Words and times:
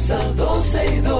comienza 0.00 0.32
12 0.34 0.86
y 0.86 1.00
2. 1.00 1.19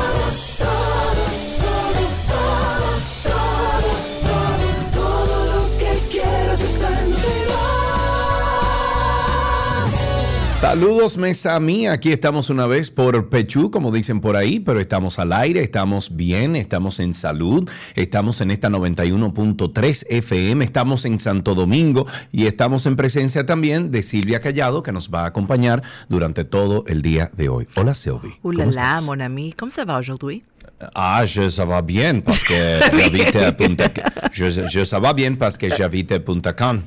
Saludos, 10.61 11.17
mesa 11.17 11.59
mía. 11.59 11.91
Aquí 11.93 12.11
estamos 12.11 12.51
una 12.51 12.67
vez 12.67 12.91
por 12.91 13.29
Pechú, 13.29 13.71
como 13.71 13.91
dicen 13.91 14.21
por 14.21 14.37
ahí, 14.37 14.59
pero 14.59 14.79
estamos 14.79 15.17
al 15.17 15.33
aire, 15.33 15.63
estamos 15.63 16.15
bien, 16.15 16.55
estamos 16.55 16.99
en 16.99 17.15
salud, 17.15 17.67
estamos 17.95 18.41
en 18.41 18.51
esta 18.51 18.69
91.3 18.69 20.05
FM, 20.07 20.63
estamos 20.63 21.05
en 21.05 21.19
Santo 21.19 21.55
Domingo 21.55 22.05
y 22.31 22.45
estamos 22.45 22.85
en 22.85 22.95
presencia 22.95 23.43
también 23.43 23.89
de 23.89 24.03
Silvia 24.03 24.39
Callado, 24.39 24.83
que 24.83 24.91
nos 24.91 25.09
va 25.09 25.23
a 25.23 25.25
acompañar 25.25 25.81
durante 26.09 26.43
todo 26.45 26.83
el 26.85 27.01
día 27.01 27.31
de 27.35 27.49
hoy. 27.49 27.67
Hola, 27.75 27.95
Sylvie. 27.95 28.37
¿Cómo 28.43 28.53
là, 28.53 29.01
mon 29.01 29.19
ami, 29.19 29.53
comment 29.53 29.73
ça 29.73 29.83
va 29.83 29.97
aujourd'hui? 29.97 30.43
Ah, 30.93 31.25
je, 31.25 31.49
ça 31.49 31.65
va 31.65 31.81
bien 31.81 32.21
parce 32.21 32.43
que 32.43 32.53
j'habite 32.91 33.35
à 33.35 33.51
Punta 33.51 33.91
je, 34.31 34.67
je, 34.67 34.85
ça 34.85 34.99
va 34.99 35.13
bien 35.13 35.33
parce 35.33 35.57
que 35.57 35.75
j'habite 35.75 36.19
Punta 36.19 36.53
Cana. 36.53 36.83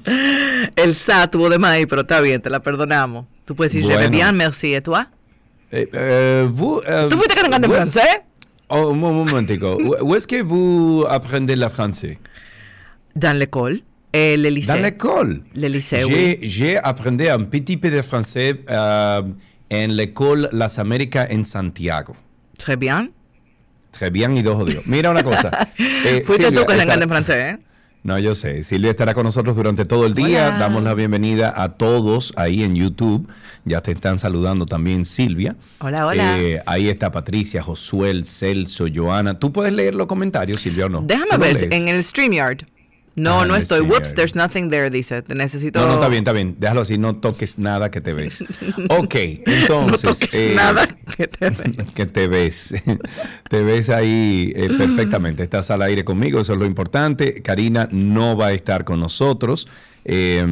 El 0.77 0.95
sa 0.95 1.27
tuvo 1.27 1.48
de 1.48 1.58
maíz, 1.58 1.86
pero 1.89 2.02
está 2.02 2.20
bien, 2.20 2.41
te 2.41 2.50
la 2.50 2.61
perdonamos. 2.61 3.33
Tú 3.45 3.55
puedes 3.55 3.73
decir, 3.73 3.83
je 3.84 3.89
vais 3.89 4.09
Bueno. 4.09 4.11
bien, 4.11 4.33
merci, 4.33 4.75
et 4.75 4.81
toi? 4.83 5.06
Eh, 5.73 5.89
euh, 5.95 6.47
vous, 6.50 6.81
euh, 6.89 7.09
¿Tú 7.09 7.17
fuiste 7.19 7.34
cargando 7.34 7.69
en 7.69 7.73
francés? 7.73 8.23
Oh, 8.69 8.91
un 8.92 8.95
momentico. 8.98 9.77
Où 10.03 10.14
est-ce 10.14 10.27
que 10.27 10.42
vous 10.42 11.05
apprenez 11.09 11.55
le 11.56 11.69
français? 11.69 12.19
Dans 13.14 13.36
l'école, 13.39 13.81
eh, 14.12 14.36
le 14.36 14.48
lycée. 14.48 14.69
Dans 14.73 14.81
l'école? 14.83 15.42
Le 15.55 15.69
lycée, 15.69 16.03
J'ai 16.09 16.39
j'ai 16.42 16.77
appris 16.78 17.28
un 17.28 17.45
petit 17.45 17.77
peu 17.77 17.91
de 17.91 18.01
français 18.03 18.55
euh, 18.70 19.23
en 19.73 19.86
l'école 19.89 20.48
Las 20.53 20.79
Américas 20.79 21.27
en 21.31 21.45
Santiago. 21.45 22.14
Très 22.58 22.77
bien. 22.77 23.08
Très 23.92 24.11
bien 24.11 24.34
y 24.36 24.42
dos 24.42 24.56
jodidos. 24.56 24.86
Mira 24.86 25.11
una 25.11 25.23
cosa. 25.23 25.51
Eh, 25.79 26.23
Fuiste 26.27 26.45
Silvia, 26.47 26.61
tú 26.61 26.67
que 26.67 26.75
se 26.75 26.81
estará- 26.81 27.03
en 27.03 27.08
francés, 27.08 27.36
¿eh? 27.36 27.58
No, 28.05 28.19
yo 28.19 28.34
sé. 28.34 28.62
Silvia 28.64 28.91
estará 28.91 29.14
con 29.14 29.24
nosotros 29.24 29.56
durante 29.56 29.86
todo 29.86 30.05
el 30.05 30.12
día. 30.12 30.48
Hola. 30.48 30.58
Damos 30.58 30.84
la 30.84 30.92
bienvenida 30.92 31.55
a 31.56 31.70
todos 31.70 32.34
ahí 32.36 32.62
en 32.62 32.77
YouTube. 32.77 33.27
Ya 33.64 33.80
te 33.80 33.92
están 33.92 34.19
saludando 34.19 34.66
también 34.66 35.06
Silvia. 35.06 35.56
Hola, 35.78 36.06
hola. 36.06 36.38
Eh, 36.38 36.62
ahí 36.66 36.91
está 36.91 37.11
Patricia, 37.11 37.62
Josuel, 37.62 38.27
Celso, 38.27 38.84
Joana. 38.94 39.38
¿Tú 39.38 39.55
puedes 39.55 39.72
leer 39.72 39.94
los 39.94 40.06
comentarios, 40.06 40.61
Silvia, 40.61 40.84
o 40.84 40.88
no? 40.91 41.00
Déjame 41.00 41.30
¿Tú 41.30 41.38
lo 41.38 41.44
ver, 41.44 41.72
en 41.72 41.88
el 41.88 42.05
StreamYard. 42.05 42.67
No, 43.17 43.45
no 43.45 43.55
estoy. 43.55 43.80
Whoops, 43.80 44.14
there's 44.14 44.35
nothing 44.35 44.70
there, 44.70 44.91
dice. 44.91 45.23
Te 45.23 45.35
necesito. 45.35 45.80
No, 45.80 45.86
no, 45.86 45.95
está 45.95 46.08
bien, 46.08 46.23
está 46.23 46.33
bien. 46.33 46.57
Déjalo 46.58 46.80
así, 46.80 46.98
no 46.98 47.17
toques 47.17 47.58
nada 47.58 47.91
que 47.91 48.01
te 48.01 48.13
ves. 48.13 48.45
Ok, 48.89 49.14
entonces. 49.47 50.05
No 50.05 50.13
toques 50.13 50.35
eh, 50.35 50.52
nada 50.57 50.97
que 51.17 51.29
te 51.29 51.51
ves. 51.51 51.77
que 51.95 52.07
te 52.07 52.27
ves. 52.27 52.74
te 53.48 53.63
ves 53.63 53.91
ahí 53.91 54.53
eh, 54.57 54.69
perfectamente. 54.77 55.42
Estás 55.42 55.70
al 55.70 55.83
aire 55.83 56.05
conmigo, 56.05 56.41
eso 56.41 56.55
es 56.55 56.58
lo 56.58 56.67
importante. 56.67 57.42
Karina 57.42 57.89
no 57.92 58.36
va 58.36 58.48
a 58.48 58.53
estar 58.53 58.85
con 58.85 59.01
nosotros. 59.01 59.69
Eh, 60.05 60.45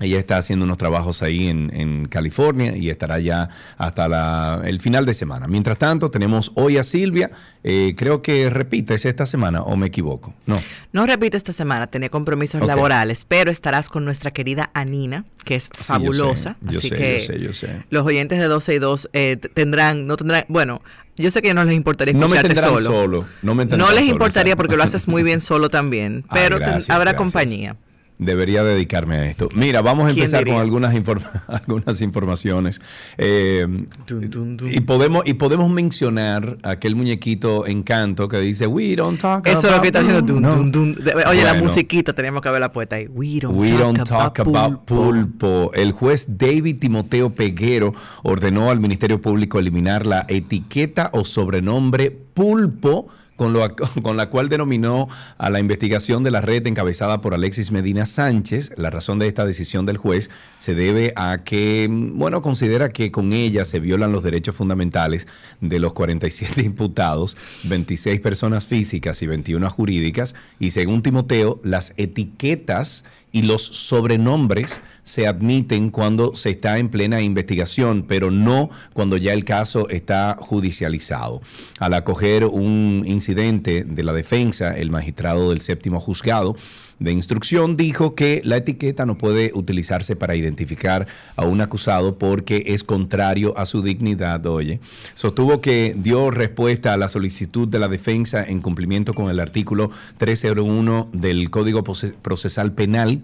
ella 0.00 0.18
está 0.18 0.36
haciendo 0.36 0.64
unos 0.64 0.76
trabajos 0.78 1.22
ahí 1.22 1.48
en, 1.48 1.70
en 1.74 2.06
California 2.06 2.76
y 2.76 2.90
estará 2.90 3.18
ya 3.18 3.48
hasta 3.78 4.08
la- 4.08 4.60
el 4.64 4.80
final 4.80 5.06
de 5.06 5.14
semana. 5.14 5.46
Mientras 5.48 5.78
tanto, 5.78 6.10
tenemos 6.10 6.50
hoy 6.54 6.76
a 6.78 6.84
Silvia. 6.84 7.30
Eh, 7.64 7.94
creo 7.96 8.22
que 8.22 8.48
repites 8.50 9.04
esta 9.06 9.26
semana, 9.26 9.62
o 9.62 9.76
me 9.76 9.86
equivoco. 9.88 10.34
No. 10.46 10.60
No 10.92 11.06
repito 11.06 11.36
esta 11.36 11.52
semana, 11.52 11.86
tenía 11.88 12.10
compromisos 12.10 12.64
laborales, 12.66 13.24
pero 13.26 13.50
estarás 13.50 13.88
con 13.88 14.04
nuestra 14.04 14.30
querida 14.30 14.70
Anina, 14.74 15.24
que 15.44 15.56
es 15.56 15.68
yo 15.70 15.82
sé, 15.82 15.84
fabulosa. 15.84 16.56
yo 16.60 16.78
así 16.78 16.88
sé, 16.90 16.96
que 16.96 17.14
yo 17.20 17.26
sé, 17.26 17.40
yo 17.40 17.52
sé. 17.52 17.82
los 17.90 18.06
oyentes 18.06 18.38
de 18.38 18.44
12 18.46 18.74
y 18.74 18.78
2 18.78 19.08
eh, 19.14 19.36
tendrán, 19.54 20.06
no 20.06 20.16
tendrán, 20.16 20.44
bueno, 20.48 20.80
yo 21.16 21.30
sé 21.30 21.40
que 21.42 21.54
no 21.54 21.64
les 21.64 21.74
importaría 21.74 22.12
No 22.14 22.28
me 22.28 22.36
escucharte 22.36 22.60
solo. 22.62 22.80
solo, 22.82 23.26
no 23.42 23.54
me 23.54 23.64
No 23.64 23.90
les 23.90 24.00
solo, 24.00 24.12
importaría 24.12 24.54
porque 24.54 24.76
lo 24.76 24.82
haces 24.84 25.08
muy 25.08 25.22
bien 25.22 25.40
solo 25.40 25.68
también, 25.70 26.24
pero 26.32 26.58
gracias, 26.58 26.90
habrá 26.90 27.12
gracias. 27.12 27.18
compañía. 27.32 27.76
Debería 28.18 28.64
dedicarme 28.64 29.16
a 29.16 29.26
esto. 29.26 29.48
Mira, 29.54 29.82
vamos 29.82 30.04
a 30.04 30.14
¿Quién 30.14 30.20
empezar 30.24 30.46
con 30.46 30.56
algunas, 30.56 30.94
informa- 30.94 31.42
algunas 31.48 32.00
informaciones. 32.00 32.80
Eh, 33.18 33.66
Dun, 34.06 34.30
dun, 34.30 34.56
dun. 34.56 34.72
y, 34.72 34.80
podemos, 34.80 35.22
y 35.26 35.34
podemos 35.34 35.68
mencionar 35.70 36.56
aquel 36.62 36.96
muñequito 36.96 37.66
Encanto 37.66 38.26
que 38.28 38.38
dice, 38.38 38.66
We 38.66 38.96
don't 38.96 39.20
talk 39.20 39.46
Eso 39.46 39.68
es 39.68 39.76
lo 39.76 39.82
que 39.82 39.88
está 39.88 40.00
haciendo. 40.00 40.22
dun, 40.22 40.42
no". 40.42 40.56
dun, 40.56 40.72
dun. 40.72 40.94
De- 40.94 41.12
Oye, 41.28 41.44
la 41.44 41.52
musiquita 41.54 42.14
teníamos 42.14 42.40
que 42.40 42.48
haberla 42.48 42.72
puesta 42.72 42.96
ahí. 42.96 43.06
We 43.06 43.38
don't, 43.40 43.54
We 43.54 43.68
talk, 43.68 43.78
don't 43.80 44.04
talk 44.08 44.38
about, 44.40 44.56
about 44.56 44.84
pulpo. 44.86 45.12
pulpo. 45.12 45.70
El 45.74 45.92
juez 45.92 46.26
David 46.38 46.78
Timoteo 46.78 47.30
Peguero 47.34 47.92
ordenó 48.22 48.70
al 48.70 48.80
Ministerio 48.80 49.20
Público 49.20 49.58
eliminar 49.58 50.06
la 50.06 50.24
etiqueta 50.28 51.10
o 51.12 51.24
sobrenombre 51.26 52.10
pulpo 52.10 53.08
con, 53.36 53.52
lo, 53.52 53.76
con 54.02 54.16
la 54.16 54.28
cual 54.30 54.48
denominó 54.48 55.08
a 55.38 55.50
la 55.50 55.60
investigación 55.60 56.22
de 56.22 56.30
la 56.30 56.40
red 56.40 56.66
encabezada 56.66 57.20
por 57.20 57.34
Alexis 57.34 57.70
Medina 57.70 58.06
Sánchez. 58.06 58.72
La 58.76 58.90
razón 58.90 59.18
de 59.18 59.28
esta 59.28 59.44
decisión 59.44 59.86
del 59.86 59.96
juez 59.96 60.30
se 60.58 60.74
debe 60.74 61.12
a 61.16 61.44
que, 61.44 61.88
bueno, 61.90 62.42
considera 62.42 62.88
que 62.88 63.10
con 63.12 63.32
ella 63.32 63.64
se 63.64 63.80
violan 63.80 64.12
los 64.12 64.22
derechos 64.22 64.56
fundamentales 64.56 65.28
de 65.60 65.78
los 65.78 65.92
47 65.92 66.62
imputados, 66.64 67.36
26 67.64 68.20
personas 68.20 68.66
físicas 68.66 69.22
y 69.22 69.26
21 69.26 69.68
jurídicas, 69.70 70.34
y 70.58 70.70
según 70.70 71.02
Timoteo, 71.02 71.60
las 71.62 71.92
etiquetas 71.96 73.04
y 73.36 73.42
los 73.42 73.66
sobrenombres 73.66 74.80
se 75.02 75.26
admiten 75.26 75.90
cuando 75.90 76.34
se 76.34 76.48
está 76.48 76.78
en 76.78 76.88
plena 76.88 77.20
investigación, 77.20 78.06
pero 78.08 78.30
no 78.30 78.70
cuando 78.94 79.18
ya 79.18 79.34
el 79.34 79.44
caso 79.44 79.90
está 79.90 80.38
judicializado. 80.40 81.42
Al 81.78 81.92
acoger 81.92 82.46
un 82.46 83.04
incidente 83.06 83.84
de 83.84 84.02
la 84.02 84.14
defensa, 84.14 84.74
el 84.74 84.90
magistrado 84.90 85.50
del 85.50 85.60
séptimo 85.60 86.00
juzgado 86.00 86.56
de 86.98 87.12
instrucción 87.12 87.76
dijo 87.76 88.14
que 88.14 88.40
la 88.44 88.56
etiqueta 88.56 89.04
no 89.04 89.18
puede 89.18 89.50
utilizarse 89.54 90.16
para 90.16 90.34
identificar 90.34 91.06
a 91.36 91.44
un 91.44 91.60
acusado 91.60 92.18
porque 92.18 92.64
es 92.68 92.84
contrario 92.84 93.56
a 93.58 93.66
su 93.66 93.82
dignidad, 93.82 94.44
oye. 94.46 94.80
Sostuvo 95.14 95.60
que 95.60 95.94
dio 95.98 96.30
respuesta 96.30 96.94
a 96.94 96.96
la 96.96 97.08
solicitud 97.08 97.68
de 97.68 97.78
la 97.78 97.88
defensa 97.88 98.42
en 98.42 98.60
cumplimiento 98.60 99.12
con 99.12 99.28
el 99.30 99.40
artículo 99.40 99.90
301 100.16 101.10
del 101.12 101.50
Código 101.50 101.84
Proce- 101.84 102.14
Procesal 102.22 102.72
Penal 102.72 103.20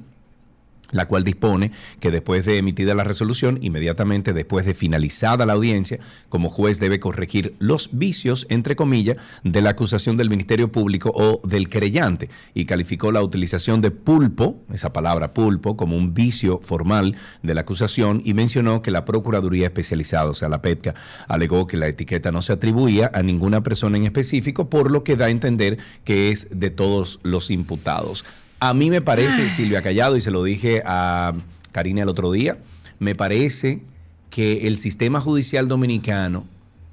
la 0.93 1.07
cual 1.07 1.25
dispone 1.25 1.73
que 1.99 2.13
después 2.13 2.45
de 2.47 2.59
emitida 2.59 2.95
la 2.95 3.03
resolución, 3.03 3.59
inmediatamente 3.61 4.33
después 4.33 4.65
de 4.65 4.75
finalizada 4.75 5.45
la 5.45 5.55
audiencia, 5.55 5.99
como 6.29 6.49
juez 6.49 6.79
debe 6.79 7.01
corregir 7.01 7.55
los 7.59 7.91
vicios, 7.93 8.47
entre 8.49 8.77
comillas, 8.77 9.17
de 9.43 9.61
la 9.63 9.71
acusación 9.71 10.17
del 10.17 10.31
Ministerio 10.31 10.71
Público 10.71 11.11
o 11.15 11.41
del 11.47 11.69
querellante, 11.69 12.29
y 12.55 12.67
calificó 12.67 13.11
la 13.11 13.23
utilización 13.23 13.81
de 13.81 13.91
pulpo, 13.91 14.63
esa 14.73 14.93
palabra 14.93 15.35
pulpo, 15.35 15.77
como 15.77 15.97
un 15.97 16.15
vicio 16.15 16.61
formal 16.63 17.17
de 17.43 17.55
la 17.55 17.63
acusación 17.63 18.23
y 18.25 18.35
mencionó 18.35 18.83
que 18.83 18.91
la 18.91 19.05
Procuraduría 19.05 19.67
Especializada, 19.67 20.31
o 20.31 20.35
sea, 20.35 20.49
la 20.49 20.63
PETCA, 20.63 20.95
alegó 21.27 21.67
que 21.67 21.77
la 21.77 21.89
etiqueta 21.89 22.31
no 22.31 22.43
se 22.43 22.53
atribuía 22.53 23.11
a 23.15 23.23
ninguna 23.23 23.63
persona 23.63 23.97
en 23.97 24.05
específico, 24.05 24.69
por 24.69 24.93
lo 24.93 25.05
que 25.05 25.17
da 25.17 25.27
a 25.27 25.31
entender 25.31 25.79
que 26.05 26.31
es 26.31 26.49
de 26.51 26.71
todos 26.71 27.21
los 27.23 27.51
imputados. 27.51 28.25
A 28.65 28.75
mí 28.75 28.91
me 28.91 29.01
parece, 29.01 29.51
Silvia 29.51 29.83
Callado, 29.83 30.17
y 30.17 30.21
se 30.21 30.31
lo 30.31 30.45
dije 30.45 30.83
a 30.87 31.33
Karina 31.73 32.03
el 32.03 32.09
otro 32.09 32.31
día, 32.31 32.59
me 33.01 33.15
parece 33.17 33.83
que 34.31 34.69
el 34.69 34.79
sistema 34.79 35.21
judicial 35.21 35.67
dominicano 35.67 36.47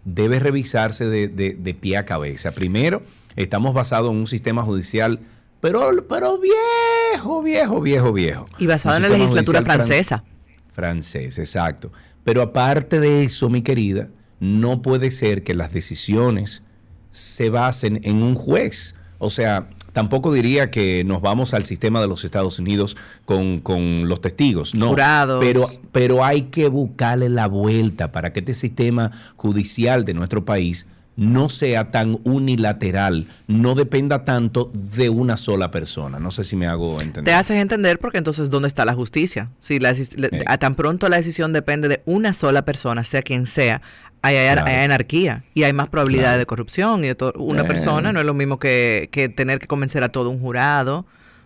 debe 0.03 0.39
revisarse 0.39 1.05
de, 1.05 1.27
de- 1.27 1.53
de 1.59 1.73
pie 1.75 1.97
a 1.97 2.05
cabeza. 2.05 2.51
Primero, 2.53 3.01
estamos 3.35 3.73
basados 3.75 4.09
en 4.09 4.17
un 4.17 4.25
sistema 4.27 4.63
judicial, 4.63 5.19
pero, 5.61 5.91
pero 6.07 6.39
viejo, 6.39 7.43
viejo, 7.43 7.81
viejo, 7.81 8.13
viejo. 8.13 8.45
Y 8.57 8.65
basado 8.65 8.95
en 8.97 9.03
la 9.03 9.09
legislatura 9.09 9.59
judicial 9.59 9.65
fran- 9.65 9.85
francesa. 9.85 10.23
francés, 10.71 11.37
exacto. 11.37 11.91
Pero 12.23 12.41
aparte 12.41 12.99
de 12.99 13.23
eso, 13.25 13.49
mi 13.49 13.61
querida, 13.61 14.07
no 14.39 14.81
puede 14.81 15.11
ser 15.11 15.43
que 15.43 15.53
las 15.53 15.71
decisiones 15.71 16.63
se 17.11 17.49
basen 17.51 17.99
en 18.03 18.23
un 18.23 18.33
juez, 18.35 18.95
O 19.19 19.29
sea, 19.29 19.67
tampoco 19.99 20.31
diría 20.31 20.71
que 20.71 21.03
nos 21.03 21.21
vamos 21.21 21.53
al 21.53 21.65
sistema 21.65 21.99
de 21.99 22.07
los 22.07 22.23
Estados 22.23 22.57
Unidos 22.57 22.95
con, 23.25 23.59
con 23.59 24.07
los 24.07 24.21
testigos, 24.21 24.73
no. 24.73 24.87
Jurados. 24.87 25.43
Pero, 25.43 25.67
pero 25.91 26.23
hay 26.23 26.43
que 26.43 26.69
buscarle 26.69 27.27
la 27.27 27.47
vuelta 27.47 28.13
para 28.13 28.31
que 28.31 28.39
este 28.39 28.53
sistema 28.53 29.11
judicial 29.35 30.05
de 30.05 30.13
nuestro 30.13 30.45
país 30.45 30.87
no 31.17 31.49
sea 31.49 31.91
tan 31.91 32.17
unilateral, 32.23 33.27
no 33.47 33.75
dependa 33.75 34.23
tanto 34.23 34.71
de 34.73 35.09
una 35.09 35.35
sola 35.35 35.69
persona. 35.69 36.17
No 36.17 36.31
sé 36.31 36.45
si 36.45 36.55
me 36.55 36.65
hago 36.65 36.93
entender. 37.01 37.25
Te 37.25 37.33
haces 37.33 37.57
entender 37.57 37.99
porque 37.99 38.19
entonces 38.19 38.49
¿dónde 38.49 38.69
está 38.69 38.85
la 38.85 38.93
justicia? 38.93 39.49
Si 39.59 39.79
la, 39.79 39.91
Eh. 39.91 40.43
a 40.47 40.57
tan 40.59 40.75
pronto 40.75 41.09
la 41.09 41.17
decisión 41.17 41.51
depende 41.51 41.89
de 41.89 42.01
una 42.05 42.31
sola 42.31 42.63
persona, 42.63 43.03
sea 43.03 43.21
quien 43.21 43.47
sea, 43.47 43.81
hay, 44.21 44.35
hay- 44.35 44.53
Claro. 44.53 44.67
hay 44.67 44.75
anarquía 44.83 45.43
y 45.53 45.63
hay 45.63 45.73
más 45.73 45.89
probabilidad 45.89 46.23
Claro. 46.23 46.39
de 46.39 46.45
corrupción. 46.45 47.03
Y 47.03 47.07
de 47.07 47.17
una 47.35 47.61
Eh. 47.61 47.65
persona 47.65 48.11
no 48.11 48.19
es 48.19 48.25
lo 48.25 48.33
mismo 48.33 48.59
que, 48.59 49.09
que 49.11 49.29
tener 49.29 49.59
que 49.59 49.67
convencer 49.67 50.03
a 50.03 50.09
todo 50.09 50.29
un 50.29 50.39
jurado. 50.39 51.05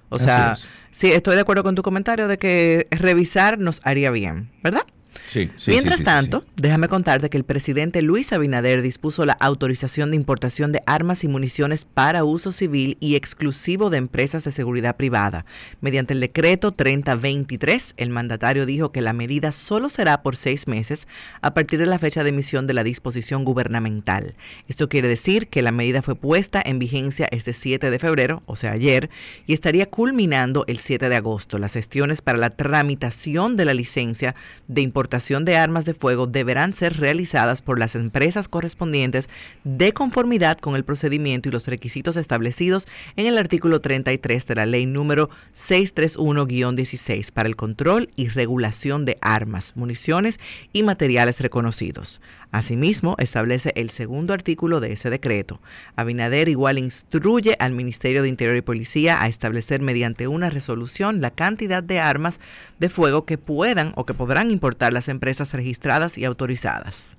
O 0.10 0.18
Así 0.18 0.26
sea, 0.26 0.52
es. 0.52 0.70
sí, 0.92 1.12
estoy 1.12 1.36
de 1.36 1.42
acuerdo 1.42 1.64
con 1.64 1.74
tu 1.76 1.82
comentario 1.82 2.28
de 2.28 2.38
que 2.38 2.88
revisar 2.92 3.58
nos 3.60 3.82
haría 3.84 4.12
bien, 4.12 4.52
¿verdad? 4.64 4.84
Sí, 5.26 5.52
sí, 5.56 5.72
Mientras 5.72 6.00
sí, 6.00 6.04
tanto, 6.04 6.46
déjame 6.56 6.88
contarte 6.88 7.30
que 7.30 7.38
el 7.38 7.44
presidente 7.44 8.02
Luis 8.02 8.34
Abinader 8.34 8.82
dispuso 8.82 9.26
la 9.26 9.34
autorización 9.34 10.12
de 10.12 10.16
importación 10.16 10.72
de 10.72 10.82
armas 10.86 11.24
y 11.24 11.28
municiones 11.28 11.86
para 11.86 12.24
uso 12.24 12.52
civil 12.52 12.98
y 13.00 13.16
exclusivo 13.16 13.90
de 13.90 13.98
empresas 13.98 14.44
de 14.44 14.52
seguridad 14.52 14.98
privada. 14.98 15.46
Mediante 15.82 16.14
el 16.14 16.20
decreto 16.20 16.72
3023, 16.72 17.94
el 17.98 18.10
mandatario 18.10 18.66
dijo 18.66 18.92
que 18.92 19.02
la 19.02 19.14
medida 19.14 19.52
solo 19.52 19.90
será 19.90 20.22
por 20.24 20.36
seis 20.36 20.68
meses 20.68 21.08
a 21.42 21.54
partir 21.54 21.80
de 21.80 21.86
la 21.86 22.00
fecha 22.00 22.24
de 22.24 22.30
emisión 22.30 22.68
de 22.68 22.74
la 22.74 22.84
disposición 22.84 23.46
gubernamental. 23.46 24.36
Esto 24.68 24.90
quiere 24.90 25.08
decir 25.08 25.48
que 25.48 25.62
la 25.62 25.72
medida 25.72 26.02
fue 26.02 26.16
puesta 26.16 26.62
en 26.64 26.80
vigencia 26.80 27.28
este 27.32 27.54
7 27.54 27.90
de 27.90 28.00
febrero, 28.00 28.44
o 28.46 28.56
sea, 28.56 28.72
ayer, 28.72 29.10
y 29.48 29.54
estaría 29.54 29.90
culminando 29.90 30.66
el 30.68 30.80
7 30.80 31.10
de 31.10 31.16
agosto. 31.16 31.60
Las 31.60 31.74
gestiones 31.74 32.22
para 32.22 32.38
la 32.38 32.50
tramitación 32.50 33.58
de 33.58 33.66
la 33.66 33.74
licencia 33.74 34.36
de 34.68 34.82
importación 34.82 35.03
de 35.10 35.58
armas 35.58 35.86
de 35.86 35.94
fuego 35.94 36.28
deberán 36.28 36.74
ser 36.74 36.98
realizadas 36.98 37.62
por 37.62 37.80
las 37.80 37.96
empresas 37.96 38.48
correspondientes 38.48 39.30
de 39.64 39.94
conformidad 39.94 40.58
con 40.58 40.76
el 40.76 40.84
procedimiento 40.84 41.50
y 41.50 41.52
los 41.52 41.68
requisitos 41.68 42.16
establecidos 42.16 42.88
en 43.16 43.28
el 43.28 43.38
artículo 43.38 43.82
33 43.82 44.48
de 44.48 44.56
la 44.56 44.66
ley 44.66 44.86
número 44.86 45.30
631-16 45.56 47.32
para 47.32 47.48
el 47.48 47.56
control 47.56 48.10
y 48.16 48.30
regulación 48.30 49.06
de 49.06 49.18
armas, 49.22 49.74
municiones 49.76 50.40
y 50.72 50.84
materiales 50.84 51.40
reconocidos. 51.40 52.22
Asimismo, 52.54 53.16
establece 53.18 53.74
el 53.76 53.90
segundo 53.90 54.32
artículo 54.32 54.80
de 54.80 54.94
ese 54.94 55.10
decreto. 55.10 55.60
Abinader 55.96 56.50
igual 56.50 56.78
instruye 56.78 57.58
al 57.60 57.72
Ministerio 57.72 58.22
de 58.22 58.30
Interior 58.30 58.56
y 58.56 58.62
Policía 58.62 59.24
a 59.24 59.28
establecer 59.28 59.82
mediante 59.82 60.28
una 60.28 60.52
resolución 60.52 61.20
la 61.20 61.32
cantidad 61.32 61.82
de 61.82 62.00
armas 62.00 62.40
de 62.78 62.90
fuego 62.90 63.26
que 63.26 63.40
puedan 63.40 63.92
o 63.96 64.06
que 64.06 64.14
podrán 64.14 64.52
importar 64.52 64.94
las 64.94 65.10
empresas 65.10 65.52
registradas 65.54 66.16
y 66.20 66.26
autorizadas. 66.26 67.18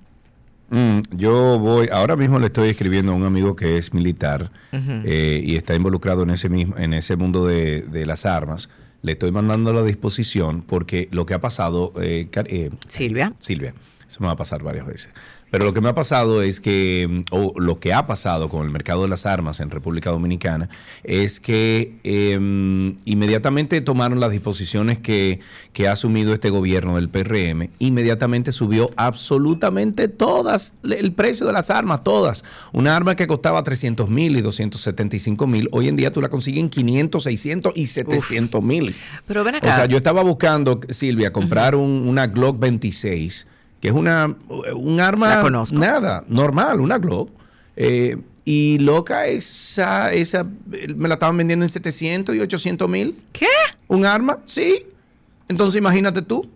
Mm, 0.69 1.01
yo 1.11 1.59
voy, 1.59 1.89
ahora 1.91 2.15
mismo 2.15 2.39
le 2.39 2.47
estoy 2.47 2.69
escribiendo 2.69 3.11
a 3.11 3.15
un 3.15 3.23
amigo 3.23 3.57
que 3.57 3.77
es 3.77 3.93
militar 3.93 4.51
eh, 4.71 5.41
y 5.43 5.57
está 5.57 5.75
involucrado 5.75 6.23
en 6.23 6.29
ese 6.29 6.47
mismo, 6.47 6.77
en 6.77 6.93
ese 6.93 7.17
mundo 7.17 7.45
de, 7.45 7.81
de 7.81 8.05
las 8.05 8.25
armas. 8.25 8.69
Le 9.01 9.11
estoy 9.11 9.31
mandando 9.31 9.73
la 9.73 9.83
disposición 9.83 10.61
porque 10.61 11.09
lo 11.11 11.25
que 11.25 11.33
ha 11.33 11.41
pasado, 11.41 11.91
eh, 12.01 12.29
eh, 12.33 12.71
Silvia. 12.87 13.33
Silvia, 13.37 13.75
eso 14.07 14.17
me 14.21 14.27
va 14.27 14.33
a 14.33 14.35
pasar 14.37 14.61
varias 14.63 14.85
veces. 14.85 15.09
Pero 15.51 15.63
lo 15.65 15.73
que 15.73 15.79
me 15.79 15.87
ha 15.89 15.95
pasado 15.95 16.41
es 16.41 16.59
que, 16.59 17.23
o 17.31 17.53
lo 17.59 17.79
que 17.79 17.93
ha 17.93 18.07
pasado 18.07 18.49
con 18.49 18.65
el 18.65 18.71
mercado 18.71 19.03
de 19.03 19.07
las 19.07 19.25
armas 19.25 19.59
en 19.61 19.69
República 19.69 20.09
Dominicana, 20.09 20.69
es 21.03 21.39
que 21.39 21.95
eh, 22.03 22.33
inmediatamente 23.05 23.79
tomaron 23.81 24.19
las 24.19 24.31
disposiciones 24.31 24.97
que, 24.97 25.39
que 25.71 25.87
ha 25.87 25.93
asumido 25.93 26.33
este 26.33 26.49
gobierno 26.49 26.95
del 26.95 27.09
PRM, 27.09 27.69
inmediatamente 27.79 28.51
subió 28.51 28.89
absolutamente 28.97 30.07
todas, 30.07 30.73
el 30.83 31.13
precio 31.13 31.45
de 31.45 31.53
las 31.53 31.69
armas, 31.69 32.03
todas. 32.03 32.43
Una 32.73 32.95
arma 32.95 33.15
que 33.15 33.27
costaba 33.27 33.63
300 33.63 34.09
mil 34.09 34.35
y 34.37 34.41
275 34.41 35.47
mil, 35.47 35.69
hoy 35.71 35.87
en 35.87 35.95
día 35.95 36.11
tú 36.11 36.21
la 36.21 36.29
consigues 36.29 36.59
en 36.61 36.69
500, 36.69 37.23
600 37.23 37.73
y 37.75 37.85
700 37.85 38.63
mil. 38.63 38.95
Pero 39.27 39.43
ven 39.43 39.55
O 39.55 39.57
acá. 39.59 39.75
sea, 39.75 39.85
yo 39.85 39.97
estaba 39.97 40.23
buscando, 40.23 40.79
Silvia, 40.89 41.31
comprar 41.31 41.75
un- 41.75 42.07
una 42.07 42.27
Glock 42.27 42.59
26, 42.59 43.47
que 43.85 43.89
es 43.89 43.95
una 43.95 44.35
un 44.73 44.99
arma 44.99 45.35
La 45.35 45.41
conozco. 45.43 45.77
nada, 45.77 46.23
normal, 46.27 46.81
una 46.81 46.97
Glock. 46.97 47.29
Eh, 47.75 48.17
y 48.43 48.79
loca, 48.79 49.27
esa, 49.27 50.11
esa 50.11 50.43
me 50.95 51.07
la 51.07 51.13
estaban 51.15 51.37
vendiendo 51.37 51.65
en 51.65 51.69
700 51.69 52.35
y 52.35 52.39
800 52.39 52.89
mil. 52.89 53.15
¿Qué? 53.31 53.45
¿Un 53.87 54.07
arma? 54.07 54.39
Sí. 54.45 54.87
Entonces 55.49 55.77
imagínate 55.77 56.23
tú. 56.23 56.49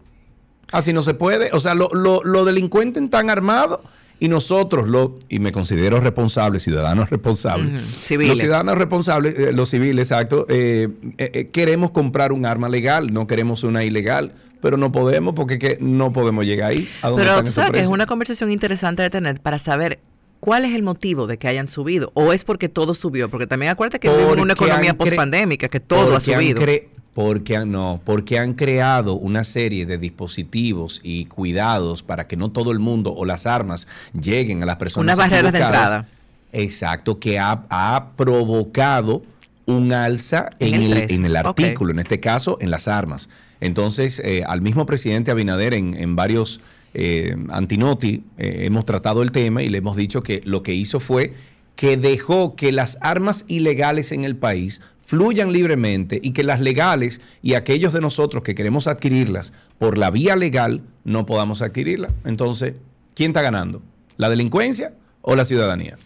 Así 0.72 0.92
no 0.92 1.04
se 1.04 1.14
puede. 1.14 1.52
O 1.54 1.60
sea, 1.60 1.76
los 1.76 1.94
lo, 1.94 2.24
lo 2.24 2.46
delincuentes 2.46 3.04
están 3.04 3.30
armados 3.30 3.82
y 4.20 4.28
nosotros, 4.28 4.88
lo, 4.90 5.18
y 5.30 5.40
me 5.40 5.52
considero 5.52 6.00
responsable, 6.02 6.60
ciudadanos 6.60 7.10
responsables, 7.12 7.82
los 8.12 8.38
ciudadanos 8.40 8.78
responsables, 8.78 9.38
eh, 9.38 9.54
los 9.54 9.70
civiles, 9.70 10.12
exacto, 10.12 10.46
eh, 10.50 10.90
eh, 11.18 11.32
eh, 11.34 11.48
queremos 11.48 11.92
comprar 11.92 12.32
un 12.32 12.46
arma 12.46 12.70
legal, 12.70 13.14
no 13.14 13.28
queremos 13.28 13.64
una 13.64 13.84
ilegal, 13.84 14.34
pero 14.62 14.76
no 14.78 14.92
podemos 14.92 15.34
porque 15.36 15.58
que 15.58 15.78
no 15.80 16.12
podemos 16.12 16.46
llegar 16.46 16.72
ahí. 16.72 16.90
A 17.02 17.10
donde 17.10 17.24
Pero 17.24 17.32
están 17.34 17.46
tú 17.46 17.52
sabes 17.52 17.72
que 17.72 17.80
es 17.80 17.88
una 17.88 18.06
conversación 18.08 18.52
interesante 18.52 19.02
de 19.04 19.10
tener 19.10 19.40
para 19.40 19.58
saber 19.58 20.00
cuál 20.42 20.66
es 20.66 20.74
el 20.76 20.84
motivo 20.84 21.28
de 21.28 21.38
que 21.38 21.48
hayan 21.48 21.68
subido 21.68 22.12
o 22.14 22.34
es 22.34 22.44
porque 22.44 22.68
todo 22.70 22.94
subió, 22.94 23.30
porque 23.30 23.48
también 23.48 23.72
acuérdate 23.72 24.00
que 24.00 24.10
vivimos 24.10 24.34
en 24.34 24.40
una 24.42 24.54
economía 24.54 24.94
pospandémica, 24.96 25.68
que 25.70 25.80
todo 25.80 26.12
ha 26.12 26.16
han 26.16 26.22
subido. 26.22 26.62
cre- 26.62 26.88
porque 27.20 27.58
han, 27.58 27.70
no, 27.70 28.00
porque 28.06 28.40
han 28.40 28.54
creado 28.54 29.16
una 29.16 29.44
serie 29.44 29.86
de 29.86 29.98
dispositivos 29.98 31.02
y 31.04 31.26
cuidados 31.26 32.02
para 32.02 32.28
que 32.28 32.38
no 32.38 32.50
todo 32.50 32.72
el 32.72 32.80
mundo 32.80 33.14
o 33.14 33.26
las 33.26 33.46
armas 33.46 33.88
lleguen 34.18 34.64
a 34.64 34.66
las 34.66 34.78
personas. 34.78 35.18
Unas 35.18 35.30
barreras 35.30 35.52
de 35.52 35.60
entrada. 35.60 36.08
Exacto, 36.54 37.20
que 37.20 37.38
ha, 37.38 37.66
ha 37.70 38.12
provocado 38.16 39.22
un 39.66 39.92
alza 39.92 40.52
En 40.60 40.76
en, 40.76 40.82
el 40.84 41.12
en 41.12 41.26
el 41.26 41.36
artículo, 41.36 41.92
en 41.92 42.00
este 42.00 42.22
caso 42.22 42.58
en 42.62 42.72
las 42.72 42.88
armas. 42.88 43.28
Entonces, 43.60 44.22
eh, 44.24 44.46
al 44.48 44.62
mismo 44.62 44.86
presidente 44.86 45.30
Abinader 45.30 45.74
en, 45.74 45.98
en 45.98 46.16
varios 46.16 46.62
eh, 46.94 47.36
antinoti 47.50 48.24
eh, 48.38 48.60
hemos 48.62 48.86
tratado 48.86 49.24
el 49.24 49.34
tema 49.34 49.62
y 49.62 49.68
le 49.68 49.80
hemos 49.80 49.98
dicho 49.98 50.24
que 50.24 50.42
lo 50.46 50.64
que 50.64 50.74
hizo 50.74 51.02
fue 51.02 51.34
que 51.76 51.98
dejó 51.98 52.56
que 52.56 52.72
las 52.72 52.98
armas 53.02 53.44
ilegales 53.50 54.14
en 54.14 54.24
el 54.24 54.38
país 54.38 54.80
fluyan 55.10 55.52
libremente 55.52 56.20
y 56.22 56.34
que 56.34 56.44
las 56.44 56.60
legales 56.60 57.20
y 57.42 57.56
aquellos 57.56 57.94
de 57.94 58.00
nosotros 58.00 58.44
que 58.44 58.54
queremos 58.54 58.86
adquirirlas 58.86 59.54
por 59.80 59.98
la 59.98 60.12
vía 60.12 60.36
legal 60.36 60.84
no 61.04 61.26
podamos 61.26 61.64
adquirirlas. 61.64 62.14
Entonces, 62.26 62.76
¿quién 63.16 63.32
está 63.32 63.42
ganando? 63.42 63.82
¿La 64.18 64.30
delincuencia 64.30 64.94
o 65.22 65.36
la 65.36 65.46
ciudadanía? 65.46 65.98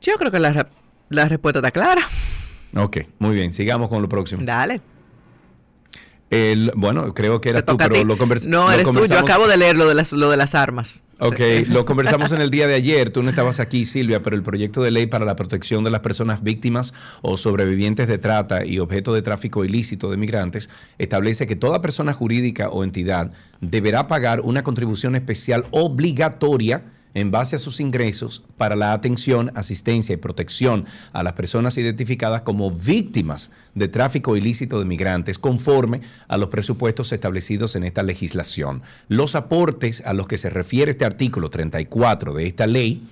Yo 0.00 0.14
creo 0.14 0.30
que 0.30 0.38
la, 0.38 0.68
la 1.08 1.24
respuesta 1.24 1.58
está 1.58 1.72
clara. 1.72 2.06
Ok, 2.76 2.98
muy 3.18 3.34
bien, 3.34 3.52
sigamos 3.52 3.88
con 3.88 4.02
lo 4.02 4.08
próximo. 4.08 4.42
Dale. 4.44 4.76
El- 6.30 6.72
bueno, 6.76 7.14
creo 7.14 7.40
que 7.40 7.48
Te 7.50 7.58
eras 7.58 7.64
tú, 7.64 7.76
pero 7.78 8.04
lo, 8.04 8.18
convers- 8.18 8.46
No, 8.46 8.70
eres 8.70 8.84
tú. 8.84 8.92
Yo 8.92 9.00
conversamos- 9.00 9.22
acabo 9.30 9.46
de 9.48 9.56
leer 9.56 9.76
lo 9.76 9.88
de 9.88 9.94
las, 9.94 10.12
lo 10.12 10.30
de 10.30 10.36
las 10.36 10.54
armas. 10.54 11.00
Ok, 11.20 11.40
lo 11.66 11.84
conversamos 11.84 12.30
en 12.30 12.40
el 12.40 12.50
día 12.50 12.68
de 12.68 12.74
ayer. 12.74 13.10
Tú 13.10 13.24
no 13.24 13.30
estabas 13.30 13.58
aquí, 13.58 13.84
Silvia, 13.86 14.22
pero 14.22 14.36
el 14.36 14.42
proyecto 14.44 14.82
de 14.82 14.92
ley 14.92 15.06
para 15.06 15.24
la 15.24 15.34
protección 15.34 15.82
de 15.82 15.90
las 15.90 16.00
personas 16.00 16.44
víctimas 16.44 16.94
o 17.22 17.36
sobrevivientes 17.36 18.06
de 18.06 18.18
trata 18.18 18.64
y 18.64 18.78
objeto 18.78 19.12
de 19.14 19.22
tráfico 19.22 19.64
ilícito 19.64 20.10
de 20.10 20.16
migrantes 20.16 20.68
establece 20.98 21.46
que 21.48 21.56
toda 21.56 21.80
persona 21.80 22.12
jurídica 22.12 22.68
o 22.68 22.84
entidad 22.84 23.32
deberá 23.60 24.06
pagar 24.06 24.42
una 24.42 24.62
contribución 24.62 25.16
especial 25.16 25.64
obligatoria 25.72 26.82
en 27.14 27.30
base 27.30 27.56
a 27.56 27.58
sus 27.58 27.80
ingresos 27.80 28.44
para 28.56 28.76
la 28.76 28.92
atención, 28.92 29.50
asistencia 29.54 30.12
y 30.12 30.16
protección 30.16 30.86
a 31.12 31.22
las 31.22 31.32
personas 31.32 31.76
identificadas 31.78 32.42
como 32.42 32.70
víctimas 32.70 33.50
de 33.74 33.88
tráfico 33.88 34.36
ilícito 34.36 34.78
de 34.78 34.84
migrantes 34.84 35.38
conforme 35.38 36.00
a 36.28 36.36
los 36.36 36.48
presupuestos 36.48 37.12
establecidos 37.12 37.76
en 37.76 37.84
esta 37.84 38.02
legislación. 38.02 38.82
Los 39.08 39.34
aportes 39.34 40.02
a 40.04 40.12
los 40.12 40.26
que 40.26 40.38
se 40.38 40.50
refiere 40.50 40.92
este 40.92 41.04
artículo 41.04 41.50
34 41.50 42.34
de 42.34 42.46
esta 42.46 42.66
ley 42.66 43.06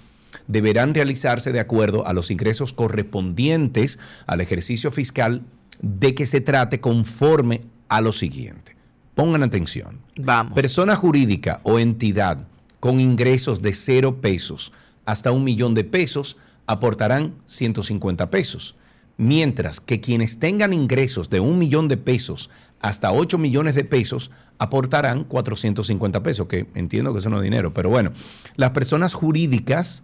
deberán 0.46 0.94
realizarse 0.94 1.52
de 1.52 1.60
acuerdo 1.60 2.06
a 2.06 2.12
los 2.12 2.30
ingresos 2.30 2.72
correspondientes 2.72 3.98
al 4.26 4.40
ejercicio 4.40 4.90
fiscal 4.90 5.42
de 5.80 6.14
que 6.14 6.26
se 6.26 6.40
trate 6.40 6.80
conforme 6.80 7.62
a 7.88 8.00
lo 8.00 8.12
siguiente. 8.12 8.76
Pongan 9.14 9.42
atención. 9.42 10.00
Vamos. 10.16 10.52
Persona 10.52 10.94
jurídica 10.94 11.60
o 11.62 11.78
entidad 11.78 12.46
con 12.80 13.00
ingresos 13.00 13.62
de 13.62 13.72
cero 13.72 14.20
pesos 14.20 14.72
hasta 15.04 15.32
un 15.32 15.44
millón 15.44 15.74
de 15.74 15.84
pesos 15.84 16.36
aportarán 16.66 17.34
150 17.46 18.30
pesos. 18.30 18.74
Mientras 19.16 19.80
que 19.80 20.00
quienes 20.00 20.38
tengan 20.38 20.72
ingresos 20.72 21.30
de 21.30 21.40
un 21.40 21.58
millón 21.58 21.88
de 21.88 21.96
pesos 21.96 22.50
hasta 22.80 23.12
8 23.12 23.38
millones 23.38 23.74
de 23.74 23.84
pesos 23.84 24.30
aportarán 24.58 25.24
450 25.24 26.22
pesos, 26.22 26.46
que 26.46 26.66
entiendo 26.74 27.12
que 27.12 27.20
eso 27.20 27.30
no 27.30 27.38
es 27.38 27.42
dinero, 27.42 27.72
pero 27.72 27.88
bueno, 27.88 28.12
las 28.56 28.70
personas 28.70 29.14
jurídicas 29.14 30.02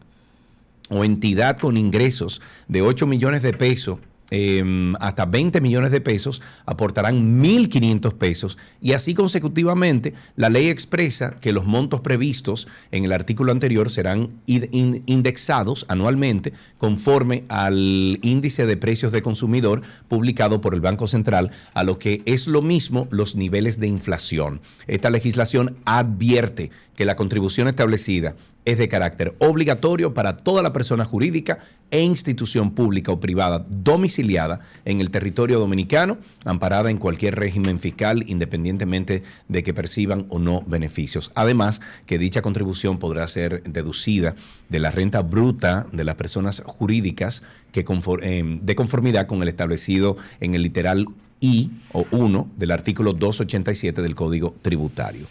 o 0.88 1.04
entidad 1.04 1.58
con 1.58 1.76
ingresos 1.76 2.40
de 2.68 2.82
8 2.82 3.06
millones 3.06 3.42
de 3.42 3.52
pesos 3.52 3.98
em, 4.34 4.94
hasta 4.96 5.26
20 5.26 5.60
millones 5.60 5.92
de 5.92 6.00
pesos 6.00 6.40
aportarán 6.64 7.42
1.500 7.42 8.14
pesos 8.14 8.56
y 8.80 8.92
así 8.92 9.12
consecutivamente 9.12 10.14
la 10.36 10.48
ley 10.48 10.68
expresa 10.68 11.36
que 11.40 11.52
los 11.52 11.66
montos 11.66 12.00
previstos 12.00 12.66
en 12.92 13.04
el 13.04 13.12
artículo 13.12 13.52
anterior 13.52 13.90
serán 13.90 14.30
indexados 14.46 15.84
anualmente 15.88 16.54
conforme 16.78 17.44
al 17.48 18.18
índice 18.22 18.64
de 18.64 18.78
precios 18.78 19.12
de 19.12 19.20
consumidor 19.20 19.82
publicado 20.08 20.62
por 20.62 20.72
el 20.72 20.80
Banco 20.80 21.06
Central, 21.06 21.50
a 21.74 21.84
lo 21.84 21.98
que 21.98 22.22
es 22.24 22.46
lo 22.46 22.62
mismo 22.62 23.08
los 23.10 23.36
niveles 23.36 23.80
de 23.80 23.88
inflación. 23.88 24.60
Esta 24.86 25.10
legislación 25.10 25.76
advierte 25.84 26.70
que 26.96 27.04
la 27.04 27.16
contribución 27.16 27.68
establecida 27.68 28.34
es 28.64 28.78
de 28.78 28.88
carácter 28.88 29.34
obligatorio 29.38 30.14
para 30.14 30.36
toda 30.36 30.62
la 30.62 30.72
persona 30.72 31.04
jurídica 31.04 31.58
e 31.90 32.00
institución 32.00 32.72
pública 32.72 33.12
o 33.12 33.20
privada 33.20 33.64
domiciliada 33.68 34.60
en 34.84 35.00
el 35.00 35.10
territorio 35.10 35.58
dominicano, 35.58 36.18
amparada 36.44 36.90
en 36.90 36.98
cualquier 36.98 37.34
régimen 37.36 37.78
fiscal, 37.78 38.24
independientemente 38.26 39.22
de 39.48 39.62
que 39.62 39.74
perciban 39.74 40.26
o 40.28 40.38
no 40.38 40.62
beneficios. 40.66 41.32
Además, 41.34 41.80
que 42.06 42.18
dicha 42.18 42.42
contribución 42.42 42.98
podrá 42.98 43.26
ser 43.26 43.62
deducida 43.64 44.34
de 44.68 44.80
la 44.80 44.90
renta 44.90 45.22
bruta 45.22 45.86
de 45.92 46.04
las 46.04 46.14
personas 46.14 46.62
jurídicas 46.64 47.42
que 47.72 47.84
eh, 48.22 48.58
de 48.62 48.74
conformidad 48.74 49.26
con 49.26 49.42
el 49.42 49.48
establecido 49.48 50.16
en 50.40 50.54
el 50.54 50.62
literal 50.62 51.06
I 51.40 51.70
o 51.92 52.06
1 52.12 52.50
del 52.56 52.70
artículo 52.70 53.12
287 53.12 54.00
del 54.00 54.14
Código 54.14 54.54
Tributario. 54.62 55.26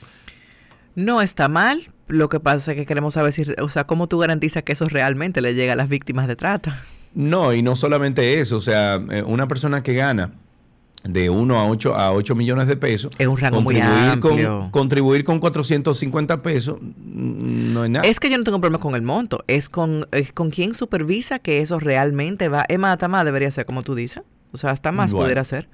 No 0.94 1.22
está 1.22 1.48
mal, 1.48 1.90
lo 2.12 2.30
que 2.30 2.40
pasa 2.40 2.72
es 2.72 2.78
que 2.78 2.86
queremos 2.86 3.16
saber 3.16 3.34
si, 3.34 3.44
o 3.62 3.70
sea, 3.70 3.86
cómo 3.86 4.08
tú 4.08 4.20
garantizas 4.20 4.64
que 4.64 4.74
eso 4.74 4.88
realmente 4.88 5.42
le 5.42 5.54
llega 5.54 5.74
a 5.74 5.76
las 5.76 5.90
víctimas 5.90 6.28
de 6.28 6.36
trata. 6.36 6.80
No, 7.14 7.54
y 7.54 7.62
no 7.62 7.76
solamente 7.76 8.40
eso, 8.40 8.58
o 8.58 8.62
sea, 8.62 9.02
eh, 9.10 9.24
una 9.24 9.48
persona 9.48 9.84
que 9.84 9.94
gana 9.94 10.32
de 11.04 11.30
1 11.30 11.60
a 11.60 11.68
8 11.68 11.96
a 11.96 12.14
8 12.14 12.36
millones 12.36 12.68
de 12.68 12.78
pesos. 12.78 13.12
Es 13.18 13.28
un 13.28 13.38
rango 13.38 13.62
muy 13.62 13.80
amplio. 13.80 14.60
Con, 14.60 14.72
contribuir 14.72 15.24
con 15.24 15.40
450 15.40 16.42
pesos 16.42 16.78
mm, 16.82 17.74
no 17.74 17.86
es 17.86 17.92
nada. 17.92 18.08
Es 18.08 18.20
que 18.20 18.30
yo 18.30 18.38
no 18.38 18.44
tengo 18.44 18.60
problema 18.60 18.80
con 18.80 18.96
el 18.96 19.02
monto, 19.02 19.44
es 19.48 19.70
con, 19.70 20.08
es 20.12 20.32
con 20.32 20.52
quién 20.52 20.74
supervisa 20.76 21.40
que 21.40 21.60
eso 21.60 21.80
realmente 21.80 22.50
va. 22.50 22.66
Es 22.68 22.80
más 22.80 22.98
debería 23.26 23.52
ser 23.52 23.66
como 23.66 23.84
tú 23.84 23.96
dices. 23.96 24.24
O 24.54 24.58
sea, 24.58 24.72
hasta 24.72 24.92
más 24.92 25.14
pudiera 25.14 25.46
ser. 25.46 25.70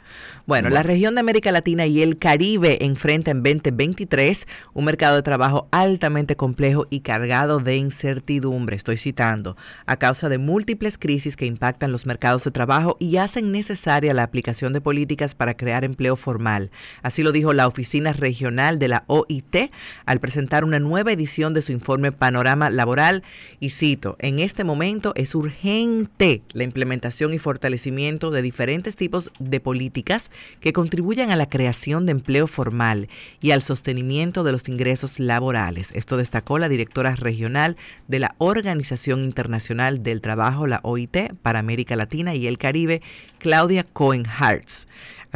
Bueno, 0.46 0.69
la 0.69 0.84
región 0.84 1.15
de 1.15 1.22
América 1.22 1.51
Latina 1.51 1.88
y 1.88 2.03
el 2.03 2.19
Caribe 2.19 2.86
enfrenta 2.86 3.31
en 3.31 3.41
2023 3.41 4.48
un 4.74 4.86
mercado 4.86 5.15
de 5.15 5.24
trabajo 5.24 5.67
altamente 5.72 6.36
complejo 6.36 6.86
y 6.91 7.00
cargado 7.00 7.60
de 7.60 7.75
incertidumbre, 7.75 8.75
estoy 8.75 8.98
citando, 8.98 9.57
a 9.88 9.98
causa 9.98 10.29
de 10.29 10.38
múltiples 10.38 11.00
crisis 11.00 11.36
que 11.36 11.48
impactan 11.48 11.91
los 11.91 12.05
mercados 12.05 12.43
de 12.43 12.51
trabajo 12.51 12.98
y 13.00 13.17
hacen 13.17 13.51
necesaria 13.51 14.13
la 14.13 14.22
aplicación 14.22 14.74
de 14.74 14.81
políticas 14.81 15.34
para 15.34 15.57
crear 15.57 15.84
empleo 15.84 16.15
formal. 16.15 16.69
Así 17.01 17.24
lo 17.24 17.31
dijo 17.31 17.53
la 17.53 17.67
Oficina 17.67 18.13
Regional 18.13 18.77
de 18.77 18.89
la 18.89 19.05
OIT 19.07 19.72
al 20.05 20.19
presentar 20.19 20.63
una 20.63 20.79
nueva 20.79 21.12
edición 21.12 21.55
de 21.55 21.63
su 21.63 21.72
informe 21.72 22.12
Panorama 22.12 22.69
Laboral 22.69 23.24
y 23.60 23.72
cito, 23.72 24.17
en 24.19 24.38
este 24.38 24.63
momento 24.63 25.13
es 25.15 25.34
urgente 25.34 26.43
la 26.51 26.63
implementación 26.63 27.34
y 27.34 27.39
fortalecimiento 27.39 28.29
de 28.29 28.43
diferentes 28.43 28.66
diferentes 28.67 28.97
tipos 28.97 29.31
de 29.39 29.62
políticas 29.62 30.29
que 30.59 30.74
contribuyan 30.74 31.31
a 31.31 31.38
la 31.38 31.47
creación 31.47 32.05
de 32.05 32.12
empleo 32.12 32.47
formal 32.47 33.07
y 33.39 33.51
al 33.51 33.62
sostenimiento 33.62 34.43
de 34.43 34.51
los 34.51 34.67
ingresos 34.67 35.21
laborales. 35.21 35.93
Esto 35.95 36.17
destacó 36.17 36.59
la 36.59 36.67
directora 36.67 37.15
regional 37.15 37.77
de 38.09 38.19
la 38.19 38.36
Organización 38.39 39.21
Internacional 39.21 40.03
del 40.03 40.19
Trabajo, 40.19 40.67
la 40.67 40.81
OIT, 40.83 41.33
para 41.41 41.59
América 41.59 41.95
Latina 41.95 42.36
y 42.36 42.45
el 42.45 42.57
Caribe, 42.57 43.01
Claudia 43.39 43.86
Cohen 43.86 44.25
Hartz 44.27 44.86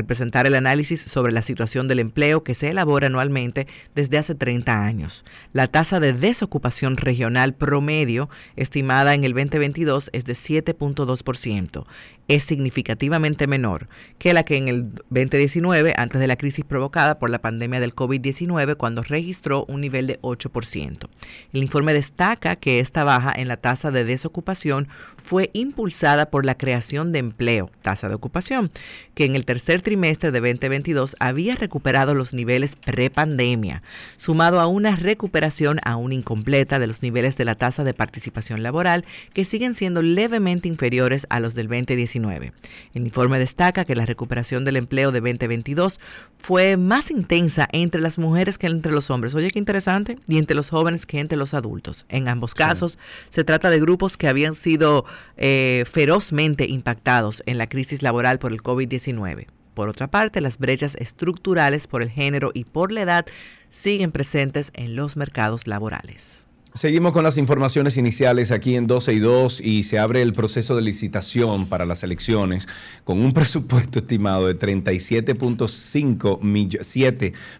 al 0.01 0.05
presentar 0.07 0.47
el 0.47 0.55
análisis 0.55 1.01
sobre 1.01 1.31
la 1.31 1.43
situación 1.43 1.87
del 1.87 1.99
empleo 1.99 2.43
que 2.43 2.55
se 2.55 2.69
elabora 2.69 3.07
anualmente 3.07 3.67
desde 3.95 4.17
hace 4.17 4.35
30 4.35 4.83
años. 4.83 5.23
La 5.53 5.67
tasa 5.67 5.99
de 5.99 6.13
desocupación 6.13 6.97
regional 6.97 7.53
promedio 7.53 8.29
estimada 8.55 9.13
en 9.13 9.23
el 9.23 9.33
2022 9.33 10.09
es 10.13 10.25
de 10.25 10.33
7.2% 10.33 11.85
es 12.35 12.45
significativamente 12.45 13.45
menor 13.45 13.89
que 14.17 14.33
la 14.33 14.43
que 14.43 14.55
en 14.55 14.69
el 14.69 14.93
2019, 15.09 15.93
antes 15.97 16.21
de 16.21 16.27
la 16.27 16.37
crisis 16.37 16.63
provocada 16.63 17.19
por 17.19 17.29
la 17.29 17.41
pandemia 17.41 17.81
del 17.81 17.93
COVID-19, 17.93 18.77
cuando 18.77 19.03
registró 19.03 19.65
un 19.65 19.81
nivel 19.81 20.07
de 20.07 20.17
8%. 20.21 21.09
El 21.51 21.61
informe 21.61 21.93
destaca 21.93 22.55
que 22.55 22.79
esta 22.79 23.03
baja 23.03 23.33
en 23.35 23.49
la 23.49 23.57
tasa 23.57 23.91
de 23.91 24.05
desocupación 24.05 24.87
fue 25.21 25.49
impulsada 25.51 26.29
por 26.29 26.45
la 26.45 26.55
creación 26.55 27.11
de 27.11 27.19
empleo, 27.19 27.69
tasa 27.81 28.07
de 28.07 28.15
ocupación, 28.15 28.71
que 29.13 29.25
en 29.25 29.35
el 29.35 29.45
tercer 29.45 29.81
trimestre 29.81 29.90
de 30.31 30.39
2022 30.39 31.15
había 31.19 31.55
recuperado 31.55 32.13
los 32.13 32.33
niveles 32.33 32.75
prepandemia, 32.75 33.83
sumado 34.17 34.59
a 34.59 34.67
una 34.67 34.95
recuperación 34.95 35.79
aún 35.83 36.13
incompleta 36.13 36.79
de 36.79 36.87
los 36.87 37.01
niveles 37.01 37.37
de 37.37 37.45
la 37.45 37.55
tasa 37.55 37.83
de 37.83 37.93
participación 37.93 38.63
laboral, 38.63 39.05
que 39.33 39.45
siguen 39.45 39.73
siendo 39.73 40.01
levemente 40.01 40.67
inferiores 40.67 41.27
a 41.29 41.39
los 41.39 41.55
del 41.55 41.67
2019 41.67 42.53
el 42.93 43.03
informe 43.03 43.39
destaca 43.39 43.85
que 43.85 43.95
la 43.95 44.05
recuperación 44.05 44.65
del 44.65 44.77
empleo 44.77 45.11
de 45.11 45.19
2022 45.19 45.99
fue 46.37 46.77
más 46.77 47.11
intensa 47.11 47.67
entre 47.71 48.01
las 48.01 48.17
mujeres 48.17 48.57
que 48.57 48.67
entre 48.67 48.91
los 48.91 49.09
hombres. 49.09 49.35
Oye, 49.35 49.51
qué 49.51 49.59
interesante. 49.59 50.17
Y 50.27 50.37
entre 50.37 50.55
los 50.55 50.69
jóvenes 50.69 51.05
que 51.05 51.19
entre 51.19 51.37
los 51.37 51.53
adultos. 51.53 52.05
En 52.09 52.27
ambos 52.27 52.53
casos, 52.53 52.97
se 53.29 53.43
trata 53.43 53.69
de 53.69 53.79
grupos 53.79 54.17
que 54.17 54.27
habían 54.27 54.53
sido 54.53 55.05
eh, 55.37 55.83
ferozmente 55.89 56.67
impactados 56.67 57.43
en 57.45 57.57
la 57.57 57.67
crisis 57.67 58.01
laboral 58.01 58.39
por 58.39 58.51
el 58.51 58.61
COVID-19. 58.61 59.47
Por 59.73 59.89
otra 59.89 60.07
parte, 60.07 60.41
las 60.41 60.57
brechas 60.57 60.95
estructurales 60.95 61.87
por 61.87 62.03
el 62.03 62.09
género 62.09 62.51
y 62.53 62.65
por 62.65 62.91
la 62.91 63.01
edad 63.01 63.25
siguen 63.69 64.11
presentes 64.11 64.71
en 64.75 64.95
los 64.95 65.15
mercados 65.15 65.67
laborales. 65.67 66.47
Seguimos 66.73 67.11
con 67.11 67.25
las 67.25 67.37
informaciones 67.37 67.97
iniciales 67.97 68.49
aquí 68.49 68.75
en 68.75 68.87
12 68.87 69.11
y 69.11 69.19
2 69.19 69.59
y 69.59 69.83
se 69.83 69.99
abre 69.99 70.21
el 70.21 70.31
proceso 70.31 70.73
de 70.73 70.81
licitación 70.81 71.65
para 71.65 71.85
las 71.85 72.01
elecciones 72.01 72.65
con 73.03 73.19
un 73.19 73.33
presupuesto 73.33 73.99
estimado 73.99 74.47
de 74.47 74.57
37.5 74.57 76.39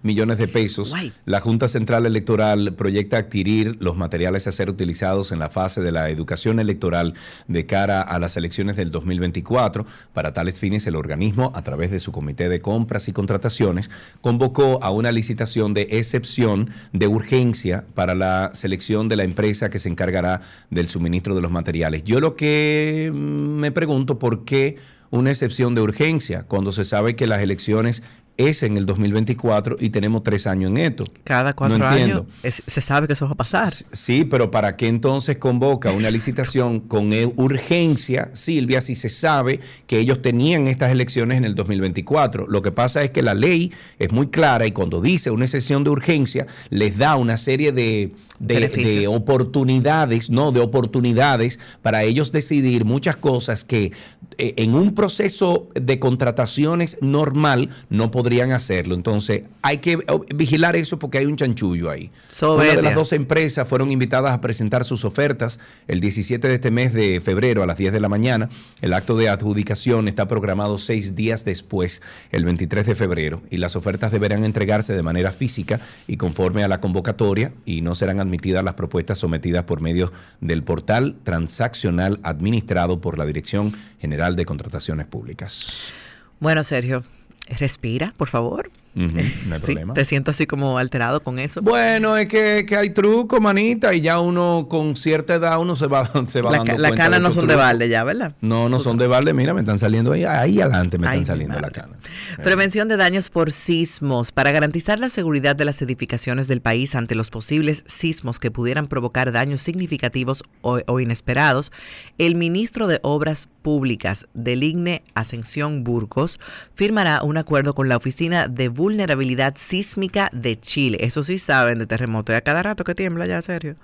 millones 0.02 0.38
de 0.38 0.48
pesos. 0.48 0.96
La 1.26 1.42
Junta 1.42 1.68
Central 1.68 2.06
Electoral 2.06 2.74
proyecta 2.78 3.18
adquirir 3.18 3.76
los 3.82 3.98
materiales 3.98 4.48
a 4.48 4.54
ser 4.54 4.70
utilizados 4.70 5.34
en 5.34 5.40
la 5.40 5.50
fase 5.50 5.82
de 5.82 5.92
la 5.92 6.10
educación 6.10 6.62
electoral 6.62 7.14
de 7.50 7.66
cara 7.66 8.02
a 8.02 8.18
las 8.18 8.38
elecciones 8.38 8.78
del 8.78 8.92
2024. 8.92 9.86
Para 10.14 10.32
tales 10.32 10.58
fines, 10.58 10.88
el 10.88 10.96
organismo, 10.96 11.52
a 11.54 11.64
través 11.64 11.92
de 11.92 12.00
su 12.00 12.14
Comité 12.14 12.48
de 12.48 12.62
Compras 12.62 13.10
y 13.10 13.12
Contrataciones, 13.12 13.90
convocó 14.22 14.82
a 14.82 14.92
una 14.92 15.12
licitación 15.12 15.74
de 15.74 15.90
excepción 15.92 16.70
de 16.94 17.08
urgencia 17.08 17.84
para 17.94 18.16
la 18.16 18.52
selección 18.54 19.01
de 19.08 19.16
la 19.16 19.24
empresa 19.24 19.70
que 19.70 19.80
se 19.80 19.90
encargará 19.90 20.42
del 20.70 20.88
suministro 20.88 21.36
de 21.36 21.42
los 21.42 21.52
materiales. 21.52 22.04
Yo 22.04 22.20
lo 22.20 22.36
que 22.36 23.12
mm, 23.14 23.18
me 23.18 23.72
pregunto 23.72 24.20
por 24.20 24.46
qué 24.46 24.78
una 25.12 25.30
excepción 25.30 25.76
de 25.76 25.82
urgencia 25.82 26.44
cuando 26.44 26.72
se 26.72 26.86
sabe 26.86 27.16
que 27.16 27.28
las 27.28 27.42
elecciones 27.42 28.02
es 28.38 28.64
en 28.64 28.78
el 28.78 28.86
2024 28.86 29.78
y 29.80 29.90
tenemos 29.90 30.24
tres 30.24 30.48
años 30.48 30.72
en 30.72 30.78
esto. 30.78 31.04
Cada 31.24 31.54
cuatro 31.54 31.86
años 31.86 32.24
se 32.44 32.82
sabe 32.82 33.08
que 33.08 33.14
eso 33.14 33.26
va 33.26 33.34
a 33.34 33.36
pasar. 33.36 33.72
Sí, 33.92 34.26
pero 34.26 34.52
¿para 34.52 34.76
qué 34.76 34.88
entonces 34.88 35.38
convoca 35.38 35.92
una 35.92 36.10
licitación 36.10 36.80
con 36.80 37.14
e, 37.14 37.26
urgencia, 37.26 38.30
Silvia, 38.34 38.82
si 38.82 38.96
se 38.96 39.10
sabe 39.10 39.60
que 39.88 40.00
ellos 40.00 40.22
tenían 40.22 40.68
estas 40.68 40.92
elecciones 40.92 41.38
en 41.38 41.46
el 41.46 41.56
2024? 41.56 42.48
Lo 42.48 42.62
que 42.62 42.72
pasa 42.72 43.04
es 43.04 43.12
que 43.12 43.22
la 43.22 43.34
ley 43.34 43.72
es 44.00 44.12
muy 44.12 44.28
clara 44.28 44.66
y 44.66 44.72
cuando 44.72 45.02
dice 45.02 45.32
una 45.32 45.46
excepción 45.46 45.84
de 45.84 45.90
urgencia 45.90 46.48
les 46.70 46.98
da 46.98 47.16
una 47.16 47.38
serie 47.38 47.72
de, 47.72 48.14
de 48.40 49.08
oportunidades, 49.08 50.30
no, 50.30 50.52
de 50.52 50.60
oportunidades 50.60 51.60
para 51.82 52.04
ellos 52.04 52.32
decidir 52.32 52.86
muchas 52.86 53.18
cosas 53.18 53.64
que 53.64 53.92
eh, 54.38 54.54
en 54.58 54.76
un 54.76 54.96
proceso 54.96 55.70
de 55.76 56.00
contrataciones 56.00 56.98
normal 57.02 57.70
no 57.90 58.12
podrían 58.22 58.52
hacerlo. 58.52 58.94
Entonces, 58.94 59.46
hay 59.64 59.80
que 59.80 59.98
oh, 60.08 60.24
vigilar 60.36 60.76
eso 60.76 61.00
porque 61.00 61.18
hay 61.18 61.26
un 61.26 61.38
chanchullo 61.38 61.90
ahí. 61.90 62.12
Una 62.44 62.66
de 62.66 62.82
las 62.84 62.94
dos 62.94 63.14
empresas 63.14 63.68
fueron 63.68 63.90
invitadas 63.90 64.32
a 64.32 64.42
presentar 64.42 64.86
sus 64.86 65.06
ofertas 65.06 65.60
el 65.88 66.00
17 66.02 66.48
de 66.48 66.54
este 66.54 66.70
mes 66.70 66.94
de 66.94 67.20
febrero 67.20 67.64
a 67.64 67.66
las 67.66 67.78
10 67.78 67.94
de 67.94 68.00
la 68.00 68.10
mañana. 68.10 68.48
El 68.80 68.94
acto 68.94 69.18
de 69.18 69.28
adjudicación 69.28 70.08
está 70.08 70.28
programado 70.28 70.78
seis 70.78 71.16
días 71.16 71.46
después, 71.46 72.04
el 72.32 72.46
23 72.46 72.86
de 72.86 72.94
febrero, 72.94 73.42
y 73.50 73.58
las 73.58 73.76
ofertas 73.76 74.12
deberán 74.12 74.44
entregarse 74.44 74.94
de 74.94 75.02
manera 75.02 75.32
física 75.32 75.80
y 76.06 76.18
conforme 76.18 76.64
a 76.64 76.68
la 76.68 76.80
convocatoria 76.80 77.54
y 77.66 77.82
no 77.82 77.96
serán 77.96 78.20
admitidas 78.20 78.64
las 78.64 78.76
propuestas 78.76 79.18
sometidas 79.18 79.64
por 79.64 79.82
medio 79.82 80.14
del 80.42 80.62
portal 80.62 81.16
transaccional 81.24 82.20
administrado 82.22 83.02
por 83.02 83.18
la 83.18 83.26
Dirección 83.26 83.74
General 84.00 84.36
de 84.36 84.46
Contrataciones 84.46 85.08
Públicas. 85.08 85.92
Bueno, 86.40 86.64
Sergio, 86.64 87.04
respira, 87.48 88.14
por 88.18 88.28
favor. 88.28 88.72
No 88.94 89.06
hay 89.18 89.32
Sí, 89.60 89.66
problema. 89.66 89.94
te 89.94 90.06
siento 90.06 90.32
así 90.32 90.46
como 90.48 90.78
alterado 90.78 91.22
con 91.24 91.40
eso. 91.40 91.62
Bueno, 91.62 92.18
es 92.18 92.28
que, 92.28 92.66
que 92.68 92.76
hay 92.76 92.90
truco, 92.92 93.40
manita, 93.40 93.94
y 93.94 94.02
ya 94.02 94.20
uno 94.20 94.68
con 94.70 94.96
cierta 94.96 95.36
edad 95.36 95.60
uno 95.60 95.76
se 95.76 95.88
va, 95.88 96.10
se 96.28 96.42
va 96.42 96.52
La, 96.52 96.58
dando 96.58 96.78
la 96.78 96.90
cuenta 96.90 97.06
cana 97.06 97.20
no 97.20 97.28
estos 97.30 97.42
son 97.42 97.48
de 97.48 97.56
balde 97.56 97.90
ya, 97.90 98.04
¿verdad? 98.04 98.36
No, 98.42 98.70
no 98.70 98.80
son 98.80 98.98
de 98.98 99.08
balde. 99.08 99.34
Mira, 99.34 99.54
me 99.54 99.62
están 99.62 99.80
saliendo 99.80 100.12
ahí, 100.14 100.26
ahí 100.26 100.60
adelante 100.62 100.98
me 100.98 101.08
Ay, 101.08 101.20
están 101.20 101.26
saliendo 101.28 101.56
la 101.56 101.62
madre. 101.62 101.74
cana. 101.82 101.98
Prevención 102.44 102.88
de 102.88 102.98
daños 102.98 103.30
por 103.30 103.52
sismos. 103.52 104.32
Para 104.32 104.52
garantizar 104.52 105.00
la 105.00 105.10
seguridad 105.10 105.56
de 105.56 105.66
las 105.66 105.82
edificaciones 105.82 106.48
del 106.48 106.62
país 106.62 106.96
ante 106.96 107.16
los 107.16 107.30
posibles 107.30 107.84
sismos 107.88 108.40
que 108.40 108.52
pudieran 108.52 108.88
provocar 108.88 109.32
daños 109.32 109.62
significativos 109.62 110.44
o, 110.62 110.80
o 110.88 111.00
inesperados, 111.00 111.72
el 112.18 112.36
ministro 112.36 112.88
de 112.88 113.00
Obras 113.04 113.48
Públicas 113.62 114.28
del 114.34 114.64
IGNE 114.64 115.04
Ascensión 115.14 115.84
Burgos 115.84 116.40
firmará 116.74 117.22
un 117.24 117.38
acuerdo 117.38 117.76
con 117.76 117.90
la 117.90 117.98
Oficina 117.98 118.48
de 118.48 118.70
Vulnerabilidad 118.82 119.58
Sísmica 119.58 120.32
de 120.34 120.60
Chile. 120.60 120.98
Eso 121.02 121.24
sí 121.24 121.38
saben 121.38 121.78
de 121.78 121.86
terremoto. 121.86 122.32
Y 122.32 122.36
a 122.36 122.42
cada 122.42 122.64
rato 122.64 122.84
que 122.84 122.96
tiembla 122.96 123.28
ya, 123.28 123.40
serio 123.44 123.76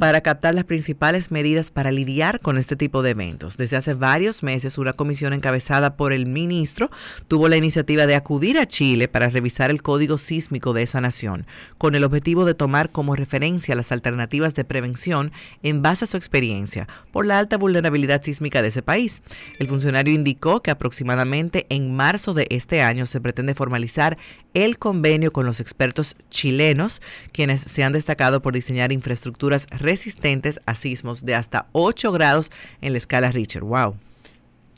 para 0.00 0.22
captar 0.22 0.56
las 0.56 0.64
principales 0.64 1.30
medidas 1.30 1.70
para 1.70 1.92
lidiar 1.92 2.40
con 2.40 2.58
este 2.58 2.74
tipo 2.74 3.04
de 3.04 3.10
eventos. 3.10 3.56
Desde 3.56 3.76
hace 3.76 3.94
varios 3.94 4.42
meses, 4.42 4.76
una 4.76 4.92
comisión 4.92 5.34
encabezada 5.34 5.96
por 5.96 6.12
el 6.12 6.26
ministro 6.26 6.90
tuvo 7.28 7.48
la 7.48 7.56
iniciativa 7.56 8.06
de 8.06 8.16
acudir 8.16 8.58
a 8.58 8.66
Chile 8.66 9.06
para 9.06 9.28
revisar 9.28 9.70
el 9.70 9.82
código 9.82 10.18
sísmico 10.18 10.72
de 10.72 10.82
esa 10.82 11.00
nación, 11.00 11.46
con 11.78 11.94
el 11.94 12.02
objetivo 12.02 12.44
de 12.44 12.54
tomar 12.54 12.90
como 12.90 13.14
referencia 13.14 13.76
las 13.76 13.92
alternativas 13.92 14.56
de 14.56 14.64
prevención 14.64 15.30
en 15.62 15.80
base 15.80 16.06
a 16.06 16.08
su 16.08 16.16
experiencia 16.16 16.88
por 17.12 17.24
la 17.24 17.38
alta 17.38 17.56
vulnerabilidad 17.56 18.24
sísmica 18.24 18.62
de 18.62 18.68
ese 18.68 18.82
país. 18.82 19.22
El 19.60 19.68
funcionario 19.68 20.12
indicó 20.12 20.60
que 20.60 20.72
aproximadamente 20.72 21.66
en 21.68 21.94
marzo 21.94 22.34
de 22.34 22.48
este 22.50 22.82
año 22.82 23.06
se 23.06 23.20
pretende 23.20 23.54
formalizar 23.54 24.18
el 24.54 24.78
convenio 24.78 25.32
con 25.32 25.46
los 25.46 25.60
expertos 25.60 26.14
chilenos, 26.30 27.02
quienes 27.32 27.60
se 27.60 27.82
han 27.82 27.92
destacado 27.92 28.40
por 28.40 28.54
diseñar 28.54 28.92
infraestructuras 28.92 29.66
resistentes 29.70 30.60
a 30.64 30.74
sismos 30.74 31.24
de 31.24 31.34
hasta 31.34 31.66
8 31.72 32.12
grados 32.12 32.50
en 32.80 32.92
la 32.92 32.98
escala 32.98 33.30
Richter. 33.30 33.62
¡Wow! 33.62 33.96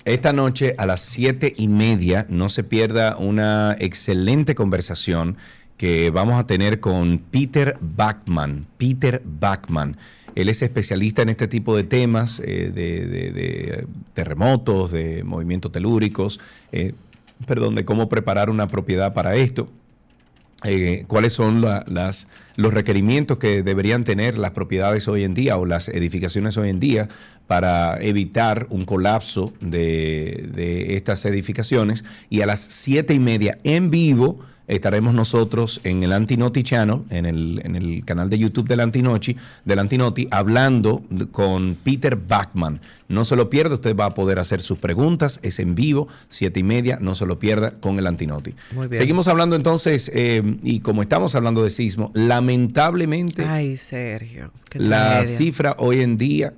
Esta 0.07 0.33
noche 0.33 0.75
a 0.79 0.87
las 0.87 1.01
siete 1.01 1.53
y 1.57 1.69
media 1.69 2.27
no 2.29 2.49
se 2.49 2.63
pierda 2.63 3.17
una 3.17 3.77
excelente 3.81 4.55
conversación 4.55 5.37
que 5.77 6.11
vamos 6.11 6.39
a 6.39 6.47
tener 6.47 6.81
con 6.81 7.19
Peter 7.19 7.77
Bachman. 7.81 8.67
Peter 8.79 9.21
Bachman. 9.25 9.97
Él 10.37 10.49
es 10.49 10.63
especialista 10.63 11.23
en 11.23 11.31
este 11.31 11.49
tipo 11.49 11.77
de 11.77 11.83
temas, 11.83 12.41
eh, 12.41 12.71
de 12.73 13.87
terremotos, 14.15 14.93
de 14.93 15.25
movimientos 15.25 15.73
telúricos, 15.73 16.41
eh, 16.73 16.93
perdón, 17.47 17.75
de 17.75 17.85
cómo 17.85 18.09
preparar 18.09 18.51
una 18.51 18.69
propiedad 18.69 19.13
para 19.15 19.37
esto. 19.37 19.69
eh, 20.65 21.05
cuáles 21.07 21.35
son 21.35 21.61
la- 21.61 21.85
las, 21.87 22.29
los 22.57 22.73
requerimientos 22.73 23.37
que 23.37 23.63
deberían 23.63 24.05
tener 24.05 24.39
las 24.39 24.53
propiedades 24.53 25.07
hoy 25.07 25.23
en 25.23 25.35
día 25.35 25.59
o 25.59 25.67
las 25.67 25.89
edificaciones 25.89 26.57
hoy 26.57 26.71
en 26.71 26.81
día 26.81 27.09
para 27.47 27.99
evitar 28.01 28.67
un 28.71 28.87
colapso 28.87 29.53
de, 29.61 30.49
de 30.55 30.97
estas 30.97 31.27
edificaciones. 31.27 32.05
Y 32.31 32.41
a 32.41 32.47
las 32.47 32.61
siete 32.61 33.13
y 33.13 33.19
media 33.19 33.59
en 33.65 33.91
vivo 33.91 34.41
estaremos 34.69 35.15
nosotros 35.15 35.81
en 35.85 36.03
el 36.03 36.13
Antinoti 36.13 36.63
Channel, 36.63 37.03
en 37.11 37.27
el, 37.27 37.61
en 37.65 37.77
el 37.77 38.05
canal 38.05 38.29
de 38.29 38.39
YouTube 38.39 38.67
del 38.67 38.81
Antinochi, 38.81 39.37
del 39.65 39.79
Antinoti, 39.79 40.27
hablando 40.31 41.03
con 41.31 41.77
Peter 41.83 42.17
Bachman. 42.17 42.81
No 43.09 43.25
se 43.25 43.37
lo 43.37 43.49
pierda, 43.49 43.75
usted 43.75 43.95
va 43.95 44.07
a 44.07 44.11
poder 44.15 44.39
hacer 44.39 44.61
sus 44.61 44.79
preguntas, 44.79 45.39
es 45.43 45.61
en 45.61 45.75
vivo, 45.75 46.09
siete 46.29 46.61
y 46.61 46.63
media, 46.65 46.99
no 47.01 47.15
se 47.15 47.27
lo 47.27 47.39
pierda 47.39 47.73
con 47.73 47.99
el 47.99 48.07
Antinoti. 48.07 48.55
Muy 48.73 48.89
bien. 48.89 49.01
Seguimos 49.01 49.29
hablando 49.29 49.55
entonces, 49.55 50.11
eh, 50.13 50.43
y 50.63 50.81
como 50.81 51.03
estamos 51.03 51.35
hablando 51.35 51.63
de 51.63 51.71
sismo, 51.71 52.11
lamentablemente 52.15 53.45
Ay, 53.45 53.77
Sergio. 53.77 54.51
la 54.75 55.11
tragedia. 55.19 55.37
cifra 55.37 55.77
hoy 55.79 56.01
en 56.01 56.17
día, 56.17 56.55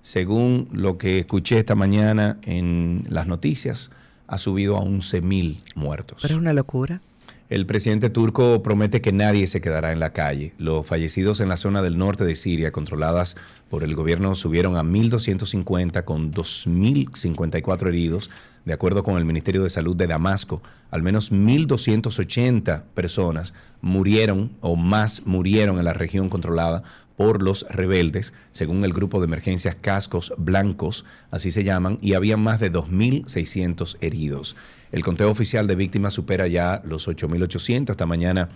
según 0.00 0.68
lo 0.72 0.96
que 0.96 1.18
escuché 1.18 1.58
esta 1.58 1.74
mañana 1.74 2.38
en 2.42 3.06
las 3.10 3.26
noticias, 3.26 3.90
ha 4.26 4.38
subido 4.38 4.76
a 4.78 4.80
11 4.80 5.20
mil 5.20 5.60
muertos. 5.74 6.18
Pero 6.22 6.34
es 6.34 6.40
una 6.40 6.54
locura. 6.54 7.02
El 7.52 7.66
presidente 7.66 8.08
turco 8.08 8.62
promete 8.62 9.02
que 9.02 9.12
nadie 9.12 9.46
se 9.46 9.60
quedará 9.60 9.92
en 9.92 10.00
la 10.00 10.14
calle. 10.14 10.54
Los 10.56 10.86
fallecidos 10.86 11.38
en 11.40 11.50
la 11.50 11.58
zona 11.58 11.82
del 11.82 11.98
norte 11.98 12.24
de 12.24 12.34
Siria, 12.34 12.72
controladas 12.72 13.36
por 13.68 13.84
el 13.84 13.94
gobierno, 13.94 14.34
subieron 14.34 14.74
a 14.74 14.82
1.250 14.82 16.02
con 16.04 16.32
2.054 16.32 17.88
heridos, 17.88 18.30
de 18.64 18.72
acuerdo 18.72 19.02
con 19.02 19.18
el 19.18 19.26
Ministerio 19.26 19.64
de 19.64 19.68
Salud 19.68 19.94
de 19.94 20.06
Damasco. 20.06 20.62
Al 20.90 21.02
menos 21.02 21.30
1.280 21.30 22.84
personas 22.94 23.52
murieron 23.82 24.52
o 24.62 24.74
más 24.74 25.26
murieron 25.26 25.78
en 25.78 25.84
la 25.84 25.92
región 25.92 26.30
controlada 26.30 26.82
por 27.18 27.42
los 27.42 27.66
rebeldes, 27.68 28.32
según 28.52 28.82
el 28.82 28.94
grupo 28.94 29.20
de 29.20 29.26
emergencias 29.26 29.76
Cascos 29.78 30.32
Blancos, 30.38 31.04
así 31.30 31.50
se 31.50 31.64
llaman, 31.64 31.98
y 32.00 32.14
había 32.14 32.38
más 32.38 32.60
de 32.60 32.72
2.600 32.72 33.98
heridos. 34.00 34.56
El 34.92 35.02
conteo 35.02 35.30
oficial 35.30 35.66
de 35.66 35.74
víctimas 35.74 36.12
supera 36.12 36.46
ya 36.46 36.82
los 36.84 37.08
8.800. 37.08 37.90
Esta 37.90 38.06
mañana 38.06 38.50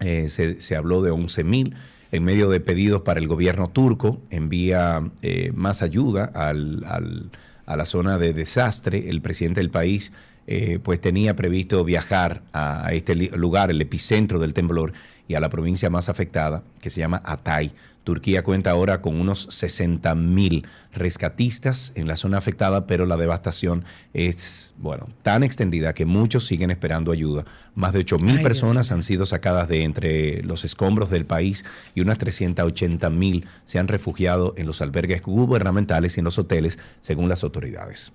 eh, 0.00 0.28
se, 0.28 0.60
se 0.60 0.76
habló 0.76 1.02
de 1.02 1.12
11.000. 1.12 1.74
En 2.12 2.24
medio 2.24 2.48
de 2.50 2.60
pedidos 2.60 3.02
para 3.02 3.20
el 3.20 3.26
gobierno 3.26 3.68
turco, 3.68 4.20
envía 4.30 5.02
eh, 5.22 5.52
más 5.54 5.82
ayuda 5.82 6.24
al- 6.34 7.30
a 7.64 7.76
la 7.76 7.86
zona 7.86 8.18
de 8.18 8.32
desastre. 8.32 9.08
El 9.08 9.20
presidente 9.22 9.60
del 9.60 9.70
país 9.70 10.12
eh, 10.46 10.78
pues 10.82 11.00
tenía 11.00 11.36
previsto 11.36 11.84
viajar 11.84 12.42
a, 12.52 12.92
este 12.92 13.14
lugar, 13.14 13.70
el 13.70 13.80
epicentro 13.80 14.38
del 14.40 14.52
temblor, 14.54 14.92
y 15.28 15.34
a 15.34 15.40
la 15.40 15.48
provincia 15.48 15.88
más 15.88 16.08
afectada, 16.08 16.64
que 16.80 16.90
se 16.90 17.00
llama 17.00 17.22
Atay. 17.24 17.72
Turquía 18.04 18.42
cuenta 18.42 18.70
ahora 18.70 19.00
con 19.00 19.20
unos 19.20 19.46
60 19.50 20.14
mil 20.14 20.66
rescatistas 20.92 21.92
en 21.94 22.08
la 22.08 22.16
zona 22.16 22.38
afectada, 22.38 22.86
pero 22.86 23.06
la 23.06 23.16
devastación 23.16 23.84
es, 24.12 24.74
bueno, 24.78 25.08
tan 25.22 25.42
extendida 25.42 25.94
que 25.94 26.04
muchos 26.04 26.46
siguen 26.46 26.70
esperando 26.70 27.12
ayuda. 27.12 27.44
Más 27.74 27.92
de 27.92 28.00
8 28.00 28.16
Ay, 28.18 28.24
mil 28.24 28.36
Dios 28.36 28.44
personas 28.44 28.90
mío. 28.90 28.96
han 28.96 29.02
sido 29.02 29.24
sacadas 29.24 29.68
de 29.68 29.84
entre 29.84 30.42
los 30.42 30.64
escombros 30.64 31.10
del 31.10 31.26
país 31.26 31.64
y 31.94 32.00
unas 32.00 32.18
380 32.18 33.08
mil 33.10 33.46
se 33.64 33.78
han 33.78 33.88
refugiado 33.88 34.54
en 34.56 34.66
los 34.66 34.82
albergues 34.82 35.22
gubernamentales 35.22 36.16
y 36.16 36.20
en 36.20 36.24
los 36.24 36.38
hoteles, 36.38 36.78
según 37.00 37.28
las 37.28 37.44
autoridades. 37.44 38.12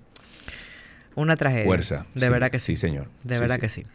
Una 1.18 1.36
tragedia. 1.36 1.64
Fuerza. 1.64 2.06
De 2.14 2.26
sí, 2.26 2.32
verdad 2.32 2.50
que 2.50 2.58
sí. 2.60 2.68
Sí, 2.68 2.76
señor. 2.76 3.08
De 3.24 3.34
Sí, 3.34 3.40
verdad 3.40 3.56
sí. 3.56 3.60
que 3.60 3.68
sí. 3.68 3.86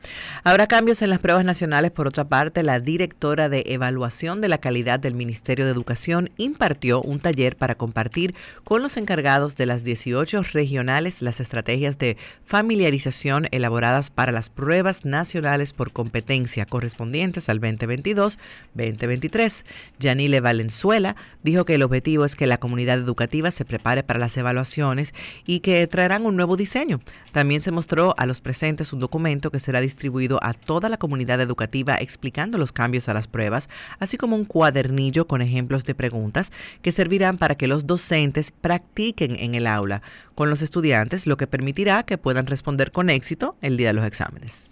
Habrá 0.43 0.67
cambios 0.67 1.01
en 1.01 1.09
las 1.09 1.19
pruebas 1.19 1.45
nacionales. 1.45 1.91
Por 1.91 2.07
otra 2.07 2.25
parte, 2.25 2.63
la 2.63 2.79
directora 2.79 3.49
de 3.49 3.63
Evaluación 3.67 4.41
de 4.41 4.49
la 4.49 4.57
Calidad 4.57 4.99
del 4.99 5.15
Ministerio 5.15 5.65
de 5.65 5.71
Educación 5.71 6.31
impartió 6.37 7.01
un 7.01 7.19
taller 7.19 7.55
para 7.55 7.75
compartir 7.75 8.35
con 8.63 8.81
los 8.81 8.97
encargados 8.97 9.55
de 9.55 9.67
las 9.67 9.83
18 9.83 10.43
regionales 10.53 11.21
las 11.21 11.39
estrategias 11.39 11.97
de 11.97 12.17
familiarización 12.43 13.47
elaboradas 13.51 14.09
para 14.09 14.31
las 14.31 14.49
pruebas 14.49 15.05
nacionales 15.05 15.71
por 15.71 15.91
competencia 15.93 16.65
correspondientes 16.65 17.47
al 17.47 17.61
2022-2023. 17.61 19.63
Yanile 19.99 20.41
Valenzuela 20.41 21.15
dijo 21.43 21.65
que 21.65 21.75
el 21.75 21.83
objetivo 21.83 22.25
es 22.25 22.35
que 22.35 22.47
la 22.47 22.57
comunidad 22.57 22.97
educativa 22.97 23.51
se 23.51 23.65
prepare 23.65 24.03
para 24.03 24.19
las 24.19 24.35
evaluaciones 24.37 25.13
y 25.45 25.59
que 25.59 25.85
traerán 25.87 26.25
un 26.25 26.35
nuevo 26.35 26.57
diseño. 26.57 26.99
También 27.31 27.61
se 27.61 27.71
mostró 27.71 28.13
a 28.17 28.25
los 28.25 28.41
presentes 28.41 28.93
un 28.93 28.99
documento 28.99 29.49
que 29.51 29.59
será 29.59 29.81
distribuido 29.81 30.39
a 30.43 30.53
toda 30.53 30.89
la 30.89 30.97
comunidad 30.97 31.41
educativa 31.41 31.95
explicando 31.97 32.57
los 32.57 32.71
cambios 32.71 33.09
a 33.09 33.13
las 33.13 33.27
pruebas, 33.27 33.69
así 33.99 34.17
como 34.17 34.35
un 34.35 34.45
cuadernillo 34.45 35.27
con 35.27 35.41
ejemplos 35.41 35.83
de 35.85 35.95
preguntas 35.95 36.51
que 36.81 36.91
servirán 36.91 37.37
para 37.37 37.55
que 37.55 37.67
los 37.67 37.87
docentes 37.87 38.51
practiquen 38.51 39.35
en 39.37 39.55
el 39.55 39.67
aula 39.67 40.01
con 40.35 40.49
los 40.49 40.61
estudiantes, 40.61 41.27
lo 41.27 41.37
que 41.37 41.47
permitirá 41.47 42.03
que 42.03 42.17
puedan 42.17 42.45
responder 42.45 42.91
con 42.91 43.09
éxito 43.09 43.55
el 43.61 43.77
día 43.77 43.87
de 43.87 43.93
los 43.93 44.05
exámenes. 44.05 44.69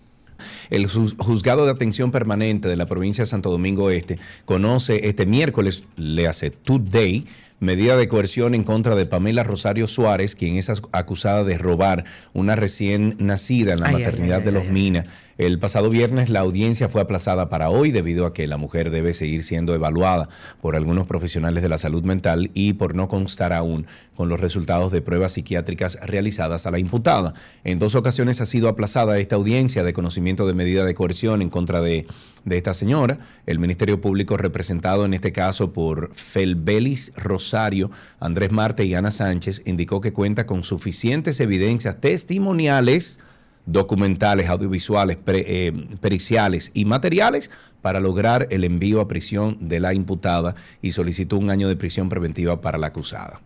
El 0.71 0.87
juz- 0.87 1.15
juzgado 1.19 1.65
de 1.65 1.71
atención 1.71 2.11
permanente 2.11 2.67
de 2.67 2.75
la 2.75 2.87
provincia 2.87 3.23
de 3.23 3.27
Santo 3.29 3.51
Domingo 3.51 3.91
Este 3.91 4.17
conoce 4.45 5.07
este 5.07 5.27
miércoles, 5.27 5.83
le 5.97 6.27
hace 6.27 6.49
today, 6.49 7.25
medida 7.61 7.95
de 7.95 8.09
coerción 8.09 8.53
en 8.55 8.63
contra 8.63 8.95
de 8.95 9.05
Pamela 9.05 9.43
Rosario 9.43 9.87
Suárez, 9.87 10.35
quien 10.35 10.57
es 10.57 10.69
ac- 10.69 10.89
acusada 10.91 11.45
de 11.45 11.57
robar 11.57 12.03
una 12.33 12.57
recién 12.57 13.15
nacida 13.19 13.73
en 13.73 13.79
la 13.79 13.87
Ay, 13.87 13.93
maternidad 13.93 14.39
ay, 14.39 14.45
de 14.45 14.51
los 14.51 14.63
ay. 14.63 14.71
Mina. 14.71 15.05
El 15.37 15.57
pasado 15.57 15.89
viernes 15.89 16.29
la 16.29 16.41
audiencia 16.41 16.87
fue 16.87 17.01
aplazada 17.01 17.49
para 17.49 17.71
hoy 17.71 17.89
debido 17.91 18.27
a 18.27 18.33
que 18.33 18.45
la 18.45 18.57
mujer 18.57 18.91
debe 18.91 19.13
seguir 19.13 19.43
siendo 19.43 19.73
evaluada 19.73 20.29
por 20.61 20.75
algunos 20.75 21.07
profesionales 21.07 21.63
de 21.63 21.69
la 21.69 21.79
salud 21.79 22.03
mental 22.03 22.51
y 22.53 22.73
por 22.73 22.93
no 22.93 23.07
constar 23.07 23.51
aún 23.53 23.87
con 24.15 24.29
los 24.29 24.39
resultados 24.39 24.91
de 24.91 25.01
pruebas 25.01 25.33
psiquiátricas 25.33 25.97
realizadas 26.03 26.67
a 26.67 26.71
la 26.71 26.77
imputada. 26.77 27.33
En 27.63 27.79
dos 27.79 27.95
ocasiones 27.95 28.39
ha 28.39 28.45
sido 28.45 28.69
aplazada 28.69 29.17
esta 29.17 29.35
audiencia 29.35 29.83
de 29.83 29.93
conocimiento 29.93 30.45
de 30.45 30.53
medida 30.53 30.85
de 30.85 30.93
coerción 30.93 31.41
en 31.41 31.49
contra 31.49 31.81
de, 31.81 32.05
de 32.45 32.57
esta 32.57 32.73
señora. 32.73 33.19
El 33.45 33.59
Ministerio 33.59 34.01
Público 34.01 34.37
representado 34.37 35.05
en 35.05 35.13
este 35.13 35.31
caso 35.31 35.73
por 35.73 36.13
Felbelis 36.13 37.13
Rosario, 37.15 37.91
Andrés 38.19 38.51
Marte 38.51 38.85
y 38.85 38.93
Ana 38.93 39.11
Sánchez 39.11 39.63
indicó 39.65 40.01
que 40.01 40.13
cuenta 40.13 40.45
con 40.45 40.63
suficientes 40.63 41.39
evidencias 41.39 41.99
testimoniales 41.99 43.19
documentales, 43.65 44.49
audiovisuales, 44.49 45.17
eh, 45.27 45.71
periciales 45.99 46.71
y 46.73 46.85
materiales 46.85 47.51
para 47.81 47.99
lograr 47.99 48.47
el 48.51 48.63
envío 48.63 49.01
a 49.01 49.07
prisión 49.07 49.57
de 49.67 49.79
la 49.79 49.93
imputada 49.93 50.55
y 50.81 50.91
solicitó 50.91 51.37
un 51.37 51.49
año 51.49 51.67
de 51.67 51.75
prisión 51.75 52.09
preventiva 52.09 52.61
para 52.61 52.77
la 52.77 52.87
acusada. 52.87 53.41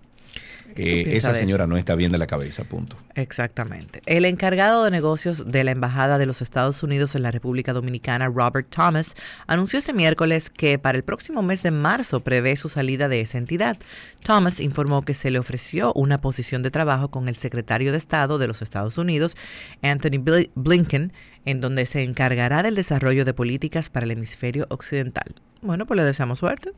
Eh, 0.76 1.16
esa 1.16 1.34
señora 1.34 1.68
no 1.68 1.78
está 1.78 1.96
bien 1.96 2.12
de 2.12 2.18
la 2.18 2.28
cabeza, 2.28 2.64
punto. 2.64 2.98
Exactamente. 3.16 4.02
El 4.06 4.26
encargado 4.26 4.84
de 4.84 4.92
negocios 4.92 5.52
de 5.52 5.64
la 5.64 5.72
Embajada 5.72 6.18
de 6.18 6.26
los 6.26 6.42
Estados 6.42 6.84
Unidos 6.84 7.16
en 7.16 7.24
la 7.24 7.32
República 7.32 7.74
Dominicana, 7.74 8.28
Robert 8.28 8.68
Thomas, 8.70 9.16
anunció 9.48 9.80
este 9.80 9.94
miércoles 9.94 10.50
que 10.50 10.78
para 10.78 10.98
el 10.98 11.04
próximo 11.04 11.42
mes 11.42 11.64
de 11.64 11.72
marzo 11.72 12.20
prevé 12.20 12.56
su 12.58 12.70
salida 12.70 13.08
de 13.08 13.22
esa 13.22 13.38
entidad. 13.38 13.78
Thomas 14.24 14.60
informó 14.60 15.04
que 15.04 15.14
se 15.14 15.32
le 15.32 15.40
ofreció 15.40 15.94
una 15.94 16.18
posición 16.18 16.62
de 16.62 16.72
trabajo 16.72 17.10
con 17.10 17.30
el 17.30 17.36
secretario 17.36 17.92
de 17.92 17.98
Estado 17.98 18.38
de 18.38 18.48
los 18.48 18.62
Estados 18.62 18.98
Unidos, 18.98 19.38
Anthony 19.82 20.50
Blinken, 20.56 21.14
en 21.46 21.62
donde 21.62 21.86
se 21.86 22.04
encargará 22.04 22.64
del 22.64 22.76
desarrollo 22.76 23.24
de 23.24 23.34
políticas 23.34 23.90
para 23.90 24.06
el 24.06 24.12
hemisferio 24.12 24.68
occidental. 24.70 25.36
Bueno, 25.62 25.86
pues 25.86 25.98
le 25.98 26.04
deseamos 26.04 26.40
suerte. 26.40 26.72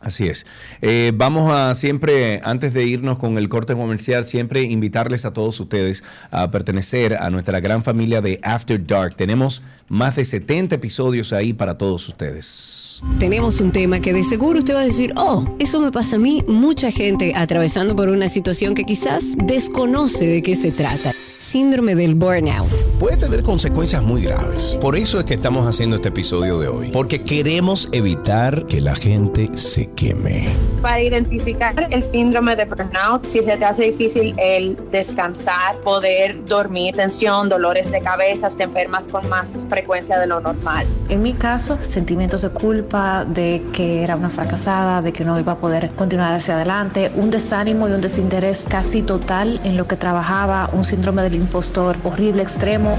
Así 0.00 0.28
es. 0.28 0.46
Eh, 0.80 1.12
vamos 1.14 1.50
a 1.52 1.74
siempre, 1.74 2.40
antes 2.44 2.72
de 2.72 2.84
irnos 2.84 3.18
con 3.18 3.36
el 3.36 3.48
corte 3.48 3.74
comercial, 3.74 4.24
siempre 4.24 4.62
invitarles 4.62 5.24
a 5.24 5.32
todos 5.32 5.58
ustedes 5.58 6.04
a 6.30 6.50
pertenecer 6.50 7.14
a 7.14 7.30
nuestra 7.30 7.58
gran 7.60 7.82
familia 7.82 8.20
de 8.20 8.38
After 8.42 8.84
Dark. 8.84 9.16
Tenemos 9.16 9.62
más 9.88 10.16
de 10.16 10.24
70 10.24 10.76
episodios 10.76 11.32
ahí 11.32 11.52
para 11.52 11.76
todos 11.78 12.08
ustedes. 12.08 13.02
Tenemos 13.18 13.60
un 13.60 13.72
tema 13.72 14.00
que 14.00 14.12
de 14.12 14.22
seguro 14.24 14.60
usted 14.60 14.74
va 14.74 14.80
a 14.80 14.84
decir, 14.84 15.12
oh, 15.16 15.44
eso 15.58 15.80
me 15.80 15.90
pasa 15.90 16.16
a 16.16 16.18
mí, 16.18 16.42
mucha 16.46 16.90
gente 16.90 17.32
atravesando 17.34 17.94
por 17.96 18.08
una 18.08 18.28
situación 18.28 18.74
que 18.74 18.84
quizás 18.84 19.24
desconoce 19.46 20.26
de 20.26 20.42
qué 20.42 20.54
se 20.56 20.72
trata 20.72 21.12
síndrome 21.48 21.94
del 21.94 22.14
burnout. 22.14 22.70
Puede 23.00 23.16
tener 23.16 23.42
consecuencias 23.42 24.02
muy 24.02 24.22
graves. 24.22 24.76
Por 24.82 24.96
eso 24.96 25.18
es 25.18 25.24
que 25.24 25.32
estamos 25.32 25.66
haciendo 25.66 25.96
este 25.96 26.10
episodio 26.10 26.58
de 26.58 26.68
hoy. 26.68 26.90
Porque 26.92 27.22
queremos 27.22 27.88
evitar 27.92 28.66
que 28.66 28.82
la 28.82 28.94
gente 28.94 29.48
se 29.56 29.86
queme. 29.92 30.46
Para 30.82 31.00
identificar 31.00 31.88
el 31.90 32.02
síndrome 32.02 32.54
de 32.54 32.66
burnout, 32.66 33.24
si 33.24 33.42
se 33.42 33.56
te 33.56 33.64
hace 33.64 33.84
difícil 33.84 34.34
el 34.36 34.76
descansar, 34.92 35.76
poder 35.78 36.44
dormir, 36.44 36.94
tensión, 36.94 37.48
dolores 37.48 37.90
de 37.90 38.00
cabeza, 38.00 38.48
te 38.50 38.64
enfermas 38.64 39.08
con 39.08 39.26
más 39.30 39.64
frecuencia 39.70 40.18
de 40.18 40.26
lo 40.26 40.40
normal. 40.40 40.86
En 41.08 41.22
mi 41.22 41.32
caso, 41.32 41.78
sentimientos 41.86 42.42
de 42.42 42.50
culpa, 42.50 43.24
de 43.24 43.62
que 43.72 44.02
era 44.02 44.16
una 44.16 44.28
fracasada, 44.28 45.00
de 45.00 45.14
que 45.14 45.24
no 45.24 45.40
iba 45.40 45.52
a 45.52 45.56
poder 45.56 45.90
continuar 45.96 46.34
hacia 46.34 46.56
adelante, 46.56 47.10
un 47.16 47.30
desánimo 47.30 47.88
y 47.88 47.92
un 47.92 48.02
desinterés 48.02 48.66
casi 48.68 49.00
total 49.00 49.60
en 49.64 49.78
lo 49.78 49.88
que 49.88 49.96
trabajaba, 49.96 50.68
un 50.74 50.84
síndrome 50.84 51.22
del 51.22 51.37
impostor 51.38 51.96
horrible, 52.04 52.42
extremo. 52.42 52.98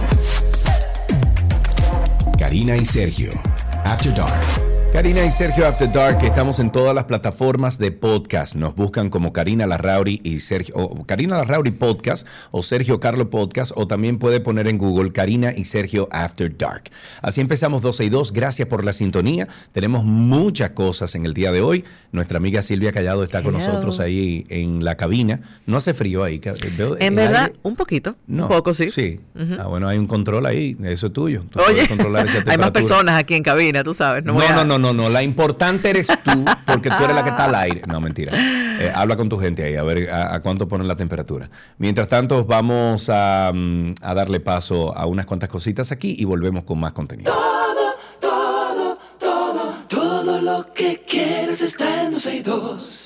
Karina 2.38 2.76
y 2.76 2.86
Sergio, 2.86 3.32
After 3.84 4.14
Dark. 4.14 4.69
Karina 4.92 5.24
y 5.24 5.32
Sergio 5.32 5.68
After 5.68 5.90
Dark, 5.90 6.24
estamos 6.24 6.58
en 6.58 6.72
todas 6.72 6.96
las 6.96 7.04
plataformas 7.04 7.78
de 7.78 7.92
podcast. 7.92 8.56
Nos 8.56 8.76
buscan 8.76 9.12
como 9.12 9.32
Karina 9.32 9.68
Larrauri 9.68 10.20
y 10.24 10.40
Sergio, 10.40 10.74
o 10.76 11.06
Karina 11.06 11.38
Larrauri 11.38 11.70
Podcast 11.70 12.28
o 12.50 12.64
Sergio 12.64 13.00
Carlo 13.00 13.30
Podcast, 13.30 13.72
o 13.76 13.86
también 13.86 14.18
puede 14.18 14.40
poner 14.40 14.68
en 14.68 14.80
Google 14.80 15.12
Karina 15.12 15.54
y 15.56 15.66
Sergio 15.66 16.10
After 16.12 16.58
Dark. 16.58 16.90
Así 17.22 17.40
empezamos 17.40 17.84
12 17.84 18.06
y 18.06 18.10
2. 18.10 18.34
Gracias 18.34 18.68
por 18.68 18.84
la 18.84 18.92
sintonía. 18.92 19.48
Tenemos 19.74 20.06
muchas 20.06 20.72
cosas 20.72 21.14
en 21.14 21.28
el 21.28 21.36
día 21.36 21.52
de 21.52 21.62
hoy. 21.62 21.86
Nuestra 22.12 22.38
amiga 22.38 22.64
Silvia 22.64 22.92
Callado 22.92 23.22
está 23.22 23.44
con 23.44 23.54
nosotros 23.54 24.00
ahí 24.00 24.48
en 24.50 24.84
la 24.84 24.96
cabina. 24.96 25.40
No 25.68 25.78
hace 25.78 25.94
frío 25.94 26.24
ahí. 26.24 26.42
en 27.00 27.16
verdad, 27.16 27.54
un 27.62 27.76
poquito. 27.76 28.16
un 28.28 28.48
poco, 28.48 28.74
sí. 28.74 28.90
Sí. 28.90 29.20
Ah, 29.60 29.68
bueno, 29.68 29.88
hay 29.88 30.00
un 30.00 30.08
control 30.08 30.48
ahí. 30.48 30.76
Eso 30.84 31.08
es 31.08 31.14
tuyo. 31.14 31.44
Oye, 31.70 31.88
hay 32.48 32.58
más 32.58 32.72
personas 32.72 33.20
aquí 33.20 33.36
en 33.36 33.44
cabina, 33.44 33.84
tú 33.84 33.94
sabes. 33.94 34.24
No, 34.24 34.34
no, 34.34 34.66
no, 34.66 34.79
no, 34.79 34.79
no, 34.80 35.10
la 35.10 35.24
importante 35.24 35.90
eres 35.90 36.08
tú, 36.08 36.46
porque 36.66 36.90
tú 36.90 37.04
eres 37.04 37.16
la 37.16 37.24
que 37.24 37.30
está 37.30 37.46
al 37.46 37.56
aire. 37.56 37.82
No, 37.88 38.02
mentira. 38.02 38.32
Eh, 38.36 38.92
habla 38.94 39.16
con 39.16 39.30
tu 39.30 39.38
gente 39.38 39.64
ahí, 39.64 39.76
a 39.76 39.84
ver 39.84 40.10
a, 40.12 40.40
cuánto 40.40 40.68
ponen 40.68 40.88
la 40.88 40.96
temperatura. 40.96 41.50
Mientras 41.78 42.08
tanto, 42.08 42.46
vamos 42.46 43.10
a, 43.10 43.52
mm, 43.54 43.96
a, 44.02 44.14
darle 44.14 44.40
paso 44.40 44.96
a 44.98 45.06
unas 45.06 45.26
cuantas 45.26 45.50
cositas 45.50 45.92
aquí 45.92 46.16
y 46.18 46.26
volvemos 46.26 46.64
con 46.64 46.80
más 46.80 46.94
contenido. 46.94 47.34
Todo, 47.34 47.96
todo, 48.20 48.98
todo, 49.20 49.74
todo 49.88 50.42
lo 50.42 50.74
que 50.74 51.04
quieres 51.08 51.62
está 51.62 52.00
2. 52.10 52.99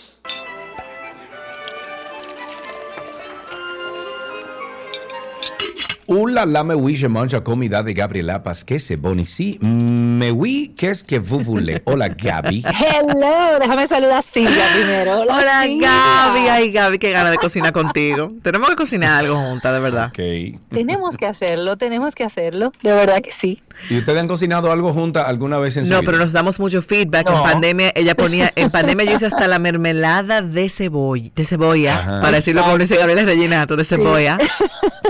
Hola, 6.06 6.46
la 6.46 6.66
me 6.66 6.76
oui, 6.76 6.96
je 6.96 7.08
mange 7.08 7.42
comida 7.44 7.82
de 7.82 7.94
Gabriela 7.94 8.44
Pasquese. 8.44 8.98
Bonici, 8.98 9.58
me 9.62 10.34
qu'est-ce 10.76 11.02
que 11.02 11.18
vous 11.18 11.40
voulez? 11.40 11.82
Hola, 11.86 12.10
Gaby. 12.10 12.66
Hello, 12.66 13.58
déjame 13.58 13.88
saludar 13.88 14.18
a 14.18 14.22
Silvia 14.22 14.66
primero. 14.74 15.22
Hola, 15.22 15.66
Gaby. 15.66 16.48
Ay, 16.50 16.72
Gaby, 16.74 16.98
qué 16.98 17.12
gana 17.12 17.32
de 17.32 17.38
cocinar 17.38 17.72
contigo. 17.72 18.34
Tenemos 18.42 18.70
que 18.70 18.76
cocinar 18.76 19.20
algo 19.20 19.38
juntas, 19.38 19.74
de 19.74 19.80
verdad. 19.80 20.08
Okay. 20.10 20.60
Tenemos 20.70 21.16
que 21.16 21.26
hacerlo, 21.26 21.78
tenemos 21.78 22.16
que 22.16 22.26
hacerlo. 22.26 22.74
De 22.82 22.92
verdad 22.92 23.22
que 23.22 23.32
sí. 23.32 23.62
¿Y 23.90 23.98
ustedes 23.98 24.20
han 24.20 24.28
cocinado 24.28 24.74
algo 24.74 24.92
juntas 24.92 25.26
alguna 25.28 25.58
vez 25.58 25.78
en 25.78 25.86
su 25.86 25.94
No, 25.94 26.04
pero 26.04 26.18
nos 26.18 26.34
damos 26.34 26.60
mucho 26.60 26.82
feedback. 26.82 27.30
En 27.30 27.44
pandemia, 27.44 27.94
ella 27.96 28.16
ponía, 28.16 28.52
en 28.58 28.70
pandemia 28.72 29.06
yo 29.06 29.16
hice 29.16 29.28
hasta 29.28 29.48
la 29.48 29.58
mermelada 29.58 30.42
de 30.42 30.68
cebolla, 30.68 31.30
de 31.34 31.46
cebolla, 31.46 32.20
para 32.22 32.32
decirlo 32.34 32.64
como 32.64 32.78
dice 32.78 32.98
Gabriela 32.98 33.24
de 33.24 33.86
cebolla. 33.86 34.38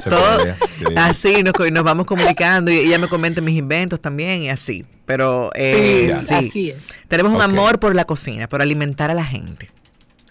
Cebolla, 0.04 0.58
sí. 0.72 0.83
Así 0.96 1.44
nos, 1.44 1.54
nos, 1.72 1.84
vamos 1.84 2.06
comunicando 2.06 2.72
y 2.72 2.78
ella 2.78 2.98
me 2.98 3.08
comenta 3.08 3.42
mis 3.42 3.58
inventos 3.58 4.00
también 4.00 4.44
y 4.44 4.50
así. 4.50 4.86
Pero 5.06 5.52
eh, 5.54 6.16
sí, 6.52 6.74
tenemos 7.08 7.34
un 7.34 7.42
amor 7.42 7.80
por 7.80 7.94
la 7.94 8.06
cocina, 8.06 8.48
por 8.48 8.62
alimentar 8.62 9.12
a 9.12 9.14
la 9.14 9.26
gente. 9.26 9.70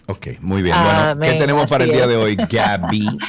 Ok, 0.07 0.27
muy 0.41 0.61
bien. 0.61 0.75
bueno, 0.83 1.19
¿qué 1.21 1.33
tenemos 1.33 1.69
para 1.69 1.83
el 1.83 1.91
día 1.91 2.07
de 2.07 2.17
hoy, 2.17 2.35
Gaby? 2.35 3.17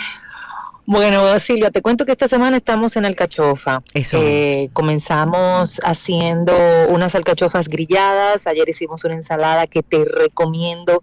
Bueno, 0.86 1.40
Silvia, 1.40 1.70
te 1.70 1.80
cuento 1.80 2.04
que 2.04 2.12
esta 2.12 2.28
semana 2.28 2.58
estamos 2.58 2.94
en 2.96 3.06
Alcachofa. 3.06 3.82
Eso. 3.94 4.18
Eh, 4.20 4.68
comenzamos 4.74 5.80
haciendo 5.82 6.54
unas 6.90 7.14
alcachofas 7.14 7.68
grilladas. 7.68 8.46
Ayer 8.46 8.68
hicimos 8.68 9.02
una 9.04 9.14
ensalada 9.14 9.66
que 9.66 9.82
te 9.82 10.04
recomiendo 10.04 11.02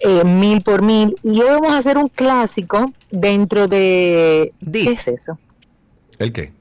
eh, 0.00 0.24
mil 0.24 0.62
por 0.62 0.82
mil. 0.82 1.16
Y 1.22 1.40
hoy 1.40 1.50
vamos 1.50 1.72
a 1.72 1.78
hacer 1.78 1.98
un 1.98 2.08
clásico 2.08 2.92
dentro 3.10 3.68
de... 3.68 4.52
¿Qué 4.72 4.92
es 4.92 5.08
eso? 5.08 5.38
¿El 6.18 6.32
qué? 6.32 6.52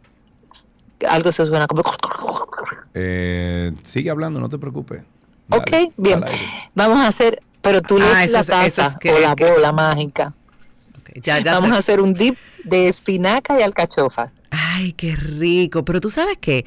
Algo 1.08 1.32
se 1.32 1.46
suena 1.46 1.68
como... 1.68 1.84
Eh, 2.94 3.72
sigue 3.84 4.10
hablando, 4.10 4.40
no 4.40 4.50
te 4.50 4.58
preocupes. 4.58 5.04
ok, 5.50 5.72
bien. 5.98 6.24
Vamos 6.76 7.00
a 7.00 7.08
hacer, 7.08 7.42
pero 7.62 7.82
tú 7.82 7.98
ah, 7.98 8.26
la 8.28 8.44
taza 8.44 8.98
o 9.06 9.20
la 9.20 9.36
bola 9.36 9.72
mágica. 9.72 10.34
ya, 11.24 11.40
ya 11.40 11.54
Vamos 11.54 11.72
a 11.72 11.78
hacer 11.78 12.02
un 12.02 12.14
dip 12.14 12.38
de 12.64 12.88
espinaca 12.88 13.60
y 13.60 13.64
alcachofas. 13.64 14.32
Ay, 14.52 14.94
qué 14.94 15.16
rico. 15.16 15.86
Pero 15.86 16.02
tú 16.02 16.10
sabes 16.10 16.38
qué, 16.40 16.66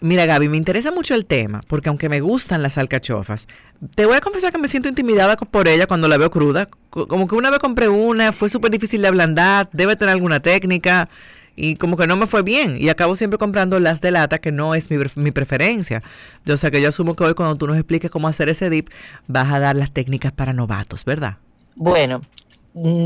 Mira, 0.00 0.26
Gaby, 0.26 0.48
me 0.48 0.56
interesa 0.56 0.90
mucho 0.90 1.14
el 1.14 1.26
tema, 1.26 1.62
porque 1.66 1.88
aunque 1.88 2.08
me 2.08 2.20
gustan 2.20 2.62
las 2.62 2.78
alcachofas, 2.78 3.46
te 3.94 4.06
voy 4.06 4.16
a 4.16 4.20
confesar 4.20 4.52
que 4.52 4.58
me 4.58 4.68
siento 4.68 4.88
intimidada 4.88 5.36
por 5.36 5.68
ella 5.68 5.86
cuando 5.86 6.08
la 6.08 6.18
veo 6.18 6.30
cruda. 6.30 6.68
Como 6.90 7.28
que 7.28 7.34
una 7.34 7.50
vez 7.50 7.58
compré 7.58 7.88
una, 7.88 8.32
fue 8.32 8.50
súper 8.50 8.70
difícil 8.70 9.02
de 9.02 9.08
ablandar, 9.08 9.68
debe 9.72 9.96
tener 9.96 10.12
alguna 10.12 10.40
técnica, 10.40 11.08
y 11.54 11.76
como 11.76 11.96
que 11.96 12.06
no 12.06 12.16
me 12.16 12.26
fue 12.26 12.42
bien. 12.42 12.76
Y 12.80 12.88
acabo 12.88 13.16
siempre 13.16 13.38
comprando 13.38 13.78
las 13.78 14.00
de 14.00 14.10
lata, 14.10 14.38
que 14.38 14.52
no 14.52 14.74
es 14.74 14.90
mi, 14.90 14.96
mi 15.16 15.30
preferencia. 15.30 16.02
O 16.48 16.56
sea 16.56 16.70
que 16.70 16.80
yo 16.80 16.88
asumo 16.88 17.14
que 17.14 17.24
hoy 17.24 17.34
cuando 17.34 17.56
tú 17.56 17.66
nos 17.66 17.76
expliques 17.76 18.10
cómo 18.10 18.28
hacer 18.28 18.48
ese 18.48 18.70
dip, 18.70 18.88
vas 19.26 19.52
a 19.52 19.60
dar 19.60 19.76
las 19.76 19.92
técnicas 19.92 20.32
para 20.32 20.52
novatos, 20.52 21.04
¿verdad? 21.04 21.36
Bueno, 21.74 22.22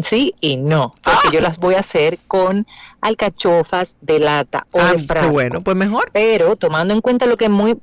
sí 0.04 0.34
y 0.40 0.56
no, 0.56 0.94
porque 1.02 1.36
yo 1.36 1.40
las 1.40 1.58
voy 1.58 1.74
a 1.74 1.80
hacer 1.80 2.18
con 2.26 2.66
alcachofas 3.00 3.96
de 4.00 4.20
lata 4.20 4.66
o 4.72 4.80
ah, 4.80 4.92
de 4.92 4.98
frasco. 5.00 5.32
bueno, 5.32 5.60
pues 5.62 5.76
mejor. 5.76 6.10
Pero 6.12 6.56
tomando 6.56 6.94
en 6.94 7.00
cuenta 7.00 7.26
lo 7.26 7.36
que 7.36 7.48
muy, 7.48 7.76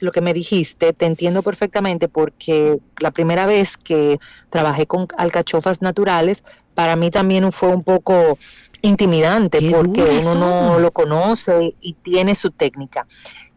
lo 0.00 0.12
que 0.12 0.20
me 0.20 0.34
dijiste, 0.34 0.92
te 0.92 1.06
entiendo 1.06 1.42
perfectamente 1.42 2.08
porque 2.08 2.78
la 2.98 3.10
primera 3.10 3.46
vez 3.46 3.76
que 3.76 4.18
trabajé 4.50 4.86
con 4.86 5.06
alcachofas 5.16 5.82
naturales, 5.82 6.44
para 6.74 6.96
mí 6.96 7.10
también 7.10 7.50
fue 7.52 7.68
un 7.68 7.82
poco 7.82 8.38
intimidante 8.82 9.60
porque 9.70 10.20
uno 10.34 10.34
no 10.34 10.78
lo 10.78 10.90
conoce 10.90 11.74
y 11.80 11.94
tiene 11.94 12.34
su 12.34 12.50
técnica 12.50 13.06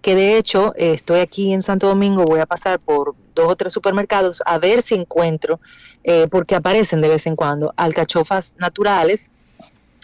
que 0.05 0.13
de 0.13 0.37
hecho 0.37 0.71
estoy 0.75 1.19
aquí 1.19 1.51
en 1.51 1.63
Santo 1.63 1.87
Domingo, 1.87 2.25
voy 2.25 2.39
a 2.39 2.45
pasar 2.45 2.79
por 2.79 3.15
dos 3.33 3.51
o 3.51 3.55
tres 3.55 3.73
supermercados 3.73 4.43
a 4.45 4.59
ver 4.59 4.83
si 4.83 4.93
encuentro, 4.93 5.59
eh, 6.07 6.27
porque 6.29 6.53
aparecen 6.53 7.01
de 7.01 7.07
vez 7.07 7.25
en 7.25 7.35
cuando, 7.35 7.73
alcachofas 7.77 8.53
naturales 8.59 9.31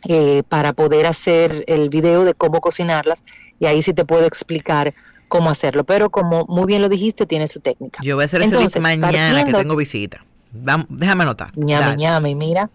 eh, 0.07 0.41
para 0.49 0.73
poder 0.73 1.05
hacer 1.05 1.63
el 1.67 1.89
video 1.89 2.25
de 2.25 2.33
cómo 2.33 2.59
cocinarlas 2.59 3.23
y 3.59 3.67
ahí 3.67 3.83
sí 3.83 3.93
te 3.93 4.03
puedo 4.03 4.25
explicar 4.25 4.95
cómo 5.27 5.51
hacerlo. 5.51 5.83
Pero 5.83 6.09
como 6.09 6.45
muy 6.47 6.65
bien 6.65 6.81
lo 6.81 6.89
dijiste, 6.89 7.27
tiene 7.27 7.47
su 7.47 7.59
técnica. 7.59 7.99
Yo 8.01 8.15
voy 8.15 8.23
a 8.23 8.25
hacer 8.25 8.41
ese 8.41 8.79
mañana 8.79 9.45
que 9.45 9.53
tengo 9.53 9.75
visita. 9.75 10.25
déjame 10.51 11.21
anotar. 11.21 11.55
Ñame, 11.55 11.97
ñame, 11.97 12.33
mira. 12.33 12.71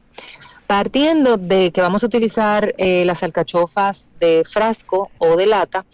Partiendo 0.69 1.37
de 1.37 1.73
que 1.73 1.81
vamos 1.81 2.05
a 2.05 2.07
utilizar 2.07 2.75
eh, 2.79 3.05
las 3.05 3.25
alcachofas 3.25 4.09
de 4.21 4.45
frasco 4.49 5.11
o 5.19 5.37
de 5.37 5.47
lata, 5.47 5.85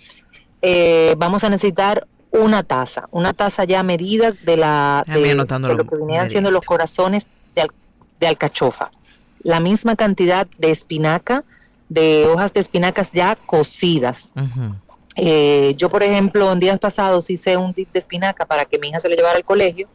eh, 0.60 1.14
vamos 1.16 1.44
a 1.44 1.48
necesitar 1.48 2.06
una 2.32 2.62
taza, 2.62 3.08
una 3.10 3.32
taza 3.34 3.64
ya 3.64 3.82
medida 3.82 4.32
de 4.32 4.56
la 4.56 5.04
de, 5.06 5.20
lo 5.76 5.84
que 5.88 5.96
venían 5.96 6.30
siendo 6.30 6.50
los 6.50 6.64
corazones 6.64 7.26
de, 7.54 7.62
al- 7.62 7.70
de 8.20 8.26
alcachofa. 8.26 8.90
La 9.42 9.60
misma 9.60 9.96
cantidad 9.96 10.46
de 10.58 10.70
espinaca, 10.70 11.44
de 11.88 12.26
hojas 12.26 12.52
de 12.54 12.60
espinacas 12.60 13.10
ya 13.12 13.36
cocidas. 13.46 14.32
Eh, 15.16 15.74
yo, 15.76 15.90
por 15.90 16.02
ejemplo, 16.02 16.50
en 16.52 16.58
días 16.60 16.78
pasados 16.78 17.28
hice 17.28 17.56
un 17.58 17.72
dip 17.74 17.92
de 17.92 17.98
espinaca 17.98 18.46
para 18.46 18.64
que 18.64 18.78
mi 18.78 18.88
hija 18.88 18.98
se 19.00 19.08
lo 19.10 19.14
llevara 19.16 19.36
al 19.36 19.44
colegio 19.44 19.88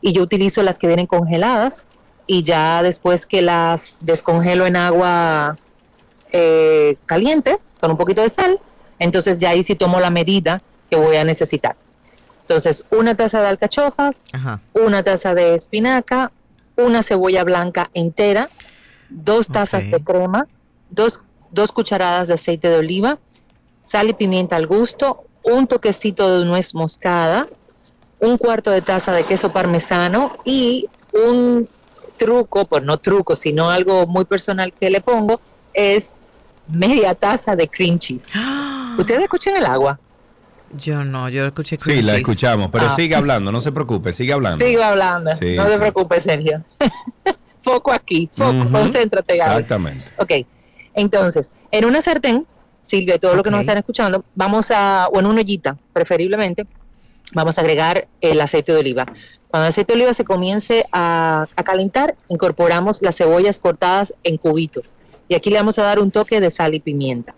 y 0.00 0.12
yo 0.12 0.22
utilizo 0.22 0.62
las 0.62 0.78
que 0.78 0.86
vienen 0.86 1.06
congeladas 1.06 1.84
y 2.26 2.42
ya 2.42 2.82
después 2.82 3.26
que 3.26 3.42
las 3.42 3.98
descongelo 4.00 4.64
en 4.64 4.76
agua 4.76 5.58
eh, 6.32 6.96
caliente 7.04 7.58
con 7.80 7.90
un 7.90 7.96
poquito 7.98 8.22
de 8.22 8.30
sal, 8.30 8.58
entonces 8.98 9.38
ya 9.38 9.50
ahí 9.50 9.62
sí 9.62 9.74
tomo 9.74 10.00
la 10.00 10.08
medida 10.10 10.62
que 10.90 10.96
voy 10.96 11.16
a 11.16 11.24
necesitar. 11.24 11.76
Entonces, 12.42 12.84
una 12.90 13.14
taza 13.14 13.40
de 13.40 13.48
alcachofas, 13.48 14.24
Ajá. 14.32 14.60
una 14.74 15.02
taza 15.02 15.34
de 15.34 15.54
espinaca, 15.54 16.30
una 16.76 17.02
cebolla 17.02 17.44
blanca 17.44 17.90
entera, 17.94 18.50
dos 19.08 19.48
tazas 19.48 19.90
de 19.90 20.02
crema, 20.02 20.46
dos, 20.90 21.20
dos 21.50 21.72
cucharadas 21.72 22.28
de 22.28 22.34
aceite 22.34 22.68
de 22.68 22.76
oliva, 22.76 23.18
sal 23.80 24.10
y 24.10 24.12
pimienta 24.12 24.56
al 24.56 24.66
gusto, 24.66 25.24
un 25.42 25.66
toquecito 25.66 26.38
de 26.40 26.44
nuez 26.44 26.74
moscada, 26.74 27.46
un 28.20 28.38
cuarto 28.38 28.70
de 28.70 28.82
taza 28.82 29.12
de 29.12 29.24
queso 29.24 29.52
parmesano 29.52 30.32
y 30.44 30.88
un 31.12 31.68
truco, 32.16 32.64
pues 32.66 32.82
no 32.82 32.98
truco, 32.98 33.36
sino 33.36 33.70
algo 33.70 34.06
muy 34.06 34.24
personal 34.24 34.72
que 34.72 34.90
le 34.90 35.00
pongo, 35.00 35.40
es 35.72 36.14
media 36.68 37.14
taza 37.14 37.56
de 37.56 37.68
cream 37.68 37.98
cheese. 37.98 38.32
¿Ustedes 38.98 39.22
escuchan 39.22 39.56
el 39.56 39.66
agua? 39.66 39.98
Yo 40.76 41.04
no, 41.04 41.28
yo 41.28 41.46
escuché 41.46 41.76
Sí, 41.78 42.02
la 42.02 42.16
escuchamos, 42.16 42.70
pero 42.72 42.86
Ah. 42.86 42.90
sigue 42.96 43.14
hablando, 43.14 43.52
no 43.52 43.60
se 43.60 43.70
preocupe, 43.72 44.12
sigue 44.12 44.32
hablando. 44.32 44.64
Sigo 44.64 44.82
hablando, 44.82 45.34
Sí, 45.34 45.54
no 45.56 45.66
te 45.66 45.72
sí. 45.74 45.78
preocupes, 45.78 46.22
Sergio. 46.24 46.64
foco 47.62 47.92
aquí, 47.92 48.28
foco, 48.34 48.50
Ujú. 48.50 48.70
concéntrate, 48.72 49.36
Gaby. 49.36 49.50
Exactamente. 49.50 50.04
Ok, 50.18 50.32
entonces, 50.94 51.50
en 51.70 51.84
una 51.84 52.02
sartén, 52.02 52.46
Silvia 52.82 53.14
y 53.14 53.18
todos 53.18 53.34
los 53.34 53.42
que 53.44 53.50
nos 53.50 53.60
están 53.60 53.78
escuchando, 53.78 54.24
vamos 54.34 54.70
a, 54.70 55.08
o 55.08 55.18
en 55.20 55.26
una 55.26 55.40
ollita, 55.40 55.76
preferiblemente, 55.92 56.66
vamos 57.32 57.56
a 57.56 57.62
agregar 57.62 58.06
el 58.20 58.40
aceite 58.40 58.72
de 58.72 58.78
oliva. 58.80 59.06
Cuando 59.48 59.66
el 59.66 59.70
aceite 59.70 59.92
de 59.92 60.00
oliva 60.00 60.12
se 60.14 60.24
comience 60.24 60.84
a, 60.92 61.46
a 61.56 61.62
calentar, 61.62 62.16
incorporamos 62.28 63.00
las 63.00 63.16
cebollas 63.16 63.58
cortadas 63.60 64.12
en 64.24 64.36
cubitos. 64.36 64.92
Y 65.28 65.34
aquí 65.34 65.48
le 65.50 65.56
vamos 65.56 65.78
a 65.78 65.84
dar 65.84 66.00
un 66.00 66.10
toque 66.10 66.40
de 66.40 66.50
sal 66.50 66.74
y 66.74 66.80
pimienta. 66.80 67.34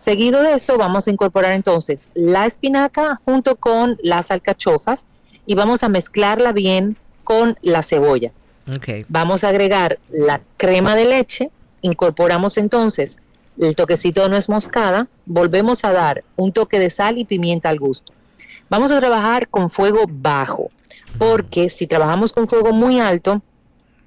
Seguido 0.00 0.42
de 0.42 0.54
esto, 0.54 0.78
vamos 0.78 1.06
a 1.06 1.10
incorporar 1.10 1.52
entonces 1.52 2.08
la 2.14 2.46
espinaca 2.46 3.20
junto 3.26 3.56
con 3.56 3.98
las 4.02 4.30
alcachofas 4.30 5.04
y 5.44 5.54
vamos 5.54 5.82
a 5.82 5.90
mezclarla 5.90 6.52
bien 6.52 6.96
con 7.22 7.58
la 7.60 7.82
cebolla. 7.82 8.32
Ok. 8.74 9.04
Vamos 9.10 9.44
a 9.44 9.48
agregar 9.48 9.98
la 10.08 10.40
crema 10.56 10.96
de 10.96 11.04
leche, 11.04 11.50
incorporamos 11.82 12.56
entonces 12.56 13.18
el 13.58 13.76
toquecito 13.76 14.22
de 14.22 14.30
nuez 14.30 14.48
moscada, 14.48 15.06
volvemos 15.26 15.84
a 15.84 15.92
dar 15.92 16.24
un 16.34 16.50
toque 16.50 16.78
de 16.78 16.88
sal 16.88 17.18
y 17.18 17.26
pimienta 17.26 17.68
al 17.68 17.78
gusto. 17.78 18.14
Vamos 18.70 18.92
a 18.92 19.00
trabajar 19.00 19.48
con 19.48 19.68
fuego 19.68 20.04
bajo, 20.08 20.70
porque 21.18 21.68
si 21.68 21.86
trabajamos 21.86 22.32
con 22.32 22.48
fuego 22.48 22.72
muy 22.72 23.00
alto, 23.00 23.42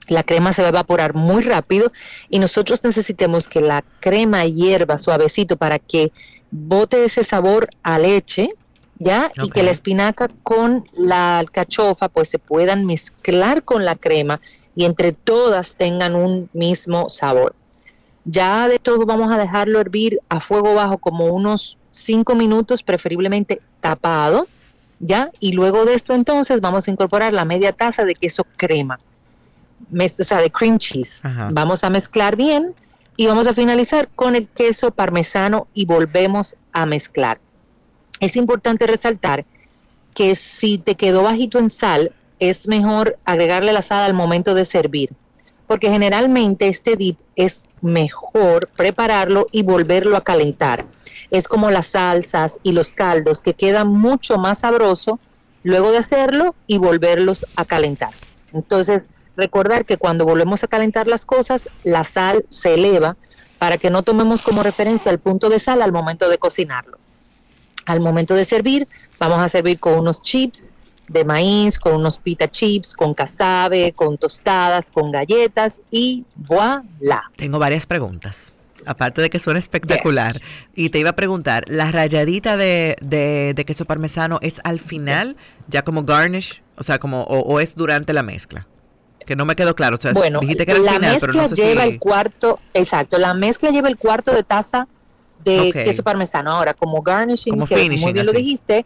la 0.07 0.23
crema 0.23 0.53
se 0.53 0.61
va 0.61 0.67
a 0.67 0.71
evaporar 0.71 1.13
muy 1.13 1.43
rápido 1.43 1.91
y 2.29 2.39
nosotros 2.39 2.83
necesitemos 2.83 3.47
que 3.47 3.61
la 3.61 3.83
crema 3.99 4.45
hierva 4.45 4.97
suavecito 4.97 5.57
para 5.57 5.79
que 5.79 6.11
bote 6.51 7.05
ese 7.05 7.23
sabor 7.23 7.69
a 7.83 7.99
leche, 7.99 8.53
¿ya? 8.99 9.31
Y 9.41 9.49
que 9.49 9.63
la 9.63 9.71
espinaca 9.71 10.27
con 10.43 10.87
la 10.93 11.39
alcachofa 11.39 12.09
pues 12.09 12.29
se 12.29 12.39
puedan 12.39 12.85
mezclar 12.85 13.63
con 13.63 13.85
la 13.85 13.95
crema 13.95 14.39
y 14.75 14.85
entre 14.85 15.11
todas 15.11 15.73
tengan 15.73 16.15
un 16.15 16.49
mismo 16.53 17.09
sabor. 17.09 17.55
Ya 18.25 18.67
de 18.67 18.79
todo 18.79 19.05
vamos 19.05 19.31
a 19.31 19.37
dejarlo 19.37 19.79
hervir 19.79 20.19
a 20.29 20.39
fuego 20.39 20.73
bajo 20.73 20.97
como 20.97 21.25
unos 21.25 21.77
5 21.91 22.35
minutos, 22.35 22.83
preferiblemente 22.83 23.61
tapado, 23.81 24.47
¿ya? 24.99 25.31
Y 25.39 25.51
luego 25.51 25.85
de 25.85 25.93
esto 25.93 26.13
entonces 26.13 26.61
vamos 26.61 26.87
a 26.87 26.91
incorporar 26.91 27.33
la 27.33 27.45
media 27.45 27.73
taza 27.73 28.05
de 28.05 28.15
queso 28.15 28.45
crema, 28.57 28.99
o 29.91 30.23
sea, 30.23 30.39
de 30.39 30.51
cream 30.51 30.77
cheese. 30.77 31.21
Ajá. 31.23 31.49
Vamos 31.51 31.83
a 31.83 31.89
mezclar 31.89 32.35
bien 32.35 32.73
y 33.15 33.27
vamos 33.27 33.47
a 33.47 33.53
finalizar 33.53 34.09
con 34.15 34.35
el 34.35 34.47
queso 34.47 34.91
parmesano 34.91 35.67
y 35.73 35.85
volvemos 35.85 36.55
a 36.71 36.85
mezclar. 36.85 37.39
Es 38.19 38.35
importante 38.35 38.87
resaltar 38.87 39.45
que 40.13 40.35
si 40.35 40.77
te 40.77 40.95
quedó 40.95 41.23
bajito 41.23 41.59
en 41.59 41.69
sal, 41.69 42.13
es 42.39 42.67
mejor 42.67 43.17
agregarle 43.25 43.73
la 43.73 43.81
sal 43.81 44.03
al 44.03 44.13
momento 44.13 44.53
de 44.53 44.65
servir, 44.65 45.11
porque 45.67 45.89
generalmente 45.89 46.67
este 46.67 46.95
dip 46.95 47.17
es 47.35 47.67
mejor 47.81 48.69
prepararlo 48.75 49.47
y 49.51 49.63
volverlo 49.63 50.17
a 50.17 50.23
calentar. 50.23 50.85
Es 51.31 51.47
como 51.47 51.71
las 51.71 51.87
salsas 51.87 52.57
y 52.63 52.71
los 52.71 52.91
caldos 52.91 53.41
que 53.41 53.53
quedan 53.53 53.87
mucho 53.87 54.37
más 54.37 54.59
sabroso 54.59 55.19
luego 55.63 55.91
de 55.91 55.99
hacerlo 55.99 56.55
y 56.67 56.77
volverlos 56.77 57.45
a 57.55 57.65
calentar. 57.65 58.11
Entonces, 58.53 59.07
recordar 59.35 59.85
que 59.85 59.97
cuando 59.97 60.25
volvemos 60.25 60.63
a 60.63 60.67
calentar 60.67 61.07
las 61.07 61.25
cosas, 61.25 61.69
la 61.83 62.03
sal 62.03 62.45
se 62.49 62.73
eleva 62.75 63.15
para 63.57 63.77
que 63.77 63.89
no 63.89 64.03
tomemos 64.03 64.41
como 64.41 64.61
referencia 64.63 65.11
el 65.11 65.19
punto 65.19 65.49
de 65.49 65.59
sal 65.59 65.81
al 65.81 65.91
momento 65.91 66.29
de 66.29 66.37
cocinarlo. 66.37 66.97
Al 67.85 67.99
momento 67.99 68.35
de 68.35 68.45
servir, 68.45 68.87
vamos 69.19 69.39
a 69.39 69.49
servir 69.49 69.79
con 69.79 69.93
unos 69.99 70.21
chips 70.21 70.71
de 71.09 71.25
maíz, 71.25 71.79
con 71.79 71.95
unos 71.95 72.17
pita 72.17 72.49
chips, 72.49 72.93
con 72.93 73.13
casabe, 73.13 73.91
con 73.93 74.17
tostadas, 74.17 74.89
con 74.91 75.11
galletas 75.11 75.81
y 75.91 76.25
voilà. 76.35 77.23
Tengo 77.35 77.59
varias 77.59 77.85
preguntas. 77.85 78.53
Aparte 78.85 79.21
de 79.21 79.29
que 79.29 79.39
suena 79.39 79.59
espectacular. 79.59 80.33
Yes. 80.33 80.43
Y 80.75 80.89
te 80.89 80.99
iba 80.99 81.11
a 81.11 81.15
preguntar, 81.15 81.63
¿la 81.67 81.89
rayadita 81.91 82.57
de, 82.57 82.97
de- 83.01 83.53
de 83.55 83.65
queso 83.65 83.85
parmesano 83.85 84.39
es 84.41 84.59
al 84.65 84.79
final, 84.79 85.37
ya 85.69 85.83
como 85.83 86.03
garnish? 86.03 86.61
O 86.77 86.83
sea, 86.83 86.99
como, 86.99 87.23
o, 87.23 87.39
o 87.39 87.59
es 87.61 87.75
durante 87.75 88.11
la 88.11 88.23
mezcla? 88.23 88.67
Que 89.25 89.35
no 89.35 89.45
me 89.45 89.55
quedó 89.55 89.75
claro. 89.75 89.95
O 89.95 89.99
sea, 90.01 90.13
Bueno, 90.13 90.39
dijiste 90.39 90.65
que 90.65 90.71
era 90.71 90.81
la 90.81 90.93
final, 90.93 91.11
mezcla 91.13 91.19
pero 91.27 91.33
no 91.33 91.47
sé 91.47 91.55
lleva 91.55 91.83
si... 91.83 91.89
el 91.89 91.99
cuarto, 91.99 92.59
exacto, 92.73 93.17
la 93.17 93.33
mezcla 93.33 93.69
lleva 93.71 93.87
el 93.89 93.97
cuarto 93.97 94.33
de 94.33 94.43
taza 94.43 94.87
de 95.43 95.71
queso 95.73 96.03
parmesano. 96.03 96.51
Ahora, 96.51 96.73
como 96.73 97.01
garnishing, 97.01 97.53
Como 97.53 97.67
que 97.67 97.75
finishing, 97.75 98.01
muy 98.05 98.13
bien 98.13 98.25
lo 98.25 98.31
dijiste, 98.31 98.85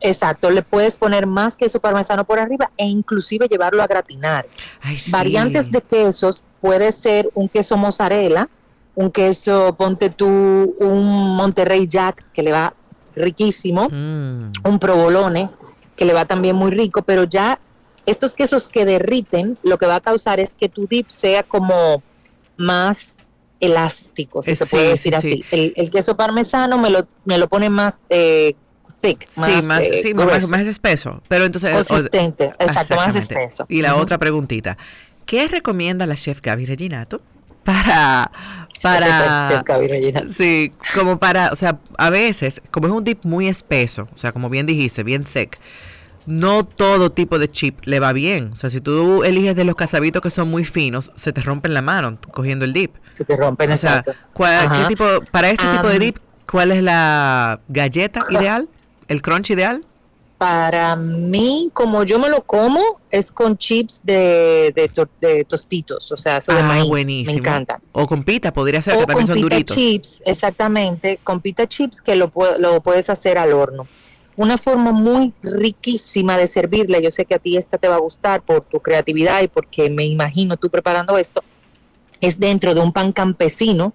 exacto, 0.00 0.50
le 0.50 0.62
puedes 0.62 0.96
poner 0.96 1.26
más 1.26 1.56
queso 1.56 1.80
parmesano 1.80 2.24
por 2.24 2.38
arriba 2.38 2.70
e 2.76 2.84
inclusive 2.86 3.48
llevarlo 3.48 3.82
a 3.82 3.86
gratinar. 3.86 4.46
Ay, 4.82 4.98
sí. 4.98 5.10
Variantes 5.10 5.70
de 5.70 5.80
quesos 5.80 6.42
puede 6.60 6.92
ser 6.92 7.30
un 7.34 7.48
queso 7.48 7.76
mozzarella, 7.76 8.48
un 8.94 9.10
queso, 9.10 9.74
ponte 9.76 10.10
tú, 10.10 10.26
un 10.80 11.36
Monterrey 11.36 11.86
Jack, 11.88 12.24
que 12.32 12.42
le 12.42 12.52
va 12.52 12.74
riquísimo, 13.14 13.88
Mm, 13.90 14.52
un 14.64 14.78
provolone, 14.78 15.50
que 15.96 16.04
le 16.04 16.12
va 16.12 16.24
también 16.26 16.56
muy 16.56 16.70
rico, 16.70 17.02
pero 17.02 17.24
ya 17.24 17.58
estos 18.06 18.34
quesos 18.34 18.68
que 18.68 18.84
derriten, 18.84 19.58
lo 19.62 19.78
que 19.78 19.86
va 19.86 19.96
a 19.96 20.00
causar 20.00 20.40
es 20.40 20.54
que 20.54 20.68
tu 20.68 20.86
dip 20.86 21.08
sea 21.10 21.42
como 21.42 22.02
más 22.56 23.16
elástico, 23.60 24.42
si 24.42 24.52
Eh, 24.52 24.56
se 24.56 24.66
puede 24.66 24.96
sí, 24.96 25.10
decir 25.10 25.12
sí, 25.20 25.42
así. 25.42 25.56
El, 25.56 25.72
el 25.76 25.90
queso 25.90 26.16
parmesano 26.16 26.78
me 26.78 26.90
lo, 26.90 27.06
me 27.24 27.38
lo 27.38 27.48
pone 27.48 27.68
más 27.70 27.98
eh, 28.10 28.54
thick, 29.00 29.26
más, 29.36 29.52
sí, 29.52 29.62
más, 29.62 29.84
eh, 29.86 29.98
sí, 30.02 30.14
más, 30.14 30.48
más 30.50 30.66
espeso. 30.66 31.20
Pero 31.28 31.44
entonces... 31.44 31.72
o- 31.74 31.84
consistente, 31.84 32.52
exacto, 32.58 32.96
más 32.96 33.14
espeso. 33.16 33.66
Y 33.68 33.82
la 33.82 33.96
otra 33.96 34.18
preguntita. 34.18 34.76
¿Qué 35.24 35.48
recomienda 35.48 36.06
la 36.06 36.14
chef 36.14 36.40
Gaby 36.40 36.66
Reginato 36.66 37.20
para... 37.64 38.30
para. 38.82 39.64
Sí, 40.32 40.72
como 40.94 41.18
para, 41.18 41.50
o 41.50 41.56
sea, 41.56 41.78
a 41.98 42.10
veces, 42.10 42.60
como 42.70 42.86
es 42.86 42.92
un 42.92 43.04
dip 43.04 43.24
muy 43.24 43.48
espeso, 43.48 44.06
o 44.14 44.16
sea, 44.18 44.32
como 44.32 44.48
bien 44.50 44.66
dijiste, 44.66 45.02
bien 45.02 45.24
thick, 45.24 45.58
no 46.26 46.64
todo 46.66 47.10
tipo 47.10 47.38
de 47.38 47.48
chip 47.50 47.78
le 47.84 48.00
va 48.00 48.12
bien. 48.12 48.50
O 48.52 48.56
sea, 48.56 48.68
si 48.70 48.80
tú 48.80 49.22
eliges 49.24 49.56
de 49.56 49.64
los 49.64 49.74
casabitos 49.76 50.20
que 50.22 50.30
son 50.30 50.48
muy 50.48 50.64
finos, 50.64 51.10
se 51.14 51.32
te 51.32 51.40
rompen 51.40 51.72
la 51.74 51.82
mano 51.82 52.18
cogiendo 52.32 52.64
el 52.64 52.72
dip. 52.72 52.94
Se 53.12 53.24
te 53.24 53.36
rompen, 53.36 53.72
O 53.72 53.78
sea. 53.78 54.04
¿cuál- 54.32 54.70
qué 54.70 54.84
tipo, 54.88 55.04
para 55.30 55.50
este 55.50 55.66
tipo 55.66 55.88
de 55.88 55.98
dip, 55.98 56.16
¿cuál 56.50 56.72
es 56.72 56.82
la 56.82 57.60
galleta 57.68 58.26
ideal? 58.30 58.68
¿El 59.08 59.22
crunch 59.22 59.50
ideal? 59.50 59.84
Para 60.38 60.96
mí, 60.96 61.70
como 61.72 62.02
yo 62.04 62.18
me 62.18 62.28
lo 62.28 62.42
como, 62.42 63.00
es 63.08 63.32
con 63.32 63.56
chips 63.56 64.02
de, 64.04 64.70
de, 64.76 64.88
to- 64.92 65.08
de 65.18 65.46
tostitos, 65.46 66.12
o 66.12 66.16
sea, 66.18 66.36
eso 66.36 66.52
de 66.52 66.60
Ah, 66.60 66.62
maíz. 66.62 66.86
buenísimo. 66.88 67.32
Me 67.32 67.38
encanta. 67.38 67.80
O 67.92 68.06
con 68.06 68.22
pita, 68.22 68.52
podría 68.52 68.82
ser, 68.82 68.96
O 68.96 68.98
que 69.00 69.06
también 69.06 69.26
con 69.28 69.34
son 69.34 69.42
pita 69.44 69.54
duritos. 69.54 69.74
chips, 69.76 70.22
exactamente, 70.26 71.18
con 71.24 71.40
pita 71.40 71.66
chips 71.66 72.02
que 72.02 72.16
lo, 72.16 72.30
lo 72.58 72.82
puedes 72.82 73.08
hacer 73.08 73.38
al 73.38 73.54
horno. 73.54 73.86
Una 74.36 74.58
forma 74.58 74.92
muy 74.92 75.32
riquísima 75.42 76.36
de 76.36 76.46
servirla, 76.46 77.00
yo 77.00 77.10
sé 77.10 77.24
que 77.24 77.34
a 77.34 77.38
ti 77.38 77.56
esta 77.56 77.78
te 77.78 77.88
va 77.88 77.96
a 77.96 78.00
gustar 78.00 78.42
por 78.42 78.62
tu 78.62 78.80
creatividad 78.80 79.42
y 79.42 79.48
porque 79.48 79.88
me 79.88 80.04
imagino 80.04 80.56
tú 80.56 80.68
preparando 80.68 81.16
esto, 81.16 81.42
es 82.20 82.38
dentro 82.38 82.74
de 82.74 82.80
un 82.80 82.92
pan 82.92 83.12
campesino, 83.12 83.92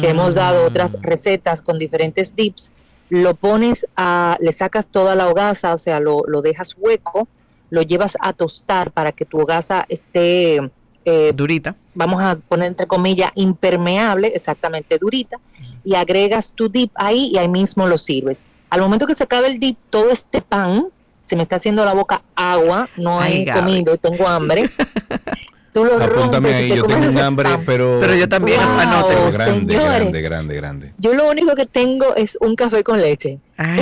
que 0.00 0.10
hemos 0.10 0.34
dado 0.34 0.62
Mm. 0.62 0.66
otras 0.66 0.96
recetas 1.02 1.60
con 1.62 1.78
diferentes 1.78 2.36
dips, 2.36 2.70
lo 3.08 3.34
pones 3.34 3.84
a, 3.96 4.38
le 4.40 4.52
sacas 4.52 4.86
toda 4.86 5.16
la 5.16 5.28
hogaza, 5.28 5.74
o 5.74 5.78
sea, 5.78 5.98
lo, 5.98 6.22
lo 6.28 6.40
dejas 6.40 6.76
hueco, 6.78 7.26
lo 7.70 7.82
llevas 7.82 8.16
a 8.20 8.32
tostar 8.32 8.92
para 8.92 9.10
que 9.10 9.24
tu 9.24 9.40
hogaza 9.40 9.84
esté, 9.88 10.60
eh, 11.04 11.32
Durita. 11.34 11.74
vamos 11.94 12.22
a 12.22 12.36
poner 12.36 12.68
entre 12.68 12.86
comillas, 12.86 13.32
impermeable, 13.34 14.28
exactamente 14.28 14.98
durita, 14.98 15.38
y 15.84 15.96
agregas 15.96 16.52
tu 16.54 16.68
dip 16.68 16.92
ahí 16.94 17.30
y 17.32 17.38
ahí 17.38 17.48
mismo 17.48 17.86
lo 17.88 17.98
sirves. 17.98 18.44
Al 18.72 18.80
momento 18.80 19.06
que 19.06 19.14
se 19.14 19.24
acabe 19.24 19.48
el 19.48 19.60
dip, 19.60 19.76
todo 19.90 20.10
este 20.10 20.40
pan, 20.40 20.86
se 21.20 21.36
me 21.36 21.42
está 21.42 21.56
haciendo 21.56 21.84
la 21.84 21.92
boca 21.92 22.22
agua, 22.34 22.88
no 22.96 23.22
he 23.22 23.44
comido, 23.52 23.98
tengo 23.98 24.26
hambre. 24.26 24.70
Tú 25.74 25.84
lo 25.86 25.94
Apúntame 25.94 26.50
rompes 26.50 26.52
y 26.52 26.54
ahí, 26.64 26.68
te 26.70 26.76
yo 26.76 26.84
tengo 26.86 27.08
un 27.08 27.18
hambre, 27.18 27.48
pan. 27.48 27.62
pero... 27.64 27.98
Pero 28.00 28.14
yo 28.14 28.28
también, 28.28 28.60
Wow. 28.60 29.06
pero 29.08 29.32
grande, 29.32 29.72
señores. 29.74 29.98
grande, 30.00 30.20
grande, 30.22 30.54
grande. 30.56 30.92
Yo 30.98 31.14
lo 31.14 31.30
único 31.30 31.54
que 31.54 31.64
tengo 31.66 32.14
es 32.14 32.36
un 32.42 32.56
café 32.56 32.82
con 32.84 33.00
leche. 33.00 33.38
Ay. 33.56 33.80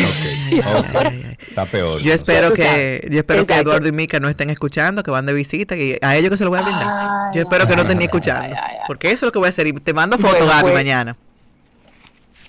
Está 1.48 1.66
peor. 1.66 2.00
Yo 2.02 2.12
espero 2.12 2.52
que, 2.52 3.08
yo 3.10 3.18
espero 3.18 3.44
que. 3.46 3.54
Eduardo 3.54 3.88
y 3.88 3.92
Mica 3.92 4.20
no 4.20 4.28
estén 4.28 4.50
escuchando, 4.50 5.02
que 5.02 5.10
van 5.10 5.26
de 5.26 5.32
visita, 5.32 5.76
y 5.76 5.96
a 6.00 6.16
ellos 6.16 6.30
que 6.30 6.36
se 6.36 6.44
lo 6.44 6.50
voy 6.50 6.60
a 6.60 6.62
brindar. 6.62 6.86
Ay, 6.88 7.30
yo 7.34 7.40
espero 7.42 7.66
que 7.66 7.72
no 7.74 7.82
ay, 7.82 7.82
estén 7.82 7.98
ni 7.98 8.04
ay, 8.04 8.06
escuchando. 8.06 8.42
ay, 8.44 8.52
ay, 8.52 8.76
ay. 8.76 8.84
Porque 8.86 9.08
eso 9.08 9.16
es 9.26 9.28
lo 9.28 9.32
que 9.32 9.38
voy 9.40 9.46
a 9.46 9.50
hacer. 9.50 9.66
Y 9.66 9.72
te 9.72 9.92
mando 9.92 10.16
fotos, 10.16 10.32
Bueno, 10.38 10.46
Gaby, 10.46 10.62
pues, 10.62 10.74
mañana. 10.74 11.16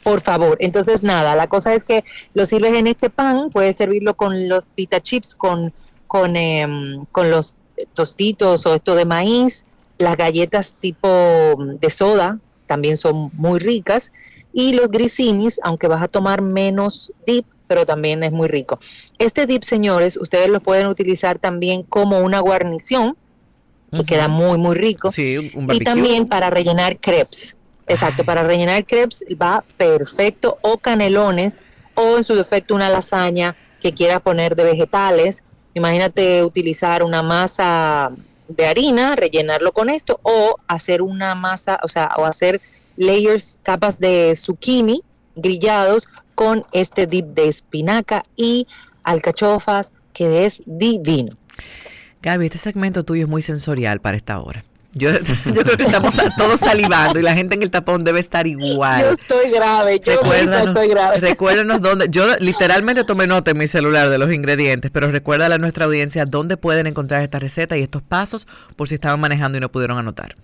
Por 0.04 0.22
favor. 0.22 0.58
Entonces, 0.60 1.04
nada, 1.04 1.36
la 1.36 1.48
cosa 1.48 1.74
es 1.74 1.84
que 1.84 2.04
lo 2.34 2.46
sirves 2.46 2.74
en 2.74 2.88
este 2.88 3.10
pan, 3.10 3.50
puedes 3.52 3.76
servirlo 3.76 4.16
con 4.16 4.50
los 4.50 4.66
pita 4.68 5.02
chips, 5.02 5.36
con, 5.36 5.74
con, 6.08 6.36
em, 6.36 7.06
con 7.12 7.30
los 7.30 7.56
tostitos 7.94 8.66
o 8.66 8.76
esto 8.76 8.96
de 8.96 9.06
maíz, 9.06 9.66
las 9.98 10.18
galletas 10.18 10.76
tipo 10.80 11.56
mm, 11.58 11.80
de 11.80 11.90
soda 11.90 12.40
también 12.68 12.96
son 12.98 13.32
muy 13.34 13.60
ricas, 13.60 14.12
y 14.54 14.74
los 14.74 14.90
grisinis, 14.90 15.60
aunque 15.64 15.88
vas 15.88 16.02
a 16.02 16.08
tomar 16.08 16.42
menos 16.42 17.12
dip, 17.26 17.46
pero 17.68 17.86
también 17.86 18.24
es 18.24 18.32
muy 18.32 18.48
rico. 18.48 18.80
Este 19.18 19.46
dip, 19.46 19.64
señores, 19.64 20.18
ustedes 20.18 20.50
lo 20.50 20.62
pueden 20.62 20.88
utilizar 20.88 21.38
también 21.40 21.84
como 21.84 22.20
una 22.20 22.40
guarnición, 22.40 23.18
que 23.92 24.06
queda 24.06 24.30
muy, 24.30 24.58
muy 24.58 24.76
rico. 24.76 25.12
Sí, 25.12 25.52
un, 25.54 25.68
Y 25.74 25.80
también 25.82 26.28
para 26.28 26.50
rellenar 26.50 26.98
crepes. 27.00 27.58
Exacto, 27.92 28.24
para 28.24 28.44
rellenar 28.44 28.86
crepes 28.86 29.26
va 29.40 29.66
perfecto. 29.76 30.58
O 30.62 30.78
canelones, 30.78 31.58
o 31.94 32.18
en 32.18 32.24
su 32.24 32.36
defecto 32.36 32.74
una 32.74 32.90
lasaña 32.90 33.56
que 33.82 33.94
quieras 33.94 34.22
poner 34.22 34.56
de 34.56 34.64
vegetales. 34.64 35.44
Imagínate 35.74 36.44
utilizar 36.44 37.04
una 37.04 37.22
masa 37.22 38.12
de 38.48 38.66
harina, 38.66 39.16
rellenarlo 39.18 39.74
con 39.74 39.90
esto, 39.90 40.22
o 40.24 40.56
hacer 40.68 41.02
una 41.02 41.36
masa, 41.36 41.80
o 41.84 41.90
sea, 41.90 42.12
o 42.18 42.24
hacer 42.24 42.62
layers, 42.96 43.60
capas 43.64 44.00
de 44.00 44.36
zucchini 44.38 45.04
grillados 45.36 46.08
con 46.36 46.66
este 46.72 47.08
dip 47.08 47.26
de 47.28 47.50
espinaca 47.50 48.24
y 48.36 48.68
alcachofas, 49.04 49.92
que 50.14 50.46
es 50.46 50.62
divino. 50.66 51.36
Gaby, 52.22 52.46
este 52.46 52.58
segmento 52.58 53.04
tuyo 53.04 53.24
es 53.24 53.30
muy 53.30 53.42
sensorial 53.42 54.00
para 54.00 54.16
esta 54.16 54.40
hora. 54.40 54.64
Yo, 54.94 55.10
yo 55.54 55.64
creo 55.64 55.78
que 55.78 55.84
estamos 55.84 56.16
todos 56.38 56.60
salivando 56.60 57.18
y 57.20 57.24
la 57.24 57.34
gente 57.34 57.56
en 57.56 57.64
el 57.64 57.72
tapón 57.72 58.04
debe 58.04 58.20
estar 58.20 58.46
Yo 58.46 58.58
igual. 58.60 59.18
estoy 59.20 59.50
grave, 59.50 60.02
yo 60.06 60.12
Recuérdanos, 60.14 60.68
estoy 60.68 60.88
grave. 60.90 61.18
recuérdanos 61.22 61.82
dónde. 61.82 62.08
Yo 62.10 62.26
literalmente 62.40 63.04
tomé 63.06 63.26
nota 63.26 63.52
en 63.52 63.58
mi 63.58 63.68
celular 63.68 64.10
de 64.10 64.18
los 64.18 64.34
ingredientes, 64.34 64.92
pero 64.92 65.10
recuérdale 65.10 65.56
a 65.56 65.58
nuestra 65.60 65.86
audiencia 65.86 66.26
dónde 66.26 66.58
pueden 66.58 66.88
encontrar 66.88 67.24
esta 67.24 67.40
receta 67.40 67.78
y 67.78 67.84
estos 67.84 68.02
pasos 68.02 68.48
por 68.76 68.90
si 68.90 68.96
estaban 68.96 69.20
manejando 69.20 69.58
y 69.58 69.62
no 69.62 69.70
pudieron 69.70 69.98
anotar. 69.98 70.36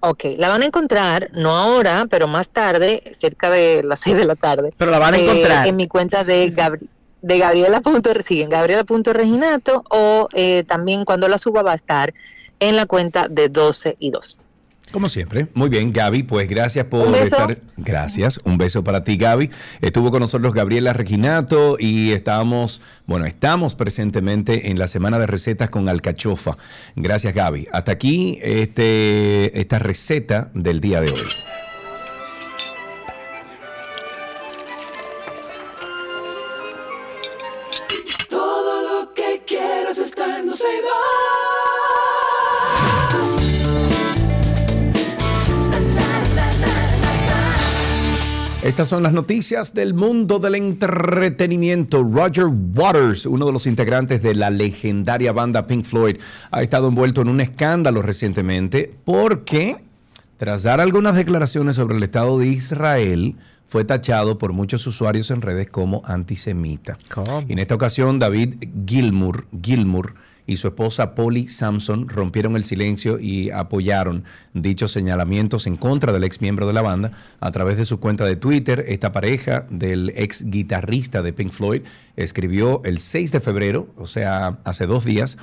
Ok, 0.00 0.24
la 0.36 0.48
van 0.48 0.62
a 0.62 0.66
encontrar, 0.66 1.30
no 1.34 1.56
ahora, 1.56 2.06
pero 2.08 2.28
más 2.28 2.48
tarde, 2.48 3.02
cerca 3.18 3.50
de 3.50 3.82
las 3.82 4.00
6 4.00 4.16
de 4.16 4.24
la 4.24 4.36
tarde. 4.36 4.72
Pero 4.76 4.90
la 4.90 4.98
van 4.98 5.14
a 5.14 5.18
eh, 5.18 5.24
encontrar. 5.24 5.66
En 5.66 5.76
mi 5.76 5.88
cuenta 5.88 6.22
de, 6.22 6.52
Gabri- 6.54 6.88
de 7.22 7.38
Gabriela. 7.38 7.80
punto- 7.80 8.10
Sí, 8.24 8.40
en 8.42 8.50
Gabriela.reginato 8.50 9.82
o 9.90 10.28
eh, 10.32 10.64
también 10.68 11.04
cuando 11.04 11.28
la 11.28 11.38
suba 11.38 11.62
va 11.62 11.72
a 11.72 11.76
estar 11.76 12.14
en 12.60 12.76
la 12.76 12.86
cuenta 12.86 13.28
de 13.28 13.48
12 13.48 13.96
y 13.98 14.10
2. 14.10 14.38
Como 14.92 15.08
siempre. 15.08 15.48
Muy 15.54 15.68
bien, 15.68 15.92
Gaby, 15.92 16.22
pues 16.22 16.48
gracias 16.48 16.86
por 16.86 17.14
estar. 17.16 17.58
Gracias, 17.76 18.38
un 18.44 18.56
beso 18.56 18.84
para 18.84 19.02
ti, 19.02 19.16
Gaby. 19.16 19.50
Estuvo 19.80 20.12
con 20.12 20.20
nosotros 20.20 20.54
Gabriela 20.54 20.92
Reginato 20.92 21.76
y 21.78 22.12
estábamos, 22.12 22.80
bueno, 23.04 23.26
estamos 23.26 23.74
presentemente 23.74 24.70
en 24.70 24.78
la 24.78 24.86
semana 24.86 25.18
de 25.18 25.26
recetas 25.26 25.70
con 25.70 25.88
alcachofa. 25.88 26.56
Gracias, 26.94 27.34
Gaby. 27.34 27.66
Hasta 27.72 27.92
aquí 27.92 28.38
este, 28.42 29.58
esta 29.58 29.80
receta 29.80 30.50
del 30.54 30.80
día 30.80 31.00
de 31.00 31.10
hoy. 31.10 31.65
Estas 48.66 48.88
son 48.88 49.04
las 49.04 49.12
noticias 49.12 49.74
del 49.74 49.94
mundo 49.94 50.40
del 50.40 50.56
entretenimiento. 50.56 52.02
Roger 52.02 52.46
Waters, 52.46 53.24
uno 53.24 53.46
de 53.46 53.52
los 53.52 53.64
integrantes 53.64 54.20
de 54.22 54.34
la 54.34 54.50
legendaria 54.50 55.30
banda 55.30 55.68
Pink 55.68 55.84
Floyd, 55.84 56.16
ha 56.50 56.64
estado 56.64 56.88
envuelto 56.88 57.20
en 57.20 57.28
un 57.28 57.40
escándalo 57.40 58.02
recientemente 58.02 58.92
porque, 59.04 59.76
tras 60.36 60.64
dar 60.64 60.80
algunas 60.80 61.14
declaraciones 61.14 61.76
sobre 61.76 61.96
el 61.96 62.02
Estado 62.02 62.40
de 62.40 62.48
Israel, 62.48 63.36
fue 63.68 63.84
tachado 63.84 64.36
por 64.36 64.52
muchos 64.52 64.84
usuarios 64.88 65.30
en 65.30 65.42
redes 65.42 65.70
como 65.70 66.02
antisemita. 66.04 66.98
¿Cómo? 67.08 67.44
Y 67.46 67.52
en 67.52 67.60
esta 67.60 67.76
ocasión, 67.76 68.18
David 68.18 68.56
Gilmour, 68.84 69.46
Gilmour 69.62 70.14
y 70.46 70.56
su 70.56 70.68
esposa 70.68 71.14
Polly 71.14 71.48
Sampson 71.48 72.08
rompieron 72.08 72.56
el 72.56 72.64
silencio 72.64 73.18
y 73.18 73.50
apoyaron 73.50 74.24
dichos 74.54 74.92
señalamientos 74.92 75.66
en 75.66 75.76
contra 75.76 76.12
del 76.12 76.24
ex 76.24 76.40
miembro 76.40 76.66
de 76.66 76.72
la 76.72 76.82
banda 76.82 77.12
a 77.40 77.50
través 77.50 77.76
de 77.76 77.84
su 77.84 77.98
cuenta 77.98 78.24
de 78.24 78.36
Twitter. 78.36 78.84
Esta 78.88 79.12
pareja 79.12 79.66
del 79.70 80.12
ex 80.16 80.44
guitarrista 80.48 81.22
de 81.22 81.32
Pink 81.32 81.50
Floyd 81.50 81.82
escribió 82.16 82.82
el 82.84 83.00
6 83.00 83.32
de 83.32 83.40
febrero, 83.40 83.88
o 83.96 84.06
sea, 84.06 84.58
hace 84.64 84.86
dos 84.86 85.04
días, 85.04 85.36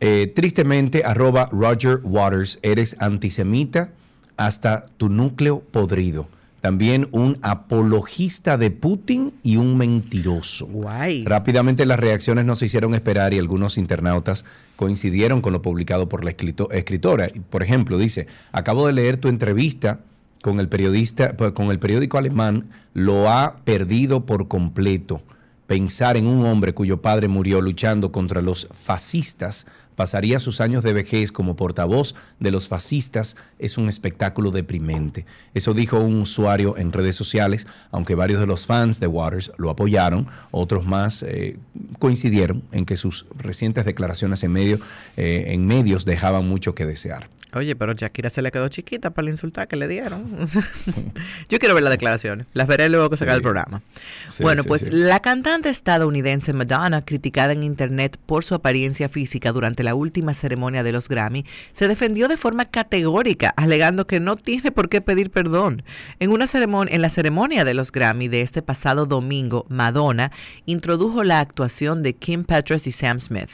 eh, 0.00 0.32
tristemente, 0.34 1.04
arroba 1.04 1.48
Roger 1.50 2.00
Waters, 2.04 2.60
eres 2.62 2.96
antisemita 3.00 3.90
hasta 4.36 4.84
tu 4.96 5.08
núcleo 5.08 5.60
podrido. 5.60 6.28
También 6.60 7.08
un 7.12 7.38
apologista 7.42 8.58
de 8.58 8.70
Putin 8.72 9.32
y 9.44 9.56
un 9.56 9.76
mentiroso. 9.76 10.66
Guay. 10.66 11.24
Rápidamente 11.24 11.86
las 11.86 12.00
reacciones 12.00 12.44
no 12.44 12.56
se 12.56 12.66
hicieron 12.66 12.94
esperar 12.94 13.32
y 13.32 13.38
algunos 13.38 13.78
internautas 13.78 14.44
coincidieron 14.74 15.40
con 15.40 15.52
lo 15.52 15.62
publicado 15.62 16.08
por 16.08 16.24
la 16.24 16.30
escrito- 16.30 16.70
escritora. 16.72 17.28
Por 17.50 17.62
ejemplo, 17.62 17.96
dice, 17.96 18.26
acabo 18.50 18.86
de 18.86 18.92
leer 18.92 19.18
tu 19.18 19.28
entrevista 19.28 20.00
con 20.42 20.58
el 20.60 20.68
periodista, 20.68 21.36
pues, 21.36 21.52
con 21.52 21.70
el 21.70 21.78
periódico 21.78 22.18
alemán, 22.18 22.66
lo 22.92 23.30
ha 23.30 23.58
perdido 23.64 24.26
por 24.26 24.48
completo. 24.48 25.22
Pensar 25.66 26.16
en 26.16 26.26
un 26.26 26.44
hombre 26.46 26.74
cuyo 26.74 27.02
padre 27.02 27.28
murió 27.28 27.60
luchando 27.60 28.10
contra 28.10 28.40
los 28.42 28.68
fascistas, 28.72 29.66
pasaría 29.98 30.38
sus 30.38 30.60
años 30.60 30.84
de 30.84 30.92
vejez 30.92 31.32
como 31.32 31.56
portavoz 31.56 32.14
de 32.38 32.52
los 32.52 32.68
fascistas, 32.68 33.36
es 33.58 33.78
un 33.78 33.88
espectáculo 33.88 34.52
deprimente. 34.52 35.26
Eso 35.54 35.74
dijo 35.74 35.98
un 35.98 36.20
usuario 36.20 36.78
en 36.78 36.92
redes 36.92 37.16
sociales, 37.16 37.66
aunque 37.90 38.14
varios 38.14 38.38
de 38.40 38.46
los 38.46 38.64
fans 38.64 39.00
de 39.00 39.08
Waters 39.08 39.50
lo 39.58 39.70
apoyaron, 39.70 40.28
otros 40.52 40.86
más 40.86 41.24
eh, 41.24 41.58
coincidieron 41.98 42.62
en 42.70 42.86
que 42.86 42.96
sus 42.96 43.26
recientes 43.36 43.84
declaraciones 43.84 44.44
en, 44.44 44.52
medio, 44.52 44.78
eh, 45.16 45.46
en 45.48 45.66
medios 45.66 46.04
dejaban 46.04 46.48
mucho 46.48 46.76
que 46.76 46.86
desear. 46.86 47.28
Oye, 47.54 47.74
pero 47.74 47.94
Shakira 47.94 48.28
se 48.28 48.42
le 48.42 48.52
quedó 48.52 48.68
chiquita 48.68 49.08
para 49.08 49.24
la 49.24 49.30
insultar 49.30 49.66
que 49.68 49.76
le 49.76 49.88
dieron. 49.88 50.22
Yo 51.48 51.58
quiero 51.58 51.74
ver 51.74 51.82
las 51.82 51.90
declaraciones. 51.90 52.46
Las 52.52 52.66
veré 52.66 52.90
luego 52.90 53.08
que 53.08 53.16
se 53.16 53.20
Sí. 53.20 53.24
acabe 53.24 53.36
el 53.38 53.42
programa. 53.42 53.82
Sí, 54.28 54.42
bueno, 54.42 54.62
sí, 54.62 54.68
pues 54.68 54.92
la 54.92 55.20
cantante 55.20 55.70
estadounidense 55.70 56.52
Madonna, 56.52 57.00
criticada 57.02 57.54
en 57.54 57.62
internet 57.62 58.18
por 58.26 58.44
su 58.44 58.54
apariencia 58.54 59.08
física 59.08 59.50
durante 59.50 59.82
la 59.82 59.87
última 59.94 60.34
ceremonia 60.34 60.82
de 60.82 60.92
los 60.92 61.08
Grammy, 61.08 61.44
se 61.72 61.88
defendió 61.88 62.28
de 62.28 62.36
forma 62.36 62.66
categórica, 62.66 63.52
alegando 63.56 64.06
que 64.06 64.20
no 64.20 64.36
tiene 64.36 64.70
por 64.70 64.88
qué 64.88 65.00
pedir 65.00 65.30
perdón. 65.30 65.82
En 66.18 66.30
una 66.30 66.46
ceremonia, 66.46 66.94
en 66.94 67.02
la 67.02 67.08
ceremonia 67.08 67.64
de 67.64 67.74
los 67.74 67.92
Grammy 67.92 68.28
de 68.28 68.42
este 68.42 68.62
pasado 68.62 69.06
domingo, 69.06 69.66
Madonna 69.68 70.32
introdujo 70.66 71.24
la 71.24 71.40
actuación 71.40 72.02
de 72.02 72.14
Kim 72.14 72.44
Petras 72.44 72.86
y 72.86 72.92
Sam 72.92 73.20
Smith. 73.20 73.50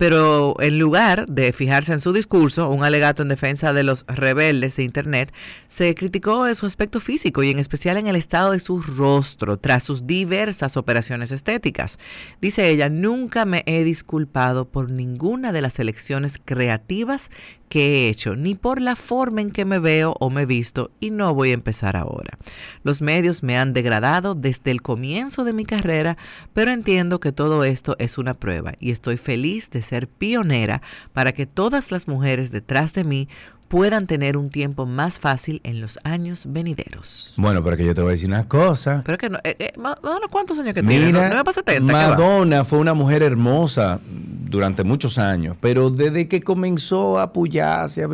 Pero 0.00 0.56
en 0.60 0.78
lugar 0.78 1.26
de 1.26 1.52
fijarse 1.52 1.92
en 1.92 2.00
su 2.00 2.14
discurso, 2.14 2.70
un 2.70 2.82
alegato 2.82 3.20
en 3.20 3.28
defensa 3.28 3.74
de 3.74 3.82
los 3.82 4.06
rebeldes 4.08 4.76
de 4.76 4.82
Internet, 4.82 5.30
se 5.68 5.94
criticó 5.94 6.44
de 6.44 6.54
su 6.54 6.64
aspecto 6.64 7.00
físico 7.00 7.42
y 7.42 7.50
en 7.50 7.58
especial 7.58 7.98
en 7.98 8.06
el 8.06 8.16
estado 8.16 8.52
de 8.52 8.60
su 8.60 8.80
rostro 8.80 9.58
tras 9.58 9.84
sus 9.84 10.06
diversas 10.06 10.78
operaciones 10.78 11.32
estéticas. 11.32 11.98
Dice 12.40 12.70
ella, 12.70 12.88
nunca 12.88 13.44
me 13.44 13.62
he 13.66 13.84
disculpado 13.84 14.66
por 14.66 14.90
ninguna 14.90 15.52
de 15.52 15.60
las 15.60 15.78
elecciones 15.78 16.40
creativas 16.42 17.30
que 17.70 17.80
he 17.86 18.08
hecho, 18.08 18.34
ni 18.34 18.56
por 18.56 18.80
la 18.80 18.96
forma 18.96 19.40
en 19.40 19.52
que 19.52 19.64
me 19.64 19.78
veo 19.78 20.16
o 20.18 20.28
me 20.28 20.44
visto, 20.44 20.90
y 20.98 21.12
no 21.12 21.32
voy 21.32 21.52
a 21.52 21.54
empezar 21.54 21.96
ahora. 21.96 22.36
Los 22.82 23.00
medios 23.00 23.44
me 23.44 23.56
han 23.56 23.72
degradado 23.72 24.34
desde 24.34 24.72
el 24.72 24.82
comienzo 24.82 25.44
de 25.44 25.52
mi 25.52 25.64
carrera, 25.64 26.18
pero 26.52 26.72
entiendo 26.72 27.20
que 27.20 27.30
todo 27.30 27.62
esto 27.62 27.94
es 28.00 28.18
una 28.18 28.34
prueba 28.34 28.74
y 28.80 28.90
estoy 28.90 29.16
feliz 29.16 29.70
de 29.70 29.82
ser 29.82 30.08
pionera 30.08 30.82
para 31.12 31.32
que 31.32 31.46
todas 31.46 31.92
las 31.92 32.08
mujeres 32.08 32.50
detrás 32.50 32.92
de 32.92 33.04
mí 33.04 33.28
puedan 33.70 34.08
tener 34.08 34.36
un 34.36 34.50
tiempo 34.50 34.84
más 34.84 35.20
fácil 35.20 35.60
en 35.62 35.80
los 35.80 36.00
años 36.02 36.46
venideros. 36.48 37.34
Bueno, 37.36 37.62
pero 37.62 37.76
que 37.76 37.84
yo 37.84 37.94
te 37.94 38.00
voy 38.00 38.08
a 38.08 38.10
decir 38.10 38.28
una 38.28 38.48
cosa. 38.48 39.00
Pero 39.06 39.16
que 39.16 39.30
no, 39.30 39.38
eh, 39.44 39.54
eh, 39.60 39.72
Madonna, 39.78 40.26
¿cuántos 40.28 40.58
años 40.58 40.74
que 40.74 40.82
tiene? 40.82 41.12
No, 41.12 41.28
no 41.28 41.36
me 41.36 41.44
pasa 41.44 41.62
70, 41.64 41.86
¿qué 41.86 41.92
va? 41.92 42.08
Madonna 42.10 42.64
fue 42.64 42.80
una 42.80 42.94
mujer 42.94 43.22
hermosa 43.22 44.00
durante 44.04 44.82
muchos 44.82 45.18
años, 45.18 45.56
pero 45.60 45.88
desde 45.88 46.26
que 46.26 46.42
comenzó 46.42 47.20
a 47.20 47.22
apoyarse, 47.22 48.08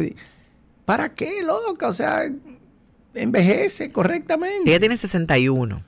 ¿para 0.84 1.14
qué, 1.14 1.42
loca? 1.42 1.88
O 1.88 1.92
sea, 1.94 2.30
envejece 3.14 3.90
correctamente. 3.90 4.68
Ella 4.68 4.78
tiene 4.78 4.98
61. 4.98 5.82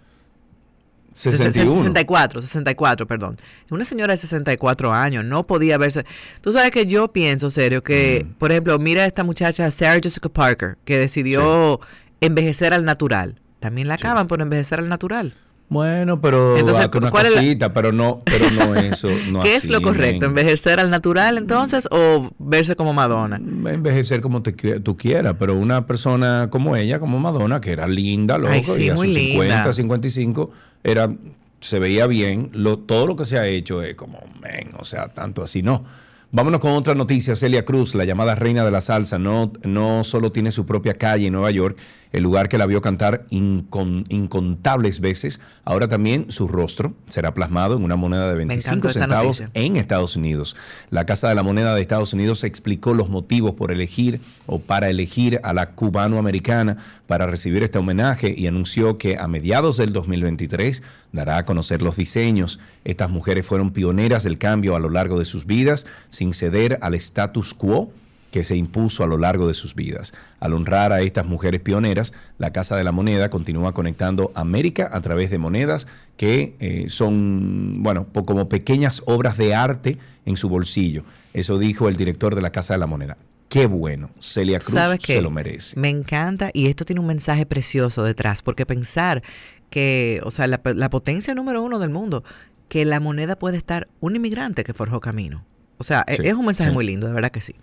61. 1.18 1.74
64, 1.80 2.40
64, 2.42 3.06
perdón. 3.06 3.36
Una 3.70 3.84
señora 3.84 4.12
de 4.12 4.18
64 4.18 4.92
años 4.92 5.24
no 5.24 5.46
podía 5.46 5.76
verse. 5.78 6.04
Tú 6.40 6.52
sabes 6.52 6.70
que 6.70 6.86
yo 6.86 7.08
pienso, 7.08 7.50
serio, 7.50 7.82
que, 7.82 8.24
Mm. 8.26 8.34
por 8.38 8.50
ejemplo, 8.52 8.78
mira 8.78 9.02
a 9.02 9.06
esta 9.06 9.24
muchacha 9.24 9.70
Sarah 9.70 10.00
Jessica 10.02 10.28
Parker, 10.28 10.78
que 10.84 10.96
decidió 10.98 11.80
envejecer 12.20 12.72
al 12.74 12.84
natural. 12.84 13.34
También 13.60 13.88
la 13.88 13.94
acaban 13.94 14.26
por 14.28 14.40
envejecer 14.40 14.78
al 14.78 14.88
natural. 14.88 15.32
Bueno, 15.70 16.18
pero 16.18 16.56
Entonces, 16.56 16.78
date 16.84 16.96
una 16.96 17.10
¿cuál 17.10 17.26
es 17.26 17.32
la- 17.34 17.40
cosita, 17.42 17.74
pero 17.74 17.92
no, 17.92 18.22
pero 18.24 18.50
no 18.52 18.74
eso, 18.74 19.10
no 19.30 19.42
¿Qué 19.42 19.54
es 19.54 19.68
lo 19.68 19.76
así, 19.76 19.84
correcto? 19.84 20.24
¿Envejecer 20.24 20.80
al 20.80 20.88
natural 20.88 21.36
entonces 21.36 21.86
o 21.90 22.30
verse 22.38 22.74
como 22.74 22.94
Madonna? 22.94 23.36
envejecer 23.36 24.22
como 24.22 24.40
te, 24.42 24.52
tú 24.80 24.96
quieras, 24.96 25.34
pero 25.38 25.54
una 25.56 25.86
persona 25.86 26.48
como 26.50 26.74
ella, 26.74 26.98
como 26.98 27.18
Madonna, 27.18 27.60
que 27.60 27.72
era 27.72 27.86
linda, 27.86 28.38
loco, 28.38 28.50
Ay, 28.54 28.64
sí, 28.64 28.84
y 28.84 28.88
a 28.88 28.92
sus 28.96 29.04
muy 29.04 29.12
50, 29.12 29.54
linda. 29.56 29.72
55, 29.74 30.50
era, 30.84 31.14
se 31.60 31.78
veía 31.78 32.06
bien. 32.06 32.50
Lo, 32.52 32.78
todo 32.78 33.06
lo 33.06 33.16
que 33.16 33.24
se 33.24 33.38
ha 33.38 33.46
hecho 33.46 33.82
es 33.82 33.94
como, 33.94 34.20
men, 34.40 34.70
o 34.78 34.84
sea, 34.84 35.08
tanto 35.08 35.42
así 35.42 35.62
no. 35.62 35.84
Vámonos 36.30 36.60
con 36.60 36.72
otra 36.72 36.94
noticia. 36.94 37.34
Celia 37.34 37.64
Cruz, 37.64 37.94
la 37.94 38.04
llamada 38.04 38.34
reina 38.34 38.64
de 38.64 38.70
la 38.70 38.82
salsa, 38.82 39.18
no, 39.18 39.52
no 39.62 40.04
solo 40.04 40.30
tiene 40.30 40.50
su 40.50 40.66
propia 40.66 40.94
calle 40.94 41.26
en 41.26 41.32
Nueva 41.32 41.50
York, 41.50 41.78
el 42.12 42.22
lugar 42.22 42.48
que 42.48 42.58
la 42.58 42.66
vio 42.66 42.80
cantar 42.80 43.24
incon- 43.30 44.06
incontables 44.08 45.00
veces, 45.00 45.40
ahora 45.64 45.88
también 45.88 46.30
su 46.30 46.48
rostro 46.48 46.94
será 47.08 47.34
plasmado 47.34 47.76
en 47.76 47.84
una 47.84 47.96
moneda 47.96 48.28
de 48.30 48.34
25 48.36 48.70
encantó 48.72 48.88
esta 48.88 49.00
centavos 49.00 49.42
en 49.54 49.76
Estados 49.76 50.16
Unidos. 50.16 50.56
La 50.90 51.04
Casa 51.06 51.28
de 51.28 51.34
la 51.34 51.42
Moneda 51.42 51.74
de 51.74 51.80
Estados 51.82 52.12
Unidos 52.12 52.44
explicó 52.44 52.94
los 52.94 53.08
motivos 53.08 53.54
por 53.54 53.72
elegir 53.72 54.20
o 54.46 54.58
para 54.58 54.88
elegir 54.88 55.40
a 55.42 55.52
la 55.52 55.70
cubano-americana 55.70 56.76
para 57.06 57.26
recibir 57.26 57.62
este 57.62 57.78
homenaje 57.78 58.34
y 58.36 58.46
anunció 58.46 58.98
que 58.98 59.18
a 59.18 59.28
mediados 59.28 59.76
del 59.76 59.92
2023 59.92 60.82
dará 61.12 61.38
a 61.38 61.44
conocer 61.44 61.82
los 61.82 61.96
diseños. 61.96 62.58
Estas 62.84 63.10
mujeres 63.10 63.46
fueron 63.46 63.70
pioneras 63.70 64.24
del 64.24 64.38
cambio 64.38 64.76
a 64.76 64.80
lo 64.80 64.88
largo 64.88 65.18
de 65.18 65.24
sus 65.24 65.46
vidas 65.46 65.86
sin 66.10 66.34
ceder 66.34 66.78
al 66.80 66.94
status 66.94 67.54
quo 67.54 67.90
que 68.30 68.44
se 68.44 68.56
impuso 68.56 69.04
a 69.04 69.06
lo 69.06 69.18
largo 69.18 69.48
de 69.48 69.54
sus 69.54 69.74
vidas. 69.74 70.12
Al 70.40 70.52
honrar 70.52 70.92
a 70.92 71.00
estas 71.00 71.26
mujeres 71.26 71.60
pioneras, 71.60 72.12
la 72.38 72.52
Casa 72.52 72.76
de 72.76 72.84
la 72.84 72.92
Moneda 72.92 73.30
continúa 73.30 73.72
conectando 73.72 74.32
América 74.34 74.90
a 74.92 75.00
través 75.00 75.30
de 75.30 75.38
monedas 75.38 75.86
que 76.16 76.56
eh, 76.60 76.86
son, 76.88 77.82
bueno, 77.82 78.06
como 78.12 78.48
pequeñas 78.48 79.02
obras 79.06 79.36
de 79.36 79.54
arte 79.54 79.98
en 80.26 80.36
su 80.36 80.48
bolsillo. 80.48 81.04
Eso 81.32 81.58
dijo 81.58 81.88
el 81.88 81.96
director 81.96 82.34
de 82.34 82.42
la 82.42 82.50
Casa 82.50 82.74
de 82.74 82.78
la 82.78 82.86
Moneda. 82.86 83.16
Qué 83.48 83.66
bueno, 83.66 84.10
Celia 84.20 84.58
¿Tú 84.58 84.66
Cruz 84.66 84.74
sabes 84.74 85.00
se 85.02 85.22
lo 85.22 85.30
merece. 85.30 85.78
Me 85.80 85.88
encanta 85.88 86.50
y 86.52 86.66
esto 86.66 86.84
tiene 86.84 87.00
un 87.00 87.06
mensaje 87.06 87.46
precioso 87.46 88.02
detrás, 88.02 88.42
porque 88.42 88.66
pensar 88.66 89.22
que, 89.70 90.20
o 90.24 90.30
sea, 90.30 90.46
la, 90.46 90.60
la 90.64 90.90
potencia 90.90 91.34
número 91.34 91.62
uno 91.62 91.78
del 91.78 91.88
mundo, 91.88 92.24
que 92.68 92.84
la 92.84 93.00
moneda 93.00 93.36
puede 93.36 93.56
estar 93.56 93.88
un 94.00 94.16
inmigrante 94.16 94.64
que 94.64 94.74
forjó 94.74 95.00
camino. 95.00 95.44
O 95.78 95.84
sea, 95.84 96.04
e- 96.06 96.16
Sí, 96.16 96.22
es 96.24 96.34
un 96.34 96.44
mensaje 96.46 96.70
sí. 96.70 96.74
muy 96.74 96.84
lindo, 96.86 97.06
de 97.06 97.12
verdad 97.12 97.30
que 97.30 97.40
sí. 97.40 97.54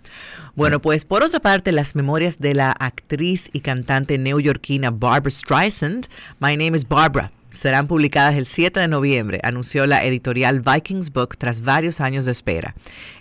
Bueno, 0.54 0.80
pues 0.80 1.04
por 1.04 1.22
otra 1.22 1.40
parte, 1.40 1.70
las 1.72 1.94
memorias 1.94 2.38
de 2.38 2.54
la 2.54 2.72
actriz 2.72 3.50
y 3.52 3.60
cantante 3.60 4.18
neoyorquina 4.18 4.90
Barbara 4.90 5.30
Streisand, 5.30 6.06
My 6.40 6.56
Name 6.56 6.76
is 6.76 6.88
Barbara, 6.88 7.30
serán 7.52 7.86
publicadas 7.86 8.34
el 8.36 8.46
7 8.46 8.80
de 8.80 8.88
noviembre, 8.88 9.40
anunció 9.42 9.86
la 9.86 10.04
editorial 10.04 10.60
Vikings 10.60 11.10
Book 11.12 11.36
tras 11.38 11.62
varios 11.62 12.00
años 12.00 12.24
de 12.26 12.32
espera. 12.32 12.74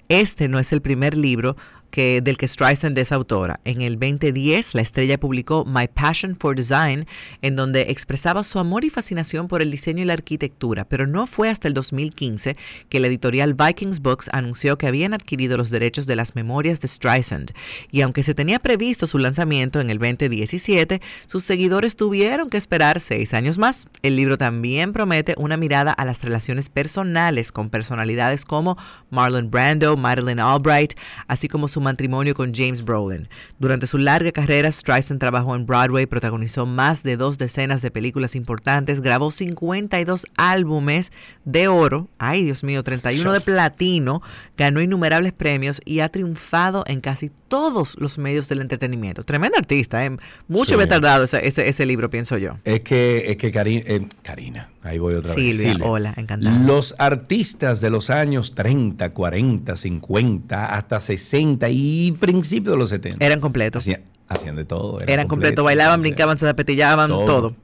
Este 0.09 0.47
no 0.47 0.59
es 0.59 0.71
el 0.73 0.81
primer 0.81 1.15
libro 1.17 1.55
del 1.95 2.37
que 2.37 2.47
Streisand 2.47 2.97
es 2.97 3.11
autora. 3.11 3.59
En 3.63 3.81
el 3.81 3.97
2010, 3.97 4.75
la 4.75 4.81
estrella 4.81 5.19
publicó 5.19 5.63
My 5.65 5.87
Passion 5.87 6.35
for 6.35 6.55
Design, 6.55 7.07
en 7.41 7.55
donde 7.55 7.83
expresaba 7.83 8.43
su 8.43 8.59
amor 8.59 8.83
y 8.83 8.89
fascinación 8.89 9.47
por 9.47 9.61
el 9.61 9.71
diseño 9.71 10.03
y 10.03 10.05
la 10.05 10.13
arquitectura, 10.13 10.85
pero 10.85 11.07
no 11.07 11.25
fue 11.25 11.49
hasta 11.49 11.67
el 11.67 11.73
2015 11.73 12.57
que 12.89 12.99
la 12.99 13.07
editorial 13.07 13.53
Vikings 13.53 14.01
Books 14.01 14.29
anunció 14.33 14.77
que 14.77 14.87
habían 14.87 15.13
adquirido 15.13 15.57
los 15.57 15.69
derechos 15.69 16.05
de 16.05 16.15
las 16.15 16.35
memorias 16.35 16.81
de 16.81 16.87
Streisand. 16.87 17.51
Y 17.91 18.01
aunque 18.01 18.23
se 18.23 18.33
tenía 18.33 18.59
previsto 18.59 19.07
su 19.07 19.17
lanzamiento 19.17 19.79
en 19.79 19.89
el 19.89 19.97
2017, 19.97 21.01
sus 21.27 21.43
seguidores 21.43 21.95
tuvieron 21.95 22.49
que 22.49 22.57
esperar 22.57 22.99
seis 22.99 23.33
años 23.33 23.57
más. 23.57 23.87
El 24.01 24.15
libro 24.15 24.37
también 24.37 24.91
promete 24.91 25.35
una 25.37 25.55
mirada 25.55 25.91
a 25.91 26.05
las 26.05 26.21
relaciones 26.23 26.69
personales 26.69 27.51
con 27.51 27.69
personalidades 27.69 28.45
como 28.45 28.77
Marlon 29.09 29.49
Brando, 29.49 29.95
Madeleine 29.97 30.41
Albright, 30.41 30.93
así 31.27 31.47
como 31.47 31.67
su 31.67 31.84
matrimonio 31.85 32.35
con 32.35 32.53
James 32.53 32.83
Brolin. 32.83 33.29
Durante 33.59 33.87
su 33.87 33.97
larga 33.97 34.31
carrera, 34.33 34.69
Streisand 34.71 35.19
trabajó 35.19 35.55
en 35.55 35.65
Broadway, 35.65 36.05
protagonizó 36.05 36.65
más 36.65 37.01
de 37.03 37.15
dos 37.15 37.37
decenas 37.37 37.81
de 37.81 37.91
películas 37.91 38.35
importantes, 38.35 38.99
grabó 39.01 39.31
52 39.31 40.25
álbumes 40.37 41.11
de 41.45 41.67
oro, 41.67 42.07
ay 42.17 42.43
Dios 42.43 42.63
mío, 42.63 42.83
31 42.83 43.31
de 43.31 43.41
platino, 43.41 44.21
ganó 44.57 44.81
innumerables 44.81 45.31
premios 45.33 45.81
y 45.85 45.99
ha 46.01 46.09
triunfado 46.09 46.83
en 46.87 47.01
casi 47.01 47.31
todos 47.47 47.95
los 47.99 48.17
medios 48.17 48.49
del 48.49 48.61
entretenimiento. 48.61 49.23
Tremendo 49.23 49.57
artista, 49.57 50.03
¿eh? 50.05 50.17
mucho 50.47 50.69
Sí. 50.69 50.73
había 50.73 50.87
tardado 50.87 51.23
ese, 51.23 51.47
ese, 51.47 51.69
ese 51.69 51.85
libro, 51.85 52.09
pienso 52.09 52.37
yo. 52.37 52.57
Es 52.65 52.81
que, 52.81 53.31
es 53.31 53.37
que 53.37 53.51
Cari- 53.53 53.83
eh, 53.85 54.07
Karina, 54.23 54.69
ahí 54.85 54.99
voy 54.99 55.15
otra 55.15 55.33
vez. 55.35 55.57
Silvia, 55.57 55.85
hola, 55.85 56.13
encantada. 56.15 56.57
Los 56.59 56.95
artistas 56.97 57.81
de 57.81 57.89
los 57.89 58.09
años 58.09 58.53
30, 58.55 59.09
40, 59.11 59.75
50, 59.75 60.65
hasta 60.65 60.99
60 60.99 61.67
y 61.69 62.11
principios 62.13 62.75
de 62.75 62.79
los 62.79 62.89
70. 62.89 63.25
Eran 63.25 63.39
completos. 63.41 63.83
Hacían, 63.83 64.01
hacían 64.27 64.55
de 64.55 64.65
todo. 64.65 64.99
Eran 65.01 65.27
completos, 65.27 65.65
bailaban, 65.65 65.99
o 65.99 66.01
sea, 66.03 66.09
brincaban, 66.09 66.37
se 66.37 66.45
zapetillaban, 66.45 67.09
todo. 67.09 67.55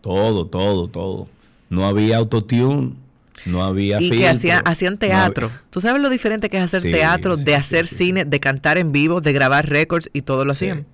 Todo, 0.00 0.46
todo, 0.46 0.88
todo. 0.88 1.28
No 1.70 1.86
había 1.86 2.16
autotune, 2.18 2.94
no 3.46 3.62
había 3.64 4.00
Y 4.00 4.08
que 4.10 4.16
filtro, 4.16 4.30
hacían, 4.32 4.62
hacían 4.64 4.92
no 4.94 4.98
teatro. 4.98 5.46
había- 5.46 5.62
¿Tú 5.70 5.80
sabes 5.80 6.02
lo 6.02 6.10
diferente 6.10 6.50
que 6.50 6.58
es 6.58 6.64
hacer 6.64 6.80
Sí, 6.82 6.90
teatro, 6.90 7.36
sí, 7.36 7.44
de 7.44 7.54
hacer 7.54 7.86
sí, 7.86 7.94
cine, 7.96 8.24
de 8.24 8.40
cantar 8.40 8.78
en 8.78 8.92
vivo, 8.92 9.20
de 9.20 9.32
grabar 9.32 9.68
récords 9.68 10.10
y 10.12 10.22
todo 10.22 10.44
lo 10.44 10.54
Sí. 10.54 10.66
hacían? 10.68 10.86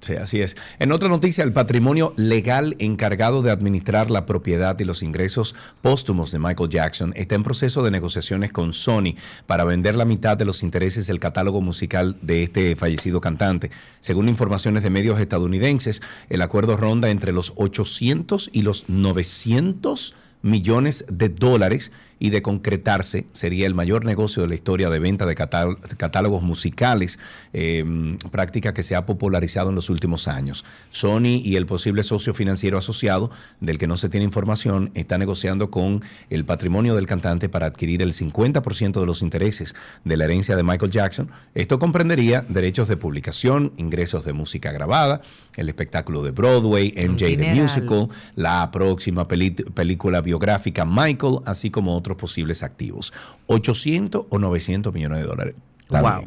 Sí, 0.00 0.14
así 0.14 0.40
es. 0.40 0.56
En 0.78 0.92
otra 0.92 1.08
noticia, 1.08 1.42
el 1.42 1.52
patrimonio 1.52 2.12
legal 2.16 2.76
encargado 2.78 3.42
de 3.42 3.50
administrar 3.50 4.12
la 4.12 4.26
propiedad 4.26 4.78
y 4.78 4.84
los 4.84 5.02
ingresos 5.02 5.56
póstumos 5.82 6.30
de 6.30 6.38
Michael 6.38 6.70
Jackson 6.70 7.12
está 7.16 7.34
en 7.34 7.42
proceso 7.42 7.82
de 7.82 7.90
negociaciones 7.90 8.52
con 8.52 8.72
Sony 8.72 9.16
para 9.46 9.64
vender 9.64 9.96
la 9.96 10.04
mitad 10.04 10.36
de 10.36 10.44
los 10.44 10.62
intereses 10.62 11.08
del 11.08 11.18
catálogo 11.18 11.60
musical 11.60 12.16
de 12.22 12.44
este 12.44 12.76
fallecido 12.76 13.20
cantante. 13.20 13.72
Según 14.00 14.28
informaciones 14.28 14.84
de 14.84 14.90
medios 14.90 15.18
estadounidenses, 15.18 16.00
el 16.28 16.42
acuerdo 16.42 16.76
ronda 16.76 17.10
entre 17.10 17.32
los 17.32 17.52
800 17.56 18.50
y 18.52 18.62
los 18.62 18.88
900 18.88 20.14
millones 20.42 21.04
de 21.10 21.28
dólares 21.28 21.90
y 22.18 22.30
de 22.30 22.42
concretarse 22.42 23.26
sería 23.32 23.66
el 23.66 23.74
mayor 23.74 24.04
negocio 24.04 24.42
de 24.42 24.48
la 24.48 24.54
historia 24.54 24.90
de 24.90 24.98
venta 24.98 25.26
de 25.26 25.34
catál- 25.34 25.78
catálogos 25.96 26.42
musicales, 26.42 27.18
eh, 27.52 27.84
práctica 28.30 28.74
que 28.74 28.82
se 28.82 28.96
ha 28.96 29.06
popularizado 29.06 29.68
en 29.70 29.74
los 29.74 29.90
últimos 29.90 30.28
años. 30.28 30.64
Sony 30.90 31.40
y 31.42 31.56
el 31.56 31.66
posible 31.66 32.02
socio 32.02 32.34
financiero 32.34 32.78
asociado, 32.78 33.30
del 33.60 33.78
que 33.78 33.86
no 33.86 33.96
se 33.96 34.08
tiene 34.08 34.24
información, 34.24 34.90
está 34.94 35.18
negociando 35.18 35.70
con 35.70 36.02
el 36.30 36.44
patrimonio 36.44 36.94
del 36.94 37.06
cantante 37.06 37.48
para 37.48 37.66
adquirir 37.66 38.02
el 38.02 38.12
50% 38.12 39.00
de 39.00 39.06
los 39.06 39.22
intereses 39.22 39.74
de 40.04 40.16
la 40.16 40.24
herencia 40.24 40.56
de 40.56 40.62
Michael 40.62 40.90
Jackson. 40.90 41.30
Esto 41.54 41.78
comprendería 41.78 42.44
derechos 42.48 42.88
de 42.88 42.96
publicación, 42.96 43.72
ingresos 43.76 44.24
de 44.24 44.32
música 44.32 44.72
grabada, 44.72 45.20
el 45.56 45.68
espectáculo 45.68 46.22
de 46.22 46.30
Broadway, 46.30 46.94
MJ 46.96 47.36
the. 47.36 47.54
Musical, 47.54 48.08
la 48.36 48.70
próxima 48.70 49.26
película 49.28 50.20
biográfica 50.20 50.84
Michael, 50.84 51.38
así 51.44 51.70
como 51.70 51.96
otros 51.96 52.07
posibles 52.16 52.62
activos. 52.62 53.12
800 53.46 54.26
o 54.28 54.38
900 54.38 54.92
millones 54.92 55.20
de 55.20 55.26
dólares. 55.26 55.54
Wow. 55.90 56.26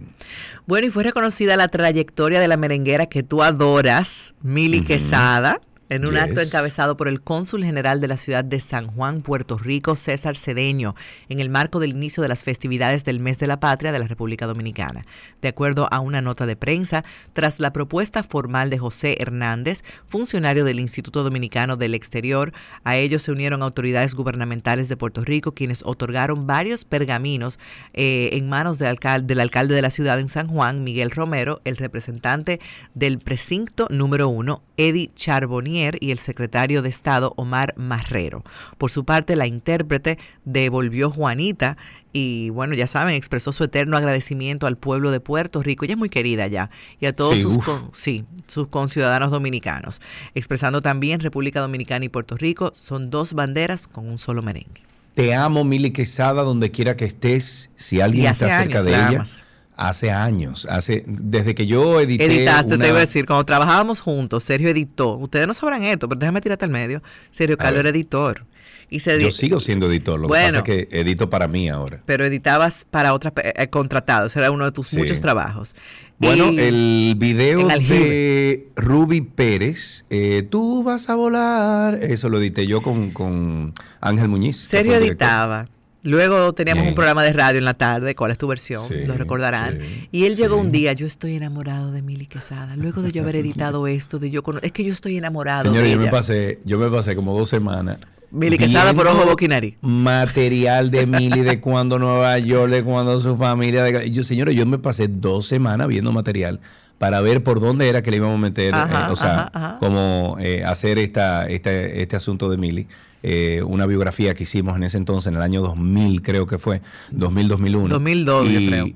Bueno, 0.65 0.88
y 0.88 0.89
fue 0.89 1.03
reconocida 1.03 1.55
la 1.55 1.67
trayectoria 1.67 2.39
de 2.39 2.47
la 2.47 2.57
merenguera 2.57 3.05
que 3.05 3.23
tú 3.23 3.43
adoras, 3.43 4.34
Mili 4.41 4.84
Quesada. 4.84 5.61
En 5.91 6.05
un 6.07 6.13
Yes. 6.13 6.21
acto 6.21 6.39
encabezado 6.41 6.95
por 6.95 7.09
el 7.09 7.21
cónsul 7.21 7.65
general 7.65 7.99
de 7.99 8.07
la 8.07 8.15
ciudad 8.15 8.45
de 8.45 8.61
San 8.61 8.87
Juan, 8.87 9.21
Puerto 9.21 9.57
Rico, 9.57 9.97
César 9.97 10.37
Cedeño, 10.37 10.95
en 11.27 11.41
el 11.41 11.49
marco 11.49 11.81
del 11.81 11.89
inicio 11.89 12.23
de 12.23 12.29
las 12.29 12.45
festividades 12.45 13.03
del 13.03 13.19
Mes 13.19 13.39
de 13.39 13.47
la 13.47 13.59
Patria 13.59 13.91
de 13.91 13.99
la 13.99 14.07
República 14.07 14.47
Dominicana. 14.47 15.03
De 15.41 15.49
acuerdo 15.49 15.89
a 15.91 15.99
una 15.99 16.21
nota 16.21 16.45
de 16.45 16.55
prensa, 16.55 17.03
tras 17.33 17.59
la 17.59 17.73
propuesta 17.73 18.23
formal 18.23 18.69
de 18.69 18.77
José 18.77 19.17
Hernández, 19.19 19.83
funcionario 20.07 20.63
del 20.63 20.79
Instituto 20.79 21.23
Dominicano 21.23 21.75
del 21.75 21.93
Exterior, 21.93 22.53
a 22.85 22.95
ellos 22.95 23.23
se 23.23 23.33
unieron 23.33 23.61
autoridades 23.61 24.15
gubernamentales 24.15 24.87
de 24.87 24.95
Puerto 24.95 25.25
Rico, 25.25 25.51
quienes 25.53 25.83
otorgaron 25.85 26.47
varios 26.47 26.85
pergaminos 26.85 27.59
eh, 27.93 28.29
en 28.31 28.47
manos 28.47 28.79
del 28.79 28.87
alcalde, 28.87 29.27
del 29.27 29.41
alcalde 29.41 29.75
de 29.75 29.81
la 29.81 29.89
ciudad 29.89 30.19
en 30.19 30.29
San 30.29 30.47
Juan, 30.47 30.85
Miguel 30.85 31.11
Romero, 31.11 31.59
el 31.65 31.75
representante 31.75 32.61
del 32.93 33.19
precinto 33.19 33.87
número 33.89 34.29
uno, 34.29 34.63
Eddie 34.77 35.11
Charbonnier, 35.15 35.80
y 35.99 36.11
el 36.11 36.19
secretario 36.19 36.82
de 36.82 36.89
Estado, 36.89 37.34
Omar 37.38 37.73
Marrero. 37.77 38.43
Por 38.77 38.91
su 38.91 39.03
parte, 39.05 39.36
la 39.36 39.47
intérprete 39.47 40.17
devolvió 40.45 41.09
Juanita 41.09 41.77
y, 42.13 42.49
bueno, 42.49 42.73
ya 42.75 42.88
saben, 42.88 43.15
expresó 43.15 43.53
su 43.53 43.63
eterno 43.63 43.95
agradecimiento 43.97 44.67
al 44.67 44.77
pueblo 44.77 45.11
de 45.11 45.19
Puerto 45.21 45.61
Rico. 45.63 45.86
Ella 45.86 45.93
es 45.93 45.97
muy 45.97 46.09
querida 46.09 46.47
ya. 46.47 46.69
Y 46.99 47.05
a 47.05 47.15
todos 47.15 47.36
Sí, 47.36 47.41
sus, 47.41 47.57
con- 47.59 47.89
sí, 47.93 48.25
sus 48.47 48.67
conciudadanos 48.67 49.32
dominicanos. 49.32 50.01
Expresando 50.36 50.82
también 50.82 51.21
República 51.21 51.61
Dominicana 51.61 52.03
y 52.05 52.09
Puerto 52.09 52.36
Rico 52.38 52.71
son 52.75 53.09
dos 53.09 53.34
banderas 53.34 53.88
con 53.88 54.09
un 54.09 54.17
solo 54.17 54.41
merengue. 54.41 54.82
Te 55.13 55.34
amo, 55.34 55.63
Mili 55.63 55.91
Quesada, 55.91 56.41
donde 56.43 56.71
quiera 56.71 56.95
que 56.95 57.05
estés. 57.05 57.69
Si 57.75 57.99
alguien 58.01 58.27
está 58.27 58.49
cerca 58.49 58.79
años 58.79 58.86
de 58.86 58.91
la 58.91 58.97
ella. 58.97 59.07
amas. 59.19 59.43
Hace 59.82 60.11
años, 60.11 60.65
hace 60.69 61.03
desde 61.07 61.55
que 61.55 61.65
yo 61.65 61.99
edité 61.99 62.25
Editaste, 62.25 62.75
una- 62.75 62.84
te 62.84 62.89
iba 62.89 62.97
a 62.97 63.01
decir, 63.01 63.25
cuando 63.25 63.45
trabajábamos 63.45 63.99
juntos, 63.99 64.43
Sergio 64.43 64.69
editó. 64.69 65.15
Ustedes 65.17 65.47
no 65.47 65.53
sabrán 65.53 65.84
esto, 65.84 66.07
pero 66.07 66.19
déjame 66.19 66.39
tirarte 66.41 66.65
al 66.65 66.71
medio. 66.71 67.01
Sergio 67.32 67.57
ver. 67.57 67.75
era 67.75 67.89
editor. 67.89 68.45
Y 68.89 68.99
se 68.99 69.19
Yo 69.21 69.32
sigo 69.32 69.59
siendo 69.61 69.88
editor, 69.89 70.19
lo 70.19 70.27
Bueno. 70.27 70.61
que 70.63 70.71
pasa 70.71 70.82
es 70.82 70.88
que 70.89 70.99
edito 70.99 71.29
para 71.29 71.47
mí 71.47 71.69
ahora. 71.69 72.01
Pero 72.05 72.25
editabas 72.25 72.86
para 72.91 73.13
otras 73.13 73.34
eh, 73.41 73.67
contratados, 73.69 74.36
era 74.36 74.51
uno 74.51 74.65
de 74.65 74.71
tus 74.73 74.89
Sí. 74.89 74.97
muchos 74.97 75.21
trabajos. 75.21 75.75
Bueno, 76.19 76.51
Y- 76.51 76.59
el 76.59 77.15
video 77.17 77.67
de 77.67 78.67
Ruby 78.75 79.21
Pérez, 79.21 80.05
eh, 80.09 80.45
tú 80.47 80.84
vas 80.84 81.09
a 81.09 81.15
volar, 81.15 81.95
eso 82.03 82.27
lo 82.29 82.38
edité 82.39 82.67
yo 82.67 82.82
con, 82.82 83.11
con 83.11 83.73
Ángel 84.01 84.27
Muñiz. 84.27 84.57
Sergio 84.57 84.99
director. 84.99 85.67
Luego 86.03 86.53
teníamos 86.53 86.81
Bien. 86.83 86.91
un 86.93 86.95
programa 86.95 87.23
de 87.23 87.31
radio 87.33 87.59
en 87.59 87.65
la 87.65 87.75
tarde, 87.75 88.15
¿cuál 88.15 88.31
es 88.31 88.37
tu 88.39 88.47
versión? 88.47 88.81
Sí, 88.81 88.95
Lo 89.05 89.13
recordarán. 89.13 89.77
sí, 89.79 90.07
y 90.11 90.25
él 90.25 90.35
llegó 90.35 90.55
un 90.57 90.71
día, 90.71 90.93
yo 90.93 91.05
estoy 91.05 91.35
enamorado 91.35 91.91
de 91.91 92.01
Mili 92.01 92.25
Quesada. 92.25 92.75
Luego 92.75 93.01
de 93.03 93.11
yo 93.11 93.21
haber 93.21 93.35
editado 93.35 93.85
esto, 93.87 94.17
de 94.17 94.31
yo 94.31 94.41
es 94.63 94.71
que 94.71 94.83
yo 94.83 94.91
estoy 94.91 95.17
enamorado 95.17 95.63
Señores, 95.63 95.83
de 95.83 95.91
yo 95.91 95.97
me 95.97 96.03
ella. 96.05 96.11
pasé, 96.11 96.59
yo 96.65 96.79
me 96.79 96.89
pasé 96.89 97.15
como 97.15 97.37
dos 97.37 97.49
semanas. 97.49 97.97
Mili 98.31 98.57
Quesada 98.57 98.93
por 98.93 99.05
ojo, 99.07 99.35
nariz. 99.47 99.75
Material 99.81 100.89
de 100.89 101.05
Mili 101.05 101.41
de 101.41 101.59
cuando 101.59 101.99
Nueva 101.99 102.37
York, 102.39 102.71
de 102.71 102.83
cuando 102.83 103.19
su 103.19 103.35
familia. 103.37 103.83
de- 103.83 104.09
yo, 104.09 104.23
señores, 104.23 104.55
yo 104.55 104.65
me 104.65 104.77
pasé 104.79 105.07
dos 105.07 105.45
semanas 105.45 105.87
viendo 105.87 106.11
material 106.11 106.59
para 106.97 107.19
ver 107.21 107.43
por 107.43 107.59
dónde 107.59 107.89
era 107.89 108.01
que 108.01 108.09
le 108.09 108.17
íbamos 108.17 108.35
a 108.37 108.41
meter, 108.41 108.73
Ajá, 108.73 109.07
eh, 109.07 109.11
o 109.11 109.15
sea, 109.15 109.33
ajá, 109.33 109.51
ajá. 109.53 109.77
cómo 109.79 110.37
eh, 110.39 110.63
hacer 110.63 110.97
esta, 110.99 111.45
este, 111.47 112.01
este 112.01 112.15
asunto 112.15 112.49
de 112.49 112.57
Mili. 112.57 112.87
Eh, 113.24 113.61
una 113.65 113.86
biografía 113.86 114.34
que 114.34 114.43
hicimos 114.43 114.76
en 114.76 114.84
ese 114.84 114.97
entonces, 114.97 115.30
en 115.32 115.36
el 115.38 115.41
año 115.43 115.61
2000, 115.61 116.22
creo 116.22 116.47
que 116.47 116.57
fue, 116.57 116.82
2000, 117.11 117.47
2001. 117.49 117.88
2002, 117.89 118.49
yo 118.49 118.59
Y, 118.59 118.67
creo. 118.67 118.88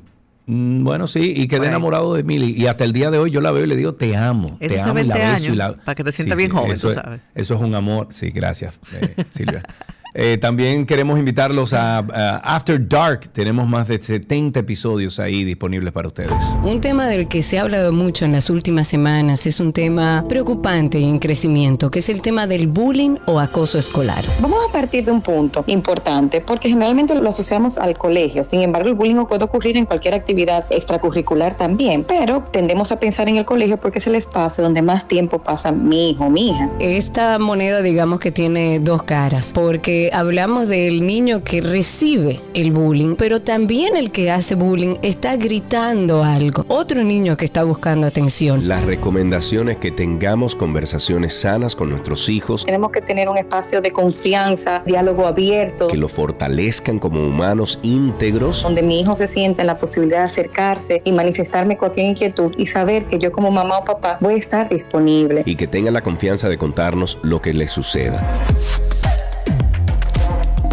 mm, 0.48 0.84
Bueno, 0.84 1.08
sí, 1.08 1.34
y 1.36 1.48
quedé 1.48 1.62
ahí. 1.64 1.68
enamorado 1.68 2.14
de 2.16 2.24
Mili. 2.24 2.52
Y 2.52 2.66
hasta 2.68 2.84
el 2.86 2.94
día 2.94 3.12
de 3.12 3.18
hoy 3.20 3.30
yo 3.32 3.42
la 3.42 3.52
veo 3.52 3.64
y 3.64 3.68
le 3.68 3.76
digo, 3.76 3.94
te 3.96 4.16
amo. 4.16 4.58
Eso 4.60 4.76
te 4.76 4.82
amo 4.82 5.00
y 5.00 5.04
la 5.04 5.16
20 5.16 5.32
beso 5.32 5.44
y 5.44 5.46
años, 5.48 5.58
la- 5.58 5.74
para 5.84 5.96
que 5.96 6.04
te 6.04 6.12
sientas 6.12 6.38
bien 6.38 6.50
joven, 6.52 6.72
eso 6.72 6.88
tú 6.88 6.94
es- 6.98 7.04
sabes. 7.04 7.22
eso 7.36 7.56
es 7.56 7.62
un 7.62 7.76
amor. 7.76 8.08
Sí, 8.10 8.32
gracias, 8.32 8.80
eh, 9.00 9.26
Silvia. 9.30 9.64
Eh, 10.18 10.38
también 10.38 10.86
queremos 10.86 11.20
invitarlos 11.20 11.74
a, 11.74 11.98
a 11.98 12.56
After 12.56 12.88
Dark. 12.88 13.28
Tenemos 13.34 13.68
más 13.68 13.90
de 13.90 14.02
70 14.02 14.62
episodios 14.62 15.20
ahí 15.20 15.44
disponibles 15.44 15.92
para 15.92 16.08
ustedes. 16.08 16.56
Un 16.64 16.80
tema 16.80 17.08
del 17.08 17.28
que 17.28 17.42
se 17.42 17.60
ha 17.60 17.64
hablado 17.64 17.92
mucho 17.92 18.24
en 18.24 18.32
las 18.32 18.50
últimas 18.50 18.88
semanas 18.88 19.46
es 19.46 19.60
un 19.60 19.74
tema 19.74 20.24
preocupante 20.30 21.00
y 21.00 21.10
en 21.10 21.20
crecimiento, 21.20 21.92
que 21.92 22.00
es 22.00 22.08
el 22.08 22.22
tema 22.22 22.48
del 22.48 22.68
bullying 22.68 23.18
o 23.26 23.42
acoso 23.42 23.78
escolar. 23.78 24.24
Vamos 24.40 24.64
a 24.68 24.72
partir 24.72 25.04
de 25.04 25.12
un 25.12 25.22
punto 25.22 25.66
importante, 25.68 26.40
porque 26.40 26.70
generalmente 26.70 27.14
lo 27.14 27.28
asociamos 27.28 27.78
al 27.78 27.98
colegio. 27.98 28.46
Sin 28.46 28.62
embargo, 28.62 28.88
el 28.88 28.96
bullying 28.96 29.26
puede 29.26 29.44
ocurrir 29.44 29.76
en 29.76 29.86
cualquier 29.86 30.14
actividad 30.14 30.66
extracurricular 30.70 31.58
también, 31.58 32.06
pero 32.06 32.42
tendemos 32.42 32.94
a 32.94 33.00
pensar 33.02 33.28
en 33.28 33.36
el 33.36 33.44
colegio 33.44 33.78
porque 33.78 34.00
es 34.00 34.08
el 34.08 34.16
espacio 34.16 34.64
donde 34.64 34.82
más 34.82 35.10
tiempo 35.10 35.40
pasa 35.44 35.74
mi 35.74 36.12
hijo 36.12 36.26
o 36.26 36.30
mi 36.30 36.52
hija. 36.52 36.70
Esta 36.80 37.38
moneda 37.38 37.82
digamos 37.82 38.22
que 38.22 38.32
tiene 38.32 38.80
dos 38.80 39.04
caras, 39.04 39.52
porque 39.54 40.05
hablamos 40.14 40.68
del 40.68 41.06
niño 41.06 41.44
que 41.44 41.62
recibe 41.62 42.42
el 42.54 42.72
bullying, 42.72 43.16
pero 43.16 43.42
también 43.42 43.96
el 43.96 44.12
que 44.12 44.32
hace 44.32 44.56
bullying 44.56 44.96
está 45.02 45.36
gritando 45.36 46.24
algo. 46.24 46.66
Otro 46.68 47.04
niño 47.04 47.38
que 47.38 47.46
está 47.46 47.64
buscando 47.64 48.08
atención. 48.08 48.68
La 48.68 48.82
recomendación 48.82 49.70
es 49.70 49.78
que 49.78 49.92
tengamos 49.92 50.56
conversaciones 50.56 51.34
sanas 51.34 51.76
con 51.76 51.90
nuestros 51.90 52.30
hijos, 52.30 52.66
Tenemos 52.66 52.92
que 52.92 53.02
tener 53.02 53.30
un 53.30 53.38
espacio 53.38 53.82
de 53.82 53.92
confianza, 53.92 54.84
diálogo 54.86 55.26
abierto, 55.26 55.88
que 55.88 55.98
lo 55.98 56.10
fortalezcan 56.10 57.00
como 57.00 57.26
humanos 57.26 57.80
íntegros 57.84 58.64
donde 58.64 58.82
mi 58.82 59.02
hijo 59.02 59.16
se 59.16 59.28
sienta 59.28 59.62
en 59.62 59.68
la 59.68 59.78
posibilidad 59.78 60.20
de 60.20 60.24
acercarse 60.24 61.02
y 61.04 61.12
manifestarme 61.12 61.78
cualquier 61.78 62.08
inquietud 62.08 62.52
y 62.58 62.66
saber 62.66 63.06
que 63.06 63.20
yo 63.20 63.32
como 63.32 63.52
mamá 63.52 63.80
o 63.80 63.84
papá 63.84 64.18
voy 64.22 64.36
a 64.36 64.38
estar 64.38 64.70
disponible. 64.70 65.44
y 65.46 65.56
que 65.56 65.68
tengan 65.68 65.94
la 65.94 66.02
confianza 66.02 66.50
de 66.50 66.58
contarnos 66.58 67.20
lo 67.24 67.42
que 67.42 67.54
les 67.54 67.72
suceda. 67.72 68.24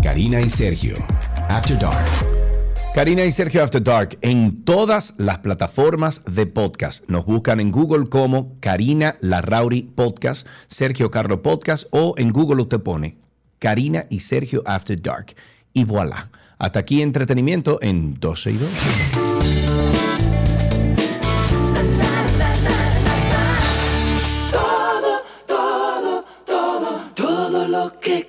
Karina 0.02 0.40
y 0.40 0.50
Sergio. 0.50 0.96
After 1.48 1.78
Dark. 1.78 2.04
Karina 2.92 3.24
y 3.24 3.30
Sergio 3.30 3.62
After 3.62 3.82
Dark 3.82 4.18
en 4.20 4.64
todas 4.64 5.14
las 5.16 5.38
plataformas 5.38 6.22
de 6.24 6.44
podcast. 6.46 7.08
Nos 7.08 7.24
buscan 7.24 7.60
en 7.60 7.70
Google 7.70 8.08
como 8.08 8.58
Karina 8.58 9.16
Larrauri 9.20 9.82
Podcast, 9.82 10.46
Sergio 10.66 11.10
Carlo 11.10 11.40
Podcast 11.40 11.86
o 11.92 12.14
en 12.18 12.32
Google 12.32 12.62
usted 12.62 12.80
pone 12.80 13.16
Karina 13.60 14.06
y 14.10 14.20
Sergio 14.20 14.62
After 14.66 15.00
Dark. 15.00 15.36
Y 15.72 15.84
voilà. 15.84 16.30
Hasta 16.58 16.80
aquí 16.80 17.00
entretenimiento 17.00 17.78
en 17.80 18.18
12 18.18 18.50
y 18.50 18.56
2. 18.56 18.70
Todo, 24.50 25.22
todo, 25.46 26.24
todo, 26.44 27.00
todo 27.14 27.68
lo 27.68 28.00
que 28.00 28.28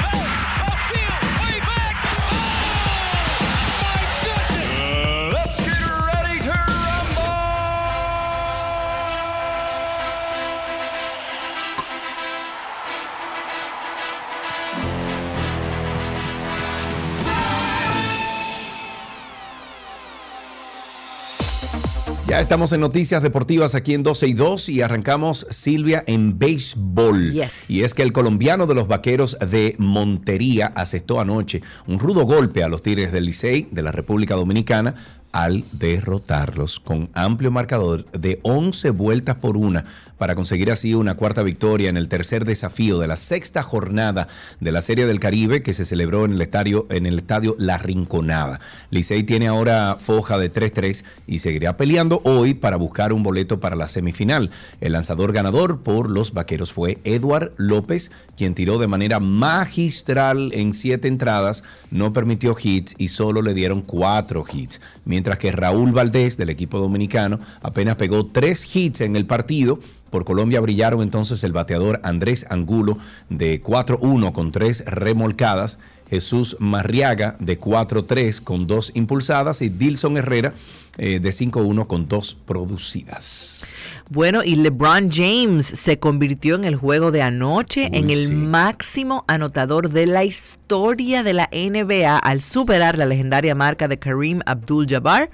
Ya 22.31 22.39
estamos 22.39 22.71
en 22.71 22.79
Noticias 22.79 23.21
Deportivas 23.21 23.75
aquí 23.75 23.93
en 23.93 24.03
12 24.03 24.27
y 24.27 24.33
2 24.33 24.69
y 24.69 24.81
arrancamos 24.81 25.45
Silvia 25.49 26.01
en 26.07 26.39
béisbol. 26.39 27.33
Yes. 27.33 27.69
Y 27.69 27.83
es 27.83 27.93
que 27.93 28.03
el 28.03 28.13
colombiano 28.13 28.67
de 28.67 28.73
los 28.73 28.87
vaqueros 28.87 29.37
de 29.45 29.75
Montería 29.79 30.71
asestó 30.73 31.19
anoche 31.19 31.61
un 31.87 31.99
rudo 31.99 32.23
golpe 32.23 32.63
a 32.63 32.69
los 32.69 32.81
Tigres 32.83 33.11
del 33.11 33.25
Licey 33.25 33.67
de 33.69 33.83
la 33.83 33.91
República 33.91 34.35
Dominicana 34.35 34.95
al 35.33 35.65
derrotarlos 35.73 36.79
con 36.79 37.09
amplio 37.15 37.51
marcador 37.51 38.09
de 38.11 38.39
11 38.43 38.91
vueltas 38.91 39.35
por 39.35 39.57
una 39.57 39.83
para 40.21 40.35
conseguir 40.35 40.69
así 40.69 40.93
una 40.93 41.15
cuarta 41.15 41.41
victoria 41.41 41.89
en 41.89 41.97
el 41.97 42.07
tercer 42.07 42.45
desafío 42.45 42.99
de 42.99 43.07
la 43.07 43.17
sexta 43.17 43.63
jornada 43.63 44.27
de 44.59 44.71
la 44.71 44.83
Serie 44.83 45.07
del 45.07 45.19
Caribe 45.19 45.63
que 45.63 45.73
se 45.73 45.83
celebró 45.83 46.25
en 46.25 46.33
el 46.33 46.41
estadio, 46.43 46.85
en 46.91 47.07
el 47.07 47.17
estadio 47.17 47.55
La 47.57 47.79
Rinconada. 47.79 48.59
Licey 48.91 49.23
tiene 49.23 49.47
ahora 49.47 49.97
foja 49.99 50.37
de 50.37 50.53
3-3 50.53 51.03
y 51.25 51.39
seguirá 51.39 51.75
peleando 51.75 52.21
hoy 52.23 52.53
para 52.53 52.77
buscar 52.77 53.13
un 53.13 53.23
boleto 53.23 53.59
para 53.59 53.75
la 53.75 53.87
semifinal. 53.87 54.51
El 54.79 54.91
lanzador 54.91 55.33
ganador 55.33 55.81
por 55.81 56.11
los 56.11 56.33
vaqueros 56.33 56.71
fue 56.71 56.99
Edward 57.03 57.53
López, 57.57 58.11
quien 58.37 58.53
tiró 58.53 58.77
de 58.77 58.85
manera 58.85 59.19
magistral 59.19 60.51
en 60.53 60.75
siete 60.75 61.07
entradas, 61.07 61.63
no 61.89 62.13
permitió 62.13 62.55
hits 62.61 62.93
y 62.99 63.07
solo 63.07 63.41
le 63.41 63.55
dieron 63.55 63.81
cuatro 63.81 64.45
hits. 64.51 64.81
Mientras 65.03 65.39
que 65.39 65.51
Raúl 65.51 65.93
Valdés 65.93 66.37
del 66.37 66.51
equipo 66.51 66.77
dominicano 66.77 67.39
apenas 67.63 67.95
pegó 67.95 68.27
tres 68.27 68.75
hits 68.75 69.01
en 69.01 69.15
el 69.15 69.25
partido. 69.25 69.79
Por 70.11 70.25
Colombia 70.25 70.59
brillaron 70.59 71.01
entonces 71.01 71.43
el 71.43 71.53
bateador 71.53 71.99
Andrés 72.03 72.45
Angulo 72.49 72.99
de 73.29 73.63
4-1 73.63 74.33
con 74.33 74.51
tres 74.51 74.83
remolcadas. 74.85 75.79
Jesús 76.09 76.57
Marriaga 76.59 77.37
de 77.39 77.57
4-3 77.57 78.43
con 78.43 78.67
dos 78.67 78.91
impulsadas 78.95 79.61
y 79.61 79.69
Dilson 79.69 80.17
Herrera 80.17 80.53
eh, 80.97 81.21
de 81.21 81.29
5-1 81.29 81.87
con 81.87 82.09
dos 82.09 82.35
producidas. 82.35 83.65
Bueno, 84.09 84.43
y 84.43 84.57
LeBron 84.57 85.09
James 85.09 85.65
se 85.65 85.99
convirtió 85.99 86.55
en 86.55 86.65
el 86.65 86.75
juego 86.75 87.11
de 87.11 87.21
anoche 87.21 87.87
Uy, 87.89 87.97
en 87.97 88.09
el 88.09 88.27
sí. 88.27 88.33
máximo 88.33 89.23
anotador 89.29 89.89
de 89.89 90.05
la 90.05 90.25
historia 90.25 91.23
de 91.23 91.31
la 91.31 91.49
NBA 91.53 92.17
al 92.17 92.41
superar 92.41 92.97
la 92.97 93.05
legendaria 93.05 93.55
marca 93.55 93.87
de 93.87 93.97
Kareem 93.97 94.41
Abdul-Jabbar. 94.45 95.29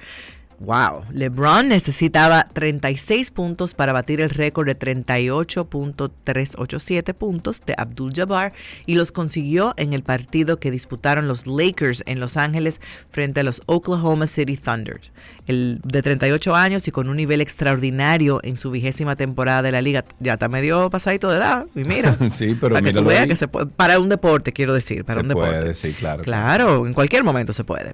Wow, 0.60 1.04
LeBron 1.12 1.70
necesitaba 1.70 2.48
36 2.52 3.30
puntos 3.30 3.76
para 3.76 3.94
batir 3.94 4.22
el 4.22 4.32
récord 4.32 4.66
de 4.66 4.78
38.387 4.78 7.14
puntos 7.14 7.62
de 7.66 7.76
Abdul-Jabbar 7.78 8.54
y 8.88 8.96
los 8.96 9.12
consiguió 9.12 9.74
en 9.78 9.94
el 9.94 10.02
partido 10.04 10.60
que 10.60 10.72
disputaron 10.72 11.28
los 11.28 11.46
Lakers 11.46 12.02
en 12.08 12.20
Los 12.20 12.38
Ángeles 12.38 12.82
frente 13.12 13.42
a 13.42 13.44
los 13.44 13.62
Oklahoma 13.68 14.26
City 14.28 14.58
Thunder. 14.58 15.00
El 15.46 15.80
de 15.84 16.02
38 16.02 16.56
años 16.56 16.88
y 16.88 16.92
con 16.92 17.08
un 17.08 17.18
nivel 17.18 17.40
extraordinario 17.42 18.40
en 18.44 18.58
su 18.58 18.72
vigésima 18.72 19.16
temporada 19.16 19.62
de 19.62 19.72
la 19.72 19.82
liga, 19.82 20.04
ya 20.20 20.34
está 20.34 20.50
medio 20.50 20.90
pasadito 20.90 21.30
de 21.30 21.38
edad, 21.38 21.66
y 21.76 21.84
mira. 21.84 22.16
Sí, 22.32 22.58
pero 22.60 22.74
para 22.76 22.86
que 22.86 22.94
tú 22.94 23.04
veas 23.06 23.28
que 23.28 23.36
se 23.36 23.48
puede- 23.48 23.68
para 23.68 24.00
un 24.00 24.10
deporte, 24.10 24.52
quiero 24.52 24.74
decir, 24.74 25.06
para 25.06 25.20
Se 25.20 25.22
un 25.22 25.28
deporte. 25.30 25.60
puede, 25.60 25.74
sí, 25.74 25.94
claro. 25.94 26.24
Claro, 26.24 26.86
en 26.88 26.94
cualquier 26.94 27.24
momento 27.24 27.54
se 27.54 27.64
puede. 27.64 27.94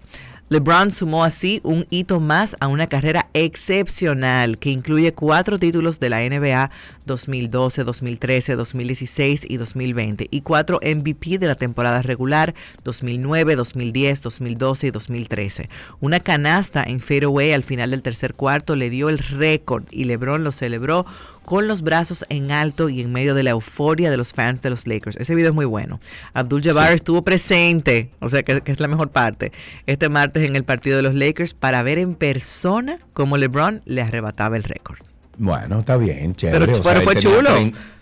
LeBron 0.53 0.91
sumó 0.91 1.23
así 1.23 1.61
un 1.63 1.87
hito 1.89 2.19
más 2.19 2.55
a 2.59 2.67
una 2.67 2.85
carrera 2.85 3.27
excepcional 3.33 4.59
que 4.59 4.69
incluye 4.69 5.11
cuatro 5.11 5.57
títulos 5.57 5.99
de 5.99 6.11
la 6.11 6.19
NBA 6.19 6.69
2012, 7.07 7.83
2013, 7.83 8.55
2016 8.55 9.47
y 9.49 9.57
2020 9.57 10.27
y 10.29 10.41
cuatro 10.41 10.79
MVP 10.83 11.39
de 11.39 11.47
la 11.47 11.55
temporada 11.55 12.03
regular 12.03 12.53
2009, 12.83 13.55
2010, 13.55 14.21
2012 14.21 14.87
y 14.87 14.91
2013. 14.91 15.69
Una 16.01 16.19
canasta 16.19 16.83
en 16.83 16.99
fadeaway 16.99 17.53
al 17.53 17.63
final 17.63 17.89
del 17.89 18.03
tercer 18.03 18.35
cuarto 18.35 18.75
le 18.75 18.91
dio 18.91 19.09
el 19.09 19.17
récord 19.17 19.85
y 19.89 20.03
LeBron 20.03 20.43
lo 20.43 20.51
celebró 20.51 21.07
con 21.45 21.67
los 21.67 21.81
brazos 21.81 22.25
en 22.29 22.51
alto 22.51 22.89
y 22.89 23.01
en 23.01 23.11
medio 23.11 23.35
de 23.35 23.43
la 23.43 23.51
euforia 23.51 24.09
de 24.09 24.17
los 24.17 24.33
fans 24.33 24.61
de 24.61 24.69
los 24.69 24.87
Lakers. 24.87 25.17
Ese 25.17 25.35
video 25.35 25.49
es 25.49 25.55
muy 25.55 25.65
bueno. 25.65 25.99
Abdul 26.33 26.61
Jabbar 26.63 26.89
Sí. 26.89 26.95
estuvo 26.95 27.21
presente, 27.21 28.09
o 28.19 28.29
sea 28.29 28.43
que, 28.43 28.61
que 28.61 28.71
es 28.71 28.79
la 28.79 28.87
mejor 28.87 29.09
parte, 29.09 29.51
este 29.85 30.09
martes 30.09 30.43
en 30.47 30.55
el 30.55 30.63
partido 30.63 30.97
de 30.97 31.03
los 31.03 31.13
Lakers 31.13 31.53
para 31.53 31.83
ver 31.83 31.97
en 31.99 32.15
persona 32.15 32.97
cómo 33.13 33.37
LeBron 33.37 33.81
le 33.85 34.01
arrebataba 34.01 34.55
el 34.57 34.63
récord. 34.63 34.99
Bueno, 35.37 35.79
está 35.79 35.97
bien, 35.97 36.35
chévere. 36.35 36.65
Pero- 36.67 36.83
sea, 36.83 37.01
fue 37.01 37.15
chulo. 37.17 37.49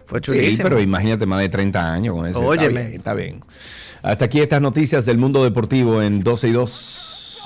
Fue 0.06 0.20
Sí, 0.24 0.58
pero 0.62 0.80
imagínate 0.82 1.26
más 1.26 1.39
de 1.39 1.48
30 1.48 1.94
años 1.94 2.14
con 2.16 2.28
ese. 2.28 2.38
Óyeme. 2.39 2.68
Está 2.68 2.82
bien, 2.84 2.96
está 2.96 3.14
bien. 3.14 3.39
Hasta 4.04 4.26
aquí 4.26 4.42
estas 4.42 4.62
noticias 4.62 5.06
del 5.06 5.18
mundo 5.18 5.42
deportivo 5.44 6.02
en 6.02 6.20
12 6.22 6.50
y 6.50 6.52
2. 6.52 7.42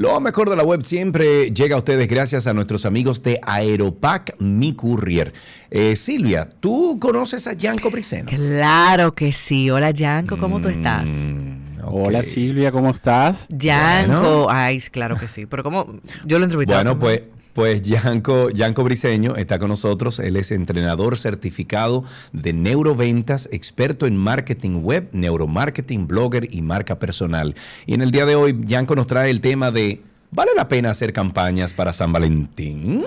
Lo 0.00 0.18
mejor 0.18 0.48
de 0.48 0.56
la 0.56 0.62
web 0.62 0.82
siempre 0.82 1.50
llega 1.50 1.74
a 1.74 1.78
ustedes 1.78 2.08
gracias 2.08 2.46
a 2.46 2.54
nuestros 2.54 2.86
amigos 2.86 3.22
de 3.22 3.38
Aeropac 3.42 4.34
Mi 4.40 4.72
Courier. 4.72 5.34
Eh, 5.70 5.94
Silvia, 5.94 6.48
¿tú 6.58 6.98
conoces 6.98 7.46
a 7.46 7.52
Gianco 7.52 7.90
Briceno? 7.90 8.30
Claro 8.30 9.14
que 9.14 9.30
sí. 9.34 9.68
Hola 9.68 9.90
Yanko, 9.90 10.38
¿cómo 10.38 10.58
tú 10.62 10.68
estás? 10.70 11.04
Mm, 11.04 11.80
ok. 11.82 12.06
Hola 12.06 12.22
Silvia, 12.22 12.72
¿cómo 12.72 12.88
estás? 12.88 13.46
Yanko, 13.50 14.44
Bueno. 14.44 14.46
ay, 14.48 14.80
claro 14.90 15.18
que 15.18 15.28
sí. 15.28 15.44
Pero 15.44 15.62
como 15.62 16.00
yo 16.24 16.38
lo 16.38 16.46
entrevisté. 16.46 16.72
Bueno, 16.72 16.98
pues, 16.98 17.20
pues 17.54 17.82
Gianco, 17.82 18.50
Gianco 18.50 18.84
Briseño 18.84 19.36
está 19.36 19.58
con 19.58 19.68
nosotros. 19.68 20.18
Él 20.18 20.36
es 20.36 20.50
entrenador 20.52 21.16
certificado 21.18 22.04
de 22.32 22.52
neuroventas, 22.52 23.48
experto 23.52 24.06
en 24.06 24.16
marketing 24.16 24.82
web, 24.82 25.08
neuromarketing, 25.12 26.06
blogger 26.06 26.48
y 26.54 26.62
marca 26.62 26.98
personal. 26.98 27.54
Y 27.86 27.94
en 27.94 28.02
el 28.02 28.10
día 28.10 28.26
de 28.26 28.36
hoy, 28.36 28.56
Gianco 28.66 28.94
nos 28.94 29.06
trae 29.06 29.30
el 29.30 29.40
tema 29.40 29.70
de 29.70 30.00
¿vale 30.30 30.52
la 30.56 30.68
pena 30.68 30.90
hacer 30.90 31.12
campañas 31.12 31.74
para 31.74 31.92
San 31.92 32.12
Valentín? 32.12 33.04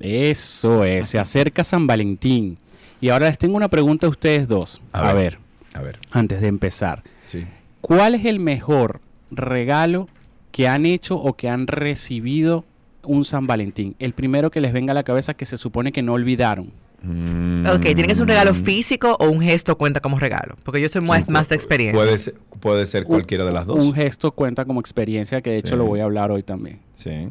Eso 0.00 0.84
es, 0.84 1.08
se 1.08 1.18
acerca 1.18 1.62
San 1.64 1.86
Valentín. 1.86 2.58
Y 3.00 3.08
ahora 3.10 3.28
les 3.28 3.38
tengo 3.38 3.56
una 3.56 3.68
pregunta 3.68 4.06
a 4.06 4.10
ustedes 4.10 4.48
dos. 4.48 4.80
A 4.92 5.10
A, 5.10 5.12
ver. 5.12 5.38
ver, 5.72 5.80
A 5.80 5.82
ver. 5.82 5.98
antes 6.10 6.40
de 6.40 6.48
empezar. 6.48 7.02
Sí. 7.26 7.46
¿Cuál 7.80 8.14
es 8.14 8.24
el 8.24 8.40
mejor 8.40 9.00
regalo 9.30 10.08
que 10.52 10.68
han 10.68 10.84
hecho 10.86 11.16
o 11.16 11.34
que 11.34 11.48
han 11.48 11.66
recibido 11.66 12.64
un 13.04 13.24
San 13.24 13.46
Valentín? 13.46 13.94
El 13.98 14.12
primero 14.12 14.50
que 14.50 14.60
les 14.60 14.72
venga 14.72 14.90
a 14.92 14.94
la 14.94 15.02
cabeza 15.02 15.34
que 15.34 15.44
se 15.44 15.56
supone 15.56 15.92
que 15.92 16.02
no 16.02 16.12
olvidaron. 16.14 16.70
Ok, 17.02 17.80
¿tiene 17.82 18.04
que 18.06 18.14
ser 18.14 18.22
un 18.22 18.26
Mm. 18.26 18.32
regalo 18.32 18.52
físico 18.54 19.16
o 19.18 19.30
un 19.30 19.40
gesto 19.40 19.78
cuenta 19.78 20.00
como 20.00 20.18
regalo? 20.18 20.56
Porque 20.64 20.82
yo 20.82 20.88
soy 20.90 21.00
más, 21.00 21.28
más 21.30 21.48
de 21.48 21.54
experiencia. 21.54 21.98
Puede 21.98 22.18
ser, 22.18 22.34
puede 22.60 22.84
ser 22.84 23.04
cualquiera 23.04 23.44
de 23.44 23.52
las 23.52 23.64
dos. 23.64 23.82
Un 23.82 23.94
gesto 23.94 24.32
cuenta 24.32 24.66
como 24.66 24.80
experiencia 24.80 25.40
que 25.40 25.48
de 25.50 25.58
hecho 25.58 25.70
Sí. 25.70 25.76
lo 25.76 25.86
voy 25.86 26.00
a 26.00 26.04
hablar 26.04 26.30
hoy 26.30 26.42
también. 26.42 26.78
Sí. 26.92 27.28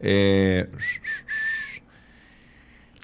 Eh, 0.00 0.66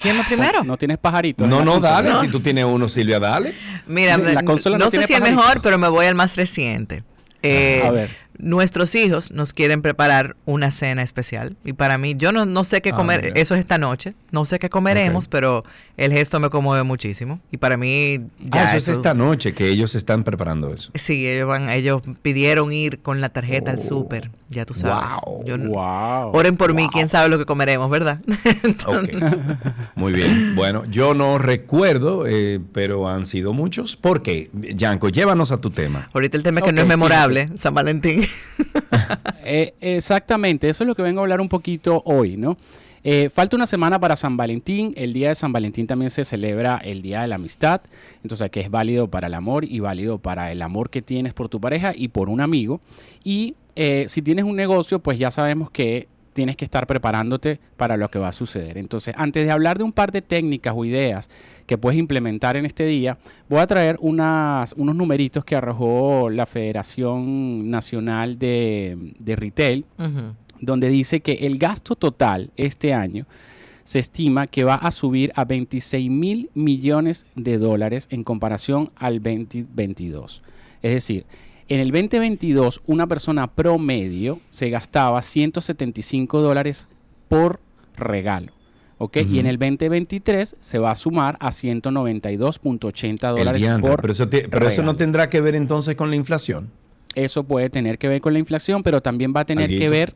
¿Quién 0.00 0.18
va 0.18 0.22
primero? 0.26 0.64
¿No 0.64 0.76
tienes 0.78 0.98
pajaritos? 0.98 1.44
en 1.44 1.50
no, 1.50 1.58
la 1.58 1.64
no, 1.64 1.72
consola? 1.74 2.02
dale. 2.02 2.20
Si 2.26 2.28
tú 2.28 2.40
tienes 2.40 2.64
uno, 2.64 2.88
Silvia, 2.88 3.20
dale. 3.20 3.54
Mira, 3.86 4.16
La 4.16 4.42
consola 4.42 4.78
no, 4.78 4.86
no 4.86 4.90
sé 4.90 4.96
tiene 4.96 5.06
si 5.06 5.12
el 5.12 5.20
pajaritos. 5.20 5.44
mejor, 5.46 5.62
pero 5.62 5.78
me 5.78 5.88
voy 5.88 6.06
al 6.06 6.14
más 6.14 6.36
reciente. 6.36 7.04
Eh, 7.42 7.82
A 7.84 7.90
ver. 7.90 8.10
Nuestros 8.42 8.94
hijos 8.94 9.30
nos 9.30 9.52
quieren 9.52 9.82
preparar 9.82 10.36
una 10.46 10.70
cena 10.70 11.02
especial 11.02 11.56
y 11.64 11.72
para 11.74 11.98
mí, 11.98 12.14
yo 12.16 12.32
no, 12.32 12.46
no 12.46 12.64
sé 12.64 12.80
qué 12.80 12.90
Ah, 12.90 12.96
comer, 12.96 13.32
eso 13.36 13.54
es 13.54 13.60
esta 13.60 13.78
noche, 13.78 14.14
no 14.30 14.44
sé 14.44 14.58
qué 14.58 14.68
comeremos, 14.70 15.28
pero 15.28 15.64
el 15.96 16.12
gesto 16.12 16.40
me 16.40 16.48
conmueve 16.50 16.82
muchísimo 16.82 17.40
y 17.50 17.56
para 17.58 17.76
mí 17.76 18.20
ya 18.40 18.62
Ah, 18.62 18.76
eso 18.76 18.90
es 18.92 18.96
esta 18.98 19.14
noche 19.14 19.52
que 19.52 19.68
ellos 19.68 19.94
están 19.94 20.24
preparando 20.24 20.72
eso. 20.72 20.90
Sí, 20.94 21.28
ellos 21.28 21.46
van, 21.48 21.68
ellos 21.70 22.02
pidieron 22.22 22.72
ir 22.72 23.00
con 23.00 23.20
la 23.20 23.28
tarjeta 23.28 23.70
al 23.70 23.76
Oh. 23.76 23.80
súper, 23.80 24.30
ya 24.48 24.64
tú 24.66 24.74
sabes. 24.74 25.14
Wow. 25.24 25.44
Yo 25.44 25.58
Wow. 25.58 26.32
Oren 26.34 26.56
por 26.56 26.72
mí, 26.74 26.88
quién 26.92 27.08
sabe 27.08 27.28
lo 27.28 27.38
que 27.38 27.44
comeremos, 27.46 27.90
¿verdad? 27.90 28.20
Ok. 28.86 29.10
Muy 29.94 30.12
bien. 30.12 30.54
Bueno, 30.56 30.84
yo 30.86 31.14
no 31.14 31.38
recuerdo, 31.38 32.26
eh, 32.26 32.60
pero 32.72 33.08
han 33.08 33.26
sido 33.26 33.52
muchos. 33.52 33.96
¿Por 33.96 34.22
qué? 34.22 34.50
Yanko, 34.52 35.08
llévanos 35.08 35.50
a 35.52 35.60
tu 35.60 35.70
tema. 35.70 36.08
Ahorita 36.14 36.36
el 36.36 36.42
tema 36.42 36.60
es 36.60 36.64
que 36.66 36.72
no 36.72 36.80
es 36.80 36.86
memorable, 36.86 37.50
San 37.56 37.74
Valentín. 37.74 38.24
Eh, 39.42 39.74
exactamente, 39.80 40.68
eso 40.68 40.84
es 40.84 40.88
lo 40.88 40.94
que 40.94 41.02
vengo 41.02 41.20
a 41.20 41.22
hablar 41.22 41.40
un 41.40 41.48
poquito 41.48 42.02
hoy, 42.04 42.36
¿no? 42.36 42.56
Eh, 43.02 43.30
falta 43.30 43.56
una 43.56 43.66
semana 43.66 43.98
para 43.98 44.16
San 44.16 44.36
Valentín. 44.36 44.92
El 44.96 45.12
día 45.12 45.28
de 45.28 45.34
San 45.34 45.52
Valentín 45.52 45.86
también 45.86 46.10
se 46.10 46.24
celebra 46.24 46.76
el 46.76 47.02
Día 47.02 47.22
de 47.22 47.28
la 47.28 47.36
Amistad. 47.36 47.80
Entonces, 48.22 48.50
que 48.50 48.60
es 48.60 48.70
válido 48.70 49.08
para 49.08 49.28
el 49.28 49.34
amor 49.34 49.64
y 49.64 49.80
válido 49.80 50.18
para 50.18 50.52
el 50.52 50.62
amor 50.62 50.90
que 50.90 51.02
tienes 51.02 51.32
por 51.32 51.48
tu 51.48 51.60
pareja 51.60 51.92
y 51.94 52.08
por 52.08 52.28
un 52.28 52.40
amigo. 52.40 52.80
Y 53.24 53.54
eh, 53.76 54.04
si 54.08 54.22
tienes 54.22 54.44
un 54.44 54.56
negocio, 54.56 54.98
pues 54.98 55.18
ya 55.18 55.30
sabemos 55.30 55.70
que 55.70 56.08
tienes 56.40 56.56
que 56.56 56.64
estar 56.64 56.86
preparándote 56.86 57.60
para 57.76 57.98
lo 57.98 58.08
que 58.08 58.18
va 58.18 58.28
a 58.28 58.32
suceder. 58.32 58.78
Entonces, 58.78 59.14
antes 59.18 59.44
de 59.44 59.52
hablar 59.52 59.76
de 59.76 59.84
un 59.84 59.92
par 59.92 60.10
de 60.10 60.22
técnicas 60.22 60.72
o 60.74 60.86
ideas 60.86 61.28
que 61.66 61.76
puedes 61.76 61.98
implementar 61.98 62.56
en 62.56 62.64
este 62.64 62.86
día, 62.86 63.18
voy 63.50 63.58
a 63.58 63.66
traer 63.66 63.98
unas, 64.00 64.72
unos 64.78 64.96
numeritos 64.96 65.44
que 65.44 65.54
arrojó 65.54 66.30
la 66.30 66.46
Federación 66.46 67.68
Nacional 67.68 68.38
de, 68.38 69.12
de 69.18 69.36
Retail, 69.36 69.84
donde 70.62 70.88
dice 70.88 71.20
que 71.20 71.32
el 71.32 71.58
gasto 71.58 71.94
total 71.94 72.52
este 72.56 72.94
año 72.94 73.26
se 73.84 73.98
estima 73.98 74.46
que 74.46 74.64
va 74.64 74.76
a 74.76 74.92
subir 74.92 75.32
a 75.34 75.44
26 75.44 76.08
mil 76.08 76.48
millones 76.54 77.26
de 77.34 77.58
dólares 77.58 78.08
en 78.10 78.24
comparación 78.24 78.92
al 78.96 79.22
2022. 79.22 80.42
Es 80.80 80.94
decir, 80.94 81.26
en 81.70 81.78
el 81.80 81.92
2022 81.92 82.82
una 82.86 83.06
persona 83.06 83.46
promedio 83.46 84.40
se 84.50 84.70
gastaba 84.70 85.22
175 85.22 86.40
dólares 86.40 86.88
por 87.28 87.60
regalo. 87.96 88.52
¿ok? 88.98 89.18
Y 89.18 89.38
en 89.38 89.46
el 89.46 89.56
2023 89.56 90.56
se 90.58 90.78
va 90.78 90.90
a 90.90 90.94
sumar 90.96 91.38
a 91.40 91.50
192.80 91.50 93.08
El 93.08 93.18
dólares 93.36 93.80
por 93.80 94.00
Pero, 94.02 94.12
eso, 94.12 94.28
pero 94.28 94.68
eso 94.68 94.82
no 94.82 94.96
tendrá 94.96 95.30
que 95.30 95.40
ver 95.40 95.54
entonces 95.54 95.94
con 95.94 96.10
la 96.10 96.16
inflación. 96.16 96.70
Eso 97.14 97.44
puede 97.44 97.70
tener 97.70 97.98
que 97.98 98.08
ver 98.08 98.20
con 98.20 98.32
la 98.32 98.40
inflación, 98.40 98.82
pero 98.82 99.00
también 99.00 99.32
va 99.34 99.40
a 99.40 99.46
tener 99.46 99.70
que 99.70 99.88
ver 99.88 100.14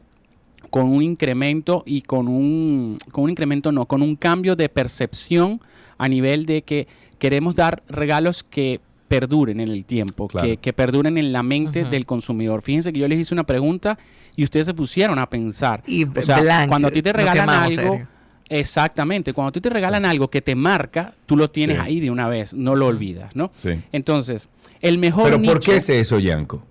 con 0.71 0.87
un 0.89 1.03
incremento 1.03 1.85
y 1.87 2.03
con 2.03 2.27
un, 2.27 2.99
con 3.13 3.25
un 3.25 3.31
incremento 3.31 3.71
no, 3.71 3.87
con 3.87 4.03
un 4.03 4.17
cambio 4.17 4.57
de 4.57 4.69
percepción 4.69 5.61
a 5.99 6.09
nivel 6.09 6.47
de 6.47 6.63
que 6.63 6.89
queremos 7.19 7.55
dar 7.55 7.85
regalos 7.89 8.43
que 8.43 8.81
perduren 9.09 9.61
en 9.61 9.69
el 9.69 9.85
tiempo, 9.85 10.29
Claro. 10.29 10.49
que, 10.49 10.57
que 10.57 10.73
perduren 10.73 11.19
en 11.19 11.33
la 11.33 11.43
mente 11.43 11.85
del 11.85 12.07
consumidor. 12.07 12.63
Fíjense 12.63 12.93
que 12.93 12.99
yo 13.01 13.09
les 13.09 13.19
hice 13.19 13.35
una 13.35 13.45
pregunta 13.45 13.99
y 14.37 14.45
ustedes 14.45 14.67
se 14.67 14.75
pusieron 14.75 15.19
a 15.19 15.29
pensar. 15.29 15.83
Y 15.87 16.05
o 16.05 16.23
sea, 16.23 16.67
cuando 16.69 16.89
a 16.89 16.91
ti 16.91 17.03
te 17.03 17.13
regalan 17.13 17.49
algo, 17.51 17.93
serio. 17.93 18.09
exactamente, 18.49 19.33
cuando 19.33 19.51
a 19.51 19.53
ti 19.53 19.61
te 19.61 19.71
regalan 19.71 20.05
algo 20.05 20.29
que 20.29 20.43
te 20.43 20.55
marca, 20.55 21.15
tú 21.27 21.37
lo 21.37 21.51
tienes 21.51 21.77
Sí. 21.79 21.83
ahí 21.85 22.01
de 22.01 22.11
una 22.11 22.29
vez, 22.29 22.55
no 22.55 22.75
lo 22.75 22.87
olvidas, 22.87 23.37
¿no? 23.37 23.51
Sí. 23.55 23.81
Entonces, 23.93 24.49
el 24.81 24.99
mejor 24.99 25.25
Pero 25.25 25.43
¿por 25.43 25.61
qué 25.61 25.77
es 25.77 25.89
eso, 25.91 26.19
Yanko? 26.19 26.65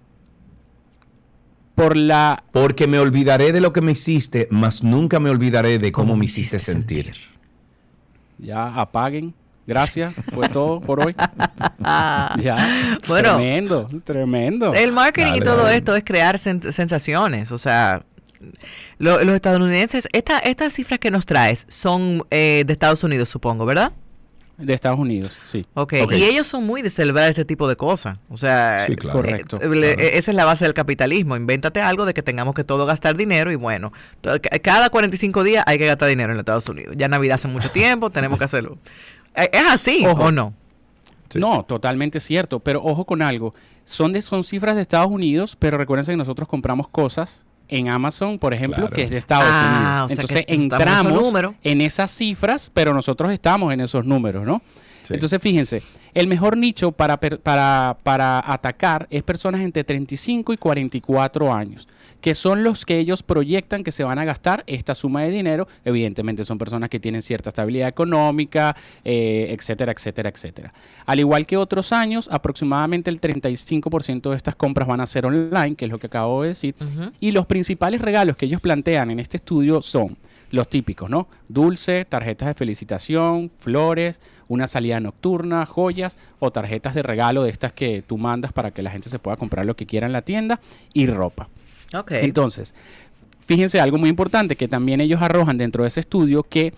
por 1.75 1.97
la 1.97 2.43
Porque 2.51 2.85
me 2.87 2.99
olvidaré 2.99 3.51
de 3.51 3.59
lo 3.61 3.73
que 3.73 3.81
me 3.81 3.93
hiciste, 3.93 4.47
mas 4.51 4.83
nunca 4.83 5.19
me 5.19 5.29
olvidaré 5.31 5.79
de 5.79 5.91
cómo 5.91 6.15
me 6.15 6.25
hiciste 6.25 6.59
sentir. 6.59 7.13
ya 8.37 8.75
apaguen. 8.79 9.33
Gracias, 9.65 10.13
fue 10.33 10.49
todo 10.49 10.81
por 10.81 11.05
hoy. 11.05 11.15
ya. 11.79 12.55
Ah. 12.57 12.97
Bueno. 13.07 13.35
tremendo, 13.35 13.89
tremendo. 14.03 14.73
El 14.73 14.91
marketing 14.91 15.33
y 15.35 15.39
todo 15.39 15.63
dale. 15.63 15.77
esto 15.77 15.95
es 15.95 16.03
crear 16.03 16.37
sen- 16.37 16.71
sensaciones. 16.71 17.51
O 17.51 17.57
sea, 17.57 18.03
lo- 18.97 19.23
los 19.23 19.35
estadounidenses, 19.35 20.07
esta- 20.11 20.39
estas 20.39 20.73
cifras 20.73 20.99
que 20.99 21.11
nos 21.11 21.25
traes 21.25 21.65
son 21.69 22.23
eh, 22.29 22.63
de 22.65 22.73
Estados 22.73 23.03
Unidos, 23.03 23.29
supongo, 23.29 23.65
¿verdad? 23.65 23.93
De 24.55 24.71
Estados 24.75 24.99
Unidos, 24.99 25.35
sí. 25.49 25.65
ok, 25.73 25.93
Ok. 26.03 26.11
y 26.13 26.23
ellos 26.25 26.45
son 26.45 26.63
muy 26.63 26.83
de 26.83 26.91
celebrar 26.91 27.27
este 27.27 27.43
tipo 27.43 27.67
de 27.67 27.75
cosas. 27.75 28.19
O 28.29 28.37
sea, 28.37 28.83
Sí, 28.85 28.95
claro. 28.95 29.17
Correcto, 29.19 29.57
eh, 29.59 29.67
le- 29.67 29.95
claro. 29.95 30.09
esa 30.13 30.29
es 30.31 30.35
la 30.35 30.45
base 30.45 30.63
del 30.65 30.75
capitalismo. 30.75 31.35
Invéntate 31.35 31.81
algo 31.81 32.05
de 32.05 32.13
que 32.13 32.21
tengamos 32.21 32.53
que 32.53 32.63
todo 32.63 32.85
gastar 32.85 33.17
dinero 33.17 33.51
y 33.51 33.55
bueno, 33.55 33.91
cada 34.61 34.89
45 34.91 35.43
días 35.43 35.63
hay 35.65 35.79
que 35.79 35.87
gastar 35.87 36.07
dinero 36.07 36.33
en 36.33 36.39
Estados 36.39 36.69
Unidos. 36.69 36.93
Ya 36.97 37.07
Navidad 37.07 37.35
hace 37.35 37.47
mucho 37.47 37.71
tiempo, 37.71 38.11
tenemos 38.11 38.37
que 38.37 38.45
hacerlo. 38.45 38.77
Eh, 39.35 39.49
¿Es 39.51 39.63
así 39.71 40.05
Ojo. 40.05 40.25
o 40.25 40.31
no? 40.31 40.53
Sí. 41.29 41.39
No, 41.39 41.63
totalmente 41.63 42.19
cierto. 42.19 42.59
Pero 42.59 42.81
ojo 42.83 43.05
con 43.05 43.21
algo. 43.21 43.53
Son, 43.85 44.13
de, 44.13 44.21
son 44.21 44.43
cifras 44.43 44.75
de 44.75 44.81
Estados 44.83 45.09
Unidos, 45.11 45.55
pero 45.57 45.77
recuerden 45.77 46.05
que 46.05 46.15
nosotros 46.15 46.47
compramos 46.47 46.87
cosas 46.87 47.43
en 47.69 47.89
Amazon, 47.89 48.37
por 48.37 48.53
ejemplo, 48.53 48.81
Claro. 48.83 48.95
que 48.95 49.01
es 49.03 49.09
de 49.09 49.17
Estados 49.17 49.45
Ah, 49.47 50.05
Unidos. 50.09 50.25
o 50.25 50.27
sea 50.27 50.43
que 50.43 50.43
Entonces 50.43 50.45
en 50.47 50.61
esos 50.61 50.79
entramos 51.33 51.53
en 51.63 51.81
esas 51.81 52.11
cifras, 52.11 52.69
pero 52.73 52.93
nosotros 52.93 53.31
estamos 53.31 53.73
en 53.73 53.79
esos 53.81 54.05
números, 54.05 54.45
¿no? 54.45 54.61
Sí. 55.01 55.15
Entonces, 55.15 55.41
fíjense, 55.41 55.81
el 56.13 56.27
mejor 56.27 56.57
nicho 56.57 56.91
para, 56.91 57.17
para, 57.19 57.97
para 58.03 58.51
atacar 58.51 59.07
es 59.09 59.23
personas 59.23 59.61
entre 59.61 59.83
35 59.83 60.53
y 60.53 60.57
44 60.57 61.53
años, 61.53 61.87
que 62.21 62.35
son 62.35 62.63
los 62.63 62.85
que 62.85 62.99
ellos 62.99 63.23
proyectan 63.23 63.83
que 63.83 63.91
se 63.91 64.03
van 64.03 64.19
a 64.19 64.25
gastar 64.25 64.63
esta 64.67 64.95
suma 64.95 65.23
de 65.23 65.31
dinero. 65.31 65.67
Evidentemente 65.83 66.43
son 66.43 66.57
personas 66.57 66.89
que 66.89 66.99
tienen 66.99 67.21
cierta 67.21 67.49
estabilidad 67.49 67.87
económica, 67.87 68.75
eh, 69.03 69.47
etcétera, 69.49 69.91
etcétera, 69.91 70.29
etcétera. 70.29 70.73
Al 71.05 71.19
igual 71.19 71.45
que 71.45 71.57
otros 71.57 71.91
años, 71.91 72.29
aproximadamente 72.31 73.09
el 73.09 73.19
35% 73.19 74.29
de 74.29 74.35
estas 74.35 74.55
compras 74.55 74.87
van 74.87 75.01
a 75.01 75.05
ser 75.05 75.25
online, 75.25 75.75
que 75.75 75.85
es 75.85 75.91
lo 75.91 75.97
que 75.99 76.07
acabo 76.07 76.43
de 76.43 76.49
decir. 76.49 76.75
Y 77.19 77.31
los 77.31 77.45
principales 77.45 78.01
regalos 78.01 78.37
que 78.37 78.45
ellos 78.45 78.61
plantean 78.61 79.11
en 79.11 79.19
este 79.19 79.37
estudio 79.37 79.81
son 79.81 80.17
los 80.53 80.69
típicos, 80.69 81.09
¿no? 81.09 81.27
Dulce, 81.49 82.05
tarjetas 82.05 82.47
de 82.47 82.53
felicitación, 82.53 83.51
flores, 83.57 84.21
una 84.47 84.67
salida 84.67 84.99
nocturna, 84.99 85.65
joyas 85.65 86.19
o 86.37 86.51
tarjetas 86.51 86.93
de 86.93 87.01
regalo 87.01 87.41
de 87.41 87.49
estas 87.49 87.73
que 87.73 88.03
tú 88.05 88.19
mandas 88.19 88.53
para 88.53 88.69
que 88.69 88.83
la 88.83 88.91
gente 88.91 89.09
se 89.09 89.17
pueda 89.17 89.35
comprar 89.35 89.65
lo 89.65 89.75
que 89.75 89.87
quiera 89.87 90.05
en 90.05 90.13
la 90.13 90.21
tienda 90.21 90.59
y 90.93 91.07
ropa. 91.07 91.49
Ok. 91.95 92.11
Entonces, 92.11 92.75
fíjense 93.39 93.79
algo 93.79 93.97
muy 93.97 94.09
importante 94.09 94.55
que 94.55 94.67
también 94.67 95.01
ellos 95.01 95.23
arrojan 95.23 95.57
dentro 95.57 95.85
de 95.85 95.87
ese 95.87 96.01
estudio 96.01 96.43
que 96.43 96.71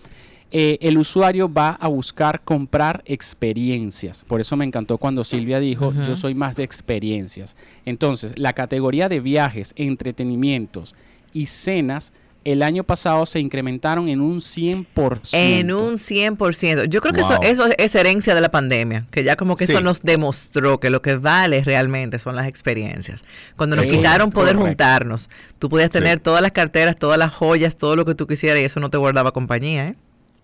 eh, 0.52 0.78
el 0.80 0.96
usuario 0.96 1.52
va 1.52 1.72
a 1.72 1.88
buscar 1.88 2.40
comprar 2.44 3.02
experiencias. 3.04 4.24
Por 4.24 4.40
eso 4.40 4.56
me 4.56 4.64
encantó 4.64 4.96
cuando 4.96 5.22
Silvia 5.22 5.60
dijo, 5.60 5.92
yo 5.92 6.16
soy 6.16 6.34
más 6.34 6.56
de 6.56 6.62
experiencias. 6.62 7.56
Entonces, 7.84 8.38
la 8.38 8.54
categoría 8.54 9.10
de 9.10 9.20
viajes, 9.20 9.74
entretenimientos 9.76 10.94
y 11.34 11.44
cenas, 11.44 12.14
el 12.52 12.62
año 12.62 12.84
pasado 12.84 13.26
se 13.26 13.40
incrementaron 13.40 14.08
en 14.08 14.20
un 14.20 14.40
100%. 14.40 15.30
En 15.32 15.72
un 15.72 15.98
100%. 15.98 16.84
Yo 16.84 17.00
creo 17.00 17.12
que 17.12 17.22
Wow. 17.22 17.42
eso, 17.42 17.62
eso 17.64 17.74
es 17.76 17.94
herencia 17.94 18.34
de 18.34 18.40
la 18.40 18.50
pandemia, 18.50 19.06
que 19.10 19.24
ya 19.24 19.36
como 19.36 19.56
que 19.56 19.66
Sí. 19.66 19.72
eso 19.72 19.80
nos 19.80 20.02
demostró 20.02 20.78
que 20.78 20.88
lo 20.90 21.02
que 21.02 21.16
vale 21.16 21.64
realmente 21.64 22.18
son 22.18 22.36
las 22.36 22.46
experiencias. 22.46 23.24
Cuando 23.56 23.76
nos 23.76 23.86
Es 23.86 23.90
quitaron 23.92 24.30
poder 24.30 24.54
correcto. 24.54 24.66
juntarnos, 24.68 25.28
tú 25.58 25.68
podías 25.68 25.90
tener 25.90 26.18
Sí. 26.18 26.22
todas 26.22 26.40
las 26.40 26.52
carteras, 26.52 26.96
todas 26.96 27.18
las 27.18 27.32
joyas, 27.32 27.76
todo 27.76 27.96
lo 27.96 28.04
que 28.04 28.14
tú 28.14 28.26
quisieras 28.26 28.60
y 28.60 28.64
eso 28.64 28.78
no 28.80 28.90
te 28.90 28.96
guardaba 28.98 29.32
compañía, 29.32 29.88
¿eh? 29.88 29.94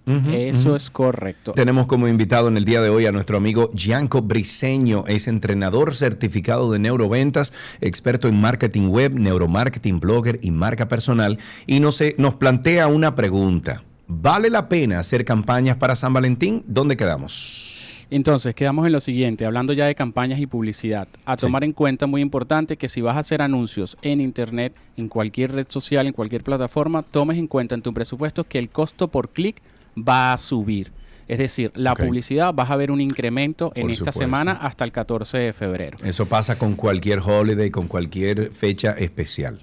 Eso 0.07 0.75
es 0.75 0.91
correcto. 0.91 1.53
Tenemos 1.53 1.87
como 1.87 2.09
invitado 2.09 2.49
en 2.49 2.57
el 2.57 2.65
día 2.65 2.81
de 2.81 2.89
hoy 2.89 3.07
a 3.07 3.13
nuestro 3.13 3.37
amigo 3.37 3.71
Gianco 3.75 4.21
Briseño, 4.23 5.05
es 5.07 5.29
entrenador 5.29 5.95
certificado 5.95 6.73
de 6.73 6.79
neuroventas, 6.81 7.53
experto 7.81 8.29
en 8.29 8.41
marketing 8.41 8.89
web, 8.89 9.13
neuromarketing, 9.15 10.01
blogger 10.01 10.41
y 10.43 10.51
marca 10.51 10.89
personal, 10.89 11.39
y 11.67 11.81
nos, 11.81 12.01
eh, 12.01 12.15
nos 12.19 12.35
plantea 12.35 12.89
una 12.89 13.15
pregunta. 13.15 13.83
¿Vale 14.09 14.51
la 14.51 14.69
pena 14.69 14.99
hacer 14.99 15.25
campañas 15.25 15.77
para 15.77 15.95
San 15.95 16.13
Valentín? 16.13 16.65
¿Dónde 16.67 16.97
quedamos? 16.97 17.71
Entonces, 18.11 18.55
quedamos 18.55 18.85
en 18.85 18.93
lo 18.93 19.01
siguiente, 19.01 19.47
hablando 19.47 19.73
ya 19.73 19.87
de 19.87 19.95
campañas 19.95 20.39
y 20.39 20.47
publicidad. 20.47 21.09
A 21.25 21.33
Sí. 21.37 21.47
tomar 21.47 21.65
en 21.65 21.73
cuenta, 21.73 22.07
muy 22.07 22.21
importante, 22.21 22.77
que 22.77 22.91
si 22.91 23.01
vas 23.01 23.17
a 23.17 23.21
hacer 23.21 23.41
anuncios 23.41 23.97
en 24.03 24.21
Internet, 24.21 24.75
en 24.99 25.09
cualquier 25.09 25.53
red 25.53 25.67
social, 25.69 26.07
en 26.07 26.13
cualquier 26.13 26.43
plataforma, 26.43 27.03
tomes 27.03 27.39
en 27.39 27.47
cuenta 27.47 27.75
en 27.75 27.81
tu 27.81 27.95
presupuesto 27.95 28.45
que 28.45 28.59
el 28.59 28.69
costo 28.69 29.09
por 29.09 29.31
clic 29.31 29.63
va 29.97 30.33
a 30.33 30.39
subir. 30.39 30.93
Es 31.29 31.39
decir, 31.39 31.73
la 31.75 31.95
publicidad 31.95 32.53
vas 32.53 32.71
a 32.71 32.77
ver 32.77 32.91
un 32.91 33.01
incremento 33.01 33.73
en 33.75 33.83
Por 33.83 33.91
esta 33.93 34.13
supuesto. 34.13 34.21
semana 34.21 34.53
hasta 34.53 34.85
el 34.85 34.93
14 34.93 35.39
de 35.39 35.53
febrero. 35.53 35.97
Eso 36.05 36.27
pasa 36.27 36.59
con 36.59 36.75
cualquier 36.75 37.21
holiday, 37.21 37.71
con 37.71 37.89
cualquier 37.89 38.51
fecha 38.53 38.91
especial. 38.93 39.61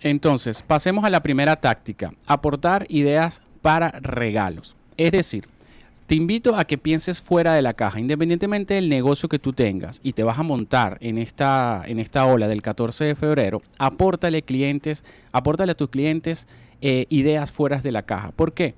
Entonces, 0.00 0.62
pasemos 0.62 1.04
a 1.04 1.10
la 1.10 1.22
primera 1.22 1.56
táctica, 1.56 2.12
aportar 2.26 2.86
ideas 2.88 3.42
para 3.62 3.90
regalos. 4.00 4.76
Es 4.96 5.12
decir, 5.12 5.48
te 6.06 6.14
invito 6.14 6.56
a 6.56 6.64
que 6.64 6.78
pienses 6.78 7.20
fuera 7.20 7.52
de 7.52 7.62
la 7.62 7.74
caja, 7.74 8.00
independientemente 8.00 8.74
del 8.74 8.88
negocio 8.88 9.28
que 9.28 9.38
tú 9.38 9.52
tengas 9.52 10.00
y 10.02 10.12
te 10.14 10.22
vas 10.22 10.38
a 10.38 10.42
montar 10.42 10.96
en 11.00 11.18
esta, 11.18 11.82
en 11.84 11.98
esta 11.98 12.24
ola 12.24 12.46
del 12.46 12.62
14 12.62 13.04
de 13.04 13.14
febrero, 13.14 13.60
apórtale 13.78 14.42
clientes, 14.42 15.04
apórtale 15.32 15.72
a 15.72 15.76
tus 15.76 15.90
clientes 15.90 16.48
eh, 16.80 17.06
ideas 17.10 17.52
fuera 17.52 17.78
de 17.80 17.92
la 17.92 18.04
caja. 18.04 18.30
¿Por 18.30 18.54
qué? 18.54 18.74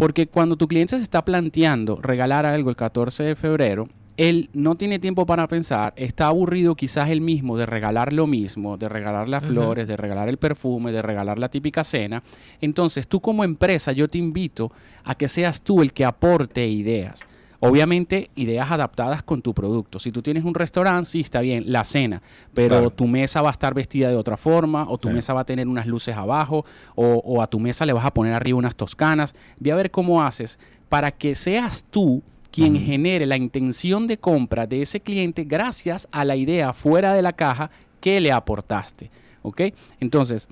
Porque 0.00 0.28
cuando 0.28 0.56
tu 0.56 0.66
cliente 0.66 0.96
se 0.96 1.02
está 1.02 1.26
planteando 1.26 2.00
regalar 2.00 2.46
algo 2.46 2.70
el 2.70 2.76
14 2.76 3.22
de 3.22 3.36
febrero, 3.36 3.86
él 4.16 4.48
no 4.54 4.74
tiene 4.74 4.98
tiempo 4.98 5.26
para 5.26 5.46
pensar, 5.46 5.92
está 5.94 6.28
aburrido 6.28 6.74
quizás 6.74 7.10
él 7.10 7.20
mismo 7.20 7.58
de 7.58 7.66
regalar 7.66 8.14
lo 8.14 8.26
mismo, 8.26 8.78
de 8.78 8.88
regalar 8.88 9.28
las 9.28 9.44
flores, 9.44 9.88
de 9.88 9.98
regalar 9.98 10.30
el 10.30 10.38
perfume, 10.38 10.90
de 10.90 11.02
regalar 11.02 11.38
la 11.38 11.50
típica 11.50 11.84
cena. 11.84 12.22
Entonces 12.62 13.08
tú 13.08 13.20
como 13.20 13.44
empresa 13.44 13.92
yo 13.92 14.08
te 14.08 14.16
invito 14.16 14.72
a 15.04 15.14
que 15.16 15.28
seas 15.28 15.60
tú 15.60 15.82
el 15.82 15.92
que 15.92 16.06
aporte 16.06 16.66
ideas. 16.66 17.26
Obviamente, 17.62 18.30
ideas 18.36 18.70
adaptadas 18.70 19.22
con 19.22 19.42
tu 19.42 19.52
producto. 19.52 19.98
Si 19.98 20.10
tú 20.10 20.22
tienes 20.22 20.44
un 20.44 20.54
restaurante, 20.54 21.10
sí, 21.10 21.20
está 21.20 21.42
bien, 21.42 21.64
la 21.70 21.84
cena, 21.84 22.22
pero 22.54 22.68
Claro. 22.76 22.90
tu 22.90 23.06
mesa 23.06 23.42
va 23.42 23.50
a 23.50 23.52
estar 23.52 23.74
vestida 23.74 24.08
de 24.08 24.16
otra 24.16 24.38
forma, 24.38 24.86
o 24.88 24.96
tu 24.96 25.08
Sí. 25.08 25.14
mesa 25.14 25.34
va 25.34 25.42
a 25.42 25.44
tener 25.44 25.68
unas 25.68 25.86
luces 25.86 26.16
abajo, 26.16 26.64
o, 26.94 27.22
o 27.24 27.42
a 27.42 27.46
tu 27.48 27.60
mesa 27.60 27.84
le 27.84 27.92
vas 27.92 28.06
a 28.06 28.14
poner 28.14 28.32
arriba 28.32 28.56
unas 28.58 28.76
toscanas. 28.76 29.34
Ve 29.58 29.72
a 29.72 29.74
ver 29.76 29.90
cómo 29.90 30.22
haces 30.22 30.58
para 30.88 31.10
que 31.10 31.34
seas 31.34 31.84
tú 31.90 32.22
quien 32.50 32.80
genere 32.80 33.26
la 33.26 33.36
intención 33.36 34.06
de 34.06 34.16
compra 34.18 34.66
de 34.66 34.82
ese 34.82 35.00
cliente 35.00 35.44
gracias 35.44 36.08
a 36.10 36.24
la 36.24 36.36
idea 36.36 36.72
fuera 36.72 37.12
de 37.12 37.22
la 37.22 37.34
caja 37.34 37.70
que 38.00 38.20
le 38.20 38.32
aportaste. 38.32 39.10
¿Ok? 39.42 39.60
Entonces, 40.00 40.48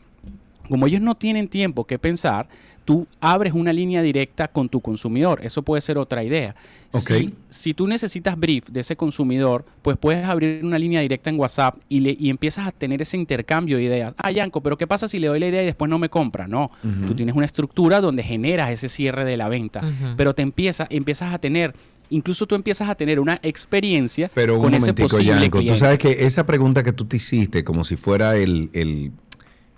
como 0.69 0.87
ellos 0.87 1.01
no 1.01 1.15
tienen 1.17 1.49
tiempo 1.49 1.85
que 1.85 1.99
pensar, 1.99 2.49
tú 2.89 3.07
abres 3.21 3.53
una 3.53 3.71
línea 3.71 4.01
directa 4.01 4.49
con 4.49 4.71
tu 4.71 4.81
consumidor. 4.81 5.41
Eso 5.45 5.61
puede 5.61 5.83
ser 5.83 5.99
otra 5.99 6.25
idea. 6.25 6.57
Si, 6.89 7.35
si 7.51 7.75
tú 7.75 7.87
necesitas 7.87 8.41
brief 8.41 8.65
de 8.71 8.81
ese 8.81 8.97
consumidor, 8.97 9.67
pues 9.83 9.99
puedes 9.99 10.25
abrir 10.25 10.65
una 10.65 10.79
línea 10.79 11.03
directa 11.03 11.29
en 11.29 11.39
WhatsApp 11.39 11.77
y, 11.91 12.01
le, 12.01 12.17
y 12.19 12.31
empiezas 12.31 12.67
a 12.67 12.73
tener 12.73 13.03
ese 13.03 13.19
intercambio 13.19 13.77
de 13.77 13.83
ideas. 13.83 14.15
Ah, 14.17 14.31
Yanko, 14.31 14.63
pero 14.63 14.79
¿qué 14.79 14.87
pasa 14.87 15.07
si 15.07 15.19
le 15.19 15.27
doy 15.27 15.39
la 15.39 15.49
idea 15.49 15.63
y 15.65 15.67
después 15.67 15.91
no 15.91 15.99
me 15.99 16.09
compra? 16.09 16.49
No, 16.49 16.71
tú 17.07 17.15
tienes 17.15 17.35
una 17.37 17.45
estructura 17.45 18.01
donde 18.01 18.23
generas 18.23 18.71
ese 18.71 18.89
cierre 18.89 19.27
de 19.27 19.37
la 19.37 19.51
venta, 19.51 19.83
pero 20.17 20.35
te 20.35 20.41
empieza, 20.41 20.87
empiezas 20.89 21.35
a 21.35 21.39
tener, 21.39 21.75
incluso 22.09 22.47
tú 22.47 22.55
empiezas 22.55 22.89
a 22.89 22.95
tener 22.95 23.21
una 23.21 23.39
experiencia 23.43 24.31
Pero 24.33 24.55
un 24.57 24.63
con 24.63 24.73
ese 24.73 24.95
posible 24.95 25.43
Yanko, 25.43 25.63
tú 25.63 25.75
sabes 25.75 25.99
que 25.99 26.25
esa 26.25 26.47
pregunta 26.47 26.83
que 26.83 26.95
tú 26.95 27.05
te 27.05 27.19
hiciste, 27.19 27.65
como 27.65 27.85
si 27.85 27.97
fuera 27.97 28.39
el, 28.39 28.71
el, 28.73 29.13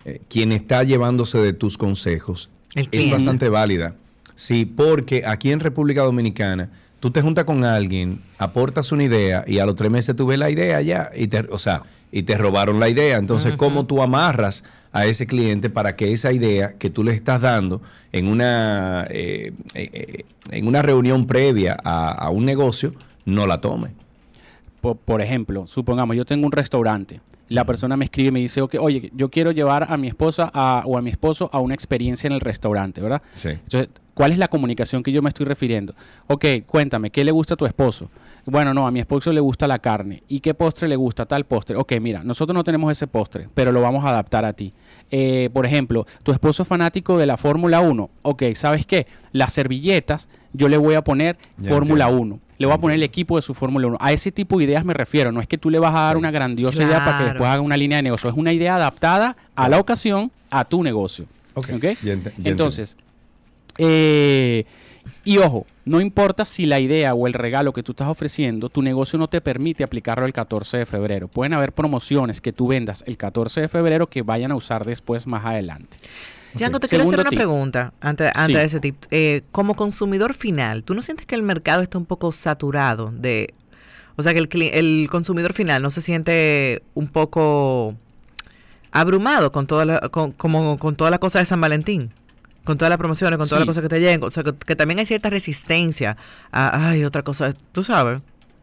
eh, 0.04 0.20
quien 0.28 0.52
está 0.52 0.84
llevándose 0.84 1.38
de 1.38 1.54
tus 1.54 1.76
consejos, 1.76 2.50
El 2.74 2.82
es 2.82 2.88
cliente. 2.88 3.14
bastante 3.14 3.48
válida. 3.48 3.94
Sí, 4.34 4.64
porque 4.64 5.24
aquí 5.26 5.52
en 5.52 5.60
República 5.60 6.02
Dominicana, 6.02 6.70
tú 6.98 7.10
te 7.10 7.20
juntas 7.20 7.44
con 7.44 7.64
alguien, 7.64 8.20
aportas 8.38 8.92
una 8.92 9.04
idea 9.04 9.44
y 9.46 9.58
a 9.58 9.66
los 9.66 9.76
tres 9.76 9.90
meses 9.90 10.16
tú 10.16 10.26
ves 10.26 10.38
la 10.38 10.50
idea 10.50 10.80
ya, 10.80 11.10
y 11.14 11.26
te, 11.26 11.40
o 11.50 11.58
sea, 11.58 11.82
y 12.12 12.22
te 12.22 12.36
robaron 12.38 12.80
la 12.80 12.88
idea. 12.88 13.18
Entonces, 13.18 13.56
¿cómo 13.56 13.86
tú 13.86 14.02
amarras 14.02 14.64
a 14.92 15.06
ese 15.06 15.26
cliente 15.26 15.70
para 15.70 15.94
que 15.94 16.12
esa 16.12 16.32
idea 16.32 16.74
que 16.78 16.90
tú 16.90 17.04
le 17.04 17.12
estás 17.12 17.40
dando 17.40 17.80
en 18.12 18.26
una, 18.26 19.06
eh, 19.10 19.52
eh, 19.74 19.90
eh, 19.92 20.24
en 20.50 20.66
una 20.66 20.82
reunión 20.82 21.26
previa 21.26 21.76
a, 21.84 22.10
a 22.12 22.30
un 22.30 22.44
negocio 22.44 22.94
no 23.24 23.46
la 23.46 23.60
tome? 23.60 23.90
por, 24.80 24.96
por 24.96 25.20
ejemplo, 25.20 25.66
supongamos, 25.66 26.16
yo 26.16 26.24
tengo 26.24 26.46
un 26.46 26.52
restaurante. 26.52 27.20
La 27.50 27.64
persona 27.66 27.96
me 27.96 28.04
escribe 28.06 28.28
y 28.28 28.32
me 28.32 28.40
dice, 28.40 28.62
"Ok, 28.62 28.76
oye, 28.80 29.10
yo 29.14 29.28
quiero 29.28 29.50
llevar 29.50 29.86
a 29.90 29.96
mi 29.98 30.08
esposa 30.08 30.50
a- 30.54 30.82
o 30.86 30.96
a 30.96 31.02
mi 31.02 31.10
esposo 31.10 31.50
a 31.52 31.58
una 31.60 31.74
experiencia 31.74 32.28
en 32.28 32.32
el 32.32 32.40
restaurante, 32.40 33.00
¿verdad? 33.02 33.20
Sí. 33.34 33.48
Entonces, 33.48 33.88
¿cuál 34.14 34.30
es 34.32 34.38
la 34.38 34.46
comunicación 34.48 35.02
que 35.02 35.10
yo 35.12 35.20
me 35.20 35.28
estoy 35.28 35.46
refiriendo? 35.46 35.92
Ok, 36.28 36.44
cuéntame, 36.66 37.10
¿qué 37.10 37.24
le 37.24 37.32
gusta 37.32 37.54
a 37.54 37.56
tu 37.56 37.66
esposo? 37.66 38.08
Bueno, 38.46 38.72
no, 38.72 38.86
a 38.86 38.90
mi 38.90 39.00
esposo 39.00 39.32
le 39.32 39.40
gusta 39.40 39.66
la 39.68 39.80
carne. 39.80 40.22
¿Y 40.28 40.40
qué 40.40 40.54
postre 40.54 40.88
le 40.88 40.96
gusta? 40.96 41.26
Tal 41.26 41.44
postre. 41.44 41.76
Ok, 41.76 41.92
mira, 42.00 42.22
nosotros 42.24 42.54
no 42.54 42.64
tenemos 42.64 42.90
ese 42.90 43.06
postre, 43.06 43.48
pero 43.52 43.70
lo 43.72 43.82
vamos 43.82 44.04
a 44.04 44.10
adaptar 44.10 44.44
a 44.44 44.52
ti. 44.54 44.72
Eh, 45.10 45.50
por 45.52 45.66
ejemplo, 45.66 46.06
tu 46.22 46.32
esposo 46.32 46.62
es 46.62 46.68
fanático 46.68 47.18
de 47.18 47.26
la 47.26 47.36
Fórmula 47.36 47.80
1. 47.80 48.10
Ok, 48.22 48.44
¿sabes 48.54 48.86
qué? 48.86 49.06
Las 49.32 49.52
servilletas 49.52 50.28
yo 50.52 50.68
le 50.68 50.76
voy 50.78 50.94
a 50.94 51.02
poner 51.02 51.36
Fórmula 51.68 52.04
entiendo. 52.06 52.22
1. 52.36 52.40
Le 52.60 52.66
voy 52.66 52.74
a 52.74 52.78
poner 52.78 52.96
el 52.96 53.02
equipo 53.02 53.36
de 53.36 53.42
su 53.42 53.54
Fórmula 53.54 53.86
1. 53.86 53.96
A 53.98 54.12
ese 54.12 54.30
tipo 54.30 54.58
de 54.58 54.64
ideas 54.64 54.84
me 54.84 54.92
refiero. 54.92 55.32
No 55.32 55.40
es 55.40 55.46
que 55.48 55.56
tú 55.56 55.70
le 55.70 55.78
vas 55.78 55.94
a 55.94 56.00
dar 56.00 56.18
una 56.18 56.30
grandiosa 56.30 56.82
idea 56.84 57.02
para 57.02 57.16
que 57.16 57.24
después 57.24 57.48
haga 57.48 57.62
una 57.62 57.74
línea 57.74 57.96
de 57.96 58.02
negocio. 58.02 58.28
Es 58.28 58.36
una 58.36 58.52
idea 58.52 58.76
adaptada 58.76 59.34
a 59.56 59.66
la 59.70 59.78
ocasión, 59.80 60.30
a 60.50 60.66
tu 60.66 60.82
negocio. 60.82 61.24
Ok, 61.54 61.70
¿Ok? 61.74 61.82
ya 62.02 62.12
ent- 62.12 62.32
ya 62.36 62.50
Entonces, 62.50 62.98
eh, 63.78 64.64
y 65.24 65.38
ojo, 65.38 65.66
no 65.86 66.02
importa 66.02 66.44
si 66.44 66.66
la 66.66 66.80
idea 66.80 67.14
o 67.14 67.26
el 67.26 67.32
regalo 67.32 67.72
que 67.72 67.82
tú 67.82 67.92
estás 67.92 68.08
ofreciendo, 68.08 68.68
tu 68.68 68.82
negocio 68.82 69.18
no 69.18 69.26
te 69.28 69.40
permite 69.40 69.82
aplicarlo 69.82 70.26
el 70.26 70.34
14 70.34 70.76
de 70.76 70.84
febrero. 70.86 71.28
Pueden 71.28 71.54
haber 71.54 71.72
promociones 71.72 72.42
que 72.42 72.52
tú 72.52 72.66
vendas 72.68 73.02
el 73.06 73.16
14 73.16 73.62
de 73.62 73.68
febrero 73.68 74.06
que 74.08 74.20
vayan 74.20 74.52
a 74.52 74.56
usar 74.56 74.84
después 74.84 75.26
más 75.26 75.46
adelante. 75.46 75.96
Yanko, 76.54 76.80
te 76.80 76.88
quiero 76.88 77.04
hacer 77.04 77.20
una 77.20 77.30
tip. 77.30 77.38
pregunta 77.38 77.92
antes, 78.00 78.30
antes 78.34 78.46
Sí. 78.46 78.54
de 78.54 78.64
ese 78.64 78.80
tip. 78.80 78.96
Eh, 79.10 79.42
como 79.52 79.74
consumidor 79.74 80.34
final, 80.34 80.82
¿tú 80.84 80.94
no 80.94 81.02
sientes 81.02 81.26
que 81.26 81.34
el 81.34 81.42
mercado 81.42 81.82
está 81.82 81.98
un 81.98 82.06
poco 82.06 82.32
saturado 82.32 83.12
de... 83.14 83.54
O 84.16 84.22
sea, 84.22 84.34
que 84.34 84.40
el, 84.40 85.08
consumidor 85.10 85.52
final 85.54 85.82
no 85.82 85.90
se 85.90 86.02
siente 86.02 86.82
un 86.94 87.08
poco 87.08 87.96
abrumado 88.92 89.52
con 89.52 89.66
toda 89.66 89.84
la, 89.84 90.00
con, 90.10 90.32
como, 90.32 90.78
con 90.78 90.96
toda 90.96 91.10
la 91.10 91.18
cosa 91.18 91.38
de 91.38 91.44
San 91.46 91.60
Valentín? 91.60 92.12
Con 92.64 92.76
todas 92.76 92.90
las 92.90 92.98
promociones, 92.98 93.38
con 93.38 93.48
todas 93.48 93.60
las 93.60 93.68
cosas 93.68 93.82
que 93.82 93.88
te 93.88 94.00
llegan. 94.00 94.22
O 94.22 94.30
sea, 94.30 94.42
que, 94.42 94.52
que 94.54 94.76
también 94.76 94.98
hay 94.98 95.06
cierta 95.06 95.30
resistencia 95.30 96.16
a, 96.52 96.90
ay, 96.90 97.04
otra 97.04 97.22
cosa. 97.22 97.52
¿Tú 97.72 97.82
sabes? 97.82 98.20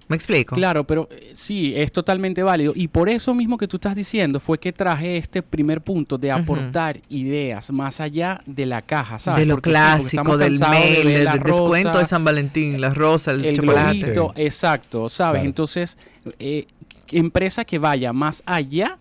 ¿Me 0.08 0.16
explico? 0.16 0.56
Claro, 0.56 0.86
pero 0.86 1.10
eh, 1.12 1.32
sí, 1.34 1.74
es 1.76 1.92
totalmente 1.92 2.42
válido. 2.44 2.74
Y 2.76 2.88
por 2.88 3.10
eso 3.10 3.34
mismo 3.34 3.58
que 3.58 3.68
tú 3.68 3.78
estás 3.78 3.96
diciendo 3.96 4.40
fue 4.40 4.58
que 4.58 4.72
traje 4.72 5.18
este 5.18 5.42
primer 5.42 5.82
punto 5.82 6.18
de 6.18 6.32
aportar 6.32 7.02
ideas 7.10 7.72
más 7.72 8.00
allá 8.00 8.42
de 8.46 8.66
la 8.66 8.82
caja, 8.82 9.20
¿sabes? 9.20 9.42
De 9.42 9.46
lo 9.46 9.56
Porque 9.56 9.72
clásico, 9.72 10.08
estamos 10.08 10.40
del 10.40 10.60
de 10.60 10.68
mail, 10.68 11.08
ver 11.08 11.30
del 11.30 11.44
descuento 11.44 11.90
rosa, 11.90 12.00
de 12.00 12.06
San 12.06 12.24
Valentín, 12.24 12.80
la 12.80 12.90
rosa, 12.92 13.32
el, 13.32 13.44
el 13.46 13.56
chocolate. 13.56 13.98
globito, 13.98 14.34
exacto, 14.36 15.10
¿sabes? 15.10 15.40
Claro. 15.40 15.48
Entonces, 15.48 15.98
eh, 16.40 16.68
empresa 17.10 17.66
que 17.66 17.80
vaya 17.80 18.14
más 18.14 18.44
allá 18.46 18.98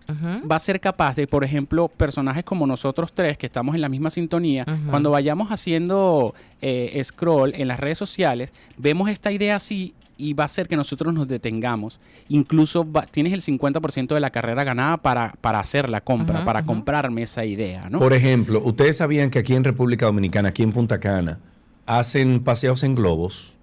va 0.50 0.56
a 0.56 0.60
ser 0.60 0.80
capaz 0.80 1.16
de, 1.16 1.26
por 1.26 1.44
ejemplo, 1.44 1.88
personajes 1.88 2.44
como 2.44 2.66
nosotros 2.66 3.12
tres, 3.12 3.38
que 3.38 3.46
estamos 3.46 3.74
en 3.74 3.80
la 3.80 3.88
misma 3.88 4.10
sintonía, 4.10 4.64
cuando 4.90 5.10
vayamos 5.10 5.50
haciendo 5.50 6.34
eh, 6.60 7.00
scroll 7.04 7.54
en 7.54 7.68
las 7.68 7.80
redes 7.80 7.98
sociales, 7.98 8.52
vemos 8.76 9.08
esta 9.08 9.32
idea 9.32 9.56
así 9.56 9.94
y 10.18 10.32
va 10.32 10.44
a 10.44 10.46
hacer 10.46 10.66
que 10.68 10.76
nosotros 10.76 11.12
nos 11.12 11.28
detengamos. 11.28 12.00
Incluso 12.28 12.90
va- 12.90 13.06
tienes 13.06 13.32
el 13.32 13.40
50% 13.42 14.14
de 14.14 14.20
la 14.20 14.30
carrera 14.30 14.64
ganada 14.64 14.96
para, 14.96 15.34
para 15.40 15.60
hacer 15.60 15.90
la 15.90 16.00
compra, 16.00 16.44
para 16.44 16.64
comprarme 16.64 17.22
esa 17.22 17.44
idea, 17.44 17.88
¿no? 17.90 17.98
Por 17.98 18.12
ejemplo, 18.14 18.60
ustedes 18.64 18.96
sabían 18.96 19.30
que 19.30 19.38
aquí 19.40 19.54
en 19.54 19.64
República 19.64 20.06
Dominicana, 20.06 20.48
aquí 20.48 20.62
en 20.62 20.72
Punta 20.72 20.98
Cana, 21.00 21.38
hacen 21.84 22.40
paseos 22.42 22.82
en 22.82 22.94
globos. 22.94 23.56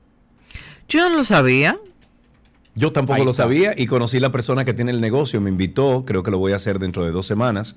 Yo 0.88 1.10
no 1.10 1.18
lo 1.18 1.24
sabía. 1.24 1.78
Yo 2.76 2.92
tampoco 2.92 3.18
Ahí 3.18 3.24
lo 3.26 3.32
está. 3.32 3.44
sabía 3.44 3.74
y 3.78 3.86
conocí 3.86 4.20
la 4.20 4.32
persona 4.32 4.66
que 4.66 4.74
tiene 4.74 4.92
el 4.92 5.00
negocio, 5.02 5.40
me 5.42 5.50
invitó, 5.50 6.06
creo 6.06 6.24
que 6.24 6.32
lo 6.32 6.40
voy 6.40 6.54
a 6.54 6.56
hacer 6.56 6.80
dentro 6.80 7.06
de 7.06 7.12
dos 7.12 7.26
semanas. 7.28 7.76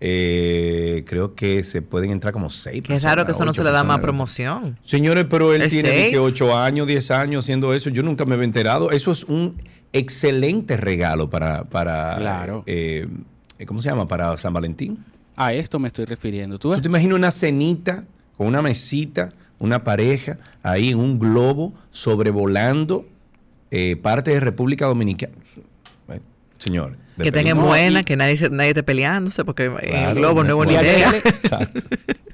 Eh, 0.00 1.02
creo 1.06 1.34
que 1.34 1.62
se 1.62 1.80
pueden 1.80 2.10
entrar 2.10 2.32
como 2.32 2.50
seis 2.50 2.82
Qué 2.82 2.96
raro 2.98 3.24
que 3.24 3.32
eso 3.32 3.44
no 3.44 3.52
se 3.52 3.62
le 3.64 3.70
da 3.70 3.84
más 3.84 3.98
personas. 4.00 4.02
promoción. 4.02 4.78
Señores, 4.82 5.26
pero 5.30 5.54
él 5.54 5.62
¿Es 5.62 5.68
tiene 5.70 6.10
que 6.10 6.18
ocho 6.18 6.56
años, 6.56 6.86
10 6.86 7.10
años 7.12 7.44
haciendo 7.44 7.72
eso. 7.72 7.90
Yo 7.90 8.02
nunca 8.02 8.24
me 8.24 8.34
había 8.34 8.44
enterado. 8.44 8.90
Eso 8.90 9.12
es 9.12 9.24
un 9.24 9.56
excelente 9.92 10.76
regalo 10.76 11.30
para, 11.30 11.64
para 11.64 12.16
Claro. 12.18 12.64
eh, 12.66 13.06
¿cómo 13.66 13.80
se 13.80 13.88
llama? 13.88 14.06
Para 14.08 14.36
San 14.36 14.52
Valentín. 14.52 14.98
A 15.36 15.52
esto 15.52 15.78
me 15.78 15.88
estoy 15.88 16.04
refiriendo. 16.04 16.58
¿Tú 16.58 16.78
te 16.80 16.88
imaginas 16.88 17.16
una 17.16 17.30
cenita 17.30 18.04
con 18.36 18.46
una 18.48 18.60
mesita, 18.62 19.32
una 19.58 19.84
pareja 19.84 20.38
ahí 20.62 20.90
en 20.90 20.98
un 20.98 21.18
globo 21.18 21.72
sobrevolando 21.92 23.06
eh, 23.70 23.96
parte 23.96 24.32
de 24.32 24.40
República 24.40 24.86
Dominicana? 24.86 25.32
Eh, 26.54 26.62
Señor. 26.62 26.96
Que 27.22 27.30
tengan 27.30 27.62
buena, 27.62 28.00
y- 28.00 28.04
que 28.04 28.16
nadie, 28.16 28.36
se- 28.36 28.50
nadie 28.50 28.70
esté 28.70 28.82
peleándose, 28.82 29.44
porque 29.44 29.66
el 29.66 29.72
Claro, 29.76 30.14
globo 30.16 30.42
no 30.42 30.48
es 30.50 30.54
buena 30.56 30.82
idea. 30.82 31.12
Exacto. 31.24 31.82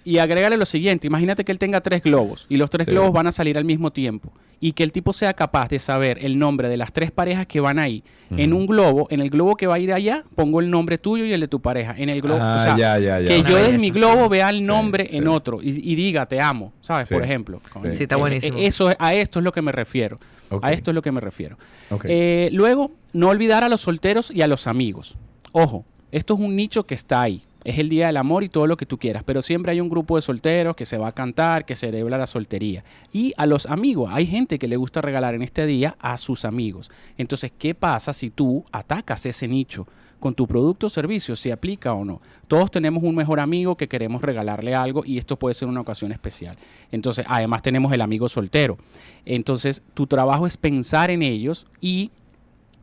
y 0.06 0.16
agrégale 0.18 0.56
lo 0.56 0.64
siguiente, 0.64 1.06
imagínate 1.06 1.44
que 1.44 1.52
él 1.52 1.58
tenga 1.58 1.82
tres 1.82 2.02
globos 2.02 2.46
y 2.48 2.56
los 2.56 2.70
tres 2.70 2.86
Sí. 2.86 2.92
globos 2.92 3.12
van 3.12 3.26
a 3.26 3.32
salir 3.32 3.58
al 3.58 3.66
mismo 3.66 3.92
tiempo 3.92 4.32
y 4.58 4.72
que 4.72 4.82
el 4.82 4.90
tipo 4.92 5.12
sea 5.12 5.34
capaz 5.34 5.68
de 5.68 5.78
saber 5.78 6.18
el 6.24 6.38
nombre 6.38 6.70
de 6.70 6.78
las 6.78 6.94
tres 6.94 7.10
parejas 7.10 7.46
que 7.46 7.60
van 7.60 7.78
ahí 7.78 8.02
en 8.34 8.54
un 8.54 8.64
globo, 8.66 9.06
en 9.10 9.20
el 9.20 9.28
globo 9.28 9.54
que 9.56 9.66
va 9.66 9.74
a 9.74 9.78
ir 9.78 9.92
allá, 9.92 10.24
pongo 10.34 10.60
el 10.60 10.70
nombre 10.70 10.96
tuyo 10.96 11.26
y 11.26 11.32
el 11.34 11.40
de 11.40 11.48
tu 11.48 11.60
pareja, 11.60 11.94
en 11.98 12.08
el 12.08 12.22
globo, 12.22 12.38
Ah, 12.40 12.56
o 12.58 12.62
sea, 12.62 12.76
ya, 12.78 12.98
ya, 12.98 13.20
ya. 13.20 13.28
que 13.28 13.40
Una 13.40 13.48
yo 13.50 13.56
desde 13.56 13.78
mi 13.78 13.90
globo 13.90 14.28
vea 14.30 14.48
el 14.48 14.64
nombre 14.64 15.08
sí. 15.10 15.18
en 15.18 15.28
otro 15.28 15.60
y, 15.62 15.68
y 15.92 15.94
diga 15.94 16.24
te 16.24 16.40
amo, 16.40 16.72
¿sabes? 16.80 17.08
Sí. 17.08 17.14
Por 17.14 17.22
ejemplo. 17.22 17.60
Sí. 17.82 17.92
Sí, 17.92 18.02
está 18.04 18.14
Eh, 18.14 18.18
buenísimo. 18.18 18.56
eh, 18.58 18.66
Eso, 18.66 18.90
a 18.98 19.14
esto 19.14 19.40
es 19.40 19.44
lo 19.44 19.52
que 19.52 19.60
me 19.60 19.72
refiero. 19.72 20.18
A 20.62 20.72
esto 20.72 20.90
es 20.90 20.94
lo 20.94 21.02
que 21.02 21.12
me 21.12 21.20
refiero. 21.20 21.56
Eh, 22.04 22.48
luego, 22.52 22.90
no 23.12 23.28
olvidar 23.28 23.64
a 23.64 23.68
los 23.68 23.82
solteros 23.82 24.30
y 24.30 24.42
a 24.42 24.48
los 24.48 24.66
amigos. 24.66 25.16
Ojo, 25.52 25.84
esto 26.12 26.34
es 26.34 26.40
un 26.40 26.56
nicho 26.56 26.84
que 26.84 26.94
está 26.94 27.22
ahí. 27.22 27.44
Es 27.62 27.78
el 27.78 27.90
Día 27.90 28.06
del 28.06 28.16
Amor 28.16 28.42
y 28.42 28.48
todo 28.48 28.66
lo 28.66 28.76
que 28.78 28.86
tú 28.86 28.98
quieras, 28.98 29.22
pero 29.22 29.42
siempre 29.42 29.72
hay 29.72 29.80
un 29.80 29.90
grupo 29.90 30.16
de 30.16 30.22
solteros 30.22 30.74
que 30.74 30.86
se 30.86 30.96
va 30.96 31.08
a 31.08 31.12
cantar, 31.12 31.66
que 31.66 31.76
celebra 31.76 32.16
la 32.16 32.26
soltería. 32.26 32.84
Y 33.12 33.34
a 33.36 33.44
los 33.44 33.66
amigos, 33.66 34.10
hay 34.12 34.26
gente 34.26 34.58
que 34.58 34.66
le 34.66 34.76
gusta 34.76 35.02
regalar 35.02 35.34
en 35.34 35.42
este 35.42 35.66
día 35.66 35.94
a 35.98 36.16
sus 36.16 36.46
amigos. 36.46 36.90
Entonces, 37.18 37.52
¿qué 37.58 37.74
pasa 37.74 38.14
si 38.14 38.30
tú 38.30 38.64
atacas 38.72 39.26
ese 39.26 39.46
nicho 39.46 39.86
con 40.20 40.34
tu 40.34 40.46
producto 40.46 40.86
o 40.86 40.90
servicio? 40.90 41.34
¿Se 41.34 41.50
aplica 41.52 41.92
o 41.94 42.04
no? 42.04 42.20
Todos 42.46 42.70
tenemos 42.70 43.02
un 43.02 43.14
mejor 43.14 43.40
amigo 43.40 43.76
que 43.76 43.88
queremos 43.88 44.22
regalarle 44.22 44.74
algo 44.74 45.02
y 45.04 45.18
esto 45.18 45.36
puede 45.36 45.54
ser 45.54 45.68
una 45.68 45.80
ocasión 45.80 46.12
especial. 46.12 46.56
Entonces, 46.92 47.24
además 47.28 47.62
tenemos 47.62 47.92
el 47.92 48.00
amigo 48.00 48.28
soltero. 48.28 48.78
Entonces, 49.24 49.82
tu 49.94 50.06
trabajo 50.06 50.46
es 50.46 50.56
pensar 50.56 51.10
en 51.10 51.22
ellos 51.22 51.66
y 51.80 52.10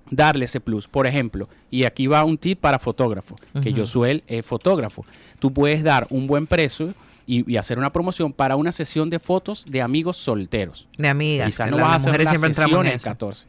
darle 0.10 0.46
ese 0.46 0.60
plus. 0.60 0.88
Por 0.88 1.08
ejemplo, 1.08 1.48
y 1.70 1.84
aquí 1.84 2.08
va 2.08 2.24
un 2.24 2.38
tip 2.38 2.60
para 2.60 2.80
fotógrafo, 2.80 3.36
que 3.62 3.70
Ujú. 3.70 3.82
Josuel 3.82 4.24
es 4.28 4.46
fotógrafo. 4.46 5.06
Tú 5.40 5.54
puedes 5.54 5.84
dar 5.84 6.08
un 6.10 6.28
buen 6.28 6.48
precio 6.48 6.94
y, 7.26 7.50
y 7.52 7.58
hacer 7.58 7.78
una 7.78 7.92
promoción 7.92 8.32
para 8.32 8.56
una 8.56 8.72
sesión 8.72 9.10
de 9.10 9.20
fotos 9.20 9.66
de 9.68 9.82
amigos 9.82 10.18
solteros. 10.18 10.88
De 10.98 11.08
amigas. 11.08 11.48
Quizás 11.48 11.70
no 11.70 11.78
vas 11.78 11.92
a 11.92 11.96
hacer 11.96 12.22
entramos 12.22 12.56
sesión 12.56 12.86
en 12.86 12.92
el 12.92 12.96
eso. 12.96 13.10
14. 13.10 13.48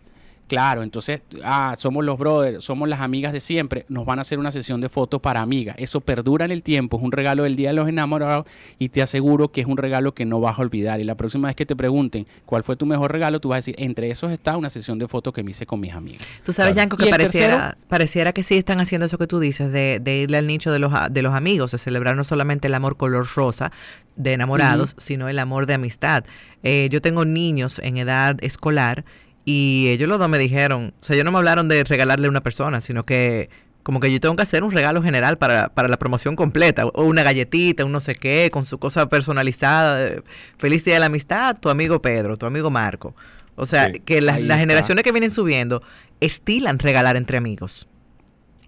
Claro, 0.48 0.82
entonces, 0.82 1.20
ah, 1.44 1.74
somos 1.76 2.04
los 2.04 2.18
brothers, 2.18 2.64
somos 2.64 2.88
las 2.88 3.00
amigas 3.00 3.32
de 3.34 3.40
siempre, 3.40 3.84
nos 3.88 4.06
van 4.06 4.18
a 4.18 4.22
hacer 4.22 4.38
una 4.38 4.50
sesión 4.50 4.80
de 4.80 4.88
fotos 4.88 5.20
para 5.20 5.40
amigas. 5.42 5.76
Eso 5.78 6.00
perdura 6.00 6.46
en 6.46 6.50
el 6.50 6.62
tiempo, 6.62 6.96
es 6.96 7.02
un 7.02 7.12
regalo 7.12 7.42
del 7.44 7.54
Día 7.54 7.68
de 7.68 7.74
los 7.74 7.86
Enamorados 7.88 8.46
y 8.78 8.88
te 8.88 9.02
aseguro 9.02 9.52
que 9.52 9.60
es 9.60 9.66
un 9.66 9.76
regalo 9.76 10.14
que 10.14 10.24
no 10.24 10.40
vas 10.40 10.58
a 10.58 10.62
olvidar. 10.62 11.00
Y 11.00 11.04
la 11.04 11.16
próxima 11.16 11.48
vez 11.48 11.54
que 11.56 11.66
te 11.66 11.76
pregunten 11.76 12.26
cuál 12.46 12.62
fue 12.64 12.76
tu 12.76 12.86
mejor 12.86 13.12
regalo, 13.12 13.40
tú 13.40 13.50
vas 13.50 13.56
a 13.56 13.58
decir, 13.58 13.74
entre 13.78 14.10
esos 14.10 14.32
está 14.32 14.56
una 14.56 14.70
sesión 14.70 14.98
de 14.98 15.06
fotos 15.06 15.34
que 15.34 15.42
me 15.42 15.50
hice 15.50 15.66
con 15.66 15.80
mis 15.80 15.92
amigas. 15.92 16.26
Tú 16.44 16.52
sabes. 16.52 16.74
Yanko, 16.74 16.96
¿Y 16.98 17.04
que 17.04 17.10
pareciera, 17.10 17.76
pareciera 17.86 18.32
que 18.32 18.42
sí 18.42 18.56
están 18.56 18.80
haciendo 18.80 19.04
eso 19.04 19.18
que 19.18 19.26
tú 19.26 19.40
dices, 19.40 19.70
de, 19.70 20.00
de 20.02 20.16
irle 20.18 20.38
al 20.38 20.46
nicho 20.46 20.72
de 20.72 20.78
los, 20.78 20.92
a- 20.94 21.08
de 21.10 21.20
los 21.22 21.34
amigos, 21.34 21.72
de 21.72 21.78
celebrar 21.78 22.16
no 22.16 22.24
solamente 22.24 22.68
el 22.68 22.74
amor 22.74 22.96
color 22.96 23.26
rosa 23.34 23.70
de 24.16 24.32
enamorados, 24.32 24.94
sino 24.98 25.28
el 25.28 25.38
amor 25.38 25.66
de 25.66 25.74
amistad. 25.74 26.24
Eh, 26.62 26.88
yo 26.90 27.00
tengo 27.02 27.24
niños 27.26 27.78
en 27.84 27.98
edad 27.98 28.36
escolar 28.42 29.04
y 29.50 29.88
ellos 29.88 30.10
los 30.10 30.18
dos 30.18 30.28
me 30.28 30.36
dijeron, 30.36 30.92
o 31.00 31.02
sea, 31.02 31.14
ellos 31.14 31.24
no 31.24 31.32
me 31.32 31.38
hablaron 31.38 31.68
de 31.68 31.82
regalarle 31.82 32.26
a 32.26 32.30
una 32.30 32.42
persona, 32.42 32.82
sino 32.82 33.06
que 33.06 33.48
como 33.82 33.98
que 33.98 34.12
yo 34.12 34.20
tengo 34.20 34.36
que 34.36 34.42
hacer 34.42 34.62
un 34.62 34.72
regalo 34.72 35.02
general 35.02 35.38
para, 35.38 35.70
para 35.70 35.88
la 35.88 35.98
promoción 35.98 36.36
completa, 36.36 36.84
o 36.84 37.04
una 37.04 37.22
galletita, 37.22 37.86
un 37.86 37.92
no 37.92 38.00
sé 38.00 38.14
qué, 38.14 38.50
con 38.52 38.66
su 38.66 38.76
cosa 38.76 39.08
personalizada. 39.08 40.20
Feliz 40.58 40.84
Día 40.84 40.92
de 40.96 41.00
la 41.00 41.06
Amistad, 41.06 41.56
tu 41.58 41.70
amigo 41.70 42.02
Pedro, 42.02 42.36
tu 42.36 42.44
amigo 42.44 42.70
Marco. 42.70 43.14
O 43.56 43.64
sea, 43.64 43.86
Sí, 43.86 44.00
que 44.00 44.20
las, 44.20 44.36
ahí 44.36 44.42
las 44.42 44.60
generaciones 44.60 45.02
que 45.02 45.12
vienen 45.12 45.30
subiendo 45.30 45.82
estilan 46.20 46.78
regalar 46.78 47.16
entre 47.16 47.38
amigos. 47.38 47.88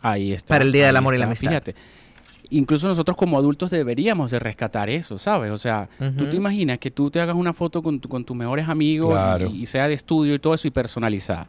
Ahí 0.00 0.32
está. 0.32 0.54
Para 0.54 0.64
el 0.64 0.72
Día 0.72 0.86
del 0.86 0.96
Amor 0.96 1.14
y 1.14 1.18
la 1.18 1.26
Amistad. 1.26 1.48
Fíjate. 1.50 1.74
Incluso 2.50 2.88
nosotros 2.88 3.16
como 3.16 3.38
adultos 3.38 3.70
deberíamos 3.70 4.30
de 4.30 4.38
rescatar 4.38 4.90
eso, 4.90 5.18
¿sabes? 5.18 5.50
O 5.50 5.58
sea, 5.58 5.88
tú 6.16 6.28
te 6.28 6.36
imaginas 6.36 6.78
que 6.78 6.90
tú 6.90 7.10
te 7.10 7.20
hagas 7.20 7.36
una 7.36 7.52
foto 7.52 7.82
con, 7.82 7.98
con 7.98 8.24
tus 8.24 8.36
mejores 8.36 8.68
amigos 8.68 9.18
y, 9.52 9.66
sea 9.66 9.88
de 9.88 9.94
estudio 9.94 10.34
y 10.34 10.38
todo 10.38 10.54
eso 10.54 10.68
y 10.68 10.70
personalizada. 10.70 11.48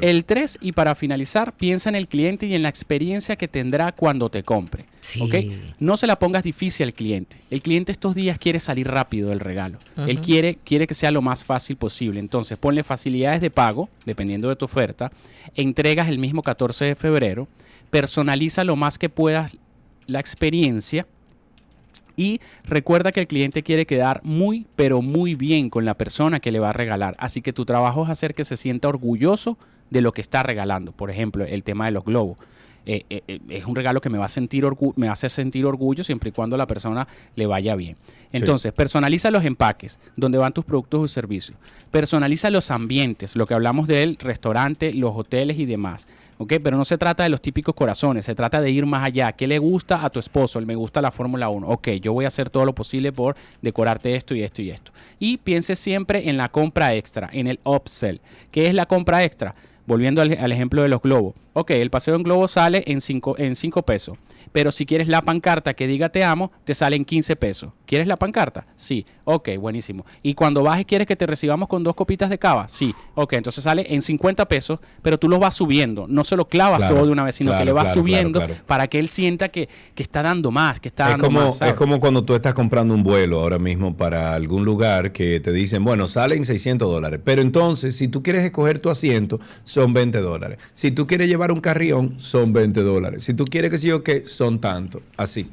El 0.00 0.24
3, 0.24 0.58
y 0.60 0.72
para 0.72 0.94
finalizar, 0.94 1.52
piensa 1.56 1.88
en 1.88 1.96
el 1.96 2.08
cliente 2.08 2.46
y 2.46 2.54
en 2.54 2.62
la 2.62 2.68
experiencia 2.68 3.36
que 3.36 3.48
tendrá 3.48 3.92
cuando 3.92 4.30
te 4.30 4.42
compre. 4.42 4.86
No 5.78 5.96
se 5.96 6.06
la 6.06 6.18
pongas 6.18 6.42
difícil 6.42 6.86
al 6.86 6.94
cliente. 6.94 7.38
El 7.50 7.62
cliente 7.62 7.92
estos 7.92 8.14
días 8.14 8.38
quiere 8.38 8.60
salir 8.60 8.88
rápido 8.88 9.30
del 9.30 9.40
regalo. 9.40 9.78
Él 9.96 10.20
quiere, 10.20 10.58
quiere 10.64 10.86
que 10.86 10.94
sea 10.94 11.10
lo 11.10 11.22
más 11.22 11.44
fácil 11.44 11.76
posible. 11.76 12.20
Entonces, 12.20 12.58
ponle 12.58 12.82
facilidades 12.82 13.40
de 13.40 13.50
pago, 13.50 13.88
dependiendo 14.04 14.48
de 14.48 14.56
tu 14.56 14.64
oferta. 14.64 15.10
Entregas 15.54 16.08
el 16.08 16.18
mismo 16.18 16.42
14 16.42 16.84
de 16.86 16.94
febrero. 16.94 17.48
Personaliza 17.90 18.64
lo 18.64 18.76
más 18.76 18.98
que 18.98 19.08
puedas 19.08 19.56
la 20.06 20.20
experiencia 20.20 21.06
y 22.16 22.40
recuerda 22.64 23.12
que 23.12 23.20
el 23.20 23.26
cliente 23.26 23.62
quiere 23.62 23.86
quedar 23.86 24.20
muy, 24.24 24.66
pero 24.74 25.02
muy 25.02 25.34
bien 25.34 25.68
con 25.68 25.84
la 25.84 25.94
persona 25.94 26.40
que 26.40 26.50
le 26.50 26.60
va 26.60 26.70
a 26.70 26.72
regalar. 26.72 27.14
Así 27.18 27.42
que 27.42 27.52
tu 27.52 27.64
trabajo 27.64 28.04
es 28.04 28.10
hacer 28.10 28.34
que 28.34 28.44
se 28.44 28.56
sienta 28.56 28.88
orgulloso 28.88 29.58
de 29.90 30.00
lo 30.00 30.12
que 30.12 30.22
está 30.22 30.42
regalando. 30.42 30.92
Por 30.92 31.10
ejemplo, 31.10 31.44
el 31.44 31.62
tema 31.62 31.84
de 31.84 31.92
los 31.92 32.04
globos. 32.04 32.38
Eh, 32.88 33.04
eh, 33.10 33.22
eh, 33.26 33.40
es 33.48 33.64
un 33.66 33.74
regalo 33.74 34.00
que 34.00 34.08
me 34.08 34.16
va 34.16 34.26
a 34.26 34.28
sentir 34.28 34.64
me 34.94 35.08
hace 35.08 35.28
sentir 35.28 35.66
orgullo 35.66 36.04
siempre 36.04 36.28
y 36.28 36.32
cuando 36.32 36.56
la 36.56 36.68
persona 36.68 37.08
le 37.34 37.46
vaya 37.46 37.74
bien. 37.74 37.96
Entonces, 38.30 38.72
personaliza 38.72 39.30
los 39.32 39.44
empaques, 39.44 39.98
donde 40.14 40.38
van 40.38 40.52
tus 40.52 40.64
productos 40.64 41.00
o 41.00 41.08
servicios. 41.08 41.58
Personaliza 41.90 42.48
los 42.50 42.70
ambientes, 42.70 43.34
lo 43.34 43.46
que 43.46 43.54
hablamos 43.54 43.88
del 43.88 44.16
restaurante, 44.16 44.92
los 44.92 45.16
hoteles 45.16 45.58
y 45.58 45.66
demás. 45.66 46.06
Pero 46.38 46.76
no 46.76 46.84
se 46.84 46.98
trata 46.98 47.22
de 47.22 47.28
los 47.28 47.40
típicos 47.40 47.74
corazones, 47.74 48.24
se 48.24 48.34
trata 48.34 48.60
de 48.60 48.70
ir 48.70 48.84
más 48.86 49.04
allá. 49.04 49.32
¿Qué 49.32 49.46
le 49.46 49.58
gusta 49.58 50.04
a 50.04 50.10
tu 50.10 50.18
esposo? 50.18 50.58
Él 50.58 50.66
me 50.66 50.74
gusta 50.74 51.00
la 51.00 51.10
Fórmula 51.10 51.48
1. 51.48 51.66
Ok, 51.68 51.88
yo 52.02 52.12
voy 52.12 52.24
a 52.24 52.28
hacer 52.28 52.50
todo 52.50 52.64
lo 52.64 52.74
posible 52.74 53.12
por 53.12 53.36
decorarte 53.62 54.14
esto 54.14 54.34
y 54.34 54.42
esto 54.42 54.62
y 54.62 54.70
esto. 54.70 54.92
Y 55.18 55.38
piense 55.38 55.76
siempre 55.76 56.28
en 56.28 56.36
la 56.36 56.48
compra 56.48 56.94
extra, 56.94 57.30
en 57.32 57.46
el 57.46 57.60
upsell. 57.64 58.20
¿Qué 58.50 58.66
es 58.66 58.74
la 58.74 58.86
compra 58.86 59.24
extra? 59.24 59.54
Volviendo 59.86 60.20
al, 60.20 60.36
al 60.38 60.52
ejemplo 60.52 60.82
de 60.82 60.88
los 60.88 61.00
globos 61.00 61.34
ok, 61.58 61.70
el 61.70 61.88
paseo 61.90 62.16
en 62.16 62.22
globo 62.22 62.48
sale 62.48 62.84
en 62.86 63.00
5 63.00 63.36
en 63.38 63.56
cinco 63.56 63.82
pesos, 63.82 64.18
pero 64.52 64.72
si 64.72 64.86
quieres 64.86 65.08
la 65.08 65.22
pancarta 65.22 65.74
que 65.74 65.86
diga 65.86 66.08
te 66.08 66.24
amo, 66.24 66.50
te 66.64 66.74
sale 66.74 66.96
en 66.96 67.04
15 67.04 67.36
pesos. 67.36 67.70
¿Quieres 67.86 68.06
la 68.06 68.16
pancarta? 68.16 68.66
Sí, 68.76 69.06
ok, 69.24 69.50
buenísimo. 69.58 70.04
Y 70.22 70.34
cuando 70.34 70.62
bajes, 70.62 70.86
¿quieres 70.86 71.06
que 71.06 71.16
te 71.16 71.26
recibamos 71.26 71.68
con 71.68 71.82
dos 71.82 71.94
copitas 71.94 72.30
de 72.30 72.38
cava? 72.38 72.68
Sí, 72.68 72.94
ok, 73.14 73.34
entonces 73.34 73.62
sale 73.64 73.86
en 73.88 74.02
50 74.02 74.46
pesos, 74.48 74.80
pero 75.02 75.18
tú 75.18 75.28
lo 75.28 75.38
vas 75.38 75.54
subiendo, 75.54 76.06
no 76.08 76.24
se 76.24 76.36
lo 76.36 76.46
clavas 76.48 76.86
todo 76.86 77.06
de 77.06 77.12
una 77.12 77.22
vez, 77.22 77.36
sino 77.36 77.56
que 77.56 77.64
le 77.64 77.72
vas 77.72 77.92
subiendo 77.92 78.42
para 78.66 78.88
que 78.88 78.98
él 78.98 79.08
sienta 79.08 79.48
que, 79.48 79.68
está 79.96 80.22
dando 80.22 80.50
más, 80.50 80.80
que 80.80 80.88
está 80.88 81.04
es 81.04 81.10
dando 81.10 81.26
como, 81.26 81.40
más. 81.46 81.62
Es 81.62 81.74
como 81.74 82.00
cuando 82.00 82.24
tú 82.24 82.34
estás 82.34 82.54
comprando 82.54 82.94
un 82.94 83.02
vuelo 83.02 83.40
ahora 83.40 83.58
mismo 83.58 83.96
para 83.96 84.34
algún 84.34 84.64
lugar 84.64 85.12
que 85.12 85.40
te 85.40 85.52
dicen, 85.52 85.84
bueno, 85.84 86.06
sale 86.06 86.36
en 86.36 86.44
600 86.44 86.88
dólares, 86.88 87.20
pero 87.22 87.42
entonces 87.42 87.96
si 87.96 88.08
tú 88.08 88.22
quieres 88.22 88.44
escoger 88.44 88.78
tu 88.78 88.90
asiento, 88.90 89.40
son 89.64 89.92
20 89.92 90.20
dólares. 90.20 90.58
Si 90.72 90.90
tú 90.90 91.06
quieres 91.06 91.28
llevar 91.28 91.52
un 91.52 91.60
carrión, 91.60 92.14
son 92.18 92.52
20 92.52 92.82
dólares. 92.82 93.24
Si 93.24 93.34
tú 93.34 93.44
quieres 93.44 93.70
que 93.70 93.78
sí 93.78 93.90
o 93.90 94.02
que, 94.02 94.24
son 94.36 94.60
tanto. 94.60 95.02
Así. 95.16 95.48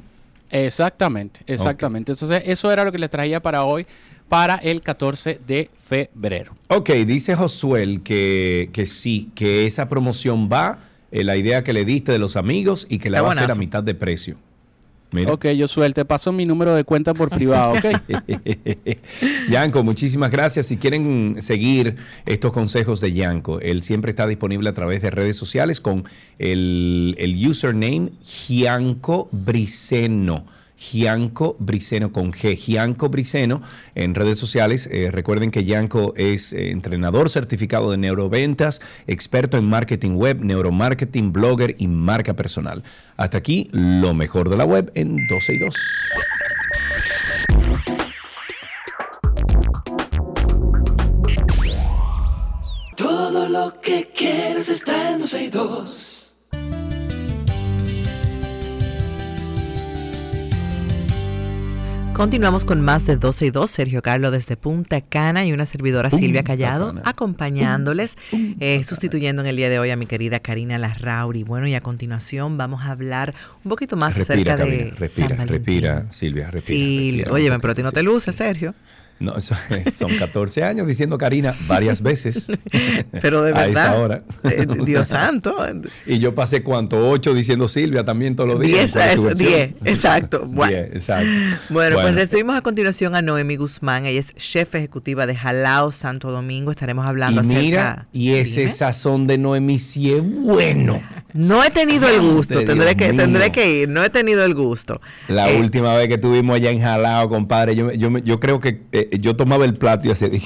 Exactamente, 0.50 1.40
exactamente. 1.46 2.12
Entonces, 2.12 2.42
eso 2.46 2.70
era 2.70 2.84
lo 2.84 2.92
que 2.92 2.98
les 2.98 3.10
traía 3.10 3.40
para 3.40 3.64
hoy, 3.64 3.86
para 4.28 4.56
el 4.56 4.80
14 4.80 5.40
de 5.46 5.68
febrero. 5.88 6.56
Ok, 6.68 6.90
dice 6.90 7.34
Josuel 7.34 8.02
que, 8.02 8.70
que 8.72 8.86
sí, 8.86 9.30
que 9.34 9.66
esa 9.66 9.88
promoción 9.88 10.48
va, 10.52 10.78
eh, 11.10 11.24
la 11.24 11.36
idea 11.36 11.64
que 11.64 11.72
le 11.72 11.84
diste 11.84 12.12
de 12.12 12.18
los 12.18 12.36
amigos 12.36 12.86
y 12.88 12.98
que 12.98 13.10
la 13.10 13.22
va 13.22 13.28
a 13.28 13.32
hacer 13.32 13.50
a 13.50 13.54
mitad 13.54 13.82
de 13.82 13.94
precio. 13.94 14.36
Ok, 15.28 15.46
yo 15.48 15.68
te 15.92 16.04
paso 16.04 16.32
mi 16.32 16.46
número 16.46 16.74
de 16.74 16.84
cuenta 16.84 17.14
por 17.14 17.30
privado, 17.30 17.74
ok. 17.74 17.84
Yanko, 19.50 19.84
muchísimas 19.84 20.30
gracias. 20.30 20.66
Si 20.66 20.76
quieren 20.76 21.36
seguir 21.40 21.96
estos 22.26 22.52
consejos 22.52 23.00
de 23.00 23.12
Yanko, 23.12 23.60
él 23.60 23.82
siempre 23.82 24.10
está 24.10 24.26
disponible 24.26 24.68
a 24.68 24.74
través 24.74 25.02
de 25.02 25.10
redes 25.10 25.36
sociales 25.36 25.80
con 25.80 26.04
el, 26.38 27.14
el 27.18 27.48
username 27.48 28.10
Gianco 28.22 29.28
Briceno. 29.32 30.44
Gianco 30.78 31.56
Briceno 31.58 32.12
con 32.12 32.32
G, 32.32 32.56
Gianco 32.56 33.08
Briceno 33.08 33.62
en 33.94 34.14
redes 34.14 34.38
sociales. 34.38 34.88
Eh, 34.90 35.10
recuerden 35.10 35.50
que 35.50 35.64
Gianco 35.64 36.14
es 36.16 36.52
eh, 36.52 36.70
entrenador 36.70 37.30
certificado 37.30 37.90
de 37.90 37.96
neuroventas, 37.96 38.80
experto 39.06 39.56
en 39.56 39.64
marketing 39.64 40.12
web, 40.12 40.40
neuromarketing, 40.42 41.32
blogger 41.32 41.76
y 41.78 41.88
marca 41.88 42.34
personal. 42.34 42.82
Hasta 43.16 43.38
aquí 43.38 43.68
lo 43.72 44.14
mejor 44.14 44.48
de 44.48 44.56
la 44.56 44.64
web 44.64 44.90
en 44.94 45.26
12 45.28 45.54
y 45.54 45.58
2. 45.58 45.74
Todo 52.96 53.48
lo 53.48 53.80
que 53.80 54.10
quieres 54.14 54.68
está 54.68 55.12
en 55.12 55.20
12 55.20 55.44
y 55.44 55.48
2. 55.50 56.33
Continuamos 62.14 62.64
con 62.64 62.80
más 62.80 63.06
de 63.06 63.16
12 63.16 63.46
y 63.46 63.50
2. 63.50 63.68
Sergio 63.68 64.00
Carlos 64.00 64.30
desde 64.30 64.56
Punta 64.56 65.00
Cana 65.00 65.44
y 65.44 65.52
una 65.52 65.66
servidora 65.66 66.10
Silvia 66.10 66.44
Callado 66.44 66.94
acompañándoles, 67.04 68.16
eh, 68.60 68.84
sustituyendo 68.84 69.42
en 69.42 69.48
el 69.48 69.56
día 69.56 69.68
de 69.68 69.80
hoy 69.80 69.90
a 69.90 69.96
mi 69.96 70.06
querida 70.06 70.38
Karina 70.38 70.78
Larrauri. 70.78 71.42
Bueno, 71.42 71.66
y 71.66 71.74
a 71.74 71.80
continuaón 71.80 72.56
vamos 72.56 72.82
a 72.82 72.92
hablar 72.92 73.34
un 73.64 73.68
poquito 73.68 73.96
más 73.96 74.16
acerca 74.16 74.56
de. 74.56 74.94
Respira, 74.96 75.44
respira, 75.44 76.10
Silvia, 76.12 76.52
respira. 76.52 76.78
Sí, 76.78 77.24
oye, 77.30 77.50
pero 77.60 77.72
a 77.72 77.74
ti 77.74 77.82
no 77.82 77.90
te 77.90 78.04
luce, 78.04 78.32
Sergio. 78.32 78.76
No, 79.24 79.40
son 79.40 80.16
14 80.18 80.64
años 80.64 80.86
diciendo 80.86 81.16
Karina 81.16 81.54
varias 81.66 82.02
veces. 82.02 82.52
Pero 83.22 83.42
de 83.42 83.52
verdad. 83.52 83.86
A 83.86 83.94
hora. 83.94 84.22
Eh, 84.44 84.66
Dios 84.84 85.08
santo. 85.08 85.54
Y 86.06 86.18
yo 86.18 86.34
pasé 86.34 86.62
cuánto, 86.62 87.08
8 87.08 87.32
diciendo 87.34 87.68
Silvia 87.68 88.04
también 88.04 88.36
todos 88.36 88.50
los 88.50 88.60
días. 88.60 88.94
10, 89.36 89.74
exacto. 89.84 90.44
Bueno, 90.54 90.76
exacto. 90.76 91.30
Bueno, 91.70 91.96
pues 92.00 92.14
recibimos 92.14 92.56
a 92.56 92.60
continuación 92.60 93.14
a 93.14 93.22
Noemi 93.22 93.56
Guzmán. 93.56 94.06
Ella 94.06 94.20
es 94.20 94.34
chef 94.34 94.74
ejecutiva 94.74 95.26
de 95.26 95.34
Jalao 95.34 95.90
Santo 95.90 96.30
Domingo. 96.30 96.70
Estaremos 96.70 97.06
hablando 97.06 97.42
y 97.42 97.46
mira, 97.46 98.06
Y 98.12 98.32
ese 98.32 98.68
sazón 98.68 99.26
de 99.26 99.38
Noemi 99.38 99.78
sí 99.78 100.12
es 100.12 100.22
bueno. 100.22 101.00
No 101.34 101.64
he 101.64 101.70
tenido 101.70 102.08
el 102.08 102.20
gusto, 102.20 102.64
tendré 102.64 102.94
que, 102.94 103.12
tendré 103.12 103.50
que 103.50 103.82
ir, 103.82 103.88
no 103.88 104.04
he 104.04 104.10
tenido 104.10 104.44
el 104.44 104.54
gusto. 104.54 105.00
La 105.26 105.50
eh, 105.50 105.58
última 105.58 105.92
vez 105.96 106.06
que 106.06 106.14
estuvimos 106.14 106.54
allá 106.54 106.70
en 106.70 106.80
Jalao, 106.80 107.28
compadre, 107.28 107.74
yo, 107.74 107.90
yo, 107.90 108.16
yo 108.18 108.38
creo 108.38 108.60
que 108.60 108.82
eh, 108.92 109.13
yo 109.18 109.36
tomaba 109.36 109.64
el 109.64 109.74
plato 109.74 110.08
y 110.08 110.10
hacía... 110.12 110.30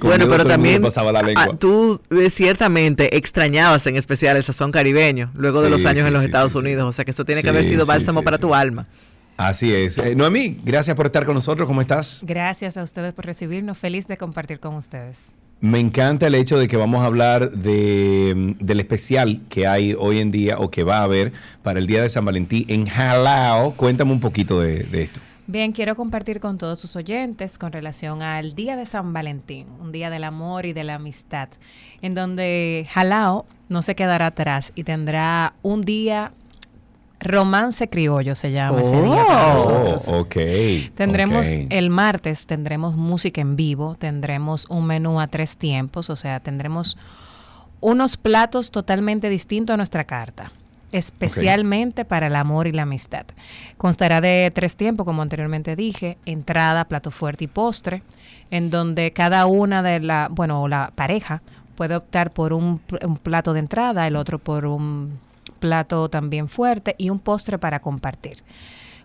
Bueno, 0.00 0.26
pero 0.30 0.46
también 0.46 0.80
pasaba 0.80 1.12
la 1.12 1.20
lengua. 1.20 1.54
tú 1.58 2.00
eh, 2.10 2.30
ciertamente 2.30 3.14
extrañabas 3.14 3.86
en 3.86 3.96
especial 3.96 4.34
el 4.38 4.42
sazón 4.42 4.72
caribeño 4.72 5.30
luego 5.36 5.60
de 5.60 5.68
los 5.68 5.84
años 5.84 6.06
en 6.06 6.14
los 6.14 6.24
Estados 6.24 6.54
Unidos, 6.54 6.86
o 6.86 6.92
sea 6.92 7.04
que 7.04 7.10
eso 7.10 7.26
tiene 7.26 7.42
que 7.42 7.50
haber 7.50 7.62
sido 7.64 7.84
bálsamo 7.84 8.22
para 8.22 8.38
tu 8.38 8.54
alma. 8.54 8.86
Así 9.36 9.72
es. 9.72 10.00
Noemí, 10.16 10.58
gracias 10.64 10.96
por 10.96 11.06
estar 11.06 11.26
con 11.26 11.34
nosotros. 11.34 11.68
¿Cómo 11.68 11.82
estás? 11.82 12.20
Gracias 12.22 12.78
a 12.78 12.82
ustedes 12.82 13.12
por 13.12 13.26
recibirnos. 13.26 13.76
Feliz 13.76 14.06
de 14.06 14.16
compartir 14.16 14.60
con 14.60 14.74
ustedes. 14.74 15.30
Me 15.60 15.80
encanta 15.80 16.26
el 16.26 16.34
hecho 16.34 16.58
de 16.58 16.68
que 16.68 16.76
vamos 16.76 17.02
a 17.02 17.06
hablar 17.06 17.50
de, 17.50 18.54
del 18.60 18.78
especial 18.78 19.40
que 19.48 19.66
hay 19.66 19.94
hoy 19.98 20.18
en 20.18 20.30
día 20.30 20.58
o 20.58 20.70
que 20.70 20.84
va 20.84 20.98
a 20.98 21.02
haber 21.04 21.32
para 21.62 21.78
el 21.78 21.86
Día 21.86 22.02
de 22.02 22.10
San 22.10 22.26
Valentín 22.26 22.66
en 22.68 22.86
Jalao. 22.86 23.72
Cuéntame 23.72 24.12
un 24.12 24.20
poquito 24.20 24.60
de, 24.60 24.86
esto. 24.92 25.20
Bien, 25.48 25.70
quiero 25.70 25.94
compartir 25.94 26.40
con 26.40 26.58
todos 26.58 26.80
sus 26.80 26.96
oyentes 26.96 27.56
con 27.56 27.70
relación 27.70 28.20
al 28.20 28.56
Día 28.56 28.74
de 28.74 28.84
San 28.84 29.12
Valentín, 29.12 29.68
un 29.80 29.92
día 29.92 30.10
del 30.10 30.24
amor 30.24 30.66
y 30.66 30.72
de 30.72 30.82
la 30.82 30.94
amistad, 30.94 31.48
en 32.02 32.16
donde 32.16 32.88
Jalao 32.90 33.46
no 33.68 33.82
se 33.82 33.94
quedará 33.94 34.26
atrás 34.26 34.72
y 34.74 34.82
tendrá 34.82 35.54
un 35.62 35.82
día 35.82 36.32
Romance 37.20 37.88
Criollo 37.88 38.34
se 38.34 38.50
llama 38.50 38.82
ese 38.82 39.00
día 39.00 39.24
para 39.24 39.46
oh, 39.46 39.56
nosotros. 39.56 40.08
Ok. 40.08 40.36
Tendremos 40.96 41.46
el 41.70 41.90
martes, 41.90 42.46
tendremos 42.46 42.96
música 42.96 43.40
en 43.40 43.54
vivo, 43.54 43.94
tendremos 43.94 44.66
un 44.68 44.84
menú 44.86 45.20
a 45.20 45.28
tres 45.28 45.56
tiempos, 45.56 46.10
o 46.10 46.16
sea, 46.16 46.40
tendremos 46.40 46.96
unos 47.80 48.16
platos 48.16 48.72
totalmente 48.72 49.28
distintos 49.28 49.74
a 49.74 49.76
nuestra 49.76 50.02
carta 50.02 50.50
especialmente 50.92 52.04
para 52.04 52.28
el 52.28 52.36
amor 52.36 52.66
y 52.66 52.72
la 52.72 52.82
amistad. 52.82 53.26
Constará 53.76 54.20
de 54.20 54.50
tres 54.54 54.76
tiempos, 54.76 55.04
como 55.04 55.22
anteriormente 55.22 55.76
dije, 55.76 56.18
entrada, 56.24 56.86
plato 56.86 57.10
fuerte 57.10 57.44
y 57.44 57.48
postre, 57.48 58.02
en 58.50 58.70
donde 58.70 59.12
cada 59.12 59.46
una 59.46 59.82
de 59.82 60.00
la, 60.00 60.28
bueno, 60.30 60.68
la 60.68 60.92
pareja 60.94 61.42
puede 61.74 61.96
optar 61.96 62.30
por 62.30 62.52
un, 62.52 62.80
un 63.02 63.18
plato 63.18 63.52
de 63.52 63.60
entrada, 63.60 64.06
el 64.06 64.16
otro 64.16 64.38
por 64.38 64.66
un 64.66 65.18
plato 65.58 66.08
también 66.08 66.48
fuerte 66.48 66.94
y 66.98 67.10
un 67.10 67.18
postre 67.18 67.58
para 67.58 67.80
compartir. 67.80 68.42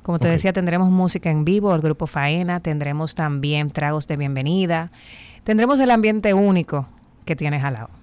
Como 0.04 0.18
te 0.18 0.28
decía, 0.28 0.52
tendremos 0.52 0.90
música 0.90 1.30
en 1.30 1.46
vivo, 1.46 1.76
el 1.76 1.82
grupo 1.82 2.08
Faena, 2.08 2.60
tendremos 2.60 3.14
también 3.14 3.70
tragos 3.70 4.08
de 4.08 4.18
bienvenida, 4.18 4.92
tendremos 5.44 5.80
el 5.80 5.92
ambiente 5.92 6.34
único 6.34 6.88
que 7.24 7.36
tienes 7.36 7.64
al 7.64 7.74
lado. 7.74 8.01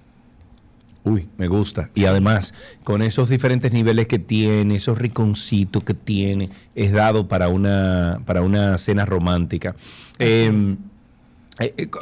Uy, 1.03 1.29
me 1.37 1.47
gusta. 1.47 1.89
Y 1.95 2.05
además, 2.05 2.53
con 2.83 3.01
esos 3.01 3.29
diferentes 3.29 3.71
niveles 3.71 4.07
que 4.07 4.19
tiene, 4.19 4.75
esos 4.75 4.97
riconcitos 4.97 5.83
que 5.83 5.93
tiene, 5.93 6.49
es 6.75 6.91
dado 6.91 7.27
para 7.27 7.47
una, 7.47 8.21
para 8.25 8.41
una 8.41 8.77
cena 8.77 9.05
romántica. 9.05 9.75
Eh, 10.19 10.75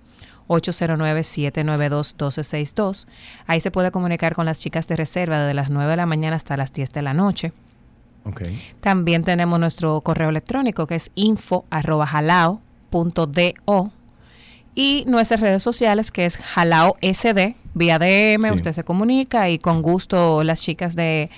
809-792-1262. 0.48 3.06
Ahí 3.46 3.60
se 3.60 3.70
puede 3.70 3.92
comunicar 3.92 4.34
con 4.34 4.44
las 4.44 4.58
chicas 4.60 4.88
de 4.88 4.96
reserva 4.96 5.40
desde 5.40 5.54
las 5.54 5.70
9 5.70 5.90
de 5.90 5.96
la 5.96 6.04
mañana 6.04 6.36
hasta 6.36 6.56
las 6.56 6.72
10 6.72 6.90
de 6.90 7.02
la 7.02 7.14
noche. 7.14 7.52
Okay. 8.24 8.60
También 8.80 9.22
tenemos 9.22 9.58
nuestro 9.58 10.00
correo 10.00 10.28
electrónico 10.28 10.86
que 10.86 10.94
es 10.96 11.10
info.jalao.do 11.14 13.92
y 14.74 15.04
nuestras 15.06 15.40
redes 15.40 15.62
sociales 15.62 16.10
que 16.10 16.26
es 16.26 16.36
Jalao 16.38 16.96
SD, 17.00 17.56
vía 17.74 17.98
DM, 17.98 18.52
usted 18.52 18.72
se 18.72 18.84
comunica 18.84 19.48
y 19.48 19.58
con 19.58 19.82
gusto 19.82 20.44
las 20.44 20.60
chicas 20.60 20.96
de, 20.96 21.30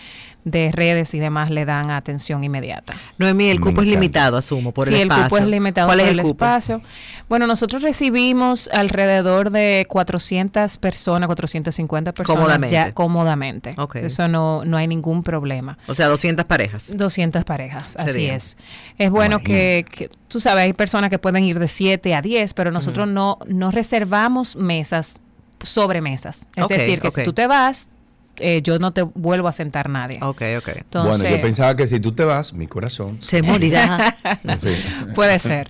de 0.45 0.71
redes 0.73 1.15
y 1.15 1.19
demás 1.19 1.51
le 1.51 1.65
dan 1.65 1.91
atención 1.91 2.45
inmediata. 2.45 2.95
Noemí, 3.19 3.49
el 3.49 3.61
cupo 3.61 3.81
es 3.81 3.89
limitado, 3.89 4.37
asumo, 4.37 4.73
por 4.73 4.89
el 4.89 4.95
espacio. 4.95 5.15
Sí, 5.15 5.21
el 5.21 5.29
cupo 5.29 5.39
es 5.39 5.47
limitado 5.47 5.89
por 5.89 6.01
el, 6.01 6.21
espacio. 6.21 6.83
Bueno, 7.29 7.47
nosotros 7.47 7.83
recibimos 7.83 8.69
alrededor 8.73 9.51
de 9.51 9.87
400 9.89 10.77
personas, 10.77 11.27
450 11.27 12.13
personas 12.13 12.39
cómodamente. 12.39 12.73
ya 12.73 12.93
cómodamente. 12.93 13.77
Eso 13.95 14.29
no, 14.29 14.65
no 14.65 14.77
hay 14.77 14.87
ningún 14.87 15.23
problema. 15.23 15.79
O 15.89 15.95
sea, 15.95 16.09
200 16.09 16.45
parejas. 16.45 16.95
200 16.95 17.45
parejas, 17.45 17.97
así 17.97 18.27
es. 18.27 18.59
Es 18.99 19.11
bueno 19.11 19.41
que, 19.41 19.87
que, 19.91 20.11
tú 20.29 20.41
sabes, 20.41 20.65
hay 20.65 20.73
personas 20.75 21.09
que 21.09 21.19
pueden 21.19 21.45
ir 21.45 21.59
de 21.59 21.69
7 21.69 22.15
a 22.15 22.21
10, 22.21 22.53
pero 22.53 22.71
nosotros 22.71 23.09
no, 23.09 23.39
no 23.47 23.71
reservamos 23.71 24.57
mesas 24.57 25.23
sobre 25.63 26.01
mesas. 26.01 26.47
Es 26.55 26.69
decir, 26.69 27.01
que 27.01 27.11
si 27.11 27.25
tú 27.25 27.33
te 27.33 27.47
vas, 27.47 27.89
eh, 28.37 28.63
yo 28.63 28.79
no 28.79 28.93
te 28.93 29.03
vuelvo 29.03 29.49
a 29.49 29.53
sentar 29.53 29.89
nadie. 29.89 30.19
Ok, 30.23 30.43
ok. 30.59 30.69
bueno, 30.93 31.29
yo 31.29 31.41
pensaba 31.41 31.77
que 31.77 31.87
si 31.87 32.01
tú 32.01 32.13
te 32.13 32.25
vas, 32.25 32.53
mi 32.53 32.67
corazón 32.67 33.21
se 33.23 33.43
morirá. 33.43 34.17
Puede 35.15 35.39
ser. 35.39 35.69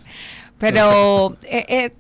Pero 0.59 1.37
eh, 1.43 1.65
eh, 1.69 1.93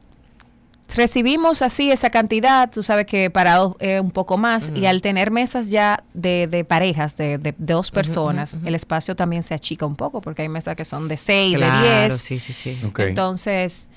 recibimos 0.94 1.62
así 1.62 1.90
esa 1.90 2.10
cantidad, 2.10 2.70
tú 2.70 2.82
sabes 2.82 3.06
que 3.06 3.30
parados 3.30 3.76
es 3.80 4.00
un 4.00 4.10
poco 4.10 4.38
más, 4.38 4.72
y 4.74 4.86
al 4.86 5.02
tener 5.02 5.30
mesas 5.30 5.70
ya 5.70 6.02
de, 6.14 6.64
parejas, 6.68 7.16
de, 7.16 7.54
dos 7.58 7.90
personas, 7.90 8.58
el 8.64 8.74
espacio 8.74 9.16
también 9.16 9.42
se 9.42 9.54
achica 9.54 9.86
un 9.86 9.96
poco, 9.96 10.20
porque 10.20 10.42
hay 10.42 10.48
mesas 10.48 10.76
que 10.76 10.84
son 10.84 11.08
de 11.08 11.16
seis, 11.16 11.58
de 11.58 11.70
diez. 11.82 12.18
Sí, 12.18 12.38
sí, 12.40 12.52
sí. 12.52 12.78
Entonces 12.98 13.88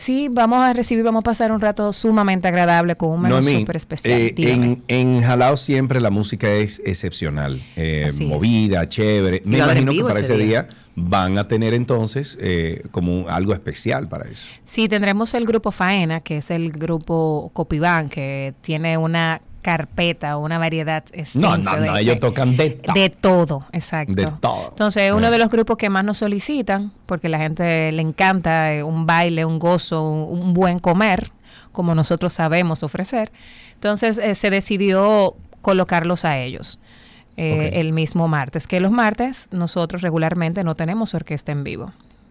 Sí, 0.00 0.30
vamos 0.32 0.64
a 0.64 0.72
recibir, 0.72 1.04
vamos 1.04 1.20
a 1.20 1.24
pasar 1.24 1.52
un 1.52 1.60
rato 1.60 1.92
sumamente 1.92 2.48
agradable 2.48 2.96
con 2.96 3.10
un 3.10 3.20
menú 3.20 3.42
súper 3.42 3.76
especial. 3.76 4.18
Eh, 4.18 4.34
en, 4.38 4.82
en 4.88 5.20
Jalao 5.20 5.58
siempre 5.58 6.00
la 6.00 6.08
música 6.08 6.50
es 6.50 6.80
excepcional, 6.86 7.60
eh, 7.76 8.10
movida, 8.22 8.88
chévere. 8.88 9.42
Me 9.44 9.58
imagino 9.58 9.92
que 9.92 10.02
para 10.02 10.20
ese 10.20 10.38
día, 10.38 10.68
van 10.96 11.36
a 11.36 11.48
tener 11.48 11.74
entonces 11.74 12.38
eh, 12.40 12.82
como 12.90 13.28
algo 13.28 13.52
especial 13.52 14.08
para 14.08 14.24
eso. 14.24 14.46
Sí, 14.64 14.88
tendremos 14.88 15.34
el 15.34 15.44
grupo 15.44 15.70
Faena, 15.70 16.20
que 16.20 16.38
es 16.38 16.50
el 16.50 16.72
grupo 16.72 17.50
Copiván, 17.52 18.08
que 18.08 18.54
tiene 18.62 18.96
una 18.96 19.42
carpeta 19.62 20.36
o 20.36 20.44
una 20.44 20.58
variedad 20.58 21.04
extensa. 21.12 21.38
No, 21.38 21.56
no, 21.58 21.76
no, 21.78 21.96
ellos 21.96 22.18
tocan 22.20 22.56
de 22.56 22.70
todo. 22.70 22.94
De 22.94 23.10
todo, 23.10 23.66
exacto. 23.72 24.14
De 24.14 24.26
todo. 24.40 24.68
Entonces, 24.70 25.12
uno 25.12 25.30
de 25.30 25.38
los 25.38 25.50
grupos 25.50 25.76
que 25.76 25.90
más 25.90 26.04
nos 26.04 26.18
solicitan, 26.18 26.92
porque 27.06 27.28
la 27.28 27.38
gente 27.38 27.92
le 27.92 28.02
encanta 28.02 28.72
eh, 28.74 28.82
un 28.82 29.06
baile, 29.06 29.44
un 29.44 29.58
gozo, 29.58 30.02
un, 30.02 30.54
buen 30.54 30.78
comer, 30.78 31.30
como 31.72 31.94
nosotros 31.94 32.32
sabemos 32.32 32.82
ofrecer. 32.82 33.32
Entonces, 33.74 34.18
eh, 34.18 34.34
se 34.34 34.50
decidió 34.50 35.34
colocarlos 35.60 36.24
a 36.24 36.38
ellos. 36.38 36.78
Eh, 37.36 37.80
el 37.80 37.94
mismo 37.94 38.28
martes, 38.28 38.66
que 38.66 38.80
los 38.80 38.90
martes 38.90 39.48
nosotros 39.50 40.02
regularmente 40.02 40.62
no 40.62 40.74
tenemos 40.74 41.14
orquesta 41.14 41.52
en 41.52 41.64
vivo 41.64 41.90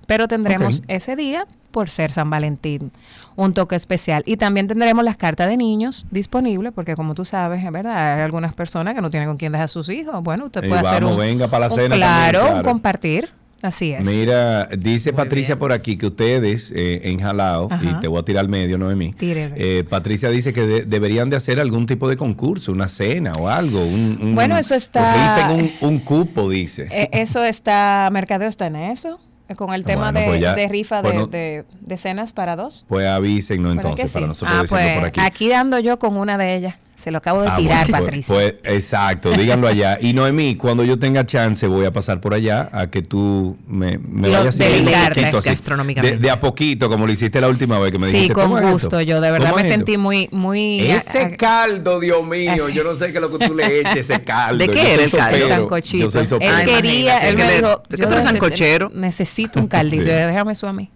pero 0.10 0.28
tendremos 0.28 0.82
ese 0.88 1.16
día 1.16 1.45
por 1.70 1.91
ser 1.91 2.12
San 2.12 2.32
Valentín 2.32 2.91
un 3.36 3.53
toque 3.53 3.76
especial. 3.76 4.24
Y 4.26 4.38
también 4.38 4.68
tendremos 4.68 5.05
las 5.05 5.18
cartas 5.18 5.47
de 5.47 5.55
niños 5.55 6.07
disponibles, 6.10 6.74
porque 6.74 6.95
como 6.95 7.14
tú 7.14 7.26
sabes, 7.26 7.64
es 7.64 7.72
verdad, 7.72 8.16
hay 8.16 8.22
algunas 8.24 8.55
personas 8.55 8.95
que 8.95 9.01
no 9.01 9.12
tienen 9.12 9.30
con 9.30 9.38
quién 9.38 9.51
dejar 9.51 9.66
a 9.66 9.68
sus 9.68 9.88
hijos. 9.88 10.24
Bueno, 10.24 10.45
usted 10.45 10.68
puede 10.68 10.82
hacer 10.82 11.05
un, 11.05 11.16
venga 11.16 11.47
para 11.47 11.68
la 11.68 11.76
cena 11.76 11.95
claro, 11.95 12.55
un 12.55 12.64
compartir. 12.64 13.30
Así 13.62 13.91
es. 13.91 14.07
Mira, 14.07 14.66
dice 14.68 15.14
Patricia 15.14 15.60
por 15.60 15.74
aquí 15.74 15.95
que 15.95 16.07
ustedes 16.07 16.74
eh, 16.76 17.01
en 17.03 17.20
Jalao, 17.20 17.70
y 17.82 17.93
te 17.99 18.07
voy 18.07 18.20
a 18.20 18.24
tirar 18.24 18.45
al 18.45 18.49
medio, 18.49 18.80
Noemí. 18.80 19.14
Eh, 19.20 19.84
Patricia 19.88 20.30
dice 20.30 20.53
que 20.53 20.86
deberían 20.88 21.30
de 21.30 21.36
hacer 21.36 21.60
algún 21.60 21.86
tipo 21.86 22.10
de 22.10 22.18
concurso, 22.18 22.72
una 22.72 22.88
cena 22.88 23.34
o 23.39 23.47
algo. 23.47 23.84
Un, 23.84 24.34
bueno, 24.34 24.57
eso 24.57 24.74
está... 24.74 25.51
Un, 25.53 25.72
un 25.82 25.99
cupo, 25.99 26.49
dice. 26.49 26.88
Eh, 26.89 27.10
eso 27.12 27.43
está, 27.43 28.10
Mercadeo 28.12 28.47
está 28.47 28.66
en 28.68 28.78
eso. 28.78 29.20
Con 29.56 29.74
el 29.74 29.84
tema 29.84 30.12
de, 30.12 30.26
pues 30.26 30.70
rifa 30.70 31.02
de, 31.02 31.66
de, 31.82 31.97
cenas 31.97 32.34
para 32.34 32.56
dos. 32.56 32.86
Pues 32.88 33.08
avísenos 33.08 33.74
entonces 33.74 34.12
para 34.12 34.28
nosotros 34.28 34.56
ah, 34.56 34.66
pues, 34.70 34.95
por 34.95 35.06
aquí. 35.06 35.20
Aquí 35.22 35.50
dando 35.50 35.80
yo 35.80 35.97
con 35.97 36.18
una 36.18 36.38
de 36.38 36.56
ellas. 36.56 36.76
Se 37.02 37.12
lo 37.12 37.20
acabo 37.20 37.41
de 37.41 37.47
ah, 37.47 37.56
tirar, 37.56 37.88
pues, 37.88 38.02
Patricia. 38.02 38.36
Pues, 38.36 38.56
exacto, 38.64 39.32
díganlo 39.32 39.68
allá. 39.68 39.97
Y 40.10 40.14
Noemí, 40.14 40.56
cuando 40.56 40.84
yo 40.84 40.97
tenga 40.97 41.26
chance, 41.26 41.66
voy 41.68 41.86
a 41.86 41.91
pasar 41.91 42.20
por 42.20 42.34
allá 42.34 42.70
a 42.72 42.89
que 42.89 43.02
tú 43.02 43.58
me, 43.68 43.97
me 43.97 44.30
vayas 44.30 44.60
a 44.60 44.64
de, 44.64 46.18
de, 46.18 46.30
a 46.30 46.39
poquito, 46.39 46.89
como 46.89 47.06
lo 47.06 47.12
hiciste 47.12 47.39
la 47.39 47.47
última 47.47 47.80
vez 47.80 47.91
que 47.91 48.00
me 48.00 48.08
dijiste. 48.08 48.28
Sí, 48.28 48.34
con 48.34 48.72
gusto. 48.72 49.02
Yo 49.02 49.22
de 49.22 49.32
verdad 49.32 49.56
me 49.56 49.64
sentí 49.64 49.97
muy, 49.97 50.30
muy. 50.32 50.82
Ese 50.82 51.36
caldo, 51.38 52.00
Dios 52.00 52.26
mío. 52.26 52.70
Yo 52.70 52.84
no 52.84 52.95
sé 52.95 53.12
qué 53.12 53.18
es 53.18 53.22
lo 53.22 53.38
que 53.38 53.47
tú 53.47 53.54
le 53.54 53.82
eches, 53.82 54.10
ese 54.10 54.22
caldo. 54.24 54.58
¿De 54.58 54.70
qué 54.72 54.93
era 54.93 55.04
el 55.04 55.12
caldo? 55.12 55.47
Sancochito. 55.47 56.06
Yo 56.06 56.12
soy 56.12 56.26
sopero. 56.26 56.58
Él 56.58 56.66
quería, 56.68 57.18
él 57.20 57.38
me 57.38 57.56
dijo, 57.56 57.84
yo 57.89 58.22
sancochero. 58.22 58.91
Necesito 58.93 59.60
un 59.60 59.68
caldito. 59.68 60.04
Déjame 60.06 60.54
eso 60.54 60.68
a 60.68 60.74
mí. 60.74 60.89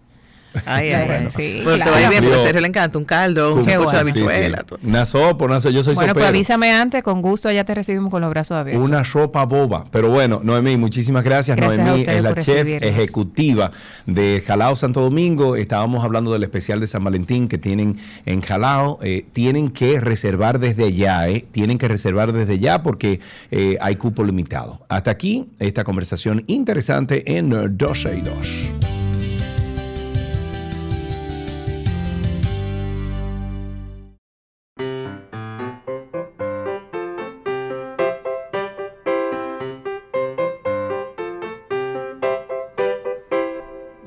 Ay, 0.66 0.92
ay, 0.92 1.08
bueno. 1.08 1.30
Sí, 1.30 1.62
bueno, 1.64 1.84
te 1.84 1.92
va 1.92 1.98
a 1.98 2.02
ir 2.02 2.10
bien 2.10 2.24
porque 2.24 2.40
a 2.40 2.44
Sergio 2.44 2.62
le 2.62 2.68
encanta 2.68 2.98
un 2.98 3.06
caldo, 3.06 3.56
un 3.56 3.64
coche 3.64 3.96
de 3.96 4.00
habichuela. 4.00 4.66
Sí, 4.68 4.76
Una 4.88 5.06
sopa, 5.06 5.46
una 5.46 5.60
sopa, 5.60 5.74
yo 5.74 5.84
soy 5.84 5.96
Bueno, 5.96 6.14
pues 6.14 6.26
avísame 6.26 6.72
antes, 6.72 7.04
con 7.04 7.22
gusto 7.22 7.52
ya 7.52 7.64
te 7.64 7.74
recibimos 7.74 8.12
con 8.12 8.22
los 8.22 8.30
brazos 8.30 8.58
abiertos. 8.58 8.84
Una 8.84 9.04
sopa 9.04 9.46
boba. 9.46 9.86
Pero 9.92 10.10
bueno, 10.10 10.42
Noemí, 10.44 10.78
muchísimas 10.78 11.24
gracias. 11.24 11.58
Noemí 11.58 12.04
es 12.08 12.22
la 12.22 12.36
chef 12.36 12.68
ejecutiva 12.82 13.72
de 14.06 14.44
Jalao 14.46 14.76
Santo 14.76 15.02
Domingo. 15.02 15.56
Estábamos 15.56 16.04
hablando 16.04 16.32
del 16.34 16.44
especial 16.44 16.80
de 16.80 16.88
San 16.88 17.04
Valentín 17.04 17.48
que 17.48 17.58
tienen 17.58 17.98
en 18.26 18.42
Jalao. 18.42 19.00
Eh, 19.02 19.26
tienen 19.34 19.70
que 19.70 20.00
reservar 20.00 20.60
desde 20.60 20.94
ya, 20.94 21.28
eh. 21.30 21.46
Tienen 21.52 21.78
que 21.78 21.88
reservar 21.88 22.34
desde 22.34 22.60
ya 22.60 22.84
porque 22.84 23.20
eh, 23.52 23.78
hay 23.82 23.96
cupo 23.96 24.24
limitado. 24.24 24.86
Hasta 24.90 25.12
aquí 25.12 25.48
esta 25.60 25.84
conversación 25.84 26.44
interesante 26.48 27.38
en 27.38 27.78
12 27.78 28.18
y 28.18 28.22
2. 28.22 28.93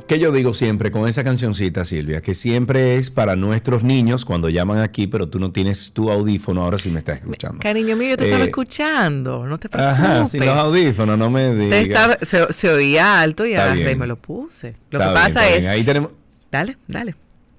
Que 0.07 0.19
yo 0.19 0.33
digo 0.33 0.55
siempre 0.55 0.91
con 0.91 1.09
esa 1.09 1.25
cancioncita, 1.25 1.85
Silvia, 1.85 2.21
que 2.21 2.35
siempre 2.35 2.97
es 2.97 3.11
para 3.11 3.37
nuestros 3.37 3.83
niños 3.83 4.25
cuando 4.25 4.49
llaman 4.49 4.79
aquí, 4.79 5.07
pero 5.07 5.29
tú 5.29 5.39
no 5.39 5.53
tienes 5.53 5.93
tu 5.93 6.11
audífono, 6.11 6.63
ahora 6.63 6.79
sí 6.79 6.91
me 6.91 7.01
estás 7.01 7.19
escuchando. 7.19 7.59
Cariño 7.61 7.97
mío, 7.97 8.11
yo 8.11 8.17
te 8.17 8.25
estaba 8.25 8.45
eh, 8.45 8.49
escuchando, 8.49 9.47
no 9.47 9.59
te 9.59 9.69
preocupes. 9.69 10.01
Ajá, 10.01 10.25
sin 10.27 10.47
los 10.47 10.57
audífonos, 10.57 11.19
no 11.19 11.31
me 11.31 11.55
digas. 11.55 12.19
Se, 12.51 12.71
oía 12.71 13.21
alto 13.21 13.47
y 13.47 13.55
agarré 13.55 13.97
me 13.97 14.07
lo 14.07 14.17
puse. 14.17 14.75
Lo 14.91 14.99
que 14.99 15.05
pasa 15.07 15.49
es... 15.49 15.67
Ahí 15.69 15.85
tenemos... 15.85 16.13
Dale, 16.51 16.77
dale. 16.87 17.15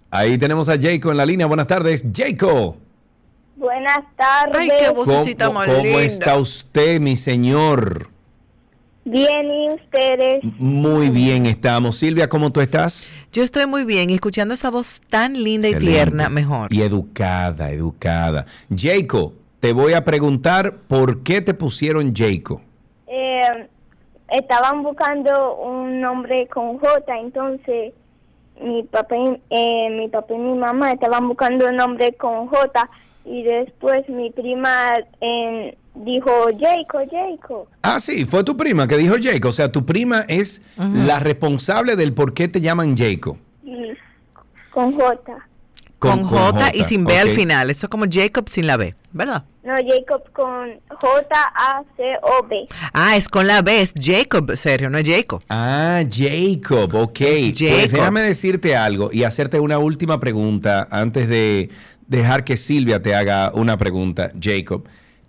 Ahí 0.09 0.37
tenemos 0.37 0.69
a 0.69 0.79
Jaco 0.79 1.11
en 1.11 1.17
la 1.17 1.25
línea. 1.25 1.45
Buenas 1.45 1.67
tardes, 1.67 2.05
Jaco. 2.15 2.77
Buenas 3.57 3.99
tardes. 4.15 4.55
Ay, 4.55 4.69
qué 4.79 4.89
vocecita 4.89 5.47
¿Cómo, 5.47 5.63
¿Cómo 5.65 5.99
está 5.99 6.37
usted, 6.37 6.99
mi 6.99 7.15
señor? 7.15 8.16
Bien, 9.09 9.49
¿y 9.49 9.69
ustedes? 9.69 10.43
Muy 10.59 11.09
bien 11.09 11.45
estamos. 11.45 11.95
Silvia, 11.95 12.27
¿cómo 12.27 12.51
tú 12.51 12.59
estás? 12.59 13.09
Yo 13.31 13.41
estoy 13.41 13.65
muy 13.65 13.85
bien 13.85 14.09
escuchando 14.09 14.53
esa 14.53 14.69
voz 14.69 14.99
tan 15.09 15.41
linda 15.41 15.69
y 15.69 15.75
tierna, 15.75 16.27
mejor. 16.27 16.73
Y 16.73 16.81
educada, 16.81 17.71
educada. 17.71 18.45
Jacob, 18.69 19.31
te 19.61 19.71
voy 19.71 19.93
a 19.93 20.03
preguntar 20.03 20.79
por 20.89 21.23
qué 21.23 21.39
te 21.39 21.53
pusieron 21.53 22.13
Jacob. 22.13 22.59
Eh, 23.07 23.69
estaban 24.29 24.83
buscando 24.83 25.55
un 25.55 26.01
nombre 26.01 26.45
con 26.47 26.77
J, 26.77 27.17
entonces 27.17 27.93
mi 28.61 28.83
papá 28.83 29.15
y, 29.15 29.41
eh, 29.51 29.89
mi 29.89 30.09
papá 30.09 30.33
y 30.33 30.37
mi 30.37 30.57
mamá 30.57 30.91
estaban 30.91 31.29
buscando 31.29 31.67
un 31.67 31.77
nombre 31.77 32.11
con 32.15 32.47
J 32.47 32.89
y 33.23 33.43
después 33.43 34.09
mi 34.09 34.31
prima 34.31 34.95
eh, 35.21 35.77
dijo 36.03 36.31
Jacob, 36.59 37.07
Jacob. 37.11 37.67
Ah, 37.81 37.99
sí, 37.99 38.25
fue 38.25 38.43
tu 38.43 38.55
prima 38.57 38.87
que 38.87 38.97
dijo 38.97 39.15
Jacob. 39.21 39.49
O 39.49 39.51
sea, 39.51 39.71
tu 39.71 39.83
prima 39.85 40.25
es 40.27 40.61
la 40.77 41.19
responsable 41.19 41.95
del 41.95 42.13
por 42.13 42.33
qué 42.33 42.47
te 42.47 42.61
llaman 42.61 42.95
Jacob. 42.97 43.37
Con 44.71 44.93
J. 44.93 45.19
Con, 45.99 46.25
J, 46.25 46.71
y 46.75 46.83
sin 46.83 47.03
B 47.05 47.17
al 47.17 47.29
final. 47.29 47.71
Eso 47.71 47.87
es 47.87 47.89
como 47.89 48.05
Jacob 48.09 48.47
sin 48.47 48.67
la 48.67 48.77
B, 48.77 48.93
¿verdad? 49.11 49.45
No, 49.63 49.73
Jacob 49.75 50.21
con 50.31 50.79
J-A-C-O-B. 51.01 52.67
Ah, 52.93 53.17
es 53.17 53.27
con 53.27 53.47
la 53.47 53.61
B, 53.63 53.81
es 53.81 53.93
Jacob, 53.99 54.55
Sergio, 54.55 54.89
no 54.91 54.97
es 54.99 55.09
Jacob. 55.09 55.41
Ah, 55.49 56.03
Jacob, 56.09 56.93
ok. 56.93 57.21
Es 57.21 57.53
Pues 57.57 57.59
Jacob. 57.59 57.91
déjame 57.91 58.21
decirte 58.21 58.75
algo 58.75 59.09
y 59.11 59.23
hacerte 59.23 59.59
una 59.59 59.79
última 59.79 60.19
pregunta 60.19 60.87
antes 60.91 61.27
de 61.27 61.69
dejar 62.05 62.43
que 62.43 62.57
Silvia 62.57 63.01
te 63.01 63.15
haga 63.15 63.51
una 63.55 63.75
pregunta, 63.77 64.31
Jacob. 64.39 64.87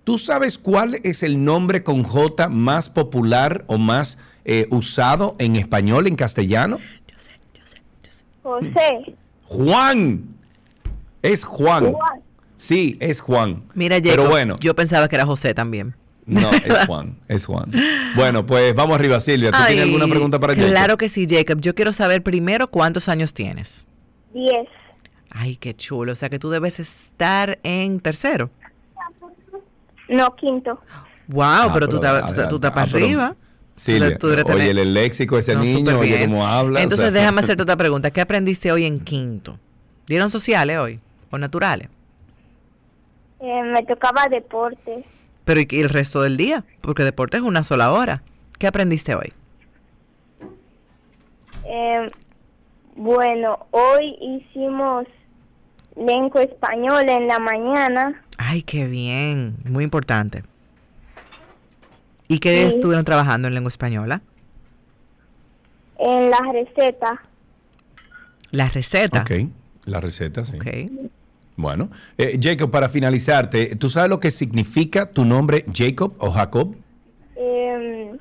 ¿Tú 0.09 0.17
sabes 0.17 0.57
cuál 0.57 1.01
es 1.05 1.23
el 1.23 1.45
nombre 1.45 1.83
con 1.83 2.03
J 2.03 2.49
más 2.49 2.89
popular 2.89 3.67
o 3.67 3.77
más 3.77 4.17
eh, 4.47 4.67
usado 4.71 5.37
en 5.39 5.55
español, 5.55 6.07
en 6.07 6.17
castellano? 6.17 6.79
José. 8.43 9.15
Juan. 9.45 10.25
Es 11.21 11.45
Juan. 11.45 11.93
Juan. 11.93 12.23
Sí, 12.57 12.97
es 13.01 13.21
Juan. 13.21 13.65
Mira, 13.75 13.97
Jacob, 13.97 14.11
Pero 14.13 14.31
bueno, 14.31 14.57
yo 14.61 14.75
pensaba 14.75 15.09
que 15.09 15.17
era 15.17 15.27
José 15.27 15.53
también. 15.53 15.95
no, 16.25 16.53
es 16.53 16.79
Juan, 16.87 17.19
es 17.29 17.45
Juan. 17.45 17.71
Bueno, 18.17 18.47
pues 18.47 18.75
vamos 18.75 18.95
arriba, 18.95 19.21
Silvia. 19.21 19.51
¿Tú 19.51 19.59
Ay, 19.61 19.75
tienes 19.75 19.93
alguna 19.93 20.07
pregunta 20.09 20.41
para 20.41 20.55
Jacob? 20.55 20.71
Claro 20.71 20.97
que 20.97 21.11
sí, 21.11 21.27
Jacob. 21.29 21.61
Yo 21.61 21.75
quiero 21.75 21.93
saber 21.93 22.23
primero 22.23 22.71
cuántos 22.71 23.11
años 23.11 23.35
tienes. 23.35 23.87
Diez. 24.33 24.69
Ay, 25.29 25.57
qué 25.57 25.77
chulo. 25.77 26.13
O 26.13 26.17
sea 26.17 26.31
que 26.31 26.39
tú 26.39 26.49
debes 26.49 26.81
estar 26.81 27.59
en 27.63 28.01
tercero. 28.01 28.51
No, 30.09 30.35
quinto. 30.37 30.81
Wow, 31.29 31.43
Ah, 31.45 31.71
pero, 31.75 31.89
tú 31.89 32.01
pero, 32.01 32.19
estás 32.19 32.35
tú, 32.49 32.49
tú 32.49 32.67
estás 32.67 32.73
ah, 32.77 32.83
arriba. 32.83 33.37
Debes 33.87 34.45
oye, 34.47 34.71
el 34.71 34.95
léxico 34.95 35.39
ese 35.39 35.55
No, 35.55 35.63
niño, 35.63 35.99
oye 36.01 36.21
cómo 36.25 36.47
habla. 36.47 36.81
o 36.81 36.83
Entonces, 36.83 37.11
sea. 37.11 37.21
déjame 37.21 37.41
hacerte 37.43 37.63
otra 37.63 37.77
pregunta. 37.77 38.11
¿Qué 38.11 38.21
aprendiste 38.21 38.73
hoy 38.73 38.85
en 38.87 39.01
quinto? 39.01 39.59
¿Dieron 40.07 40.31
sociales 40.31 40.79
hoy? 40.79 41.01
¿O 41.31 41.39
naturales? 41.39 41.89
Eh, 43.41 43.63
me 43.63 43.83
tocaba 43.85 44.27
deporte. 44.31 45.05
Pero 45.45 45.61
¿y 45.61 45.67
y 45.71 45.81
el 45.81 45.89
resto 45.91 46.23
del 46.23 46.37
día? 46.37 46.65
Porque 46.81 47.05
deporte 47.05 47.37
es 47.37 47.43
una 47.43 47.63
sola 47.63 47.93
hora. 47.93 48.23
¿Qué 48.59 48.67
aprendiste 48.67 49.15
hoy? 49.15 49.33
Eh, 51.65 52.09
bueno, 52.97 53.67
hoy 53.71 54.17
hicimos 54.21 55.05
lengua 55.99 56.43
española 56.43 57.13
en 57.17 57.27
la 57.29 57.39
mañana. 57.39 58.23
Ay, 58.37 58.63
qué 58.63 58.87
bien. 58.87 59.57
Muy 59.65 59.85
importante. 59.85 60.43
¿Y 62.29 62.39
qué 62.41 62.63
Sí. 62.71 62.77
estuvieron 62.77 63.05
trabajando 63.05 63.49
en 63.49 63.55
lengua 63.55 63.69
española? 63.69 64.21
En 65.99 66.31
la 66.31 66.39
receta, 66.53 67.21
La 68.51 68.69
receta. 68.69 69.21
Ok, 69.23 69.31
la 69.85 70.01
receta, 70.01 70.45
sí. 70.45 70.57
Ok. 70.57 70.91
Bueno, 71.57 71.91
eh, 72.17 72.39
Jacob, 72.41 72.71
para 72.71 72.89
finalizarte, 72.89 73.75
¿tú 73.77 73.91
sabes 73.91 74.09
lo 74.09 74.21
que 74.21 74.31
significa 74.31 75.11
tu 75.11 75.25
nombre 75.25 75.65
Jacob 75.75 76.15
o 76.19 76.31
Jacob? 76.31 76.75
eh, 77.37 78.17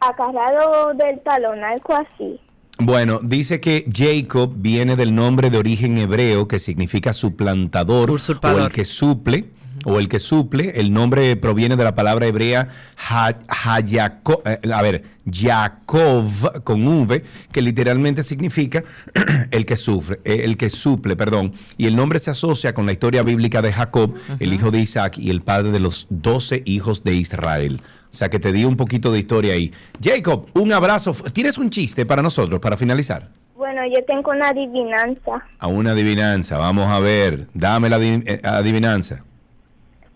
agarrado 0.00 0.94
del 0.94 1.20
talón, 1.20 1.62
algo 1.62 1.94
así. 1.94 2.40
Bueno, 2.80 3.20
dice 3.22 3.60
que 3.60 3.90
Jacob 3.92 4.52
viene 4.56 4.94
del 4.94 5.14
nombre 5.14 5.50
de 5.50 5.58
origen 5.58 5.96
hebreo 5.98 6.46
que 6.46 6.60
significa 6.60 7.12
suplantador 7.12 8.10
o 8.10 8.58
el 8.58 8.70
que 8.70 8.84
suple 8.84 9.50
o 9.84 9.98
el 9.98 10.08
que 10.08 10.18
suple. 10.18 10.72
El 10.76 10.92
nombre 10.92 11.34
proviene 11.36 11.76
de 11.76 11.84
la 11.84 11.94
palabra 11.94 12.26
hebrea 12.26 12.68
ha, 13.10 13.30
eh, 13.30 14.60
a 14.72 14.82
ver, 14.82 15.04
Yaakov 15.24 16.62
con 16.62 16.86
V, 16.86 17.24
que 17.50 17.62
literalmente 17.62 18.22
significa 18.22 18.84
el 19.50 19.66
que 19.66 19.76
sufre, 19.76 20.20
eh, 20.24 20.42
el 20.44 20.56
que 20.56 20.70
suple, 20.70 21.16
perdón. 21.16 21.54
Y 21.76 21.86
el 21.86 21.96
nombre 21.96 22.20
se 22.20 22.30
asocia 22.30 22.74
con 22.74 22.86
la 22.86 22.92
historia 22.92 23.22
bíblica 23.22 23.60
de 23.60 23.72
Jacob, 23.72 24.14
el 24.38 24.52
hijo 24.52 24.70
de 24.70 24.80
Isaac 24.80 25.18
y 25.18 25.30
el 25.30 25.42
padre 25.42 25.72
de 25.72 25.80
los 25.80 26.06
doce 26.10 26.62
hijos 26.64 27.02
de 27.02 27.14
Israel. 27.14 27.80
O 28.10 28.14
sea 28.14 28.28
que 28.28 28.38
te 28.38 28.52
di 28.52 28.64
un 28.64 28.76
poquito 28.76 29.12
de 29.12 29.18
historia 29.18 29.54
ahí. 29.54 29.72
Jacob, 30.02 30.46
un 30.54 30.72
abrazo. 30.72 31.12
¿Tienes 31.32 31.58
un 31.58 31.70
chiste 31.70 32.06
para 32.06 32.22
nosotros, 32.22 32.58
para 32.60 32.76
finalizar? 32.76 33.28
Bueno, 33.54 33.82
yo 33.86 34.04
tengo 34.06 34.30
una 34.30 34.48
adivinanza. 34.48 35.44
A 35.58 35.66
una 35.66 35.90
adivinanza. 35.90 36.58
Vamos 36.58 36.88
a 36.88 37.00
ver. 37.00 37.48
Dame 37.54 37.90
la 37.90 37.98
eh, 38.00 38.40
adivinanza. 38.42 39.24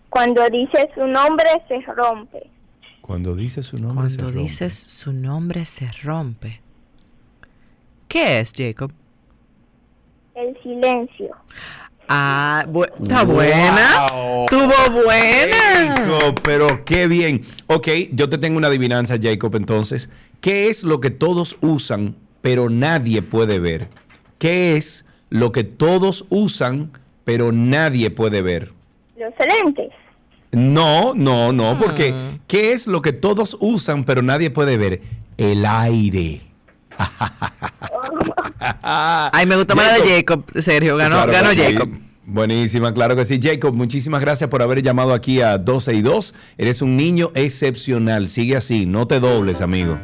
Cuando 0.09 0.47
dice 0.49 0.89
su 0.95 1.05
nombre 1.05 1.47
se 1.67 1.81
rompe. 1.91 2.49
Cuando 3.01 3.35
dice 3.35 3.61
su 3.63 3.77
nombre 3.77 4.15
Cuando 4.15 4.31
dices 4.31 4.73
su 4.73 5.11
nombre 5.11 5.65
se 5.65 5.91
rompe. 6.03 6.61
¿Qué 8.07 8.39
es, 8.39 8.53
Jacob? 8.55 8.91
El 10.35 10.55
silencio. 10.63 11.35
Ah, 12.07 12.65
bu- 12.67 12.87
está 13.01 13.23
buena. 13.23 14.07
Wow. 14.11 14.45
Tuvo 14.47 15.01
buena. 15.03 15.95
Jacob, 15.95 16.39
pero 16.43 16.83
qué 16.85 17.07
bien. 17.07 17.41
Ok, 17.67 17.87
yo 18.11 18.29
te 18.29 18.37
tengo 18.37 18.57
una 18.57 18.67
adivinanza, 18.67 19.15
Jacob, 19.21 19.55
entonces. 19.55 20.09
¿Qué 20.41 20.67
es 20.69 20.83
lo 20.83 20.99
que 20.99 21.09
todos 21.09 21.55
usan, 21.61 22.15
pero 22.41 22.69
nadie 22.69 23.21
puede 23.21 23.59
ver? 23.59 23.87
¿Qué 24.37 24.75
es 24.75 25.05
lo 25.29 25.51
que 25.51 25.63
todos 25.63 26.25
usan, 26.29 26.91
pero 27.23 27.51
nadie 27.51 28.09
puede 28.09 28.41
ver? 28.41 28.71
Los 29.17 29.33
lentes. 29.63 29.89
No, 30.51 31.13
no, 31.15 31.51
no, 31.53 31.77
porque 31.77 32.11
Mm. 32.11 32.39
¿qué 32.47 32.73
es 32.73 32.85
lo 32.85 33.01
que 33.01 33.13
todos 33.13 33.57
usan, 33.59 34.03
pero 34.03 34.21
nadie 34.21 34.51
puede 34.51 34.77
ver? 34.77 35.01
El 35.37 35.65
aire. 35.65 36.41
Ay, 38.81 39.45
me 39.45 39.55
gustó 39.55 39.75
más 39.75 39.85
la 39.85 40.05
de 40.05 40.15
Jacob, 40.17 40.43
Sergio. 40.61 40.97
Ganó, 40.97 41.15
Claro 41.23 41.31
ganó 41.31 41.51
sí. 41.51 41.59
Jacob. 41.59 41.89
Buenísima, 42.25 42.93
claro 42.93 43.15
que 43.15 43.25
sí. 43.25 43.39
Jacob, 43.41 43.73
muchísimas 43.73 44.21
gracias 44.21 44.49
por 44.49 44.61
haber 44.61 44.81
llamado 44.81 45.13
aquí 45.13 45.41
a 45.41 45.57
12 45.57 45.93
y 45.93 46.01
2. 46.01 46.33
Eres 46.57 46.81
un 46.81 46.95
niño 46.95 47.31
excepcional. 47.35 48.29
Sigue 48.29 48.55
así, 48.55 48.85
no 48.85 49.07
te 49.07 49.19
dobles, 49.19 49.61
amigo. 49.61 49.99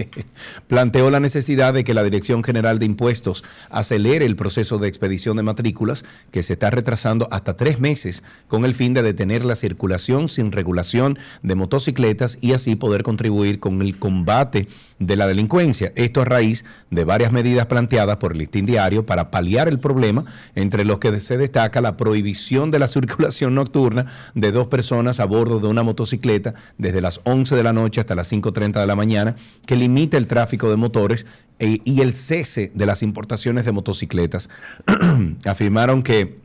planteó 0.68 1.10
la 1.10 1.20
necesidad 1.20 1.74
de 1.74 1.84
que 1.84 1.96
la 1.96 2.04
Dirección 2.04 2.44
General 2.44 2.78
de 2.78 2.86
Impuestos 2.86 3.44
acelere 3.72 4.28
el 4.28 4.36
proceso 4.36 4.78
de 4.78 4.88
expedición 4.88 5.36
de 5.38 5.44
matrículas 5.44 6.06
que 6.30 6.44
se 6.44 6.54
está 6.54 6.70
retrasando 6.70 7.28
hasta 7.32 7.58
tres 7.58 7.80
meses 7.80 8.24
con 8.48 8.66
el 8.66 8.76
fin 8.76 8.94
de 8.94 9.02
detener 9.02 9.46
la 9.46 9.56
circulación 9.56 10.30
sin 10.30 10.52
regulación 10.52 11.18
de 11.42 11.56
motocicletas 11.56 12.04
y 12.42 12.54
así 12.54 12.76
poder 12.76 13.04
contribuir 13.04 13.60
con 13.60 13.82
el 13.82 13.98
combate 13.98 14.68
de 15.00 15.16
la 15.16 15.28
delincuencia. 15.28 15.92
Esto 15.96 16.22
a 16.22 16.26
raíz 16.26 16.66
de 16.92 17.04
varias 17.04 17.32
medidas 17.32 17.66
planteadas 17.66 18.18
por 18.18 18.34
el 18.34 18.40
listín 18.40 18.66
diario 18.66 19.06
para 19.06 19.32
paliar 19.32 19.68
el 19.68 19.80
problema, 19.80 20.24
entre 20.56 20.86
los 20.86 21.00
que 21.00 21.20
se 21.20 21.38
destaca 21.38 21.82
la 21.82 21.98
prohibición 21.98 22.72
de 22.72 22.80
la 22.80 22.88
circulación 22.94 23.56
nocturna 23.56 24.06
de 24.36 24.52
dos 24.52 24.68
personas 24.68 25.20
a 25.20 25.26
bordo 25.26 25.60
de 25.60 25.68
una 25.68 25.84
motocicleta 25.84 26.54
desde 26.78 27.02
las 27.02 27.22
11 27.24 27.56
de 27.56 27.64
la 27.64 27.74
noche 27.74 28.00
hasta 28.00 28.16
las 28.16 28.32
5.30 28.32 28.80
de 28.80 28.88
la 28.88 28.96
mañana, 28.96 29.36
que 29.66 29.76
limita 29.76 30.18
el 30.18 30.28
tráfico 30.28 30.70
de 30.70 30.78
motores 30.78 31.26
eh, 31.60 31.80
y 31.84 32.02
el 32.02 32.14
cese 32.14 32.72
de 32.74 32.86
las 32.86 33.04
importaciones 33.04 33.66
de 33.66 33.72
motocicletas. 33.72 34.50
Afirmaron 35.46 36.04
que 36.04 36.43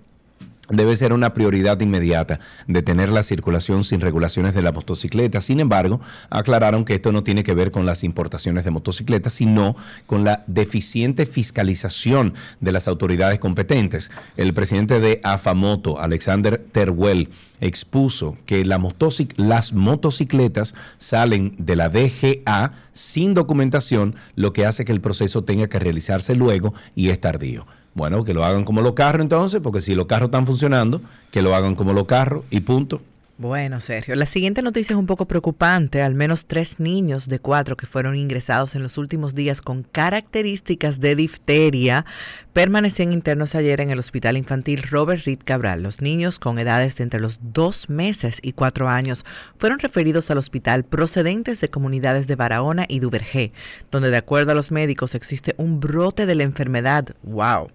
debe 0.69 0.97
ser 0.97 1.13
una 1.13 1.35
prioridad 1.35 1.81
inmediata 1.81 2.41
detener 2.67 3.11
la 3.11 3.23
circulación 3.23 3.85
sin 3.85 4.01
regulaciones 4.01 4.55
de 4.55 4.63
la 4.63 4.73
motocicleta. 4.73 5.41
Sin 5.41 5.61
embargo, 5.61 6.01
aclararon 6.31 6.85
que 6.85 6.95
esto 6.95 7.13
no 7.13 7.23
tiene 7.23 7.45
que 7.45 7.55
ver 7.55 7.71
con 7.71 7.87
las 7.87 8.05
importaciones 8.05 8.65
de 8.65 8.71
motocicletas, 8.71 9.33
sino 9.33 9.77
con 10.07 10.25
la 10.25 10.45
deficiente 10.47 11.27
fiscalización 11.27 12.35
de 12.61 12.73
las 12.73 12.89
autoridades 12.89 13.39
competentes. 13.39 14.11
El 14.37 14.55
presidente 14.55 15.01
de 15.01 15.21
AFAMOTO, 15.25 16.01
Alexander 16.01 16.59
Teruel, 16.73 17.31
expuso 17.61 18.37
que 18.47 18.65
las 18.65 19.73
motocicletas 19.73 20.75
salen 20.97 21.55
de 21.59 21.77
la 21.77 21.89
DGA 21.89 22.73
sin 22.93 23.35
documentación, 23.35 24.15
lo 24.35 24.53
que 24.53 24.67
hace 24.67 24.85
que 24.85 24.93
el 24.93 25.01
proceso 25.01 25.45
tenga 25.45 25.69
que 25.69 25.79
realizarse 25.79 26.35
luego 26.35 26.75
y 26.95 27.09
es 27.09 27.21
tardío. 27.21 27.67
Bueno, 27.99 28.23
que 28.23 28.33
lo 28.33 28.45
hagan 28.45 28.63
como 28.65 28.81
los 28.81 28.93
carros 28.93 29.23
entonces, 29.23 29.61
porque 29.61 29.81
si 29.81 29.97
los 29.97 30.07
carros 30.07 30.29
están 30.29 30.47
funcionando, 30.47 31.03
que 31.33 31.43
lo 31.43 31.53
hagan 31.57 31.75
como 31.75 31.93
los 31.93 32.05
carros 32.05 32.45
y 32.49 32.61
punto. 32.61 33.03
Bueno, 33.39 33.81
Sergio, 33.81 34.15
la 34.15 34.27
siguiente 34.27 34.63
noticia 34.63 34.95
es 34.95 34.99
un 34.99 35.07
poco 35.07 35.27
preocupante. 35.27 36.01
Al 36.03 36.15
menos 36.15 36.47
tres 36.47 36.79
niños 36.79 37.29
de 37.29 37.41
cuatro 37.41 37.77
que 37.77 37.87
fueron 37.87 38.15
ingresados 38.15 38.77
en 38.77 38.85
los 38.85 38.99
últimos 38.99 39.35
días 39.35 39.61
con 39.63 39.83
características 39.83 41.01
de 41.01 41.17
difteria 41.17 42.05
permanecían 42.53 43.13
internos 43.13 43.57
ayer 43.57 43.81
en 43.81 43.91
el 43.91 43.99
Hospital 43.99 44.37
Infantil 44.37 44.85
Robert 44.85 45.25
Reed 45.25 45.41
Cabral. 45.45 45.83
Los 45.83 46.01
niños 46.01 46.39
con 46.39 46.61
edades 46.61 46.97
de 46.97 47.05
entre 47.05 47.19
los 47.19 47.41
dos 47.43 47.91
meses 47.91 48.39
y 48.43 48.53
cuatro 48.53 48.89
años 48.89 49.25
fueron 49.57 49.81
referidos 49.81 50.31
al 50.31 50.39
hospital 50.39 50.85
procedentes 50.85 51.61
de 51.61 51.69
comunidades 51.69 52.29
de 52.29 52.37
Barahona 52.37 52.87
y 52.89 53.01
Duvergé, 53.01 53.53
donde 53.91 54.11
de 54.11 54.19
acuerdo 54.19 54.53
a 54.53 54.57
los 54.57 54.71
médicos 54.71 55.17
existe 55.17 55.57
un 55.59 55.81
brote 55.81 56.27
de 56.27 56.37
la 56.37 56.45
enfermedad. 56.45 57.09
¡Wow! 57.25 57.69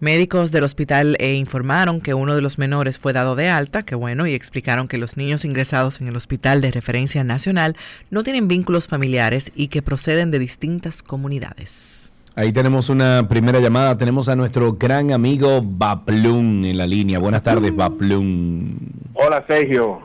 Médicos 0.00 0.52
del 0.52 0.64
hospital 0.64 1.16
eh, 1.18 1.34
informaron 1.34 2.00
que 2.00 2.14
uno 2.14 2.36
de 2.36 2.42
los 2.42 2.58
menores 2.58 2.98
fue 2.98 3.12
dado 3.12 3.34
de 3.36 3.48
alta, 3.48 3.82
que 3.82 3.94
bueno, 3.94 4.26
y 4.26 4.34
explicaron 4.34 4.88
que 4.88 4.98
los 4.98 5.16
niños 5.16 5.44
ingresados 5.44 6.00
en 6.00 6.08
el 6.08 6.16
hospital 6.16 6.60
de 6.60 6.70
referencia 6.70 7.24
nacional 7.24 7.76
no 8.10 8.22
tienen 8.22 8.48
vínculos 8.48 8.88
familiares 8.88 9.50
y 9.54 9.68
que 9.68 9.82
proceden 9.82 10.30
de 10.30 10.38
distintas 10.38 11.02
comunidades. 11.02 12.10
Ahí 12.36 12.52
tenemos 12.52 12.88
una 12.88 13.26
primera 13.28 13.58
llamada. 13.58 13.98
Tenemos 13.98 14.28
a 14.28 14.36
nuestro 14.36 14.74
gran 14.74 15.10
amigo 15.10 15.60
Baplum 15.60 16.64
en 16.64 16.78
la 16.78 16.86
línea. 16.86 17.18
Buenas 17.18 17.42
tardes, 17.42 17.74
Baplum. 17.74 18.76
Hola, 19.14 19.44
Sergio. 19.48 19.98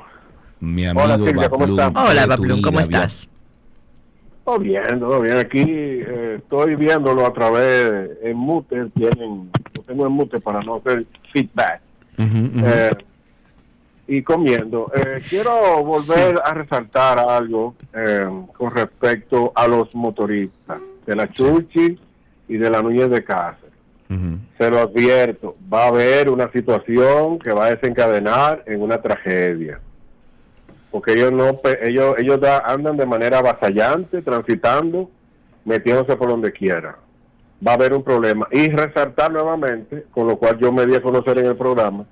Mi 0.59 0.87
amigo 0.87 1.31
Baplum. 1.31 1.79
Hola, 1.95 2.25
Baplum, 2.25 2.61
¿cómo 2.61 2.79
estás? 2.79 3.27
Todo 4.43 4.59
bien, 4.59 4.99
todo 4.99 5.21
bien. 5.21 5.37
Aquí 5.37 5.63
eh, 5.65 6.35
estoy 6.39 6.75
viéndolo 6.75 7.25
a 7.25 7.33
través 7.33 8.09
en 8.21 8.35
mute. 8.35 8.89
Tienen, 8.93 9.49
lo 9.75 9.83
tengo 9.83 10.05
en 10.05 10.11
mute 10.11 10.39
para 10.41 10.61
no 10.61 10.75
hacer 10.75 11.05
feedback. 11.31 11.81
Eh, 12.17 12.91
y 14.07 14.21
comiendo. 14.21 14.91
Eh, 14.93 15.21
quiero 15.29 15.83
volver 15.83 16.41
a 16.43 16.53
resaltar 16.53 17.19
algo 17.19 17.75
con 18.57 18.71
respecto 18.75 19.53
a 19.55 19.67
los 19.67 19.95
motoristas 19.95 20.79
de 21.05 21.15
la 21.15 21.31
Chuchi 21.31 21.97
y 22.49 22.57
de 22.57 22.69
la 22.69 22.81
Núñez 22.81 23.09
de 23.09 23.23
Cáceres. 23.23 23.71
Se 24.59 24.69
lo 24.69 24.79
advierto, 24.79 25.55
va 25.73 25.85
a 25.85 25.87
haber 25.87 26.29
una 26.29 26.51
situación 26.51 27.39
que 27.39 27.51
va 27.51 27.65
a 27.65 27.75
desencadenar 27.75 28.63
en 28.67 28.83
una 28.83 29.01
tragedia 29.01 29.79
porque 30.93 31.13
ellos 31.13 31.31
no 31.31 31.59
ellos 31.81 32.13
ellos 32.19 32.39
andan 32.65 32.97
de 32.97 33.07
manera 33.07 33.39
avasallante 33.39 34.21
transitando 34.21 35.09
metiéndose 35.65 36.15
por 36.15 36.29
donde 36.29 36.51
quiera. 36.51 36.97
Va 37.65 37.71
a 37.71 37.75
haber 37.75 37.93
un 37.93 38.03
problema. 38.03 38.47
Y 38.51 38.69
resaltar 38.69 39.31
nuevamente 39.31 40.05
con 40.11 40.27
lo 40.27 40.37
cual 40.37 40.59
yo 40.59 40.71
me 40.71 40.85
di 40.85 40.93
a 40.93 41.01
conocer 41.01 41.39
en 41.39 41.47
el 41.47 41.55
programa 41.55 42.05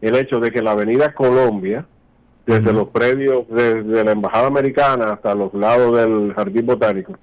el 0.00 0.14
hecho 0.14 0.38
de 0.38 0.52
que 0.52 0.62
la 0.62 0.70
avenida 0.70 1.12
Colombia 1.12 1.84
desde 2.46 2.72
los 2.72 2.88
predios 2.90 3.48
desde 3.48 4.04
la 4.04 4.12
embajada 4.12 4.46
americana 4.46 5.14
hasta 5.14 5.34
los 5.34 5.52
lados 5.52 5.96
del 5.96 6.32
jardín 6.32 6.66
botánico 6.66 7.14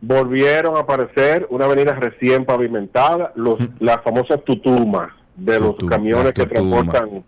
volvieron 0.00 0.76
a 0.76 0.80
aparecer 0.80 1.46
una 1.48 1.66
avenida 1.66 1.92
recién 1.92 2.44
pavimentada 2.44 3.30
los 3.36 3.60
las 3.78 4.02
famosas 4.02 4.42
tutumas 4.42 5.12
de 5.36 5.60
los 5.60 5.76
camiones 5.76 6.32
que 6.34 6.44
transportan 6.44 7.22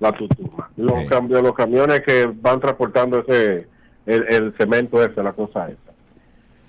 la 0.00 0.12
tutuma. 0.12 0.70
Los, 0.76 1.06
cambios, 1.08 1.42
los 1.42 1.54
camiones 1.54 2.00
que 2.02 2.26
van 2.26 2.60
transportando 2.60 3.20
ese 3.20 3.68
el, 4.06 4.54
cemento 4.58 5.02
ese, 5.02 5.22
la 5.22 5.32
cosa 5.32 5.68
esa. 5.68 5.78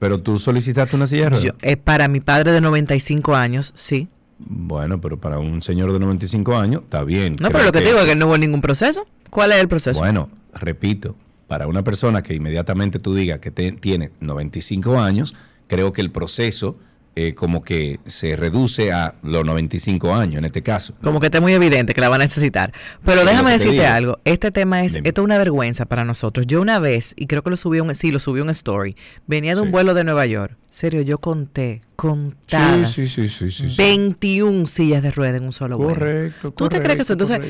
pero 0.00 0.18
tú 0.18 0.38
solicitaste 0.38 0.96
una 0.96 1.06
silla 1.06 1.24
de 1.24 1.30
ruedas. 1.30 1.54
Eh, 1.60 1.76
para 1.76 2.08
mi 2.08 2.20
padre 2.20 2.52
de 2.52 2.60
95 2.62 3.36
años, 3.36 3.72
sí. 3.76 4.08
Bueno, 4.38 4.98
pero 4.98 5.20
para 5.20 5.38
un 5.38 5.60
señor 5.60 5.92
de 5.92 5.98
95 5.98 6.56
años 6.56 6.82
está 6.84 7.04
bien. 7.04 7.36
No, 7.38 7.50
pero 7.50 7.64
lo 7.64 7.72
que, 7.72 7.82
digo 7.82 7.98
es 7.98 8.06
que 8.06 8.16
no 8.16 8.26
hubo 8.26 8.38
ningún 8.38 8.62
proceso. 8.62 9.06
¿Cuál 9.28 9.52
es 9.52 9.58
el 9.58 9.68
proceso? 9.68 10.00
Bueno, 10.00 10.30
repito, 10.54 11.16
para 11.46 11.66
una 11.66 11.84
persona 11.84 12.22
que 12.22 12.34
inmediatamente 12.34 12.98
tú 12.98 13.14
digas 13.14 13.40
que 13.40 13.50
tiene 13.50 14.10
95 14.20 14.98
años, 14.98 15.34
creo 15.66 15.92
que 15.92 16.00
el 16.00 16.10
proceso 16.10 16.78
eh, 17.16 17.34
como 17.34 17.62
que 17.62 17.98
se 18.06 18.36
reduce 18.36 18.92
a 18.92 19.14
los 19.22 19.44
95 19.44 20.14
años 20.14 20.38
en 20.38 20.44
este 20.44 20.62
caso. 20.62 20.94
Como 21.02 21.18
que 21.20 21.26
está 21.26 21.40
muy 21.40 21.52
evidente 21.52 21.92
que 21.92 22.00
la 22.00 22.08
va 22.08 22.16
a 22.16 22.20
necesitar. 22.20 22.72
Pero 23.04 23.24
déjame 23.24 23.50
decirte 23.52 23.84
algo, 23.86 24.18
este 24.24 24.52
tema 24.52 24.84
es, 24.84 24.96
esto 24.96 25.20
es 25.20 25.24
una 25.24 25.36
vergüenza 25.38 25.86
para 25.86 26.04
nosotros. 26.04 26.46
Yo 26.46 26.60
una 26.60 26.78
vez, 26.78 27.14
y 27.16 27.26
creo 27.26 27.42
que 27.42 27.50
lo 27.50 27.56
subí 27.56 27.80
un, 27.80 27.94
sí, 27.94 28.12
lo 28.12 28.20
subí 28.20 28.40
un 28.40 28.50
story, 28.50 28.96
venía 29.26 29.54
de 29.54 29.60
un 29.60 29.72
vuelo 29.72 29.94
de 29.94 30.04
Nueva 30.04 30.26
York. 30.26 30.56
Serio, 30.70 31.02
yo 31.02 31.18
conté, 31.18 31.82
contadas, 31.96 32.92
sí, 32.92 33.08
sí, 33.08 33.28
sí, 33.28 33.66
21 33.76 34.66
sillas 34.66 35.02
de 35.02 35.10
rueda 35.10 35.38
en 35.38 35.44
un 35.44 35.52
solo 35.52 35.78
vuelo. 35.78 35.94
Correcto, 35.94 36.52
¿Tú 36.52 36.68
te 36.68 36.80
crees 36.80 36.96
que 36.96 37.02
eso? 37.02 37.14
Entonces, 37.14 37.40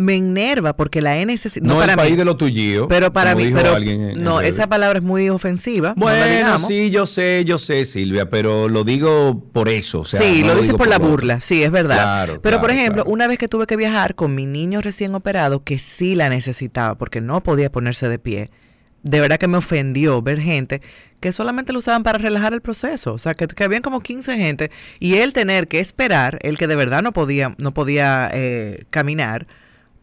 me 0.00 0.16
enerva 0.16 0.74
porque 0.74 1.00
la 1.00 1.24
NSC 1.24 1.60
no, 1.62 1.76
para 1.76 1.92
el 1.92 1.98
país 1.98 2.16
de 2.16 2.24
lo 2.24 2.36
tuyo 2.36 2.88
pero 2.88 3.12
para 3.12 3.34
mí 3.34 3.50
pero 3.52 3.78
no 4.16 4.40
esa 4.40 4.66
palabra 4.66 4.98
es 4.98 5.04
muy 5.04 5.28
ofensiva 5.28 5.94
bueno 5.96 6.58
sí 6.58 6.90
yo 6.90 7.06
sé 7.06 7.44
yo 7.44 7.58
sé 7.58 7.84
Silvia 7.84 8.28
pero 8.28 8.68
lo 8.68 8.84
digo 8.84 9.42
por 9.52 9.68
eso 9.68 10.04
sí 10.04 10.42
lo, 10.42 10.54
dices 10.54 10.74
por, 10.74 10.88
la 10.88 10.98
burla 10.98 11.40
sí 11.40 11.62
es 11.62 11.70
verdad. 11.70 12.38
Pero 12.42 12.60
por 12.60 12.70
ejemplo 12.70 13.04
una 13.06 13.26
vez 13.26 13.38
que 13.38 13.48
tuve 13.48 13.66
que 13.66 13.76
viajar 13.76 14.14
con 14.14 14.34
mi 14.34 14.46
niño 14.46 14.80
recién 14.80 15.14
operado 15.14 15.62
que 15.64 15.78
sí 15.78 16.14
la 16.14 16.28
necesitaba 16.28 16.96
porque 16.96 17.20
no 17.20 17.42
podía 17.42 17.70
ponerse 17.70 18.08
de 18.08 18.18
pie 18.18 18.50
de 19.02 19.20
verdad 19.20 19.38
que 19.38 19.48
me 19.48 19.56
ofendió 19.56 20.20
ver 20.22 20.40
gente 20.40 20.82
que 21.20 21.32
solamente 21.32 21.72
lo 21.72 21.78
usaban 21.78 22.02
para 22.02 22.18
relajar 22.18 22.52
el 22.54 22.60
proceso. 22.60 23.12
O 23.12 23.18
sea, 23.18 23.34
que, 23.34 23.46
que 23.46 23.64
habían 23.64 23.82
como 23.82 24.00
15 24.00 24.36
gente 24.36 24.70
y 24.98 25.16
él 25.16 25.32
tener 25.32 25.68
que 25.68 25.80
esperar, 25.80 26.38
el 26.42 26.58
que 26.58 26.66
de 26.66 26.76
verdad 26.76 27.02
no 27.02 27.12
podía, 27.12 27.54
no 27.58 27.72
podía 27.72 28.30
eh, 28.32 28.84
caminar, 28.90 29.46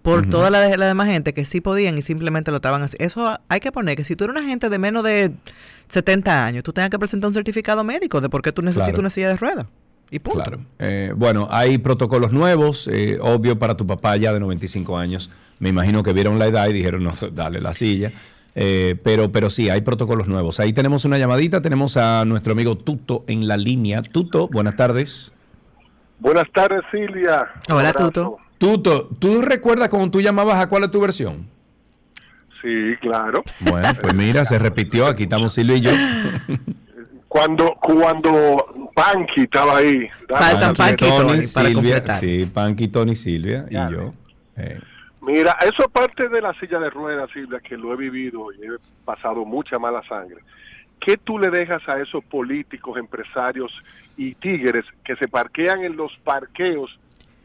por 0.08 0.26
toda 0.26 0.50
la, 0.50 0.70
la, 0.78 0.86
demás 0.86 1.08
gente 1.08 1.34
que 1.34 1.44
sí 1.44 1.60
podían 1.60 1.98
y 1.98 2.02
simplemente 2.02 2.50
lo 2.50 2.58
estaban 2.58 2.82
haciendo. 2.82 3.06
Eso 3.06 3.40
hay 3.50 3.60
que 3.60 3.74
poner 3.74 3.98
que 3.98 4.06
si 4.06 4.16
tú 4.16 4.24
eres 4.24 4.38
una 4.38 4.48
gente 4.48 4.70
de 4.70 4.78
menos 4.80 5.04
de 5.04 5.34
70 5.90 6.46
años, 6.46 6.64
tú 6.64 6.72
tengas 6.72 6.90
que 6.90 6.98
presentar 6.98 7.28
un 7.28 7.34
certificado 7.34 7.84
médico 7.84 8.22
de 8.22 8.30
por 8.30 8.42
qué 8.42 8.54
tú 8.54 8.62
necesitas 8.62 8.98
una 8.98 9.10
silla 9.10 9.28
de 9.28 9.36
ruedas. 9.36 9.68
Y 10.10 10.20
punto. 10.20 10.42
Claro. 10.42 10.60
Eh, 10.80 11.12
bueno, 11.14 11.50
hay 11.52 11.78
protocolos 11.80 12.32
nuevos, 12.32 12.88
eh, 12.88 13.18
obvio 13.22 13.60
para 13.60 13.76
tu 13.76 13.86
papá 13.86 14.16
ya 14.16 14.32
de 14.32 14.40
95 14.40 14.98
años. 14.98 15.30
Me 15.60 15.68
imagino 15.68 16.02
que 16.04 16.14
vieron 16.14 16.40
la 16.40 16.48
edad 16.48 16.70
y 16.70 16.74
dijeron, 16.74 17.04
no, 17.04 17.12
dale 17.34 17.60
la 17.60 17.74
silla. 17.74 18.14
Eh, 18.56 18.96
pero, 19.04 19.30
pero 19.34 19.50
sí, 19.50 19.70
hay 19.70 19.82
protocolos 19.82 20.30
nuevos. 20.30 20.62
Ahí 20.62 20.72
tenemos 20.72 21.04
una 21.04 21.18
llamadita, 21.18 21.62
tenemos 21.62 21.98
a 21.98 22.24
nuestro 22.24 22.54
amigo 22.54 22.78
Tuto 22.78 23.26
en 23.28 23.46
la 23.46 23.58
línea. 23.58 24.02
Tuto, 24.02 24.48
buenas 24.48 24.78
tardes. 24.78 25.34
Buenas 26.20 26.46
tardes, 26.54 26.82
Silvia. 26.92 27.50
Hola, 27.70 27.92
Tuto. 27.92 28.38
Tuto, 28.58 29.10
¿tú 29.20 29.42
recuerdas 29.42 29.90
cuando 29.90 30.10
tú 30.12 30.22
llamabas 30.22 30.60
a 30.60 30.68
cuál 30.68 30.84
es 30.84 30.92
tu 30.92 31.00
versión? 31.00 31.48
Sí, 32.62 32.96
claro. 33.00 33.44
Bueno, 33.60 33.88
pues 34.02 34.14
mira, 34.16 34.44
se 34.46 34.58
repitió, 34.58 35.06
aquí 35.06 35.24
estamos 35.24 35.54
Silvio 35.54 35.76
y 35.76 35.82
yo. 35.82 35.92
Cuando, 37.28 37.76
cuando 37.82 38.90
Panky 38.96 39.42
estaba 39.42 39.78
ahí. 39.78 40.08
Faltan 40.30 40.74
Panky 40.74 41.06
y 41.06 41.10
Tony, 41.10 41.44
Silvia, 41.44 42.02
Sí, 42.18 42.50
Panky, 42.52 42.88
Tony, 42.88 43.16
Silvia 43.16 43.66
y 43.70 43.76
yo. 43.92 44.14
Eh. 44.56 44.80
Mira, 45.22 45.58
eso 45.62 45.84
aparte 45.84 46.30
de 46.30 46.42
la 46.42 46.54
silla 46.54 46.80
de 46.80 46.90
ruedas, 46.90 47.30
Silvia, 47.34 47.60
que 47.60 47.76
lo 47.76 47.94
he 47.94 47.98
vivido 47.98 48.48
y 48.54 48.66
he 48.66 48.78
pasado 49.04 49.44
mucha 49.44 49.78
mala 49.78 50.02
sangre. 50.08 50.38
¿Qué 51.02 51.18
tú 51.18 51.38
le 51.38 51.50
dejas 51.50 51.88
a 51.90 52.00
esos 52.00 52.24
políticos, 52.24 52.98
empresarios 52.98 53.72
y 54.16 54.34
tigres 54.36 54.86
que 55.04 55.18
se 55.18 55.28
parquean 55.28 55.84
en 55.84 55.98
los 55.98 56.18
parqueos 56.24 56.98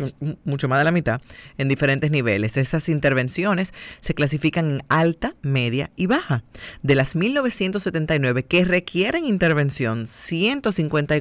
mucho 0.44 0.68
más 0.68 0.80
de 0.80 0.86
la 0.86 0.92
mitad, 0.92 1.22
en 1.60 1.70
diferentes 1.70 2.10
niveles. 2.10 2.58
Esas 2.58 2.90
intervenciones 2.90 3.76
se 4.02 4.16
clasifican 4.16 4.72
en 4.72 4.82
alta, 4.90 5.36
media 5.44 5.92
y 5.96 6.08
baja. 6.08 6.44
De 6.82 6.96
las 6.96 7.16
1.979 7.16 8.46
que 8.48 8.66
requieren 8.66 9.26
intervención, 9.26 10.08
150 10.08 11.16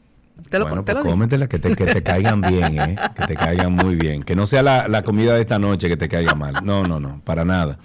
te 0.51 0.59
lo, 0.59 0.66
bueno, 0.66 0.85
pues 0.85 0.98
cómetela, 0.98 1.48
que 1.48 1.59
te, 1.59 1.74
que 1.74 1.86
te 1.86 2.02
caigan 2.02 2.43
bien, 2.43 2.78
¿eh? 2.78 2.97
que 3.16 3.27
te 3.27 3.35
caigan 3.35 3.72
muy 3.72 3.94
bien. 3.94 4.22
Que 4.22 4.36
no 4.36 4.44
sea 4.44 4.62
la, 4.62 4.89
la 4.89 5.02
comida 5.02 5.35
de 5.35 5.40
esta 5.40 5.59
noche 5.59 5.89
que 5.89 5.97
te 5.97 6.06
caiga 6.10 6.35
mal. 6.35 6.56
No, 6.64 6.82
no, 6.82 7.01
no, 7.01 7.22
para 7.24 7.47
nada. 7.47 7.78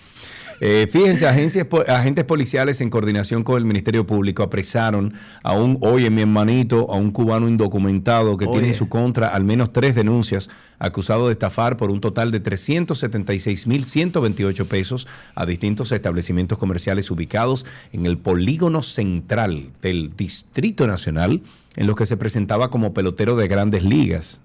Eh, 0.60 0.88
fíjense, 0.90 1.28
agencias, 1.28 1.68
agentes 1.88 2.26
policiales 2.26 2.82
en 2.82 2.90
coordinación 2.90 3.44
con 3.44 3.58
el 3.58 3.66
Ministerio 3.66 4.08
Público 4.08 4.42
apresaron 4.44 5.14
a 5.44 5.54
un, 5.54 5.78
oye, 5.82 6.10
mi 6.10 6.22
hermanito, 6.22 6.92
a 6.92 6.96
un 6.96 7.12
cubano 7.12 7.48
indocumentado 7.48 8.36
que 8.38 8.48
tiene 8.48 8.70
en 8.70 8.74
su 8.74 8.90
contra 8.90 9.28
al 9.28 9.44
menos 9.44 9.72
tres 9.74 9.94
denuncias 9.96 10.50
acusado 10.80 11.28
de 11.28 11.34
estafar 11.34 11.78
por 11.78 11.92
un 11.92 12.02
total 12.02 12.32
de 12.32 12.44
376.128 12.44 14.66
pesos 14.66 15.08
a 15.34 15.46
distintos 15.46 15.92
establecimientos 15.92 16.58
comerciales 16.58 17.12
ubicados 17.12 17.66
en 17.92 18.06
el 18.06 18.18
polígono 18.18 18.82
central 18.82 19.72
del 19.82 20.16
Distrito 20.16 20.88
Nacional, 20.88 21.42
en 21.76 21.88
los 21.88 21.96
que 21.96 22.06
se 22.06 22.18
presentaba 22.18 22.70
como 22.70 22.94
pelotero 22.94 23.36
de 23.36 23.48
grandes 23.48 23.84
ligas. 23.84 24.42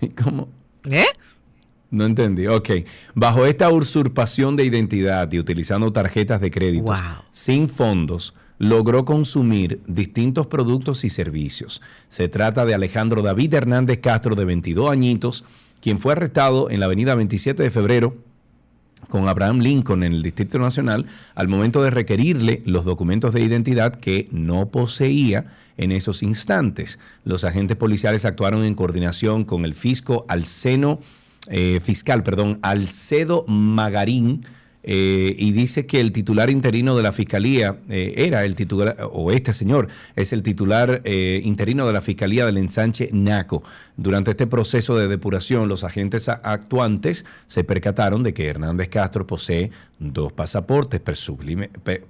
¿Cómo? 0.22 0.48
¿Eh? 0.90 1.06
No 1.92 2.06
entendí. 2.06 2.46
Ok. 2.46 2.70
Bajo 3.14 3.46
esta 3.46 3.68
usurpación 3.70 4.56
de 4.56 4.64
identidad 4.64 5.30
y 5.30 5.38
utilizando 5.38 5.92
tarjetas 5.92 6.40
de 6.40 6.50
crédito 6.50 6.94
sin 7.30 7.68
fondos, 7.68 8.34
logró 8.58 9.04
consumir 9.04 9.82
distintos 9.86 10.46
productos 10.46 11.04
y 11.04 11.10
servicios. 11.10 11.82
Se 12.08 12.28
trata 12.28 12.64
de 12.64 12.74
Alejandro 12.74 13.20
David 13.20 13.52
Hernández 13.52 13.98
Castro, 14.00 14.34
de 14.34 14.46
22 14.46 14.90
añitos, 14.90 15.44
quien 15.82 15.98
fue 15.98 16.12
arrestado 16.12 16.70
en 16.70 16.80
la 16.80 16.86
avenida 16.86 17.14
27 17.14 17.62
de 17.62 17.70
febrero 17.70 18.16
con 19.08 19.28
Abraham 19.28 19.58
Lincoln 19.58 20.04
en 20.04 20.14
el 20.14 20.22
Distrito 20.22 20.58
Nacional 20.58 21.04
al 21.34 21.48
momento 21.48 21.82
de 21.82 21.90
requerirle 21.90 22.62
los 22.64 22.86
documentos 22.86 23.34
de 23.34 23.42
identidad 23.42 23.96
que 23.96 24.28
no 24.30 24.70
poseía 24.70 25.52
en 25.76 25.92
esos 25.92 26.22
instantes. 26.22 26.98
Los 27.24 27.44
agentes 27.44 27.76
policiales 27.76 28.24
actuaron 28.24 28.64
en 28.64 28.74
coordinación 28.74 29.44
con 29.44 29.66
el 29.66 29.74
fisco 29.74 30.24
al 30.28 30.46
seno 30.46 31.00
eh, 31.48 31.80
fiscal, 31.82 32.22
perdón, 32.22 32.58
Alcedo 32.62 33.44
Magarín, 33.48 34.40
eh, 34.84 35.36
y 35.38 35.52
dice 35.52 35.86
que 35.86 36.00
el 36.00 36.10
titular 36.10 36.50
interino 36.50 36.96
de 36.96 37.04
la 37.04 37.12
Fiscalía 37.12 37.76
eh, 37.88 38.14
era 38.16 38.44
el 38.44 38.56
titular, 38.56 38.96
o 39.12 39.30
este 39.30 39.52
señor 39.52 39.86
es 40.16 40.32
el 40.32 40.42
titular 40.42 41.02
interino 41.04 41.86
de 41.86 41.92
la 41.92 42.00
Fiscalía 42.00 42.46
del 42.46 42.58
ensanche 42.58 43.08
NACO. 43.12 43.62
Durante 43.96 44.32
este 44.32 44.46
proceso 44.46 44.96
de 44.96 45.06
depuración, 45.06 45.68
los 45.68 45.84
agentes 45.84 46.28
actuantes 46.28 47.24
se 47.46 47.62
percataron 47.62 48.22
de 48.22 48.34
que 48.34 48.46
Hernández 48.46 48.88
Castro 48.88 49.26
posee 49.26 49.70
dos 50.02 50.32
pasaportes 50.32 51.00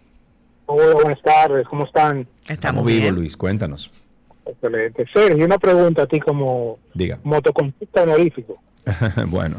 Hola, 0.65 0.95
buenas 0.95 1.21
tardes. 1.21 1.67
¿Cómo 1.67 1.85
están? 1.85 2.27
Estamos 2.47 2.83
vivos, 2.83 3.11
Luis. 3.11 3.37
Cuéntanos. 3.37 3.91
Excelente. 4.45 5.05
Sergio, 5.13 5.45
una 5.45 5.57
pregunta 5.57 6.03
a 6.03 6.07
ti 6.07 6.19
como 6.19 6.77
Diga. 6.93 7.19
motoconductor 7.23 8.03
honorífico. 8.03 8.61
bueno. 9.27 9.57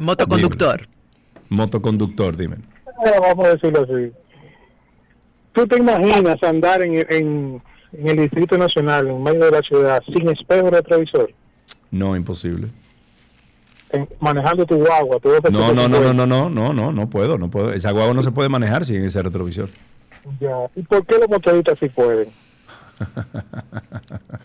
Motoconductor. 0.00 0.88
Motoconductor, 1.48 2.36
dime 2.36 2.56
vamos 3.20 3.46
a 3.46 3.50
decirlo 3.50 3.82
así. 3.82 4.12
¿Tú 5.52 5.66
te 5.66 5.78
imaginas 5.78 6.42
andar 6.42 6.82
en, 6.82 6.94
en, 7.10 7.62
el 7.92 8.16
Distrito 8.16 8.56
Nacional, 8.56 9.08
en 9.08 9.22
medio 9.22 9.46
de 9.46 9.50
la 9.50 9.60
ciudad, 9.60 10.02
sin 10.06 10.28
espejo 10.28 10.70
retrovisor? 10.70 11.32
No, 11.90 12.14
imposible. 12.14 12.68
manejando 14.20 14.64
tu 14.64 14.76
guagua. 14.76 15.18
no, 15.50 15.72
no, 15.72 15.88
no, 15.88 16.00
no, 16.00 16.14
no, 16.14 16.26
no, 16.26 16.50
no, 16.50 16.72
no, 16.72 16.92
no 16.92 17.10
puedo, 17.10 17.36
no 17.36 17.50
puedo. 17.50 17.72
Esa 17.72 17.90
guagua 17.90 18.14
no 18.14 18.22
se 18.22 18.30
puede 18.30 18.48
manejar 18.48 18.84
sin 18.84 19.04
ese 19.04 19.22
retrovisor. 19.22 19.68
Ya. 20.38 20.70
¿Y 20.76 20.82
por 20.82 21.04
qué 21.06 21.18
los 21.18 21.28
motoristas 21.28 21.78
sí 21.78 21.88
pueden? 21.88 22.28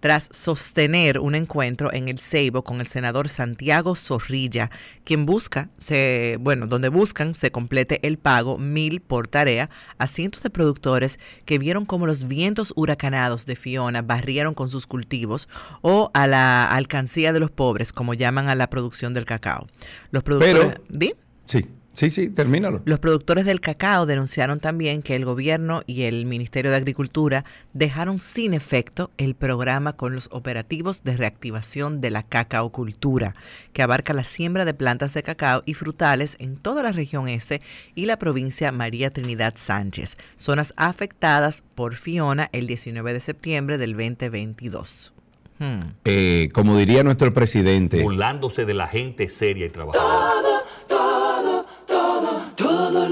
tras 0.00 0.28
sostener 0.32 1.18
un 1.18 1.34
encuentro 1.34 1.92
en 1.92 2.08
el 2.08 2.18
Ceibo 2.18 2.62
con 2.62 2.80
el 2.80 2.86
senador 2.86 3.28
Santiago 3.28 3.94
Zorrilla, 3.94 4.70
quien 5.04 5.26
busca, 5.26 5.68
se, 5.78 6.38
bueno, 6.40 6.66
donde 6.66 6.88
buscan 6.88 7.34
se 7.34 7.52
complete 7.52 8.00
el 8.06 8.18
pago 8.18 8.58
mil 8.58 9.00
por 9.00 9.28
tarea 9.28 9.70
a 9.98 10.06
cientos 10.06 10.42
de 10.42 10.50
productores 10.50 11.18
que 11.44 11.58
vieron 11.58 11.84
cómo 11.84 12.06
los 12.06 12.26
vientos 12.26 12.72
huracanados 12.76 13.46
de 13.46 13.56
Fiona 13.56 14.02
barrieron 14.02 14.54
con 14.54 14.70
sus 14.70 14.86
cultivos 14.86 15.48
o 15.82 16.10
a 16.14 16.26
la 16.26 16.64
alcancía 16.64 17.32
de 17.32 17.40
los 17.40 17.50
pobres, 17.50 17.92
como 17.92 18.14
llaman 18.14 18.48
a 18.48 18.54
la 18.54 18.70
producción 18.70 19.14
del 19.14 19.24
cacao. 19.24 19.66
Los 20.10 20.22
productores, 20.22 20.76
Pero, 20.76 20.84
Sí. 20.98 21.14
Sí, 21.44 21.66
sí, 21.94 22.30
termínalo. 22.30 22.82
Los 22.84 23.00
productores 23.00 23.44
del 23.44 23.60
cacao 23.60 24.06
denunciaron 24.06 24.60
también 24.60 25.02
que 25.02 25.16
el 25.16 25.24
gobierno 25.24 25.82
y 25.86 26.02
el 26.02 26.24
Ministerio 26.24 26.70
de 26.70 26.76
Agricultura 26.76 27.44
dejaron 27.74 28.18
sin 28.18 28.54
efecto 28.54 29.10
el 29.18 29.34
programa 29.34 29.94
con 29.94 30.14
los 30.14 30.28
operativos 30.32 31.02
de 31.02 31.16
reactivación 31.16 32.00
de 32.00 32.10
la 32.10 32.22
cacaocultura, 32.22 33.34
que 33.72 33.82
abarca 33.82 34.14
la 34.14 34.24
siembra 34.24 34.64
de 34.64 34.72
plantas 34.72 35.14
de 35.14 35.22
cacao 35.22 35.62
y 35.66 35.74
frutales 35.74 36.36
en 36.38 36.56
toda 36.56 36.82
la 36.82 36.92
región 36.92 37.28
S 37.28 37.60
y 37.94 38.06
la 38.06 38.18
provincia 38.18 38.72
María 38.72 39.10
Trinidad 39.10 39.54
Sánchez, 39.56 40.16
zonas 40.36 40.72
afectadas 40.76 41.62
por 41.74 41.96
Fiona 41.96 42.48
el 42.52 42.66
19 42.66 43.12
de 43.12 43.20
septiembre 43.20 43.78
del 43.78 43.92
2022. 43.92 45.12
Hmm. 45.58 45.80
Eh, 46.06 46.48
como 46.54 46.78
diría 46.78 47.04
nuestro 47.04 47.34
presidente. 47.34 48.02
Burlándose 48.02 48.64
de 48.64 48.72
la 48.72 48.88
gente 48.88 49.28
seria 49.28 49.66
y 49.66 49.68
trabajadora. 49.68 50.40
Todo 50.40 50.62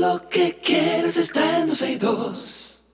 lo 0.00 0.28
que 0.28 0.56
quieres 0.56 1.16
está 1.16 1.60
en 1.60 1.66
262. 1.66 2.84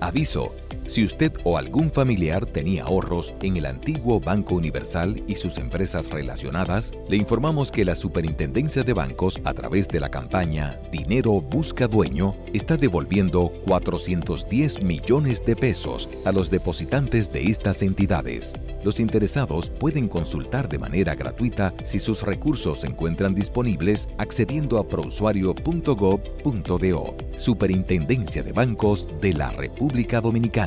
Aviso. 0.00 0.59
Si 0.90 1.02
usted 1.04 1.32
o 1.44 1.56
algún 1.56 1.92
familiar 1.92 2.44
tenía 2.46 2.82
ahorros 2.82 3.32
en 3.42 3.56
el 3.56 3.66
antiguo 3.66 4.18
Banco 4.18 4.56
Universal 4.56 5.22
y 5.28 5.36
sus 5.36 5.56
empresas 5.58 6.10
relacionadas, 6.10 6.90
le 7.08 7.16
informamos 7.16 7.70
que 7.70 7.84
la 7.84 7.94
Superintendencia 7.94 8.82
de 8.82 8.92
Bancos, 8.92 9.40
a 9.44 9.54
través 9.54 9.86
de 9.86 10.00
la 10.00 10.10
campaña 10.10 10.80
Dinero 10.90 11.40
Busca 11.40 11.86
Dueño, 11.86 12.34
está 12.52 12.76
devolviendo 12.76 13.52
410 13.68 14.82
millones 14.82 15.46
de 15.46 15.54
pesos 15.54 16.08
a 16.24 16.32
los 16.32 16.50
depositantes 16.50 17.32
de 17.32 17.44
estas 17.44 17.82
entidades. 17.82 18.52
Los 18.82 18.98
interesados 18.98 19.70
pueden 19.70 20.08
consultar 20.08 20.68
de 20.68 20.78
manera 20.78 21.14
gratuita 21.14 21.72
si 21.84 22.00
sus 22.00 22.22
recursos 22.22 22.80
se 22.80 22.88
encuentran 22.88 23.34
disponibles 23.34 24.08
accediendo 24.18 24.78
a 24.78 24.88
prousuario.gov.do. 24.88 27.16
Superintendencia 27.36 28.42
de 28.42 28.52
Bancos 28.52 29.08
de 29.20 29.34
la 29.34 29.52
República 29.52 30.20
Dominicana. 30.20 30.59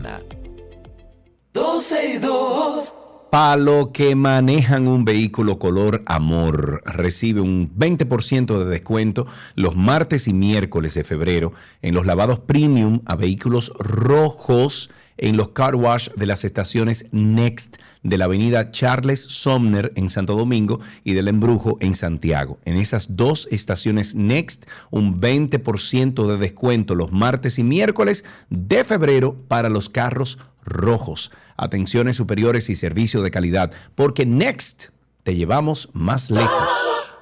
12 1.53 2.15
y 2.15 2.17
2. 2.17 2.93
Para 3.29 3.57
los 3.57 3.89
que 3.89 4.15
manejan 4.15 4.87
un 4.87 5.05
vehículo 5.05 5.59
color 5.59 6.03
amor, 6.05 6.81
recibe 6.85 7.41
un 7.41 7.75
20% 7.75 8.59
de 8.59 8.65
descuento 8.65 9.27
los 9.55 9.75
martes 9.75 10.27
y 10.27 10.33
miércoles 10.33 10.93
de 10.93 11.03
febrero 11.03 11.53
en 11.81 11.95
los 11.95 12.05
lavados 12.05 12.39
premium 12.39 13.01
a 13.05 13.15
vehículos 13.15 13.71
rojos 13.79 14.89
en 15.17 15.37
los 15.37 15.49
car 15.49 15.75
wash 15.75 16.09
de 16.15 16.25
las 16.25 16.43
estaciones 16.43 17.05
Next 17.11 17.77
de 18.03 18.17
la 18.17 18.25
avenida 18.25 18.71
Charles 18.71 19.21
Somner 19.21 19.93
en 19.95 20.09
Santo 20.09 20.35
Domingo 20.35 20.79
y 21.03 21.13
del 21.13 21.27
Embrujo 21.27 21.77
en 21.79 21.95
Santiago. 21.95 22.59
En 22.65 22.75
esas 22.75 23.15
dos 23.15 23.47
estaciones 23.51 24.15
Next, 24.15 24.65
un 24.91 25.19
20% 25.21 26.27
de 26.27 26.37
descuento 26.37 26.95
los 26.95 27.11
martes 27.11 27.57
y 27.59 27.63
miércoles 27.63 28.25
de 28.49 28.83
febrero 28.83 29.35
para 29.47 29.69
los 29.69 29.89
carros 29.89 30.39
rojos. 30.65 31.31
Atenciones 31.55 32.15
superiores 32.15 32.69
y 32.69 32.75
servicio 32.75 33.21
de 33.21 33.31
calidad, 33.31 33.71
porque 33.95 34.25
Next 34.25 34.89
te 35.23 35.35
llevamos 35.35 35.89
más 35.93 36.29
lejos. 36.29 37.12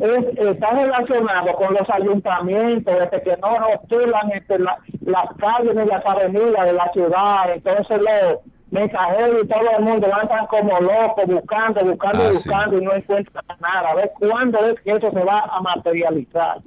es- 0.00 0.38
está 0.38 0.70
relacionado 0.72 1.52
con 1.54 1.72
los 1.74 1.88
ayuntamientos, 1.88 2.94
este, 3.00 3.22
que 3.22 3.36
no 3.40 3.56
rotulan 3.58 4.32
este, 4.32 4.58
la- 4.58 4.78
las 5.06 5.24
calles 5.38 5.74
ni 5.74 5.84
las 5.86 6.04
avenidas 6.04 6.64
de 6.64 6.72
la 6.72 6.90
ciudad, 6.92 7.52
entonces 7.54 7.98
los 7.98 8.40
mensajeros 8.74 9.42
y 9.44 9.46
todo 9.46 9.60
el 9.78 9.84
mundo 9.84 10.06
andan 10.20 10.46
como 10.48 10.80
locos 10.80 11.24
buscando, 11.26 11.84
buscando 11.84 12.22
Ah, 12.24 12.30
y 12.30 12.34
sí. 12.36 12.48
buscando 12.48 12.78
y 12.78 12.84
no 12.84 12.92
encuentran 12.94 13.44
nada. 13.60 13.90
A 13.90 13.94
ver 13.94 14.12
cuándo 14.18 14.58
es 14.66 14.80
que 14.80 14.90
eso 14.90 15.10
se 15.12 15.20
va 15.24 15.38
a 15.40 15.60
materializar. 15.60 16.58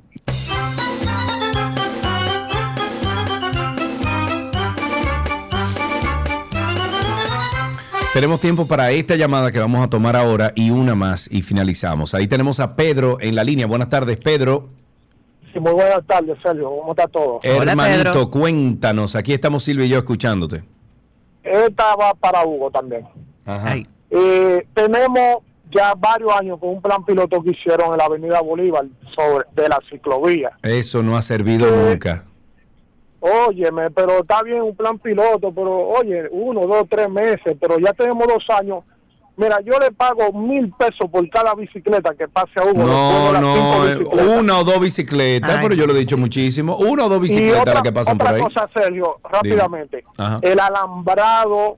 Tenemos 8.14 8.42
tiempo 8.42 8.66
para 8.68 8.90
esta 8.92 9.16
llamada 9.16 9.52
que 9.52 9.60
vamos 9.60 9.84
a 9.86 9.90
tomar 9.90 10.16
ahora 10.16 10.52
y 10.56 10.72
una 10.72 10.96
más 10.96 11.30
y 11.32 11.44
finalizamos. 11.44 12.16
Ahí 12.16 12.28
tenemos 12.28 12.60
a 12.60 12.76
Pedro 12.76 13.18
en 13.22 13.36
la 13.36 13.44
línea. 13.44 13.68
Buenas 13.68 13.90
tardes, 13.90 14.20
Pedro. 14.20 14.68
Sí, 15.54 15.60
muy 15.60 15.74
buenas 15.74 16.04
tardes, 16.08 16.36
Sergio. 16.42 16.70
¿Cómo 16.80 16.94
está 16.94 17.08
todo? 17.08 17.40
Hermanito, 17.44 18.32
cuéntanos. 18.32 19.16
Aquí 19.16 19.34
estamos 19.34 19.64
Silvia 19.64 19.86
y 19.86 19.90
yo 19.90 19.98
escuchándote. 20.00 20.64
Esta 21.50 21.96
va 21.96 22.14
para 22.14 22.46
Hugo 22.46 22.72
también. 22.72 23.08
Ajá. 23.46 23.76
Eh, 24.10 24.68
tenemos 24.74 25.38
ya 25.72 25.94
varios 25.96 26.32
años 26.34 26.60
con 26.60 26.70
un 26.70 26.82
plan 26.82 27.04
piloto 27.04 27.42
que 27.42 27.52
hicieron 27.52 27.92
en 27.92 27.98
la 27.98 28.06
Avenida 28.06 28.42
Bolívar 28.42 28.86
sobre 29.16 29.46
de 29.54 29.70
la 29.70 29.80
ciclovía. 29.90 30.52
Eso 30.64 31.04
no 31.04 31.18
ha 31.18 31.22
servido 31.22 31.70
nunca. 31.70 32.24
Óyeme, 33.20 33.90
pero 33.92 34.20
está 34.20 34.44
bien 34.44 34.62
un 34.62 34.76
plan 34.76 35.00
piloto, 35.00 35.52
pero 35.52 35.90
oye, 35.90 36.30
uno, 36.32 36.68
dos, 36.68 36.84
tres 36.90 37.10
meses, 37.10 37.58
pero 37.60 37.80
ya 37.80 37.92
tenemos 37.94 38.28
dos 38.28 38.46
años. 38.58 38.84
Mira, 39.38 39.60
yo 39.64 39.78
le 39.80 39.92
pago 39.92 40.34
mil 40.34 40.72
pesos 40.72 41.08
por 41.12 41.30
cada 41.30 41.54
bicicleta 41.54 42.14
que 42.16 42.28
pase 42.28 42.52
a 42.60 42.64
Hugo. 42.64 42.84
No, 42.84 43.40
no, 43.40 43.88
eh, 43.88 43.98
una 44.40 44.58
o 44.58 44.64
dos 44.64 44.80
bicicletas, 44.80 45.50
Ay. 45.52 45.60
pero 45.62 45.76
yo 45.76 45.86
lo 45.86 45.94
he 45.94 46.00
dicho 46.00 46.18
muchísimo. 46.18 46.76
Una 46.78 47.06
o 47.06 47.10
dos 47.10 47.22
bicicletas 47.22 47.62
otra, 47.62 47.74
las 47.76 47.84
que 47.84 47.92
pasan 47.92 48.18
por 48.18 48.28
otra 48.28 48.38
ahí. 48.38 48.42
cosa, 48.44 48.68
Sergio, 48.74 49.20
rápidamente. 49.32 50.04
El 50.42 50.60
alambrado 50.60 51.78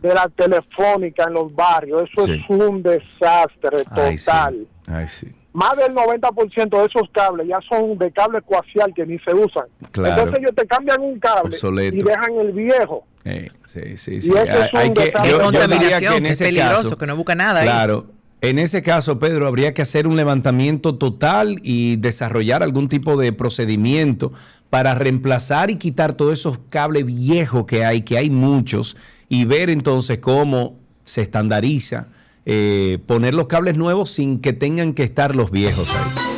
de 0.00 0.14
la 0.14 0.28
telefónica 0.34 1.24
en 1.24 1.32
los 1.34 1.54
barrios, 1.54 2.02
eso 2.16 2.24
Sí. 2.26 2.32
es 2.32 2.48
un 2.48 2.82
desastre 2.82 3.76
Ay, 3.90 4.16
sí. 4.16 4.24
total. 4.26 4.66
Ay, 4.86 5.08
sí. 5.08 5.26
Más 5.52 5.76
del 5.76 5.92
90% 5.94 6.70
de 6.70 6.86
esos 6.86 7.10
cables 7.12 7.48
ya 7.48 7.58
son 7.68 7.98
de 7.98 8.12
cable 8.12 8.40
coaxial 8.42 8.92
que 8.94 9.04
ni 9.04 9.18
se 9.18 9.34
usan. 9.34 9.64
Claro. 9.90 10.22
Entonces 10.22 10.40
ellos 10.40 10.54
te 10.54 10.66
cambian 10.66 11.00
un 11.00 11.18
cable 11.18 11.54
Obsoleto. 11.54 11.96
y 11.96 12.02
dejan 12.02 12.34
el 12.40 12.52
viejo. 12.52 13.04
Eh, 13.24 13.50
sí, 13.66 13.96
sí, 13.96 14.20
sí. 14.20 14.32
Hay, 14.36 14.48
hay 14.72 14.92
que, 14.92 15.06
desastre. 15.06 15.30
yo, 15.30 15.50
yo 15.50 15.68
diría 15.68 15.98
que 15.98 16.06
en 16.06 16.22
que 16.22 16.28
es 16.28 16.34
ese 16.34 16.44
peligroso, 16.44 16.82
caso, 16.84 16.98
que 16.98 17.06
no 17.06 17.16
busca 17.16 17.34
nada 17.34 17.60
ahí. 17.60 17.66
Claro. 17.66 18.06
En 18.42 18.58
ese 18.58 18.80
caso, 18.80 19.18
Pedro, 19.18 19.46
habría 19.46 19.74
que 19.74 19.82
hacer 19.82 20.06
un 20.06 20.16
levantamiento 20.16 20.94
total 20.94 21.58
y 21.62 21.96
desarrollar 21.96 22.62
algún 22.62 22.88
tipo 22.88 23.18
de 23.18 23.32
procedimiento 23.32 24.32
para 24.70 24.94
reemplazar 24.94 25.70
y 25.70 25.76
quitar 25.76 26.14
todos 26.14 26.38
esos 26.38 26.58
cables 26.70 27.04
viejos 27.04 27.66
que 27.66 27.84
hay, 27.84 28.00
que 28.02 28.16
hay 28.16 28.30
muchos, 28.30 28.96
y 29.28 29.44
ver 29.44 29.68
entonces 29.68 30.20
cómo 30.20 30.78
se 31.04 31.22
estandariza 31.22 32.08
eh, 32.46 32.98
poner 33.06 33.34
los 33.34 33.46
cables 33.46 33.76
nuevos 33.76 34.10
sin 34.10 34.40
que 34.40 34.52
tengan 34.52 34.94
que 34.94 35.02
estar 35.02 35.36
los 35.36 35.50
viejos 35.50 35.90
ahí. 35.90 36.30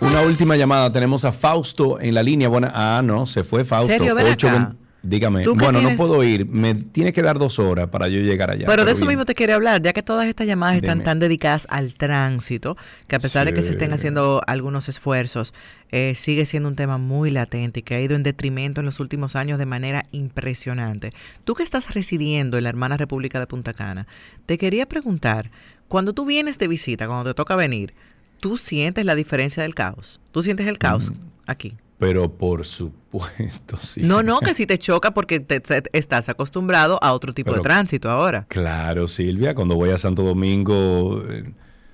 Una 0.00 0.22
última 0.22 0.56
llamada. 0.56 0.92
Tenemos 0.92 1.24
a 1.24 1.32
Fausto 1.32 2.00
en 2.00 2.14
la 2.14 2.22
línea. 2.22 2.48
Buena, 2.48 2.72
ah, 2.74 3.02
no, 3.02 3.26
se 3.26 3.44
fue 3.44 3.64
Fausto. 3.64 4.14
Ven 4.14 4.26
acá. 4.26 4.74
Dígame. 5.02 5.44
¿Tú 5.44 5.56
qué 5.56 5.64
Bueno, 5.64 5.78
tienes? 5.80 5.98
no 5.98 6.06
puedo 6.06 6.22
ir. 6.24 6.46
Me 6.46 6.74
tiene 6.74 7.12
que 7.12 7.22
dar 7.22 7.38
dos 7.38 7.58
horas 7.58 7.88
para 7.88 8.08
yo 8.08 8.20
llegar 8.20 8.50
allá. 8.50 8.66
pero 8.66 8.84
de 8.84 8.92
eso 8.92 9.00
bien. 9.00 9.10
mismo 9.10 9.24
te 9.24 9.34
quería 9.34 9.54
hablar, 9.56 9.82
ya 9.82 9.92
que 9.92 10.02
todas 10.02 10.26
estas 10.26 10.46
llamadas 10.46 10.76
están 10.76 11.02
tan 11.02 11.18
dedicadas 11.18 11.66
al 11.70 11.94
tránsito, 11.94 12.76
que 13.08 13.16
a 13.16 13.18
pesar 13.18 13.46
de 13.46 13.54
que 13.54 13.62
se 13.62 13.72
estén 13.72 13.92
haciendo 13.92 14.42
algunos 14.46 14.88
esfuerzos, 14.88 15.54
eh, 15.90 16.14
sigue 16.14 16.46
siendo 16.46 16.68
un 16.68 16.76
tema 16.76 16.98
muy 16.98 17.30
latente 17.30 17.80
y 17.80 17.82
que 17.82 17.94
ha 17.96 18.00
ido 18.00 18.14
en 18.14 18.22
detrimento 18.22 18.80
en 18.80 18.86
los 18.86 19.00
últimos 19.00 19.36
años 19.36 19.58
de 19.58 19.66
manera 19.66 20.06
impresionante. 20.12 21.12
Tú 21.44 21.54
que 21.54 21.62
estás 21.62 21.92
residiendo 21.94 22.58
en 22.58 22.64
la 22.64 22.70
hermana 22.70 22.96
República 22.96 23.38
de 23.40 23.46
Punta 23.46 23.72
Cana, 23.74 24.06
te 24.46 24.58
quería 24.58 24.86
preguntar, 24.86 25.50
cuando 25.88 26.12
tú 26.12 26.24
vienes 26.24 26.58
de 26.58 26.68
visita, 26.68 27.06
cuando 27.06 27.30
te 27.30 27.34
toca 27.34 27.56
venir, 27.56 27.94
¿tú 28.38 28.56
sientes 28.56 29.04
la 29.04 29.14
diferencia 29.14 29.62
del 29.62 29.74
caos? 29.74 30.20
¿Tú 30.30 30.42
sientes 30.42 30.66
el 30.66 30.78
caos 30.78 31.12
aquí? 31.46 31.76
Pero 32.00 32.32
por 32.32 32.64
supuesto, 32.64 33.76
sí. 33.80 34.00
No, 34.02 34.22
no, 34.24 34.40
que 34.40 34.54
si 34.54 34.66
te 34.66 34.78
choca 34.78 35.12
porque 35.12 35.38
te- 35.38 35.60
te- 35.60 35.82
estás 35.92 36.28
acostumbrado 36.28 36.98
a 37.02 37.12
otro 37.12 37.32
tipo 37.32 37.50
Pero- 37.52 37.62
de 37.62 37.68
tránsito 37.68 38.10
ahora. 38.10 38.46
Claro, 38.48 39.06
Silvia, 39.06 39.54
cuando 39.54 39.76
voy 39.76 39.90
a 39.90 39.98
Santo 39.98 40.22
Domingo, 40.24 41.22
eh, 41.30 41.44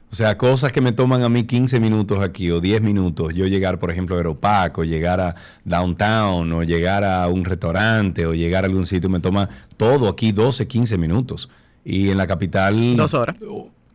o 0.09 0.15
sea, 0.15 0.39
cosas 0.39 0.71
que 0.73 0.81
me 0.81 0.93
toman 0.93 1.25
a 1.25 1.29
mí 1.29 1.45
15 1.45 1.81
minutos 1.81 2.21
aquí 2.21 2.51
o 2.53 2.61
10 2.61 2.81
minutos, 2.81 3.35
yo 3.35 3.47
llegar, 3.47 3.79
por 3.81 3.91
ejemplo, 3.91 4.15
a 4.15 4.19
Aeropaco, 4.19 4.85
llegar 4.85 5.21
a 5.21 5.35
Downtown 5.65 6.53
o 6.53 6.63
llegar 6.63 7.03
a 7.05 7.27
un 7.29 7.45
restaurante 7.45 8.25
o 8.25 8.33
llegar 8.33 8.63
a 8.65 8.69
algún 8.69 8.87
sitio, 8.87 9.11
me 9.11 9.19
toma 9.21 9.49
todo 9.77 10.09
aquí 10.09 10.31
12, 10.31 10.67
15 10.69 10.97
minutos. 10.97 11.51
Y 11.85 12.11
en 12.11 12.19
la 12.19 12.27
capital... 12.29 12.97
Dos 12.97 13.13
horas. 13.15 13.37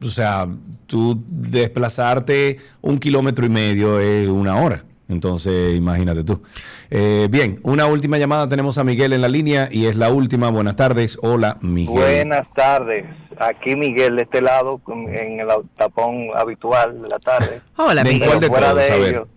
O 0.04 0.10
sea, 0.10 0.48
tú 0.88 1.24
desplazarte 1.30 2.58
un 2.82 2.98
kilómetro 3.00 3.46
y 3.46 3.50
medio 3.50 4.00
es 4.00 4.28
una 4.28 4.56
hora. 4.62 4.84
Entonces, 5.12 5.76
imagínate 5.76 6.24
tú. 6.24 6.42
Eh, 6.90 7.28
bien, 7.30 7.60
una 7.64 7.86
última 7.88 8.18
llamada. 8.18 8.48
Tenemos 8.50 8.78
a 8.78 8.84
Miguel 8.84 9.14
en 9.14 9.22
la 9.22 9.30
línea 9.30 9.68
y 9.72 9.86
es 9.86 9.96
la 9.96 10.10
última. 10.12 10.50
Buenas 10.50 10.76
tardes. 10.76 11.18
Hola, 11.22 11.58
Miguel. 11.62 11.96
Buenas 11.96 12.48
tardes. 12.54 13.06
Aquí 13.40 13.76
Miguel 13.76 14.16
de 14.18 14.24
este 14.24 14.42
lado, 14.42 14.80
en 14.88 15.40
el 15.40 15.48
tapón 15.76 16.28
habitual 16.36 17.02
de 17.02 17.08
la 17.10 17.20
tarde. 17.20 17.62
Hola, 17.78 18.04
¿De 18.04 18.12
Miguel. 18.12 18.28
cuál 18.30 18.40
de 18.42 18.48
Fuera 18.48 18.70
todos? 18.72 18.88
de 18.88 19.10
ello, 19.10 19.28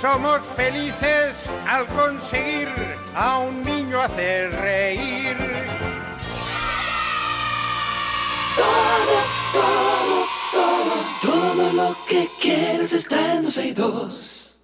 Somos 0.00 0.42
felices 0.54 1.34
al 1.66 1.84
conseguir 1.86 2.68
a 3.16 3.40
un 3.40 3.64
niño 3.64 4.00
hacer 4.00 4.52
reír. 4.52 5.36
Todo, 8.56 10.24
todo, 10.52 10.94
todo 11.20 11.72
lo 11.72 11.96
que 12.06 12.28
quieres 12.40 12.92
está 12.92 13.34
en 13.34 13.42
12 13.42 13.66
y 13.66 13.72
2. 13.72 14.60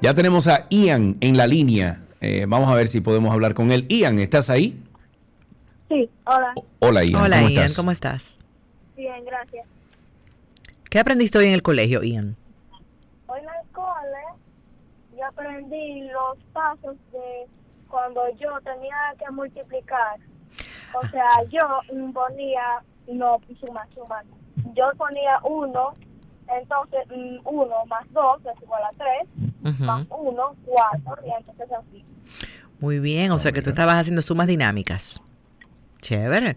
Ya 0.00 0.14
tenemos 0.14 0.46
a 0.46 0.68
Ian 0.70 1.16
en 1.20 1.36
la 1.36 1.48
línea. 1.48 2.04
Eh, 2.20 2.46
vamos 2.46 2.70
a 2.70 2.76
ver 2.76 2.86
si 2.86 3.00
podemos 3.00 3.32
hablar 3.32 3.54
con 3.54 3.72
él. 3.72 3.84
Ian, 3.88 4.20
¿estás 4.20 4.48
ahí? 4.48 4.80
Sí, 5.88 6.10
hola. 6.26 6.54
Hola 6.80 7.04
Ian, 7.04 7.22
Hola, 7.22 7.36
¿cómo 7.36 7.48
Ian, 7.48 7.62
estás? 7.64 7.76
¿cómo 7.76 7.90
estás? 7.90 8.38
Bien, 8.96 9.24
gracias. 9.24 9.66
¿Qué 10.90 10.98
aprendiste 10.98 11.38
hoy 11.38 11.46
en 11.46 11.52
el 11.54 11.62
colegio, 11.62 12.02
Ian? 12.02 12.36
Hoy 13.26 13.40
en 13.40 13.46
la 13.46 13.60
escuela 13.60 14.34
yo 15.16 15.26
aprendí 15.26 16.02
los 16.10 16.38
pasos 16.52 16.96
de 17.12 17.46
cuando 17.88 18.20
yo 18.38 18.50
tenía 18.62 18.96
que 19.18 19.30
multiplicar. 19.32 20.18
O 20.94 21.06
sea, 21.08 21.28
yo 21.50 21.60
ponía, 22.12 22.82
no, 23.08 23.40
suma, 23.60 23.86
suma. 23.94 24.22
Yo 24.74 24.90
ponía 24.96 25.38
uno, 25.44 25.94
entonces 26.48 27.00
mm, 27.08 27.46
uno 27.46 27.86
más 27.86 28.10
dos 28.12 28.40
es 28.44 28.62
igual 28.62 28.82
a 28.84 28.90
tres, 28.96 29.80
más 29.80 30.06
uno, 30.10 30.54
cuatro, 30.64 31.22
y 31.26 31.30
entonces 31.30 31.68
así. 31.72 32.04
Muy 32.80 32.98
bien, 33.00 33.32
o 33.32 33.38
sea 33.38 33.52
que 33.52 33.62
tú 33.62 33.70
estabas 33.70 33.96
haciendo 33.96 34.22
sumas 34.22 34.46
dinámicas. 34.46 35.20
Chévere. 36.00 36.56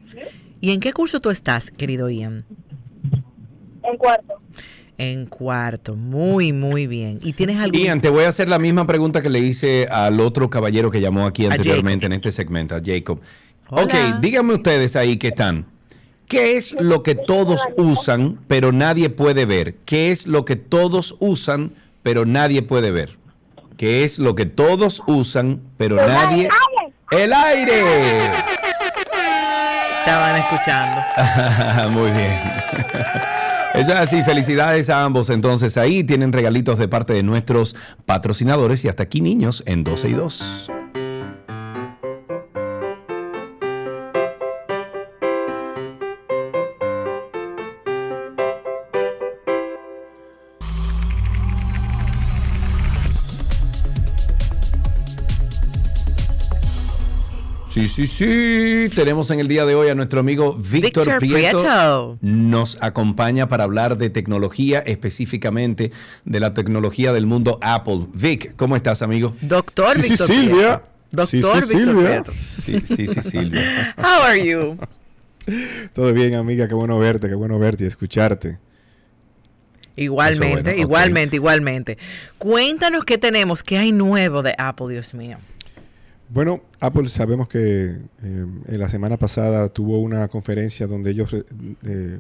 ¿Y 0.60 0.72
en 0.72 0.80
qué 0.80 0.94
curso 0.94 1.20
tú 1.20 1.30
estás, 1.30 1.72
querido 1.72 2.10
Ian? 2.10 2.46
En 3.84 3.98
cuarto. 3.98 4.36
En 4.98 5.26
cuarto. 5.26 5.96
Muy, 5.96 6.54
muy 6.54 6.86
bien. 6.86 7.20
¿Y 7.24 7.34
tienes 7.34 7.58
algún... 7.58 7.82
Ian, 7.82 8.02
te 8.02 8.10
voy 8.10 8.26
a 8.26 8.28
hacer 8.28 8.48
la 8.48 8.60
misma 8.60 8.86
pregunta 8.86 9.22
que 9.22 9.30
le 9.30 9.40
hice 9.40 9.88
al 9.88 10.20
otro 10.20 10.50
caballero 10.50 10.92
que 10.92 11.02
llamó 11.02 11.26
aquí 11.26 11.48
anteriormente 11.48 12.06
en 12.06 12.14
este 12.14 12.32
segmento, 12.32 12.76
a 12.76 12.82
Jacob. 12.84 13.20
Hola. 13.70 13.84
Ok, 13.84 13.94
díganme 14.22 14.54
ustedes 14.54 14.96
ahí 14.96 15.18
que 15.18 15.30
están. 15.30 15.66
¿Qué 16.28 16.56
es 16.56 16.80
lo 16.80 17.04
que 17.04 17.16
todos 17.16 17.68
usan 17.78 18.40
pero 18.48 18.72
nadie 18.72 19.10
puede 19.10 19.46
ver? 19.46 19.76
¿Qué 19.86 20.12
es 20.12 20.28
lo 20.28 20.46
que 20.46 20.56
todos 20.56 21.16
usan 21.20 21.74
pero 22.04 22.26
nadie 22.26 22.62
puede 22.62 22.92
ver? 22.92 23.18
¿Qué 23.76 24.04
es 24.04 24.20
lo 24.20 24.36
que 24.36 24.46
todos 24.46 25.04
usan 25.08 25.62
pero 25.78 25.96
nadie... 25.96 26.48
¡El 27.10 27.34
aire! 27.34 27.82
Estaban 30.06 30.36
escuchando. 30.38 31.02
Muy 31.92 32.12
bien. 32.12 32.40
Eso 33.74 33.94
es 33.94 34.00
así, 34.00 34.24
felicidades 34.24 34.90
a 34.90 35.04
ambos. 35.04 35.30
Entonces 35.30 35.78
ahí 35.78 36.04
tienen 36.04 36.34
regalitos 36.34 36.78
de 36.78 36.88
parte 36.88 37.14
de 37.14 37.24
nuestros 37.24 37.76
patrocinadores 38.06 38.84
y 38.84 38.90
hasta 38.90 39.04
aquí 39.04 39.22
niños 39.22 39.64
en 39.66 39.84
12 39.84 40.10
y 40.10 40.14
2. 40.14 40.72
Sí, 57.72 57.88
sí, 57.88 58.06
sí. 58.06 58.90
Tenemos 58.94 59.32
en 59.32 59.40
el 59.40 59.48
día 59.48 59.66
de 59.66 59.76
hoy 59.76 59.88
a 59.88 59.96
nuestro 59.96 60.20
amigo 60.20 60.56
Víctor 60.56 61.06
Víctor 61.06 61.18
Prieto. 61.20 61.60
Prieto. 61.60 62.18
Nos 62.20 62.78
acompaña 62.82 63.48
para 63.48 63.64
hablar 63.64 63.98
de 63.98 64.10
tecnología, 64.10 64.80
específicamente 64.80 65.94
de 66.26 66.40
la 66.42 66.54
tecnología 66.54 67.14
del 67.14 67.28
mundo 67.28 67.60
Apple. 67.62 68.08
Vic, 68.14 68.58
¿cómo 68.58 68.76
estás, 68.76 69.02
amigo? 69.02 69.38
Doctor 69.40 69.96
Sí, 69.96 70.02
sí, 70.02 70.10
Víctor 70.10 70.28
Silvia. 70.28 70.82
Prieto. 70.82 70.92
Doctor 71.12 71.28
Sí, 71.28 71.42
sí, 71.42 71.48
Víctor 71.48 71.64
Silvia. 71.64 72.24
Prieto. 72.24 72.34
Sí, 72.36 72.80
sí, 72.84 73.08
sí, 73.08 73.22
Silvia. 73.22 73.96
How 73.98 74.24
are 74.24 74.46
you? 74.46 74.78
Todo 75.94 76.12
bien, 76.12 76.36
amiga, 76.36 76.68
qué 76.68 76.74
bueno 76.74 77.00
verte, 77.00 77.30
qué 77.30 77.36
bueno 77.36 77.58
verte 77.58 77.86
y 77.86 77.88
escucharte. 77.88 78.58
Igualmente, 79.96 80.62
bueno, 80.62 80.82
igualmente, 80.82 81.36
igualmente. 81.38 81.98
Cuéntanos 82.38 83.06
qué 83.06 83.18
tenemos, 83.18 83.64
qué 83.64 83.78
hay 83.78 83.94
nuevo 83.94 84.44
de 84.44 84.56
Apple, 84.58 84.88
Dios 84.90 85.14
mío. 85.14 85.38
Bueno, 86.34 86.62
Apple 86.80 87.10
sabemos 87.10 87.50
que 87.50 87.60
eh, 87.60 87.98
en 88.22 88.80
la 88.80 88.88
semana 88.88 89.18
pasada 89.18 89.68
tuvo 89.68 90.00
una 90.00 90.30
conferencia 90.30 90.88
donde 90.88 91.12
ellos 91.12 91.36
eh, 91.84 92.20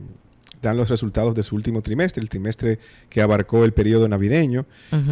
dan 0.61 0.77
los 0.77 0.89
resultados 0.89 1.35
de 1.35 1.43
su 1.43 1.55
último 1.55 1.81
trimestre, 1.81 2.21
el 2.21 2.29
trimestre 2.29 2.79
que 3.09 3.21
abarcó 3.21 3.65
el 3.65 3.73
periodo 3.73 4.07
navideño. 4.07 4.65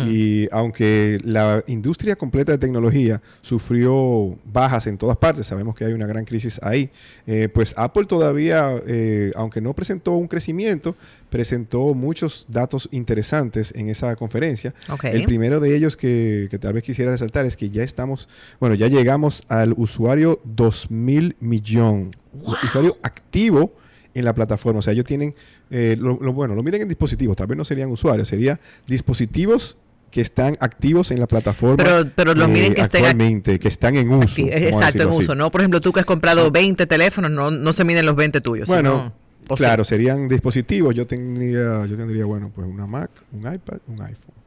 Y 0.07 0.47
aunque 0.51 1.19
la 1.23 1.63
industria 1.67 2.15
completa 2.15 2.51
de 2.51 2.57
tecnología 2.57 3.21
sufrió 3.41 4.35
bajas 4.45 4.88
en 4.88 4.97
todas 4.97 5.17
partes, 5.17 5.47
sabemos 5.47 5.76
que 5.76 5.85
hay 5.85 5.93
una 5.93 6.05
gran 6.05 6.26
crisis 6.26 6.59
ahí, 6.63 6.89
eh, 7.26 7.49
pues 7.53 7.73
Apple 7.77 8.05
todavía, 8.05 8.76
eh, 8.85 9.31
aunque 9.35 9.61
no 9.61 9.73
presentó 9.73 10.13
un 10.13 10.27
crecimiento, 10.27 10.95
presentó 11.30 11.93
muchos 11.93 12.45
datos 12.47 12.88
interesantes 12.91 13.73
en 13.76 13.89
esa 13.89 14.15
conferencia. 14.15 14.73
El 15.03 15.23
primero 15.23 15.59
de 15.59 15.76
ellos 15.76 15.97
que, 15.97 16.47
que 16.49 16.59
tal 16.59 16.73
vez 16.73 16.84
quisiera 16.84 17.11
resaltar 17.11 17.45
es 17.45 17.55
que 17.55 17.69
ya 17.69 17.84
estamos, 17.84 18.30
bueno, 18.59 18.76
ya 18.76 18.88
llegamos 18.88 19.43
al 19.47 19.73
usuario 19.77 20.39
2000 20.43 21.38
millón, 21.39 22.15
usuario 22.63 22.97
activo 23.01 23.73
en 24.14 24.26
la 24.26 24.34
plataforma. 24.34 24.80
O 24.80 24.81
sea, 24.81 24.94
ellos 24.94 25.06
tienen, 25.06 25.36
eh, 25.69 25.95
lo, 25.99 26.18
lo 26.22 26.34
bueno, 26.34 26.56
lo 26.56 26.64
miden 26.64 26.81
en 26.81 26.88
dispositivos, 26.88 27.38
tal 27.38 27.48
vez 27.48 27.57
no 27.57 27.64
serían 27.65 27.90
usuarios, 27.91 28.27
serían 28.27 28.60
dispositivos 28.88 29.77
que 30.11 30.22
están 30.22 30.57
activos 30.60 31.11
en 31.11 31.19
la 31.19 31.27
plataforma. 31.27 31.77
Pero, 31.84 32.10
pero 32.15 32.34
los 32.34 32.48
eh, 32.48 32.52
miden 32.52 32.73
que 32.73 32.81
estén 32.81 33.06
actualmente, 33.06 33.60
que 33.60 33.68
están 33.68 33.95
en 33.95 34.11
uso. 34.11 34.41
Exacto, 34.41 35.03
en 35.03 35.10
así. 35.10 35.19
uso. 35.19 35.36
No, 35.36 35.52
por 35.52 35.61
ejemplo, 35.61 35.80
tú 35.81 35.91
que 35.94 35.99
has 35.99 36.06
comprado 36.06 36.49
20 36.52 36.88
teléfonos, 36.88 37.30
no, 37.31 37.52
no 37.52 37.73
se 37.73 37.84
miden 37.84 38.06
los 38.06 38.15
20 38.15 38.41
tuyos. 38.41 38.68
Bueno, 38.68 39.14
sino- 39.40 39.56
sí. 39.56 39.64
claro, 39.64 39.84
serían 39.84 40.27
dispositivos. 40.27 40.95
Yo 40.95 41.06
tendría, 41.06 41.86
yo 41.86 41.95
tendría, 41.95 42.26
bueno, 42.26 42.52
pues 42.53 42.68
una 42.68 42.88
Mac, 42.88 43.11
un 43.31 43.41
iPad, 43.53 43.77
un 43.88 44.02
iPhone. 44.02 44.39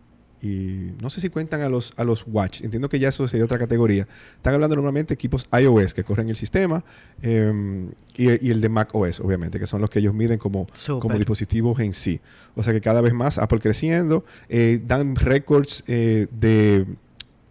Y 0.42 0.92
no 1.00 1.08
sé 1.08 1.20
si 1.20 1.30
cuentan 1.30 1.60
a 1.60 1.68
los, 1.68 1.92
a 1.96 2.02
los 2.02 2.24
Watch. 2.26 2.62
Entiendo 2.62 2.88
que 2.88 2.98
ya 2.98 3.10
eso 3.10 3.26
sería 3.28 3.44
otra 3.44 3.58
categoría. 3.58 4.08
Están 4.34 4.54
hablando 4.54 4.74
normalmente 4.74 5.10
de 5.10 5.14
equipos 5.14 5.46
iOS 5.56 5.94
que 5.94 6.02
corren 6.02 6.28
el 6.28 6.36
sistema 6.36 6.84
eh, 7.22 7.88
y, 8.16 8.48
y 8.48 8.50
el 8.50 8.60
de 8.60 8.68
Mac 8.68 8.92
OS, 8.92 9.20
obviamente, 9.20 9.60
que 9.60 9.68
son 9.68 9.80
los 9.80 9.88
que 9.88 10.00
ellos 10.00 10.14
miden 10.14 10.38
como, 10.38 10.66
como 11.00 11.16
dispositivos 11.16 11.78
en 11.78 11.94
sí. 11.94 12.20
O 12.56 12.64
sea 12.64 12.72
que 12.72 12.80
cada 12.80 13.00
vez 13.00 13.14
más 13.14 13.38
Apple 13.38 13.60
creciendo, 13.60 14.24
eh, 14.48 14.80
dan 14.84 15.14
récords 15.14 15.84
eh, 15.86 16.26
de 16.32 16.86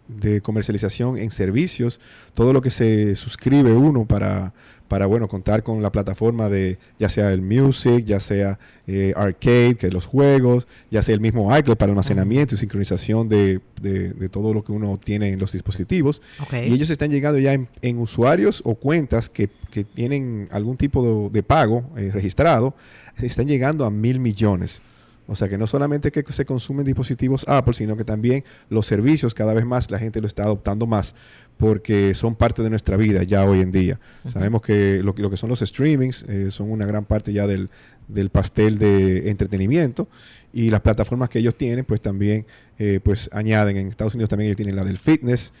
de 0.08 0.40
comercialización 0.40 1.16
en 1.16 1.30
servicios, 1.30 2.00
todo 2.34 2.52
lo 2.52 2.60
que 2.60 2.70
se 2.70 3.16
suscribe 3.16 3.72
uno 3.72 4.04
para, 4.04 4.52
para 4.92 5.06
bueno, 5.06 5.26
contar 5.26 5.62
con 5.62 5.80
la 5.80 5.90
plataforma 5.90 6.50
de 6.50 6.76
ya 6.98 7.08
sea 7.08 7.32
el 7.32 7.40
music, 7.40 8.04
ya 8.04 8.20
sea 8.20 8.58
eh, 8.86 9.14
arcade, 9.16 9.74
que 9.76 9.86
es 9.86 9.92
los 9.94 10.04
juegos, 10.04 10.68
ya 10.90 11.02
sea 11.02 11.14
el 11.14 11.20
mismo 11.22 11.48
iCloud 11.56 11.78
para 11.78 11.92
almacenamiento 11.92 12.54
y 12.54 12.58
sincronización 12.58 13.26
de, 13.26 13.60
de- 13.80 14.10
de 14.12 14.28
todo 14.28 14.52
lo 14.52 14.62
que 14.62 14.72
uno 14.72 15.00
tiene 15.02 15.30
en 15.30 15.38
los 15.38 15.52
dispositivos. 15.52 16.20
Y 16.68 16.74
ellos 16.74 16.90
están 16.90 17.10
llegando 17.10 17.38
ya 17.38 17.54
en, 17.54 17.68
en 17.80 17.98
usuarios 18.00 18.60
o 18.66 18.74
cuentas 18.74 19.30
que, 19.30 19.48
que 19.70 19.84
tienen 19.84 20.46
algún 20.52 20.76
tipo 20.76 21.02
de, 21.02 21.30
de 21.30 21.42
pago 21.42 21.84
eh, 21.96 22.10
registrado, 22.12 22.74
están 23.22 23.46
llegando 23.46 23.86
a 23.86 23.90
mil 23.90 24.20
millones. 24.20 24.82
O 25.26 25.36
sea 25.36 25.48
que 25.48 25.56
no 25.56 25.66
solamente 25.66 26.10
que 26.10 26.24
se 26.32 26.44
consumen 26.44 26.84
dispositivos 26.84 27.48
Apple, 27.48 27.74
sino 27.74 27.96
que 27.96 28.04
también 28.04 28.44
los 28.68 28.86
servicios 28.86 29.34
cada 29.34 29.54
vez 29.54 29.64
más 29.64 29.90
la 29.90 29.98
gente 29.98 30.20
lo 30.20 30.26
está 30.26 30.42
adoptando 30.44 30.86
más 30.86 31.14
porque 31.56 32.14
son 32.14 32.34
parte 32.34 32.62
de 32.62 32.70
nuestra 32.70 32.96
vida 32.96 33.22
ya 33.22 33.44
hoy 33.44 33.60
en 33.60 33.70
día. 33.70 34.00
Sabemos 34.32 34.62
que 34.62 35.00
lo, 35.02 35.14
que 35.14 35.22
lo 35.22 35.30
que 35.30 35.36
son 35.36 35.48
los 35.48 35.60
streamings 35.60 36.24
eh, 36.28 36.50
son 36.50 36.70
una 36.70 36.86
gran 36.86 37.04
parte 37.04 37.32
ya 37.32 37.46
del, 37.46 37.70
del 38.08 38.30
pastel 38.30 38.78
de 38.78 39.30
entretenimiento 39.30 40.08
y 40.52 40.70
las 40.70 40.80
plataformas 40.80 41.28
que 41.28 41.38
ellos 41.38 41.56
tienen 41.56 41.84
pues 41.84 42.00
también 42.00 42.46
eh, 42.78 43.00
pues 43.02 43.30
añaden. 43.32 43.76
En 43.76 43.88
Estados 43.88 44.14
Unidos 44.14 44.28
también 44.28 44.48
ellos 44.48 44.56
tienen 44.56 44.74
la 44.74 44.84
del 44.84 44.98
fitness 44.98 45.52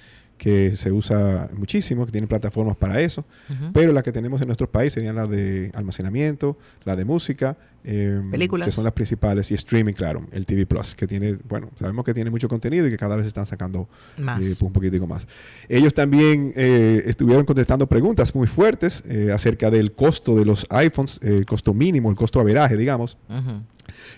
que 0.42 0.74
se 0.76 0.90
usa 0.90 1.48
muchísimo, 1.54 2.04
que 2.04 2.10
tienen 2.10 2.26
plataformas 2.26 2.76
para 2.76 3.00
eso, 3.00 3.24
pero 3.72 3.92
las 3.92 4.02
que 4.02 4.10
tenemos 4.10 4.40
en 4.40 4.48
nuestro 4.48 4.68
país 4.68 4.92
serían 4.92 5.14
la 5.14 5.28
de 5.28 5.70
almacenamiento, 5.72 6.58
la 6.84 6.96
de 6.96 7.04
música, 7.04 7.56
eh, 7.84 8.20
Películas. 8.28 8.66
que 8.66 8.72
son 8.72 8.82
las 8.82 8.92
principales, 8.92 9.52
y 9.52 9.54
streaming, 9.54 9.92
claro, 9.92 10.26
el 10.32 10.44
TV 10.44 10.66
Plus, 10.66 10.96
que 10.96 11.06
tiene, 11.06 11.38
bueno, 11.48 11.70
sabemos 11.78 12.04
que 12.04 12.12
tiene 12.12 12.28
mucho 12.28 12.48
contenido 12.48 12.88
y 12.88 12.90
que 12.90 12.96
cada 12.96 13.14
vez 13.14 13.24
están 13.26 13.46
sacando 13.46 13.88
Más. 14.18 14.44
eh, 14.44 14.64
un 14.64 14.72
poquitico 14.72 15.06
más. 15.06 15.28
Ellos 15.68 15.94
también 15.94 16.52
eh, 16.56 17.04
estuvieron 17.06 17.44
contestando 17.44 17.86
preguntas 17.86 18.34
muy 18.34 18.48
fuertes 18.48 19.04
eh, 19.08 19.30
acerca 19.32 19.70
del 19.70 19.92
costo 19.92 20.34
de 20.34 20.44
los 20.44 20.66
iPhones, 20.70 21.20
el 21.22 21.46
costo 21.46 21.72
mínimo, 21.72 22.10
el 22.10 22.16
costo 22.16 22.40
averaje, 22.40 22.76
digamos 22.76 23.16
Ujú. 23.28 23.62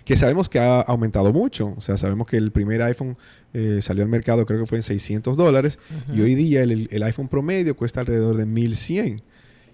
Que 0.04 0.16
sabemos 0.16 0.48
que 0.48 0.58
ha 0.58 0.80
aumentado 0.80 1.32
mucho. 1.32 1.74
O 1.76 1.80
sea, 1.80 1.96
sabemos 1.96 2.26
que 2.26 2.36
el 2.36 2.50
primer 2.50 2.82
iPhone 2.82 3.16
eh, 3.52 3.80
salió 3.82 4.02
al 4.02 4.08
mercado, 4.08 4.44
creo 4.46 4.60
que 4.60 4.66
fue 4.66 4.78
en 4.78 4.82
600 4.82 5.36
dólares, 5.36 5.78
y 6.12 6.20
hoy 6.20 6.34
día 6.34 6.62
el, 6.62 6.88
el 6.90 7.02
iPhone 7.02 7.28
promedio 7.28 7.74
cuesta 7.76 8.00
alrededor 8.00 8.36
de 8.36 8.46
1100. 8.46 9.22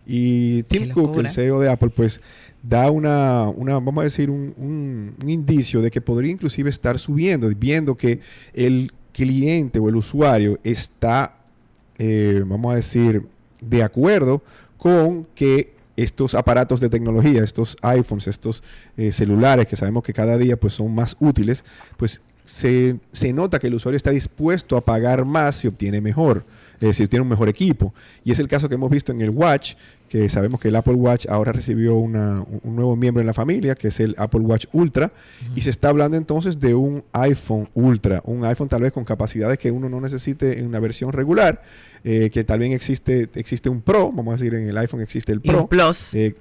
Y 0.06 0.62
Tim 0.64 0.88
Cook, 0.90 1.08
locura. 1.08 1.28
el 1.28 1.34
CEO 1.34 1.60
de 1.60 1.68
Apple, 1.70 1.90
pues 1.94 2.20
da 2.62 2.90
una, 2.90 3.48
una 3.48 3.74
vamos 3.74 3.98
a 3.98 4.04
decir, 4.04 4.28
un, 4.30 4.54
un- 4.56 5.14
un 5.22 5.28
indicio 5.30 5.80
de 5.82 5.90
que 5.90 6.00
podría 6.00 6.30
inclusive 6.32 6.68
estar 6.70 6.98
subiendo, 6.98 7.48
viendo 7.56 7.96
que 7.96 8.20
el 8.54 8.92
cliente 9.12 9.78
o 9.78 9.88
el 9.88 9.96
usuario 9.96 10.58
está, 10.64 11.36
eh, 11.98 12.42
vamos 12.44 12.72
a 12.72 12.76
decir, 12.76 13.22
de 13.60 13.82
acuerdo 13.82 14.42
con 14.78 15.26
que 15.34 15.72
estos 16.02 16.34
aparatos 16.34 16.80
de 16.80 16.88
tecnología, 16.88 17.42
estos 17.42 17.76
iPhones, 17.82 18.26
estos 18.26 18.62
eh, 18.96 19.12
celulares 19.12 19.66
que 19.66 19.76
sabemos 19.76 20.02
que 20.02 20.12
cada 20.12 20.36
día 20.38 20.56
pues, 20.56 20.74
son 20.74 20.94
más 20.94 21.16
útiles, 21.20 21.64
pues 21.96 22.20
se, 22.44 22.98
se 23.12 23.32
nota 23.32 23.58
que 23.58 23.68
el 23.68 23.74
usuario 23.74 23.96
está 23.96 24.10
dispuesto 24.10 24.76
a 24.76 24.84
pagar 24.84 25.24
más 25.24 25.56
si 25.56 25.68
obtiene 25.68 26.00
mejor, 26.00 26.44
eh, 26.80 26.92
si 26.92 27.04
obtiene 27.04 27.22
un 27.22 27.28
mejor 27.28 27.48
equipo. 27.48 27.94
Y 28.24 28.32
es 28.32 28.38
el 28.38 28.48
caso 28.48 28.68
que 28.68 28.74
hemos 28.76 28.90
visto 28.90 29.12
en 29.12 29.20
el 29.20 29.30
Watch, 29.30 29.74
que 30.08 30.28
sabemos 30.28 30.60
que 30.60 30.68
el 30.68 30.76
Apple 30.76 30.94
Watch 30.94 31.26
ahora 31.28 31.52
recibió 31.52 31.94
una- 31.96 32.40
un- 32.62 32.74
nuevo 32.76 32.96
miembro 32.96 33.20
en 33.20 33.26
la 33.26 33.34
familia, 33.34 33.74
que 33.74 33.88
es 33.88 34.00
el 34.00 34.14
Apple 34.18 34.40
Watch 34.40 34.66
Ultra, 34.72 35.12
y 35.54 35.60
se 35.60 35.70
está 35.70 35.88
hablando 35.90 36.16
entonces 36.16 36.58
de 36.58 36.74
un 36.74 37.04
iPhone 37.12 37.68
Ultra, 37.74 38.20
un 38.24 38.44
iPhone 38.44 38.68
tal 38.68 38.82
vez 38.82 38.92
con 38.92 39.04
capacidades 39.04 39.58
que 39.58 39.70
uno 39.70 39.88
no 39.88 40.00
necesite 40.00 40.58
en 40.58 40.66
una 40.66 40.80
versión 40.80 41.12
regular, 41.12 41.62
eh, 42.02 42.30
que 42.32 42.42
tal 42.44 42.58
vez 42.60 42.72
existe, 42.72 43.28
existe 43.34 43.68
un 43.68 43.82
Pro, 43.82 44.10
vamos 44.10 44.32
a 44.34 44.36
decir, 44.38 44.54
en 44.54 44.68
el 44.68 44.76
iPhone 44.78 45.00
existe 45.02 45.32
el 45.32 45.40
Y 45.44 45.50
un 45.50 45.54
Pro. 45.56 45.68
Plus. 45.68 46.14
Eh, 46.14 46.34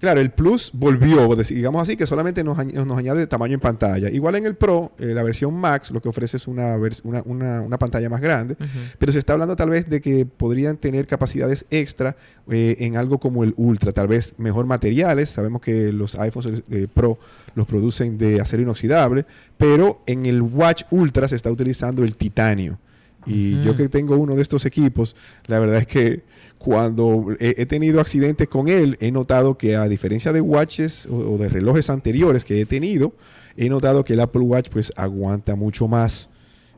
Claro, 0.00 0.20
el 0.20 0.30
Plus 0.30 0.70
volvió, 0.72 1.28
digamos 1.36 1.82
así, 1.82 1.94
que 1.96 2.06
solamente 2.06 2.42
nos, 2.42 2.56
añ- 2.56 2.72
nos 2.86 2.98
añade 2.98 3.26
tamaño 3.26 3.54
en 3.54 3.60
pantalla. 3.60 4.08
Igual 4.10 4.34
en 4.36 4.46
el 4.46 4.56
Pro, 4.56 4.92
eh, 4.98 5.08
la 5.14 5.22
versión 5.22 5.54
Max 5.54 5.90
lo 5.90 6.00
que 6.00 6.08
ofrece 6.08 6.38
es 6.38 6.48
una, 6.48 6.76
una- 7.24 7.60
una 7.60 7.78
pantalla 7.78 8.08
más 8.08 8.22
grande, 8.22 8.56
pero 8.98 9.12
se 9.12 9.18
está 9.18 9.34
hablando 9.34 9.56
tal 9.56 9.68
vez 9.70 9.90
de 9.90 10.00
que 10.00 10.24
podrían 10.24 10.78
tener 10.78 11.06
capacidades 11.06 11.66
extra 11.70 12.16
eh, 12.50 12.76
en 12.80 12.96
algo 12.96 13.18
como 13.18 13.44
el 13.44 13.52
Ultra, 13.58 13.92
tal 13.92 14.08
vez 14.08 14.32
mejor 14.38 14.64
materiales. 14.64 15.28
Sabemos 15.28 15.60
que 15.60 15.92
los 15.92 16.14
iPhones 16.14 16.62
eh, 16.70 16.88
Pro 16.92 17.18
los 17.54 17.66
producen 17.66 18.16
de 18.16 18.40
acero 18.40 18.62
inoxidable, 18.62 19.26
pero 19.58 20.00
en 20.06 20.24
el 20.24 20.40
Watch 20.40 20.84
Ultra 20.90 21.28
se 21.28 21.36
está 21.36 21.50
utilizando 21.50 22.02
el 22.04 22.16
titanio. 22.16 22.78
Y 23.26 23.62
yo 23.62 23.76
que 23.76 23.88
tengo 23.88 24.16
uno 24.16 24.34
de 24.34 24.42
estos 24.42 24.64
equipos, 24.64 25.14
la 25.46 25.58
verdad 25.58 25.78
es 25.78 25.86
que 25.86 26.22
cuando 26.58 27.26
he, 27.38 27.54
he 27.58 27.66
tenido 27.66 28.00
accidentes 28.00 28.48
con 28.48 28.68
él, 28.68 28.96
he 29.00 29.10
notado 29.12 29.58
que 29.58 29.76
a 29.76 29.88
diferencia 29.88 30.32
de 30.32 30.40
watches 30.40 31.06
o, 31.06 31.16
o 31.34 31.38
de 31.38 31.48
relojes 31.48 31.90
anteriores 31.90 32.44
que 32.44 32.60
he 32.60 32.66
tenido, 32.66 33.14
he 33.56 33.68
notado 33.68 34.04
que 34.04 34.14
el 34.14 34.20
Apple 34.20 34.40
Watch 34.42 34.68
pues 34.70 34.92
aguanta 34.96 35.54
mucho 35.54 35.86
más. 35.88 36.28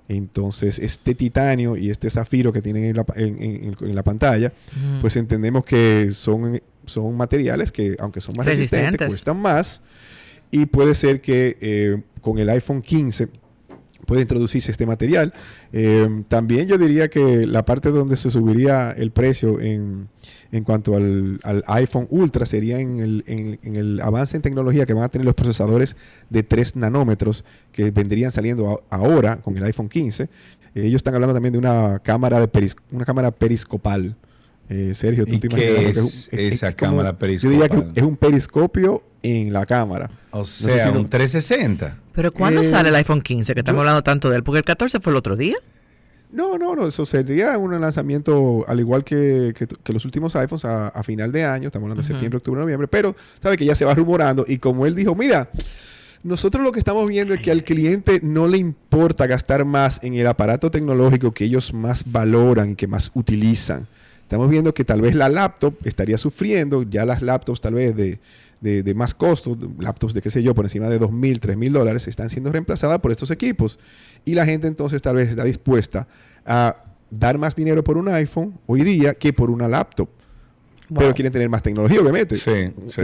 Entonces, 0.09 0.79
este 0.79 1.15
titanio 1.15 1.77
y 1.77 1.89
este 1.91 2.11
zafiro 2.11 2.53
que 2.53 2.61
tienen 2.61 2.85
en 2.85 2.97
la, 2.97 3.05
pa- 3.05 3.15
en- 3.17 3.41
en- 3.43 3.77
en 3.81 3.95
la 3.95 4.03
pantalla, 4.03 4.53
pues 5.01 5.17
entendemos 5.17 5.65
que 5.65 6.11
son, 6.13 6.61
son 6.87 7.17
materiales 7.17 7.71
que, 7.73 7.97
aunque 8.01 8.21
son 8.21 8.37
más 8.37 8.47
resistentes, 8.47 8.83
Resistentes. 8.91 9.09
cuestan 9.09 9.37
más. 9.41 9.81
Y 10.51 10.67
puede 10.67 10.95
ser 10.95 11.21
que 11.21 11.57
eh, 11.61 12.03
con 12.21 12.39
el 12.39 12.51
iPhone 12.51 12.83
15 12.83 13.29
puede 14.13 14.23
introducirse 14.23 14.71
este 14.71 14.85
material. 14.85 15.33
Eh, 15.73 16.07
también 16.29 16.69
yo 16.69 16.77
diría 16.77 17.09
que 17.09 17.47
la 17.47 17.65
parte 17.65 17.89
donde 17.91 18.17
se 18.17 18.31
subiría 18.31 18.91
el 18.93 19.11
precio 19.11 19.59
en, 19.59 20.09
en 20.51 20.65
cuanto 20.65 20.95
al, 20.97 21.41
al 21.45 21.65
iPhone 21.67 22.07
Ultra 22.11 22.45
sería 22.45 22.79
en 22.79 23.01
el, 23.01 23.25
en- 23.27 23.59
en 23.63 23.77
el 23.77 24.01
avance 24.03 24.37
en 24.37 24.43
tecnología 24.43 24.85
que 24.85 24.93
van 24.93 25.05
a 25.05 25.09
tener 25.09 25.25
los 25.25 25.35
procesadores 25.35 25.97
de 26.29 26.43
3 26.43 26.77
nanómetros 26.77 27.43
que 27.73 27.91
vendrían 27.91 28.31
saliendo 28.33 28.83
a- 28.91 28.97
ahora 28.97 29.39
con 29.39 29.57
el 29.57 29.65
iPhone 29.65 29.89
15. 29.89 30.25
Eh, 30.25 30.29
ellos 30.75 30.97
están 30.99 31.15
hablando 31.15 31.33
también 31.33 31.53
de 31.55 31.59
una 31.59 31.99
cámara, 32.01 32.39
de 32.39 32.53
peris- 32.53 32.77
una 32.91 33.07
cámara 33.07 33.31
periscopal. 33.31 34.15
Eh, 34.69 34.93
Sergio, 34.95 35.25
tú 35.25 35.35
¿Y 35.37 35.39
te 35.39 35.49
qué 35.49 35.57
imaginas 35.73 35.97
lo 35.97 36.37
que 36.37 36.49
es 36.49 36.55
esa 36.55 36.67
como- 36.77 36.77
cámara 36.99 37.17
Yo 37.19 37.49
diría 37.49 37.69
que 37.71 37.77
periscopal? 37.79 37.93
es 37.97 38.03
un 38.03 38.17
periscopio 38.19 39.03
en 39.23 39.53
la 39.53 39.67
cámara. 39.67 40.11
O 40.31 40.39
No 40.39 40.45
sé 40.45 40.73
sea, 40.73 40.91
lo- 40.91 41.01
un 41.01 41.09
360. 41.09 41.97
Pero 42.15 42.33
¿cuándo 42.33 42.61
Eh, 42.61 42.65
sale 42.65 42.89
el 42.91 42.95
iPhone 42.97 43.21
15? 43.23 43.55
Que 43.55 43.61
estamos 43.61 43.79
yo- 43.79 43.83
hablando 43.83 44.03
tanto 44.03 44.31
de 44.31 44.37
él. 44.37 44.43
Porque 44.43 44.59
el 44.59 44.65
14 44.65 45.01
fue 45.01 45.13
el 45.13 45.17
otro 45.17 45.37
día. 45.37 45.57
No, 46.33 46.57
no, 46.57 46.75
no, 46.75 46.87
eso 46.87 47.05
sería 47.05 47.59
un 47.59 47.79
lanzamiento 47.79 48.65
al 48.67 48.81
igual 48.81 49.05
que, 49.05 49.53
que- 49.57 49.67
que 49.67 49.93
los 49.93 50.05
últimos 50.07 50.35
iPhones 50.35 50.65
a, 50.65 50.89
a 50.89 51.03
final 51.03 51.31
de 51.31 51.45
año, 51.45 51.67
estamos 51.67 51.85
hablando 51.85 52.01
de 52.03 52.09
septiembre, 52.09 52.39
octubre, 52.39 52.59
noviembre, 52.61 52.89
pero 52.89 53.15
sabe 53.43 53.59
que 53.59 53.67
ya 53.67 53.75
se 53.75 53.85
va 53.85 53.95
rumorando 53.95 54.45
y 54.49 54.57
como 54.57 54.87
él 54.87 54.95
dijo, 54.95 55.15
mira, 55.15 55.51
nosotros 56.23 56.65
lo 56.65 56.73
que 56.73 56.79
estamos 56.79 57.07
viendo 57.09 57.35
es 57.35 57.41
que 57.43 57.51
al 57.51 57.65
cliente 57.65 58.21
no 58.23 58.49
le 58.49 58.57
importa 58.57 59.27
gastar 59.27 59.67
más 59.67 60.03
en 60.03 60.15
el 60.15 60.27
aparato 60.27 60.71
tecnológico 60.71 61.33
que 61.33 61.45
ellos 61.45 61.75
más 61.75 62.05
valoran 62.11 62.71
y 62.71 62.75
que 62.77 62.87
más 62.87 63.11
utilizan. 63.15 63.87
Estamos 64.23 64.49
viendo 64.49 64.73
que 64.73 64.85
tal 64.85 65.03
vez 65.03 65.15
la 65.15 65.29
laptop 65.29 65.75
estaría 65.85 66.17
sufriendo, 66.17 66.83
ya 66.85 67.05
las 67.05 67.21
laptops 67.21 67.61
tal 67.61 67.75
vez 67.75 67.95
de, 67.95 68.19
de- 68.63 68.83
de 68.83 68.95
más 68.95 69.13
costo, 69.15 69.59
laptops 69.79 70.15
de 70.15 70.23
qué 70.23 70.31
sé 70.31 70.43
yo, 70.43 70.55
por 70.55 70.65
encima 70.65 70.89
de 70.89 70.99
2.000, 70.99 71.39
3.000 71.41 71.73
dólares, 71.73 72.09
están 72.09 72.31
siendo 72.31 72.51
reemplazadas 72.51 72.99
por 73.01 73.11
estos 73.11 73.31
equipos. 73.31 73.79
Y 74.25 74.35
la 74.35 74.47
gente 74.47 74.67
entonces 74.69 75.03
tal 75.03 75.17
vez 75.17 75.29
está 75.29 75.45
dispuesta 75.45 76.09
a 76.47 76.77
dar 77.11 77.37
más 77.37 77.55
dinero 77.55 77.85
por 77.85 77.99
un 77.99 78.09
iPhone 78.09 78.59
hoy 78.67 78.83
día 78.83 79.13
que 79.15 79.33
por 79.35 79.51
una 79.51 79.69
laptop. 79.69 80.09
Pero 80.95 81.15
quieren 81.15 81.33
tener 81.33 81.49
más 81.49 81.63
tecnología, 81.63 82.01
obviamente. 82.01 82.37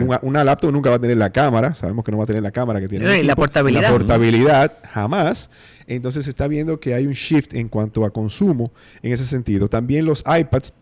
Una, 0.04 0.18
una 0.22 0.44
laptop 0.44 0.70
nunca 0.72 0.90
va 0.90 0.96
a 0.96 0.98
tener 0.98 1.16
la 1.16 1.30
cámara. 1.30 1.74
Sabemos 1.74 2.04
que 2.04 2.10
no 2.12 2.18
va 2.18 2.24
a 2.24 2.26
tener 2.26 2.42
la 2.42 2.50
cámara 2.50 2.80
que 2.80 2.88
tiene. 2.88 3.06
No, 3.06 3.14
y 3.14 3.22
la 3.22 3.34
portabilidad. 3.34 3.82
La 3.82 3.90
portabilidad, 3.90 4.72
jamás. 4.90 5.48
Entonces 5.86 6.24
se 6.24 6.30
está 6.30 6.48
viendo 6.48 6.78
que 6.80 6.92
hay 6.92 7.06
un 7.06 7.14
shift 7.14 7.54
en 7.54 7.68
cuanto 7.68 8.04
a 8.04 8.10
consumo 8.10 8.72
en 9.02 9.12
ese 9.12 9.24
sentido. 9.24 9.68
También 9.70 10.04
los 10.04 10.22
iPads 10.26 10.74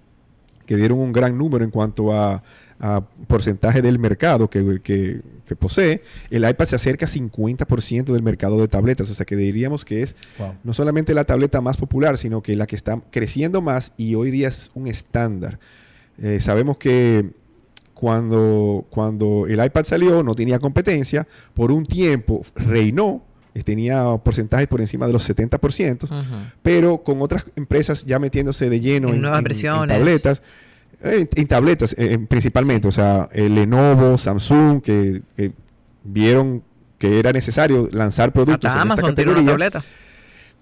que 0.67 0.77
dieron 0.77 0.99
un 0.99 1.13
gran 1.13 1.39
número 1.39 1.65
en 1.65 1.71
cuanto 1.71 2.13
a, 2.13 2.43
a 2.81 3.01
porcentaje 3.29 3.81
del 3.83 3.99
mercado 3.99 4.49
que, 4.51 4.81
que- 4.83 5.23
que 5.47 5.55
posee, 5.55 6.03
el 6.31 6.49
iPad 6.49 6.67
se 6.67 6.75
acerca 6.75 7.07
a 7.07 7.09
50% 7.09 8.13
del 8.13 8.23
mercado 8.25 8.61
de 8.61 8.67
tabletas. 8.67 9.09
O 9.11 9.15
sea 9.15 9.25
que 9.25 9.37
diríamos 9.37 9.85
que 9.85 10.03
es 10.03 10.17
Wow. 10.39 10.55
no 10.65 10.75
solamente 10.75 11.15
la 11.15 11.23
tableta 11.25 11.61
más 11.61 11.77
popular, 11.77 12.19
sino 12.19 12.43
que 12.43 12.57
la 12.57 12.67
que 12.67 12.75
está 12.75 13.01
creciendo 13.13 13.63
más 13.63 13.93
y 13.97 14.17
hoy 14.17 14.33
día 14.33 14.49
es 14.49 14.71
un 14.75 14.89
estándar. 14.89 15.61
Eh, 16.21 16.41
sabemos 16.41 16.79
que 16.79 17.31
cuando, 17.95 18.85
cuando 18.91 19.47
el 19.49 19.65
iPad 19.65 19.85
salió 19.85 20.23
no 20.23 20.35
tenía 20.35 20.59
competencia, 20.59 21.27
por 21.55 21.71
un 21.73 21.87
tiempo 21.87 22.43
reinó, 22.55 23.23
eh, 23.55 23.63
tenía 23.63 24.05
porcentajes 24.19 24.67
por 24.67 24.81
encima 24.81 25.07
de 25.07 25.13
los 25.15 25.23
70%, 25.29 26.09
pero 26.63 26.99
con 27.03 27.23
otras 27.23 27.47
empresas 27.57 28.05
ya 28.05 28.19
metiéndose 28.19 28.69
de 28.69 28.81
lleno 28.81 29.09
En 29.09 29.15
en, 29.17 29.21
en- 29.85 29.89
tabletas. 29.89 30.43
Eh, 31.03 31.27
En, 31.35 31.47
tabletas 31.47 31.95
eh, 31.99 32.19
principalmente, 32.29 32.89
o 32.89 32.93
sea, 32.93 33.29
el 33.33 33.55
Lenovo, 33.55 34.17
Samsung, 34.19 34.81
que, 34.83 35.23
que 35.37 35.53
vieron 36.05 36.63
que 36.99 37.19
era 37.19 37.33
necesario 37.33 37.89
lanzar 37.93 38.33
productos 38.33 38.71
Hasta 38.71 38.83
en 38.83 38.89
esta 38.89 39.01
una 39.07 39.11
categoría 39.15 39.51
tableta. 39.51 39.85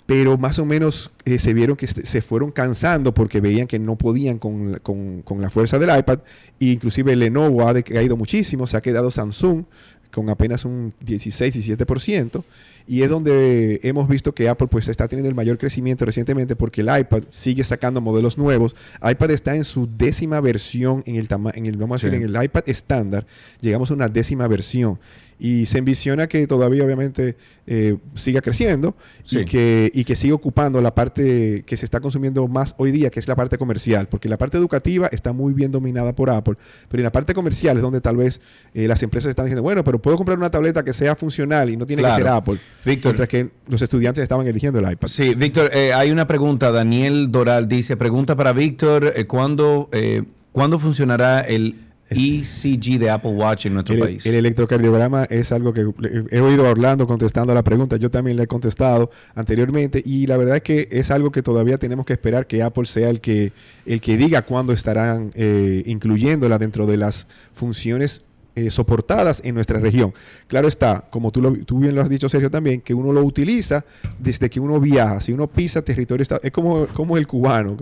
pero 0.06 0.36
más 0.36 0.59
o 0.59 0.65
menos 0.66 1.12
eh, 1.24 1.39
se 1.39 1.55
vieron 1.55 1.77
que 1.77 1.86
se 1.86 2.20
fueron 2.23 2.51
cansando 2.51 3.15
porque 3.15 3.40
veían 3.40 3.66
que 3.66 3.78
no 3.78 3.97
podían 3.97 4.39
con, 4.39 4.73
la- 4.73 4.78
con- 4.81 5.23
con 5.23 5.40
la 5.40 5.48
fuerza 5.51 5.78
del 5.78 5.97
iPad. 5.97 6.19
E 6.61 6.66
inclusive 6.66 7.15
Lenovo 7.16 7.66
ha 7.66 7.73
decaído 7.73 8.16
muchísimo, 8.16 8.66
se 8.66 8.77
ha 8.77 8.82
quedado 8.82 9.11
Samsung 9.11 9.65
con 10.14 10.30
apenas 10.30 10.64
un 10.64 10.92
16-17%. 11.04 12.44
Y 12.86 13.00
es 13.02 13.08
donde 13.08 13.80
hemos 13.82 14.08
visto 14.08 14.34
que 14.34 14.46
Apple 14.48 14.66
pues 14.68 14.88
está 14.88 15.08
teniendo 15.08 15.28
el 15.30 15.34
mayor 15.34 15.56
crecimiento 15.56 16.04
recientemente 16.04 16.54
porque 16.54 16.82
el 16.82 16.88
iPad 17.00 17.22
sigue 17.30 17.64
sacando 17.64 18.00
modelos 18.02 18.36
nuevos. 18.36 18.76
iPad 19.02 19.30
está 19.30 19.56
en 19.56 19.64
su 19.64 19.88
décima 19.96 20.38
versión 20.40 21.02
en 21.06 21.16
el 21.16 21.26
tama- 21.26 21.52
en 21.54 21.64
el 21.66 21.76
vamos 21.78 21.96
a 21.96 21.98
Sí. 22.00 22.06
decir 22.10 22.28
en 22.28 22.36
el 22.36 22.44
iPad 22.44 22.62
estándar. 22.66 23.26
Llegamos 23.62 23.90
a 23.90 23.94
una 23.94 24.08
décima 24.08 24.46
versión 24.48 24.98
y 25.39 25.66
se 25.66 25.78
envisiona 25.78 26.27
que 26.27 26.47
todavía 26.47 26.85
obviamente 26.85 27.36
eh, 27.66 27.97
siga 28.15 28.40
creciendo 28.40 28.94
Sí. 29.23 29.39
y 29.40 29.44
que 29.44 29.90
y 29.94 30.05
que 30.05 30.16
siga 30.16 30.35
ocupando 30.35 30.81
la 30.82 30.94
parte 30.94 31.62
que 31.66 31.77
se 31.77 31.85
está 31.85 32.01
consumiendo 32.01 32.47
más 32.48 32.74
hoy 32.78 32.90
día, 32.93 33.11
que 33.11 33.20
es 33.20 33.27
la 33.28 33.35
parte 33.36 33.59
comercial, 33.59 34.09
porque 34.09 34.28
la 34.28 34.36
parte 34.39 34.56
educativa 34.59 35.09
está 35.11 35.32
muy 35.32 35.52
bien 35.52 35.73
dominada 35.73 36.15
por 36.15 36.31
Apple, 36.31 36.55
pero 36.89 37.01
en 37.01 37.05
la 37.05 37.12
parte 37.12 37.35
comercial 37.35 37.77
es 37.77 37.82
donde 37.82 38.01
tal 38.01 38.16
vez 38.16 38.40
eh, 38.74 38.86
las 38.86 39.02
empresas 39.02 39.31
están 39.31 39.47
diciendo, 39.47 39.62
bueno, 39.62 39.82
pero 39.85 40.01
puedo 40.01 40.16
comprar 40.16 40.39
una 40.39 40.51
tableta 40.51 40.85
que 40.85 40.93
sea 40.93 41.16
funcional 41.16 41.70
y 41.70 41.77
no 41.77 41.86
tiene 41.86 42.02
Claro. 42.02 42.16
que 42.16 42.23
ser 42.23 42.28
Apple. 42.32 42.56
Víctor. 42.85 43.12
Mientras 43.12 43.28
que 43.28 43.51
los 43.69 43.81
estudiantes 43.82 44.23
estaban 44.23 44.47
eligiendo 44.47 44.78
el 44.78 44.90
iPad. 44.93 45.09
Sí, 45.09 45.35
Víctor, 45.35 45.70
eh, 45.73 45.93
hay 45.93 46.11
una 46.11 46.27
pregunta. 46.27 46.70
Daniel 46.70 47.31
Doral 47.32 47.66
dice, 47.69 47.97
pregunta 47.97 48.36
para 48.36 48.52
Víctor, 48.52 49.12
eh, 49.16 49.24
¿cuándo, 49.27 49.89
eh, 49.93 50.23
¿cuándo 50.52 50.78
funcionará 50.78 51.40
el 51.40 51.77
ECG 52.10 52.98
de 52.98 53.10
Apple 53.10 53.32
Watch 53.32 53.66
en 53.66 53.74
nuestro 53.74 53.94
El, 53.94 54.01
país? 54.01 54.26
el 54.26 54.35
electrocardiograma 54.35 55.24
es 55.24 55.52
algo 55.52 55.72
que 55.72 55.86
he 56.31 56.40
oído 56.40 56.66
a 56.66 56.70
Orlando 56.70 57.06
contestando 57.06 57.52
a 57.52 57.55
la 57.55 57.62
pregunta. 57.62 57.97
Yo 57.97 58.10
también 58.10 58.36
le 58.36 58.44
he 58.44 58.47
contestado 58.47 59.10
anteriormente 59.35 60.02
y 60.05 60.26
la 60.26 60.36
verdad 60.36 60.56
es 60.56 60.62
que 60.62 60.89
es 60.90 61.10
algo 61.10 61.31
que 61.32 61.43
todavía 61.43 61.78
tenemos 61.78 62.06
que 62.06 62.12
esperar 62.12 62.47
que 62.47 62.62
Apple 62.62 62.86
sea 62.86 63.10
el 63.10 63.20
que, 63.20 63.52
el 63.86 64.01
que 64.01 64.16
diga 64.16 64.43
cuándo 64.43 64.72
estarán 64.72 65.31
eh, 65.35 65.82
incluyéndola 65.86 66.59
dentro 66.59 66.86
de 66.86 66.97
las 66.97 67.26
funciones 67.52 68.22
eh, 68.56 68.70
soportadas 68.70 69.40
en 69.44 69.56
nuestra 69.56 69.81
región. 69.81 70.14
Claro 70.47 70.68
está, 70.68 71.06
como 71.10 71.32
tú, 71.32 71.43
lo- 71.43 71.52
tú 71.64 71.81
bien 71.81 71.97
lo 71.97 72.02
has 72.02 72.09
dicho, 72.09 72.28
Sergio, 72.28 72.52
también, 72.52 72.81
que 72.82 72.94
uno 72.94 73.12
lo 73.12 73.24
utiliza 73.24 73.85
desde 74.20 74.48
que 74.48 74.60
uno 74.60 74.78
viaja. 74.78 75.20
Si 75.20 75.32
uno 75.32 75.48
pisa 75.48 75.82
territorio, 75.82 76.24
es 76.40 76.52
como, 76.52 76.86
como 76.86 77.16
el 77.16 77.26
cubano, 77.26 77.76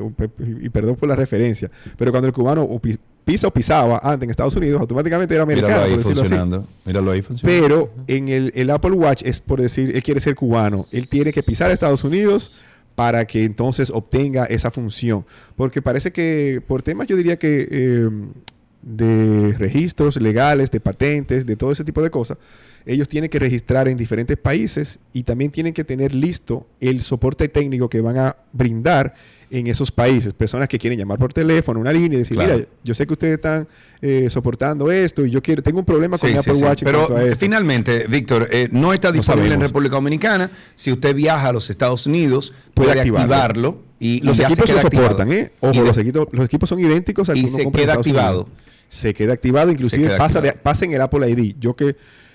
y 0.63 0.71
perdón 0.71 0.97
por 0.97 1.11
la 1.11 1.17
referencia, 1.17 1.71
pero 1.99 2.11
cuando 2.11 2.27
el 2.29 2.33
cubano 2.33 2.63
pisa 3.25 3.47
o 3.47 3.51
pisaba 3.51 4.01
antes 4.03 4.25
en 4.25 4.31
Estados 4.31 4.57
Unidos, 4.57 4.81
automáticamente 4.81 5.35
era 5.35 5.43
americano. 5.45 5.75
Míralo 5.75 5.85
ahí 5.85 5.91
por 5.93 5.99
decirlo 5.99 6.23
así. 6.23 6.29
funcionando. 6.29 6.69
Míralo 6.85 7.11
ahí 7.11 7.23
funcionando. 7.23 7.63
Pero 7.63 7.91
en 8.07 8.29
el, 8.29 8.53
el 8.55 8.71
Apple 8.71 8.93
Watch 8.93 9.23
es 9.25 9.41
por 9.41 9.61
decir, 9.61 9.95
él 9.95 10.03
quiere 10.03 10.21
ser 10.21 10.35
cubano. 10.35 10.87
Él 10.93 11.09
tiene 11.09 11.33
que 11.33 11.43
pisar 11.43 11.71
a 11.71 11.75
Estados 11.75 12.05
Unidos 12.05 12.53
para 12.95 13.25
que 13.25 13.45
entonces 13.45 13.91
obtenga 13.91 14.45
esa 14.47 14.71
función. 14.71 15.25
Porque 15.57 15.83
parece 15.83 16.13
que 16.13 16.63
por 16.67 16.83
temas 16.83 17.07
yo 17.07 17.17
diría 17.17 17.39
que 17.39 17.69
eh, 17.71 18.11
de 18.83 19.55
registros 19.59 20.21
legales, 20.21 20.71
de 20.71 20.81
patentes, 20.81 21.47
de 21.47 21.57
todo 21.57 21.73
ese 21.73 21.85
tipo 21.85 22.03
de 22.03 22.11
cosas, 22.11 22.39
ellos 22.85 23.09
tienen 23.09 23.31
que 23.31 23.39
registrar 23.39 23.89
en 23.89 23.97
diferentes 23.97 24.37
países 24.37 24.99
y 25.13 25.23
también 25.23 25.51
tienen 25.51 25.73
que 25.73 25.85
tener 25.85 26.15
listo 26.15 26.67
el 26.81 27.01
soporte 27.01 27.49
técnico 27.49 27.89
que 27.89 28.01
van 28.01 28.19
a 28.19 28.37
brindar 28.53 29.15
en 29.53 29.67
esos 29.67 29.93
países. 29.93 30.33
Personas 30.33 30.67
que 30.67 30.79
quieren 30.79 30.99
llamar 30.99 31.19
por 31.19 31.33
teléfono, 31.33 31.79
una 31.79 31.93
línea 31.93 32.17
y 32.17 32.23
decir, 32.23 32.37
Claro. 32.37 32.55
mira, 32.55 32.67
yo 32.83 32.95
sé 32.95 33.07
que 33.07 33.13
ustedes 33.13 33.35
están 33.35 33.69
eh, 34.01 34.29
soportando 34.31 34.91
esto 34.91 35.25
y 35.27 35.31
yo 35.31 35.43
quiero, 35.43 35.63
tengo 35.63 35.79
un 35.79 35.85
problema 35.85 36.17
con 36.19 36.27
Sí, 36.29 36.33
mi 36.33 36.39
Apple 36.41 36.55
sí. 36.55 36.63
Watch 36.65 36.83
en 36.83 36.87
Pero 36.87 36.99
cuanto 37.07 37.17
a 37.17 37.25
esto. 37.25 37.37
finalmente, 37.39 38.07
Víctor, 38.09 38.49
eh, 38.51 38.69
no 38.73 38.93
está 38.95 39.13
disponible 39.13 39.55
en. 39.55 39.61
República 39.61 39.95
Dominicana. 39.97 40.51
Si 40.75 40.91
usted 40.91 41.15
viaja 41.15 41.49
a 41.49 41.53
los 41.53 41.69
Estados 41.71 42.07
Unidos, 42.07 42.53
puede, 42.75 42.89
Puede 42.89 43.01
activarlo. 43.01 43.35
activarlo. 43.35 43.79
y, 44.01 44.21
los 44.25 44.37
y 44.37 44.41
ya 44.41 44.49
se 44.49 44.55
equipos 44.55 44.71
lo 44.75 44.81
soportan, 44.81 45.33
¿eh? 45.33 45.53
Y 45.63 45.67
Ojo, 45.67 45.81
de- 45.81 45.87
los, 45.87 45.97
equipos, 45.99 46.29
los 46.33 46.45
equipos 46.47 46.69
son 46.69 46.81
idénticos 46.81 47.29
al 47.29 47.37
y 47.37 47.43
que 47.43 47.49
uno 47.49 47.57
se 47.57 47.65
compra 47.65 47.83
queda 47.83 47.93
activado. 47.95 48.41
Unidos. 48.43 48.59
Se 48.89 49.15
queda 49.15 49.33
activado, 49.35 49.71
inclusive 49.71 50.05
queda 50.09 50.19
pasa, 50.19 50.41
de- 50.41 50.53
pasa 50.55 50.85
en 50.87 50.93
el 50.95 51.01
Apple 51.03 51.31
ID. 51.31 51.55
Yo 51.61 51.77
que 51.77 51.95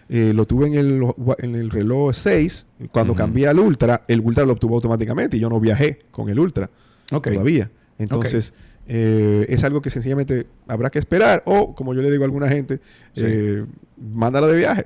eh, 0.10 0.31
lo 0.34 0.45
tuve 0.45 0.68
en 0.68 0.76
el, 0.76 1.03
en 1.39 1.56
el 1.56 1.69
reloj 1.69 2.14
6, 2.14 2.65
cuando 2.91 3.11
Ujú. 3.14 3.18
cambié 3.18 3.48
al 3.49 3.60
Ultra, 3.60 4.03
el 4.07 4.22
Ultra 4.22 4.45
lo 4.45 4.53
obtuvo 4.53 4.76
automáticamente 4.76 5.35
y 5.35 5.39
yo 5.41 5.49
no 5.49 5.60
viajé 5.60 5.99
con 6.11 6.30
el 6.30 6.39
Ultra 6.39 6.69
Ok. 7.11 7.29
todavía. 7.29 7.71
Entonces, 7.97 8.53
eh, 8.88 9.45
es 9.49 9.63
algo 9.63 9.81
que 9.81 9.89
sencillamente 9.89 10.47
habrá 10.68 10.89
que 10.89 10.99
esperar 10.99 11.44
o, 11.45 11.73
como 11.76 11.94
yo 11.94 12.02
le 12.02 12.11
digo 12.11 12.23
a 12.23 12.26
alguna 12.26 12.49
gente, 12.49 12.80
Sí. 13.15 13.23
eh, 13.26 13.65
mándalo 13.99 14.48
de 14.48 14.57
viaje. 14.57 14.85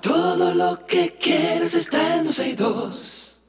Todo 0.00 0.54
lo 0.54 0.86
que 0.86 1.16
quieres 1.20 1.74
está 1.74 2.18
en 2.18 2.26
12 2.26 2.50
y 2.50 2.54
2. 2.54 3.42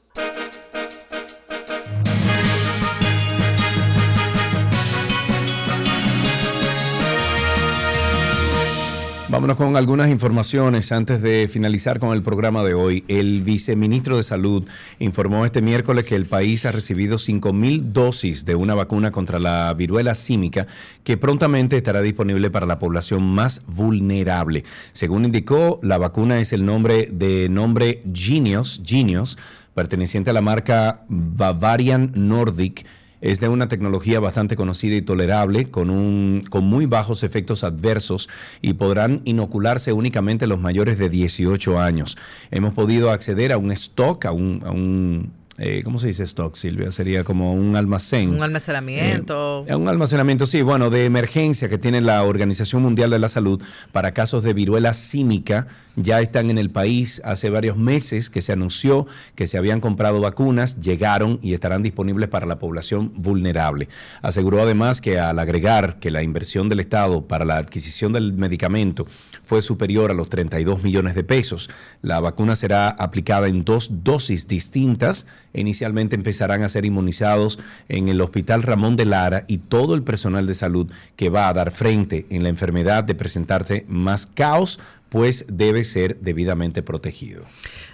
Vámonos 9.30 9.56
con 9.56 9.76
algunas 9.76 10.10
informaciones 10.10 10.90
antes 10.90 11.22
de 11.22 11.46
finalizar 11.46 12.00
con 12.00 12.12
el 12.14 12.20
programa 12.20 12.64
de 12.64 12.74
hoy. 12.74 13.04
El 13.06 13.42
viceministro 13.42 14.16
de 14.16 14.24
Salud 14.24 14.66
informó 14.98 15.44
este 15.44 15.62
miércoles 15.62 16.04
que 16.04 16.16
el 16.16 16.26
país 16.26 16.66
ha 16.66 16.72
recibido 16.72 17.16
5.000 17.16 17.92
dosis 17.92 18.44
de 18.44 18.56
una 18.56 18.74
vacuna 18.74 19.12
contra 19.12 19.38
la 19.38 19.72
viruela 19.72 20.16
símica 20.16 20.66
que 21.04 21.16
prontamente 21.16 21.76
estará 21.76 22.02
disponible 22.02 22.50
para 22.50 22.66
la 22.66 22.80
población 22.80 23.22
más 23.22 23.62
vulnerable. 23.68 24.64
Según 24.94 25.26
indicó, 25.26 25.78
la 25.80 25.96
vacuna 25.96 26.40
es 26.40 26.52
el 26.52 26.66
nombre 26.66 27.08
de 27.12 27.48
nombre 27.48 28.02
Genius, 28.12 28.82
Genius 28.84 29.38
perteneciente 29.74 30.30
a 30.30 30.32
la 30.32 30.42
marca 30.42 31.04
Bavarian 31.08 32.10
Nordic 32.16 32.84
es 33.20 33.40
de 33.40 33.48
una 33.48 33.68
tecnología 33.68 34.20
bastante 34.20 34.56
conocida 34.56 34.96
y 34.96 35.02
tolerable, 35.02 35.70
con, 35.70 35.90
un, 35.90 36.44
con 36.48 36.64
muy 36.64 36.86
bajos 36.86 37.22
efectos 37.22 37.64
adversos 37.64 38.28
y 38.62 38.74
podrán 38.74 39.22
inocularse 39.24 39.92
únicamente 39.92 40.46
los 40.46 40.60
mayores 40.60 40.98
de 40.98 41.08
18 41.08 41.78
años. 41.80 42.16
Hemos 42.50 42.74
podido 42.74 43.10
acceder 43.10 43.52
a 43.52 43.58
un 43.58 43.70
stock, 43.72 44.24
a 44.24 44.32
un, 44.32 44.62
a 44.64 44.70
un 44.70 45.32
eh, 45.62 45.82
¿cómo 45.84 45.98
se 45.98 46.06
dice 46.06 46.22
stock, 46.22 46.54
Silvia? 46.54 46.90
Sería 46.90 47.22
como 47.22 47.52
un 47.52 47.76
almacén. 47.76 48.30
Un 48.30 48.42
almacenamiento. 48.42 49.66
Eh, 49.68 49.74
un 49.74 49.88
almacenamiento, 49.88 50.46
sí, 50.46 50.62
bueno, 50.62 50.88
de 50.88 51.04
emergencia 51.04 51.68
que 51.68 51.76
tiene 51.76 52.00
la 52.00 52.22
Organización 52.22 52.80
Mundial 52.80 53.10
de 53.10 53.18
la 53.18 53.28
Salud 53.28 53.62
para 53.92 54.12
casos 54.14 54.42
de 54.42 54.54
viruela 54.54 54.94
símica. 54.94 55.66
Ya 56.02 56.20
están 56.20 56.50
en 56.50 56.58
el 56.58 56.70
país 56.70 57.20
hace 57.24 57.50
varios 57.50 57.76
meses 57.76 58.30
que 58.30 58.42
se 58.42 58.52
anunció 58.52 59.06
que 59.34 59.46
se 59.46 59.58
habían 59.58 59.80
comprado 59.80 60.20
vacunas, 60.20 60.80
llegaron 60.80 61.38
y 61.42 61.54
estarán 61.54 61.82
disponibles 61.82 62.28
para 62.28 62.46
la 62.46 62.58
población 62.58 63.12
vulnerable. 63.16 63.88
Aseguró 64.22 64.62
además 64.62 65.00
que 65.00 65.18
al 65.18 65.38
agregar 65.38 65.98
que 65.98 66.10
la 66.10 66.22
inversión 66.22 66.68
del 66.68 66.80
Estado 66.80 67.26
para 67.26 67.44
la 67.44 67.56
adquisición 67.56 68.12
del 68.12 68.32
medicamento 68.34 69.06
fue 69.44 69.62
superior 69.62 70.10
a 70.10 70.14
los 70.14 70.28
32 70.28 70.82
millones 70.82 71.14
de 71.14 71.24
pesos, 71.24 71.70
la 72.02 72.20
vacuna 72.20 72.56
será 72.56 72.88
aplicada 72.88 73.48
en 73.48 73.64
dos 73.64 73.90
dosis 74.04 74.46
distintas 74.46 75.26
inicialmente 75.52 76.16
empezarán 76.16 76.62
a 76.62 76.68
ser 76.68 76.84
inmunizados 76.84 77.58
en 77.88 78.08
el 78.08 78.20
Hospital 78.20 78.62
Ramón 78.62 78.96
de 78.96 79.04
Lara 79.04 79.44
y 79.48 79.58
todo 79.58 79.94
el 79.94 80.02
personal 80.02 80.46
de 80.46 80.54
salud 80.54 80.90
que 81.16 81.30
va 81.30 81.48
a 81.48 81.52
dar 81.52 81.70
frente 81.70 82.26
en 82.30 82.42
la 82.42 82.48
enfermedad 82.48 83.04
de 83.04 83.14
presentarse 83.14 83.84
más 83.88 84.26
caos, 84.26 84.78
pues 85.10 85.44
debe 85.48 85.84
ser 85.84 86.18
debidamente 86.20 86.82
protegido. 86.82 87.44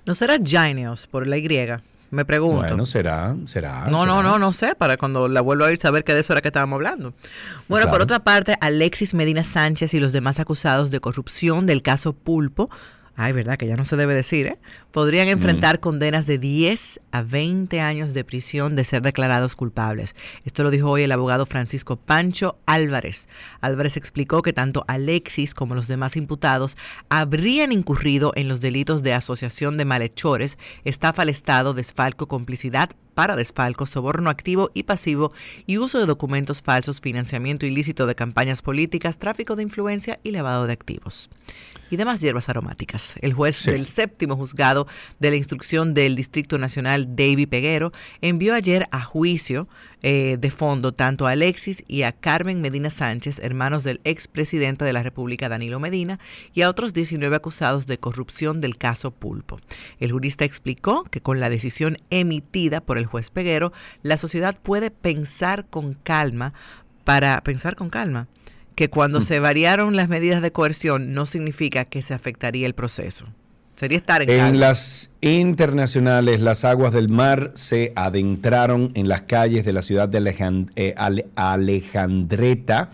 ¿No 0.05 0.15
será 0.15 0.39
Gineos 0.43 1.09
por 1.09 1.27
la 1.27 1.37
Y? 1.37 1.49
Me 2.11 2.25
pregunto. 2.25 2.69
Bueno, 2.69 2.87
será, 2.87 3.35
será. 3.47 3.89
No, 3.89 4.07
no, 4.07 4.23
no, 4.23 4.39
no 4.39 4.53
sé, 4.53 4.77
para 4.77 4.97
cuando 4.97 5.29
la 5.29 5.41
vuelva 5.41 5.67
a 5.67 5.73
ir 5.73 5.79
saber 5.79 6.05
que 6.05 6.15
de 6.15 6.21
eso 6.21 6.33
era 6.33 6.41
que 6.41 6.49
estábamos 6.49 6.77
hablando. 6.77 7.15
Bueno, 7.69 7.91
por 7.91 8.01
otra 8.01 8.21
parte, 8.21 8.55
Alexis 8.61 9.13
Medina 9.13 9.43
Sánchez 9.43 9.93
y 9.93 9.99
los 9.99 10.13
demás 10.13 10.39
acusados 10.39 10.93
de 10.93 11.01
corrupción 11.01 11.67
del 11.67 11.83
caso 11.83 12.13
Pulpo 12.13 12.71
ay, 13.17 13.33
verdad 13.33 13.57
que 13.57 13.67
ya 13.67 13.77
no 13.77 13.85
se 13.85 13.97
debe 13.97 14.15
decir, 14.15 14.47
¿eh? 14.47 14.59
Podrían 14.97 15.29
enfrentar 15.29 15.79
condenas 15.79 16.27
de 16.27 16.39
10 16.39 17.03
a 17.13 17.21
20 17.21 17.83
años 17.83 18.15
de 18.15 18.25
prisión 18.25 18.77
de 18.77 18.83
ser 18.83 19.03
declarados 19.03 19.55
culpables. 19.55 20.15
Esto 20.47 20.63
lo 20.63 20.71
dijo 20.71 20.89
hoy 20.89 21.03
el 21.03 21.13
abogado 21.13 21.45
Francisco 21.45 21.97
Pancho 21.97 22.57
Álvarez. 22.65 23.29
Álvarez 23.61 23.99
explicó 23.99 24.41
que 24.41 24.55
tanto 24.55 24.87
Alexis 24.89 25.53
como 25.53 25.75
los 25.75 25.87
demás 25.87 26.17
imputados 26.17 26.79
habrían 27.11 27.73
incurrido 27.73 28.33
en 28.37 28.49
los 28.49 28.63
delitos 28.63 29.03
de 29.03 29.13
asociación 29.13 29.77
de 29.77 29.85
malhechores, 29.85 30.57
estafa 30.87 31.21
al 31.21 31.29
Estado, 31.29 31.75
desfalco, 31.75 32.27
complicidad 32.27 32.89
para 33.13 33.37
desfalco, 33.37 33.85
soborno 33.85 34.31
activo 34.31 34.71
y 34.73 34.85
pasivo 34.85 35.31
y 35.67 35.77
uso 35.77 35.99
de 35.99 36.07
documentos 36.07 36.63
falsos, 36.63 37.03
financiamiento 37.03 37.67
ilícito 37.67 38.07
de 38.07 38.15
campañas 38.15 38.63
políticas, 38.63 39.19
tráfico 39.19 39.57
de 39.57 39.63
influencia 39.63 40.21
y 40.23 40.31
lavado 40.31 40.67
de 40.67 40.73
activos 40.73 41.29
y 41.91 41.97
demás 41.97 42.21
hierbas 42.21 42.49
aromáticas. 42.49 43.15
El 43.21 43.33
juez 43.33 43.65
del 43.65 43.87
séptimo 43.87 44.37
juzgado 44.37 44.86
de 45.19 45.31
la 45.31 45.37
instrucción 45.37 45.95
del 45.95 46.17
Distrito 46.17 46.59
Nacional, 46.59 47.17
David 47.17 47.49
Peguero, 47.49 47.93
envió 48.21 48.55
ayer 48.55 48.89
a 48.91 49.03
juicio 49.03 49.69
eh, 50.03 50.37
de 50.39 50.51
fondo 50.51 50.93
tanto 50.93 51.27
a 51.27 51.33
Alexis 51.33 51.83
y 51.89 52.03
a 52.03 52.13
Carmen 52.13 52.61
Medina 52.61 52.91
Sánchez, 52.91 53.41
hermanos 53.41 53.83
del 53.83 54.01
expresidente 54.05 54.85
de 54.85 54.93
la 54.93 55.03
República 55.03 55.49
Danilo 55.49 55.81
Medina, 55.81 56.21
y 56.55 56.63
a 56.63 56.69
otros 56.69 56.93
19 56.93 57.35
acusados 57.35 57.87
de 57.87 57.99
corrupción 57.99 58.61
del 58.61 58.77
caso 58.77 59.11
Pulpo. 59.11 59.59
El 59.99 60.13
jurista 60.13 60.45
explicó 60.45 61.05
que 61.05 61.21
con 61.21 61.41
la 61.41 61.49
decisión 61.49 61.99
emitida 62.11 62.81
por 62.81 62.99
el 62.99 63.07
juez 63.07 63.31
Peguero, 63.31 63.73
la 64.03 64.17
sociedad 64.17 64.57
puede 64.63 64.91
pensar 64.91 65.67
con 65.69 65.95
calma 65.95 66.53
para 67.05 67.41
pensar 67.43 67.77
con 67.77 67.91
calma 67.91 68.29
que 68.77 68.91
cuando 68.91 69.19
mm. 69.19 69.23
se 69.23 69.41
variaron 69.41 69.97
las 69.97 70.09
medidas 70.09 70.43
de 70.43 70.53
coerción 70.53 71.15
no 71.15 71.27
significa 71.27 71.85
que 71.85 72.03
se 72.03 72.15
afectaría 72.15 72.67
el 72.67 72.75
proceso. 72.75 73.27
Sería 73.77 73.99
estar 73.99 74.23
en, 74.23 74.31
en 74.31 74.59
las 74.59 75.11
internacionales, 75.21 76.41
las 76.41 76.65
aguas 76.65 76.93
del 76.93 77.09
mar 77.09 77.53
se 77.55 77.93
adentraron 77.95 78.91
en 78.95 79.09
las 79.09 79.23
calles 79.23 79.65
de 79.65 79.73
la 79.73 79.83
ciudad 79.83 80.09
de 80.09 80.67
eh, 80.77 80.95
Alejandreta 81.37 82.91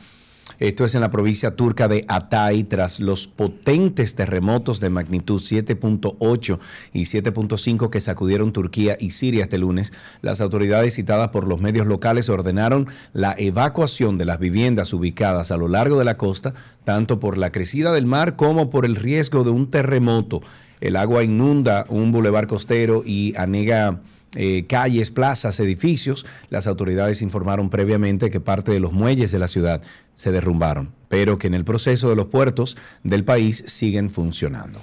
esto 0.63 0.85
es 0.85 0.95
en 0.95 1.01
la 1.01 1.11
provincia 1.11 1.57
turca 1.57 1.89
de 1.89 2.05
Atay, 2.07 2.63
tras 2.63 3.01
los 3.01 3.27
potentes 3.27 4.15
terremotos 4.15 4.79
de 4.79 4.91
magnitud 4.91 5.41
7.8 5.41 6.59
y 6.93 7.03
7.5 7.03 7.91
que 7.91 7.99
sacudieron 7.99 8.53
Turquía 8.53 8.97
y 9.01 9.11
Siria 9.11 9.43
este 9.43 9.59
lunes. 9.59 9.93
Las 10.21 10.41
autoridades 10.41 10.95
citadas 10.95 11.31
por 11.31 11.49
los 11.49 11.61
medios 11.61 11.89
locales 11.89 12.29
ordenaron 12.29 12.87
la 13.13 13.35
evacuación 13.37 14.19
de 14.19 14.25
las 14.25 14.39
viviendas 14.39 14.93
ubicadas 14.93 15.51
a 15.51 15.57
lo 15.57 15.67
largo 15.67 15.99
de 15.99 16.05
la 16.05 16.17
costa, 16.17 16.55
tanto 16.85 17.19
por 17.19 17.39
la 17.39 17.51
crecida 17.51 17.91
del 17.91 18.07
mar 18.07 18.37
como 18.37 18.71
por 18.71 18.85
el 18.85 18.95
riesgo 18.95 19.43
de 19.43 19.51
un 19.51 19.69
terremoto. 19.69 20.43
El 20.83 20.97
agua 20.97 21.23
inunda 21.23 21.87
un 21.89 22.11
bulevar 22.11 22.49
costero 22.49 23.05
y 23.07 23.35
anega 23.37 24.01
eh, 24.35 24.65
calles, 24.67 25.13
plazas, 25.13 25.61
edificios. 25.61 26.27
Las 26.51 26.67
autoridades 26.67 27.23
informaron 27.23 27.71
previamente 27.71 28.31
que 28.31 28.41
parte 28.41 28.73
de 28.73 28.81
los 28.81 28.93
muelles 28.93 29.31
de 29.31 29.39
la 29.39 29.47
ciudad 29.47 29.81
se 30.17 30.33
derrumbaron, 30.33 30.91
pero 31.07 31.39
que 31.39 31.47
en 31.47 31.55
el 31.55 31.65
proceso 31.65 32.11
de 32.11 32.17
los 32.17 32.27
puertos 32.27 32.77
del 33.05 33.23
país 33.23 33.63
siguen 33.69 34.11
funcionando. 34.11 34.81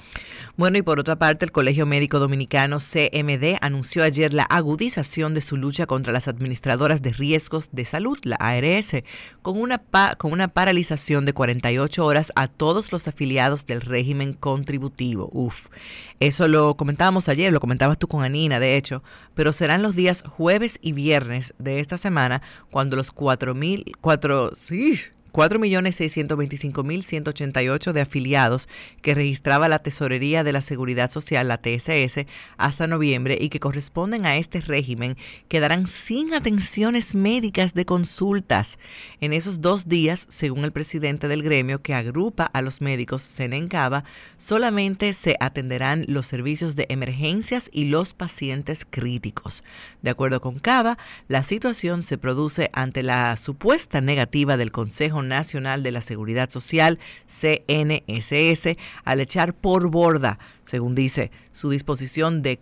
Bueno, 0.60 0.78
y 0.78 0.82
por 0.82 1.00
otra 1.00 1.16
parte, 1.16 1.46
el 1.46 1.54
Colegio 1.54 1.86
Médico 1.86 2.20
Dominicano 2.20 2.80
CMD 2.80 3.56
anunció 3.62 4.04
ayer 4.04 4.34
la 4.34 4.44
agudización 4.44 5.34
de 5.34 5.40
su 5.40 5.56
lucha 5.56 5.86
contra 5.86 6.12
las 6.12 6.28
administradoras 6.28 7.02
de 7.02 7.14
riesgos 7.14 7.70
de 7.72 7.86
salud, 7.86 8.18
la 8.24 8.36
ARS, 8.36 8.92
con 9.42 9.58
una, 9.58 9.82
con 10.18 10.34
una 10.34 10.50
paralización 10.50 11.26
de 11.26 11.32
48 11.32 12.06
horas 12.06 12.34
a 12.36 12.50
todos 12.50 12.92
los 12.92 13.08
afiliados 13.08 13.68
del 13.68 13.80
régimen 13.80 14.34
contributivo. 14.34 15.30
Uf, 15.32 15.68
eso 16.20 16.50
lo 16.50 16.76
comentábamos 16.76 17.30
ayer, 17.30 17.54
lo 17.54 17.62
comentabas 17.62 17.98
tú 17.98 18.10
con 18.10 18.26
Anina, 18.26 18.60
de 18.60 18.76
hecho, 18.76 19.02
pero 19.36 19.54
serán 19.54 19.82
los 19.82 19.96
días 19.96 20.26
jueves 20.28 20.78
y 20.82 20.92
viernes 20.92 21.54
de 21.58 21.80
esta 21.80 21.98
semana 21.98 22.42
cuando 22.70 22.98
los 22.98 23.16
4.000, 23.16 23.94
4, 24.02 24.52
sí, 24.56 25.00
4.625.188 25.32 27.92
de 27.92 28.02
afiliados 28.02 28.68
que 29.02 29.16
registraba 29.16 29.70
la 29.70 29.80
Tesorería 29.80 30.44
de 30.44 30.54
la 30.54 30.62
Seguridad 30.62 31.10
Social, 31.10 31.48
la 31.48 31.62
TSS, 31.62 32.26
hasta 32.58 32.88
noviembre 32.88 33.38
y 33.40 33.50
que 33.50 33.60
corresponden 33.60 34.26
a 34.26 34.38
este 34.38 34.62
régimen 34.62 35.18
quedarán 35.48 35.88
sin 35.88 36.34
atenciones 36.34 37.16
médicas 37.16 37.74
de 37.74 37.86
consultas. 37.86 38.80
En 39.22 39.34
esos 39.34 39.62
dos 39.62 39.88
días, 39.88 40.26
según 40.30 40.66
el 40.66 40.72
presidente 40.72 41.28
del 41.28 41.44
gremio 41.44 41.82
que 41.82 41.94
agrupa 41.94 42.46
a 42.46 42.62
los 42.62 42.82
médicos, 42.82 43.22
Senencaba, 43.22 44.04
solamente 44.38 45.14
se 45.14 45.36
atenderán 45.40 46.06
los 46.08 46.28
servicios 46.28 46.76
de 46.76 46.86
emergencias 46.90 47.70
y 47.72 47.86
los 47.86 48.14
pacientes 48.14 48.86
críticos. 48.90 49.64
De 50.02 50.10
acuerdo 50.10 50.42
con 50.42 50.60
Cava, 50.60 50.98
la 51.28 51.44
situación 51.44 52.02
se 52.02 52.18
produce 52.18 52.70
ante 52.74 53.04
la 53.04 53.36
supuesta 53.38 54.02
negativa 54.02 54.58
del 54.58 54.72
Consejo 54.72 55.19
Nacional 55.22 55.84
de 55.84 55.92
la 55.92 56.02
Seguridad 56.02 56.50
Social, 56.50 57.00
CNSS, 57.28 58.78
al 59.04 59.20
echar 59.20 59.54
por 59.54 59.90
borda, 59.90 60.40
según 60.66 60.96
dice, 60.96 61.32
su 61.52 61.70
disposición 61.70 62.42
de, 62.42 62.60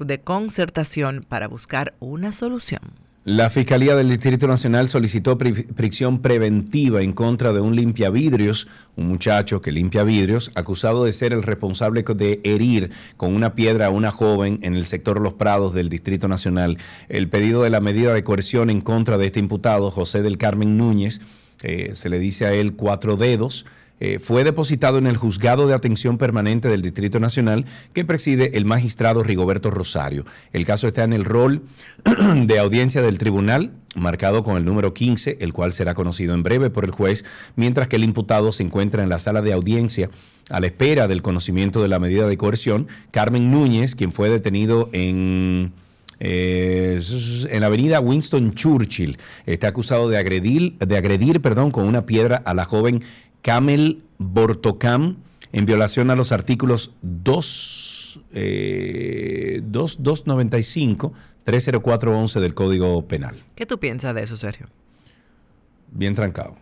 de 0.00 0.20
concertación 0.20 1.24
para 1.28 1.48
buscar 1.48 1.94
una 2.00 2.32
solución. 2.32 3.08
La 3.28 3.50
Fiscalía 3.50 3.94
del 3.94 4.08
Distrito 4.08 4.46
Nacional 4.48 4.88
solicitó 4.88 5.36
prisión 5.36 6.22
preventiva 6.22 7.02
en 7.02 7.12
contra 7.12 7.52
de 7.52 7.60
un 7.60 7.76
limpiavidrios, 7.76 8.68
un 8.96 9.06
muchacho 9.06 9.60
que 9.60 9.70
limpia 9.70 10.02
vidrios, 10.02 10.50
acusado 10.54 11.04
de 11.04 11.12
ser 11.12 11.34
el 11.34 11.42
responsable 11.42 12.04
de 12.04 12.40
herir 12.42 12.90
con 13.18 13.34
una 13.34 13.54
piedra 13.54 13.84
a 13.84 13.90
una 13.90 14.10
joven 14.10 14.60
en 14.62 14.76
el 14.76 14.86
sector 14.86 15.20
Los 15.20 15.34
Prados 15.34 15.74
del 15.74 15.90
Distrito 15.90 16.26
Nacional. 16.26 16.78
El 17.10 17.28
pedido 17.28 17.64
de 17.64 17.68
la 17.68 17.80
medida 17.80 18.14
de 18.14 18.24
coerción 18.24 18.70
en 18.70 18.80
contra 18.80 19.18
de 19.18 19.26
este 19.26 19.40
imputado, 19.40 19.90
José 19.90 20.22
del 20.22 20.38
Carmen 20.38 20.78
Núñez, 20.78 21.20
eh, 21.62 21.90
se 21.94 22.08
le 22.08 22.18
dice 22.18 22.46
a 22.46 22.52
él 22.52 22.74
cuatro 22.74 23.16
dedos, 23.16 23.66
eh, 24.00 24.20
fue 24.20 24.44
depositado 24.44 24.98
en 24.98 25.08
el 25.08 25.16
Juzgado 25.16 25.66
de 25.66 25.74
Atención 25.74 26.18
Permanente 26.18 26.68
del 26.68 26.82
Distrito 26.82 27.18
Nacional 27.18 27.64
que 27.92 28.04
preside 28.04 28.56
el 28.56 28.64
magistrado 28.64 29.24
Rigoberto 29.24 29.70
Rosario. 29.70 30.24
El 30.52 30.64
caso 30.64 30.86
está 30.86 31.02
en 31.02 31.12
el 31.12 31.24
rol 31.24 31.62
de 32.46 32.58
audiencia 32.60 33.02
del 33.02 33.18
tribunal, 33.18 33.72
marcado 33.96 34.44
con 34.44 34.56
el 34.56 34.64
número 34.64 34.94
15, 34.94 35.38
el 35.40 35.52
cual 35.52 35.72
será 35.72 35.94
conocido 35.94 36.34
en 36.34 36.44
breve 36.44 36.70
por 36.70 36.84
el 36.84 36.92
juez, 36.92 37.24
mientras 37.56 37.88
que 37.88 37.96
el 37.96 38.04
imputado 38.04 38.52
se 38.52 38.62
encuentra 38.62 39.02
en 39.02 39.08
la 39.08 39.18
sala 39.18 39.42
de 39.42 39.52
audiencia 39.52 40.10
a 40.48 40.60
la 40.60 40.68
espera 40.68 41.08
del 41.08 41.22
conocimiento 41.22 41.82
de 41.82 41.88
la 41.88 41.98
medida 41.98 42.26
de 42.26 42.36
coerción. 42.36 42.86
Carmen 43.10 43.50
Núñez, 43.50 43.96
quien 43.96 44.12
fue 44.12 44.30
detenido 44.30 44.90
en 44.92 45.72
eh, 46.20 47.00
en 47.50 47.60
la 47.60 47.66
avenida 47.66 48.00
Winston 48.00 48.54
Churchill. 48.54 49.18
Está 49.46 49.68
acusado 49.68 50.08
de 50.08 50.18
agredir, 50.18 50.76
de 50.78 50.96
agredir 50.96 51.40
perdón, 51.40 51.70
con 51.70 51.86
una 51.86 52.06
piedra 52.06 52.42
a 52.44 52.54
la 52.54 52.64
joven 52.64 53.02
Camel 53.42 54.02
Bortocam 54.18 55.16
en 55.52 55.64
violación 55.64 56.10
a 56.10 56.16
los 56.16 56.32
artículos 56.32 56.92
2, 57.02 58.20
eh, 58.32 59.60
295, 59.64 61.12
30411 61.44 62.40
del 62.40 62.54
Código 62.54 63.06
Penal. 63.06 63.36
¿Qué 63.54 63.64
tú 63.66 63.78
piensas 63.78 64.14
de 64.14 64.22
eso, 64.22 64.36
Sergio? 64.36 64.66
Bien 65.90 66.14
trancado. 66.14 66.56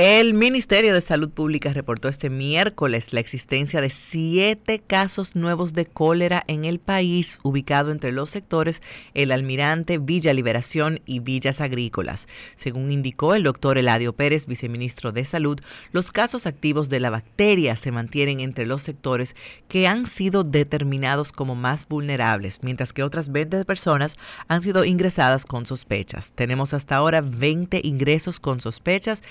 El 0.00 0.32
Ministerio 0.32 0.94
de 0.94 1.00
Salud 1.00 1.28
Pública 1.28 1.72
reportó 1.72 2.06
este 2.06 2.30
miércoles 2.30 3.12
la 3.12 3.18
existencia 3.18 3.80
de 3.80 3.90
siete 3.90 4.78
casos 4.78 5.34
nuevos 5.34 5.72
de 5.72 5.86
cólera 5.86 6.44
en 6.46 6.64
el 6.64 6.78
país, 6.78 7.40
ubicado 7.42 7.90
entre 7.90 8.12
los 8.12 8.30
sectores 8.30 8.80
El 9.12 9.32
Almirante, 9.32 9.98
Villa 9.98 10.32
Liberación 10.32 11.00
y 11.04 11.18
Villas 11.18 11.60
Agrícolas. 11.60 12.28
Según 12.54 12.92
indicó 12.92 13.34
el 13.34 13.42
doctor 13.42 13.76
Eladio 13.76 14.12
Pérez, 14.12 14.46
viceministro 14.46 15.10
de 15.10 15.24
Salud, 15.24 15.58
los 15.90 16.12
casos 16.12 16.46
activos 16.46 16.88
de 16.88 17.00
la 17.00 17.10
bacteria 17.10 17.74
se 17.74 17.90
mantienen 17.90 18.38
entre 18.38 18.66
los 18.66 18.84
sectores 18.84 19.34
que 19.66 19.88
han 19.88 20.06
sido 20.06 20.44
determinados 20.44 21.32
como 21.32 21.56
más 21.56 21.88
vulnerables, 21.88 22.60
mientras 22.62 22.92
que 22.92 23.02
otras 23.02 23.32
20 23.32 23.64
personas 23.64 24.16
han 24.46 24.62
sido 24.62 24.84
ingresadas 24.84 25.44
con 25.44 25.66
sospechas. 25.66 26.30
Tenemos 26.36 26.72
hasta 26.72 26.94
ahora 26.94 27.20
20 27.20 27.80
ingresos 27.82 28.38
con 28.38 28.60
sospechas, 28.60 29.24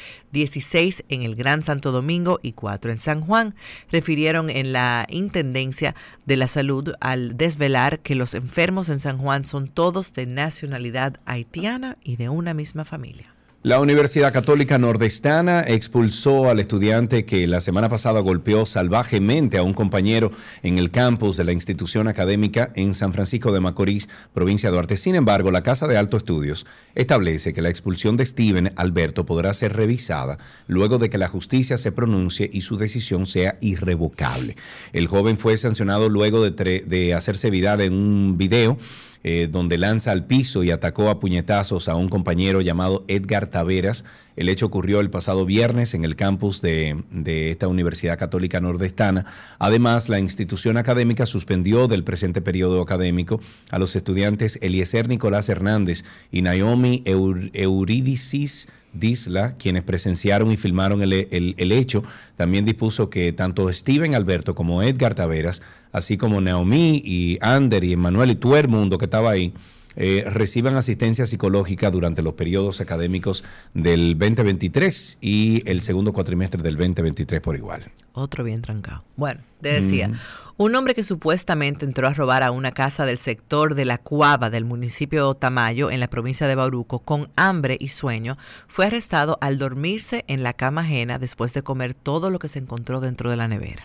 16 0.57 1.03
en 1.09 1.21
el 1.21 1.35
Gran 1.35 1.61
Santo 1.63 1.91
Domingo 1.91 2.39
y 2.41 2.53
4 2.53 2.91
en 2.91 2.99
San 2.99 3.21
Juan, 3.21 3.53
refirieron 3.91 4.49
en 4.49 4.73
la 4.73 5.05
Intendencia 5.09 5.93
de 6.25 6.35
la 6.35 6.47
Salud 6.47 6.93
al 6.99 7.37
desvelar 7.37 7.99
que 7.99 8.15
los 8.15 8.33
enfermos 8.33 8.89
en 8.89 8.99
San 8.99 9.19
Juan 9.19 9.45
son 9.45 9.67
todos 9.67 10.13
de 10.13 10.25
nacionalidad 10.25 11.19
haitiana 11.25 11.97
y 12.03 12.15
de 12.15 12.29
una 12.29 12.55
misma 12.55 12.85
familia. 12.85 13.36
La 13.67 13.81
Universidad 13.81 14.31
Católica 14.31 14.77
Nordestana 14.77 15.59
expulsó 15.59 16.49
al 16.49 16.61
estudiante 16.61 17.25
que 17.25 17.45
la 17.47 17.59
semana 17.59 17.89
pasada 17.89 18.21
golpeó 18.21 18.65
salvajemente 18.65 19.57
a 19.57 19.63
un 19.63 19.73
compañero 19.73 20.31
en 20.63 20.77
el 20.77 20.89
campus 20.89 21.35
de 21.35 21.43
la 21.43 21.51
institución 21.51 22.07
académica 22.07 22.71
en 22.75 22.93
San 22.93 23.11
Francisco 23.11 23.51
de 23.51 23.59
Macorís, 23.59 24.07
provincia 24.33 24.69
de 24.69 24.73
Duarte. 24.73 24.95
Sin 24.95 25.15
embargo, 25.15 25.51
la 25.51 25.63
Casa 25.63 25.85
de 25.85 25.97
Alto 25.97 26.15
Estudios 26.15 26.65
establece 26.95 27.51
que 27.51 27.61
la 27.61 27.67
expulsión 27.67 28.15
de 28.15 28.25
Steven 28.25 28.71
Alberto 28.77 29.25
podrá 29.25 29.53
ser 29.53 29.73
revisada 29.73 30.37
luego 30.67 30.97
de 30.97 31.09
que 31.09 31.17
la 31.17 31.27
justicia 31.27 31.77
se 31.77 31.91
pronuncie 31.91 32.49
y 32.53 32.61
su 32.61 32.77
decisión 32.77 33.25
sea 33.25 33.57
irrevocable. 33.59 34.55
El 34.93 35.07
joven 35.07 35.37
fue 35.37 35.57
sancionado 35.57 36.07
luego 36.07 36.49
de, 36.49 36.83
de 36.85 37.13
hacerse 37.13 37.49
viral 37.49 37.81
en 37.81 37.91
un 37.91 38.37
video 38.37 38.77
eh, 39.23 39.47
donde 39.51 39.77
lanza 39.77 40.11
al 40.11 40.25
piso 40.25 40.63
y 40.63 40.71
atacó 40.71 41.09
a 41.09 41.19
puñetazos 41.19 41.87
a 41.87 41.95
un 41.95 42.09
compañero 42.09 42.61
llamado 42.61 43.03
Edgar 43.07 43.47
Taveras. 43.47 44.05
El 44.35 44.49
hecho 44.49 44.67
ocurrió 44.67 44.99
el 44.99 45.09
pasado 45.09 45.45
viernes 45.45 45.93
en 45.93 46.05
el 46.05 46.15
campus 46.15 46.61
de, 46.61 47.03
de, 47.11 47.49
esta 47.49 47.67
Universidad 47.67 48.19
Católica 48.19 48.61
Nordestana. 48.61 49.25
Además, 49.57 50.09
la 50.09 50.19
institución 50.19 50.77
académica 50.77 51.25
suspendió 51.25 51.87
del 51.87 52.03
presente 52.03 52.41
periodo 52.41 52.81
académico 52.81 53.39
a 53.71 53.79
los 53.79 53.95
estudiantes 53.95 54.59
Eliezer 54.61 55.07
Nicolás 55.07 55.49
Hernández 55.49 56.03
y 56.31 56.41
Naomi 56.43 57.03
Eurídicis 57.05 58.67
Disla, 58.99 59.55
quienes 59.57 59.83
presenciaron 59.83 60.51
y 60.51 60.57
filmaron 60.57 61.01
el, 61.01 61.13
el, 61.13 61.71
hecho, 61.71 62.03
también 62.35 62.65
dispuso 62.65 63.09
que 63.09 63.31
tanto 63.33 63.71
Steven 63.71 64.15
Alberto 64.15 64.55
como 64.55 64.83
Edgar 64.83 65.15
Taveras, 65.15 65.61
así 65.91 66.17
como 66.17 66.41
Naomi 66.41 67.01
y 67.03 67.37
Ander 67.41 67.83
y 67.83 67.93
Emanuel 67.93 68.31
y 68.31 68.35
todo 68.35 68.57
el 68.57 68.67
mundo 68.67 68.97
que 68.97 69.05
estaba 69.05 69.31
ahí, 69.31 69.53
eh, 69.99 70.23
reciban 70.29 70.75
asistencia 70.75 71.25
psicológica 71.25 71.89
durante 71.89 72.21
los 72.21 72.33
periodos 72.33 72.81
académicos 72.81 73.43
del 73.73 74.15
2023 74.17 75.17
y 75.21 75.63
el 75.65 75.81
segundo 75.81 76.13
cuatrimestre 76.13 76.61
del 76.61 76.77
2023 76.77 77.41
por 77.41 77.55
igual. 77.55 77.81
Otro 78.13 78.43
bien 78.43 78.61
trancado. 78.61 79.03
Bueno, 79.15 79.41
decía, 79.59 80.11
un 80.59 80.73
hombre 80.73 80.95
que 80.95 81.03
supuestamente 81.03 81.85
entró 81.85 82.07
a 82.07 82.13
robar 82.13 82.41
a 82.41 82.49
una 82.49 82.71
casa 82.71 83.05
del 83.05 83.19
sector 83.19 83.75
de 83.75 83.85
la 83.85 83.99
Cuava 83.99 84.49
del 84.49 84.65
municipio 84.65 85.31
de 85.31 85.39
Tamayo 85.39 85.91
en 85.91 85.99
la 85.99 86.07
provincia 86.07 86.47
de 86.47 86.55
Bauruco 86.55 86.99
con 86.99 87.29
hambre 87.35 87.77
y 87.79 87.89
sueño 87.89 88.37
fue 88.67 88.87
arrestado 88.87 89.37
al 89.39 89.59
dormirse 89.59 90.25
en 90.27 90.41
la 90.41 90.53
cama 90.53 90.81
ajena 90.81 91.19
después 91.19 91.53
de 91.53 91.61
comer 91.61 91.93
todo 91.93 92.31
lo 92.31 92.39
que 92.39 92.47
se 92.47 92.57
encontró 92.57 92.99
dentro 92.99 93.29
de 93.29 93.37
la 93.37 93.47
nevera. 93.47 93.83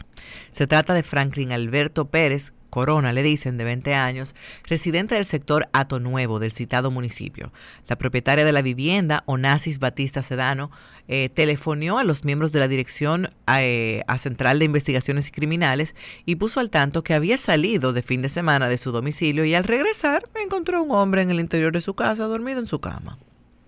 Se 0.50 0.66
trata 0.66 0.94
de 0.94 1.02
Franklin 1.02 1.52
Alberto 1.52 2.06
Pérez, 2.06 2.54
Corona, 2.72 3.12
le 3.12 3.22
dicen, 3.22 3.58
de 3.58 3.64
20 3.64 3.94
años, 3.94 4.34
residente 4.64 5.14
del 5.14 5.26
sector 5.26 5.68
Ato 5.74 6.00
Nuevo 6.00 6.38
del 6.38 6.52
citado 6.52 6.90
municipio. 6.90 7.52
La 7.86 7.96
propietaria 7.96 8.46
de 8.46 8.52
la 8.52 8.62
vivienda, 8.62 9.24
Onassis 9.26 9.78
Batista 9.78 10.22
Sedano, 10.22 10.70
eh, 11.08 11.28
telefonió 11.28 11.98
a 11.98 12.04
los 12.04 12.24
miembros 12.24 12.52
de 12.52 12.60
la 12.60 12.68
Dirección 12.68 13.30
eh, 13.46 14.02
a 14.06 14.18
Central 14.18 14.58
de 14.58 14.64
Investigaciones 14.64 15.30
Criminales 15.30 15.94
y 16.26 16.36
puso 16.36 16.60
al 16.60 16.70
tanto 16.70 17.02
que 17.02 17.14
había 17.14 17.38
salido 17.38 17.92
de 17.92 18.02
fin 18.02 18.22
de 18.22 18.28
semana 18.28 18.68
de 18.68 18.78
su 18.78 18.92
domicilio 18.92 19.44
y 19.44 19.54
al 19.54 19.64
regresar 19.64 20.24
encontró 20.42 20.82
un 20.82 20.92
hombre 20.92 21.22
en 21.22 21.30
el 21.30 21.40
interior 21.40 21.72
de 21.72 21.80
su 21.80 21.94
casa 21.94 22.24
dormido 22.24 22.60
en 22.60 22.66
su 22.66 22.80
cama. 22.80 23.18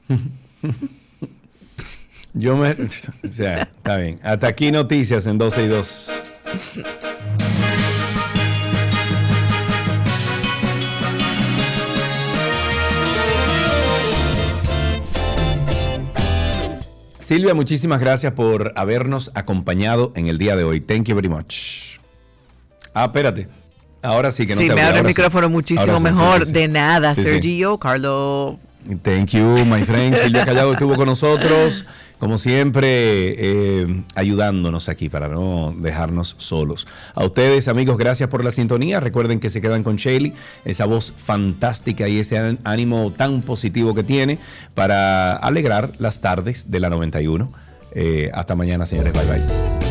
Yo 2.35 2.57
me... 2.57 2.73
O 3.29 3.33
sea, 3.33 3.63
está 3.63 3.97
bien. 3.97 4.21
Hasta 4.23 4.49
aquí 4.49 4.71
noticias 4.71 5.27
en 5.27 5.39
12 5.39 5.65
y 5.65 5.69
2. 5.69 6.23
Silvia, 17.25 17.55
muchísimas 17.55 18.01
gracias 18.01 18.35
por 18.35 18.75
habernos 18.77 19.31
acompañado 19.35 20.13
en 20.15 20.27
el 20.27 20.37
día 20.37 20.57
de 20.57 20.65
hoy. 20.65 20.81
Thank 20.81 21.05
you 21.05 21.15
very 21.15 21.31
much. 21.31 21.99
Ah, 22.93 23.07
espérate. 23.07 23.49
Ahora 24.03 24.31
sí 24.31 24.47
que 24.47 24.55
no 24.55 24.61
sí, 24.61 24.69
te 24.69 24.75
me 24.75 24.83
abre 24.83 24.99
el 24.99 25.07
micrófono 25.07 25.49
muchísimo 25.49 25.99
mejor. 26.01 26.47
de 26.47 26.69
nada, 26.69 27.15
Sergio, 27.15 27.79
Carlos. 27.79 28.57
Thank 29.03 29.31
you, 29.31 29.65
my 29.65 29.83
friend. 29.83 30.15
Silvia 30.17 30.45
Callado 30.45 30.73
estuvo 30.73 30.97
con 30.97 31.07
nosotros, 31.07 31.87
como 32.19 32.37
siempre, 32.37 33.35
eh, 33.39 34.03
ayudándonos 34.15 34.91
aquí 34.91 35.09
para 35.09 35.29
no 35.29 35.75
dejarnos 35.77 36.35
solos. 36.39 36.87
A 37.15 37.25
ustedes, 37.25 37.69
amigos, 37.69 37.97
gracias 37.97 38.29
por 38.29 38.45
la 38.45 38.51
sintonía. 38.51 39.01
Recuerden 39.01 39.41
que 39.41 39.49
se 39.49 39.63
quedan 39.63 39.85
con 39.85 39.97
Shaley, 39.97 40.35
esa 40.67 40.85
voz 40.85 41.15
fantástica 41.17 42.09
y 42.09 42.19
ese 42.19 42.59
ánimo 42.65 43.11
tan 43.11 43.41
positivo 43.41 43.95
que 43.95 44.03
tiene 44.03 44.39
para 44.75 45.35
alegrar 45.37 45.91
las 45.99 46.21
tardes 46.21 46.71
de 46.71 46.81
la 46.81 46.91
91. 46.91 47.51
Eh, 47.93 48.31
hasta 48.35 48.55
mañana, 48.55 48.85
señores. 48.85 49.15
Bye 49.15 49.25
bye. 49.25 49.84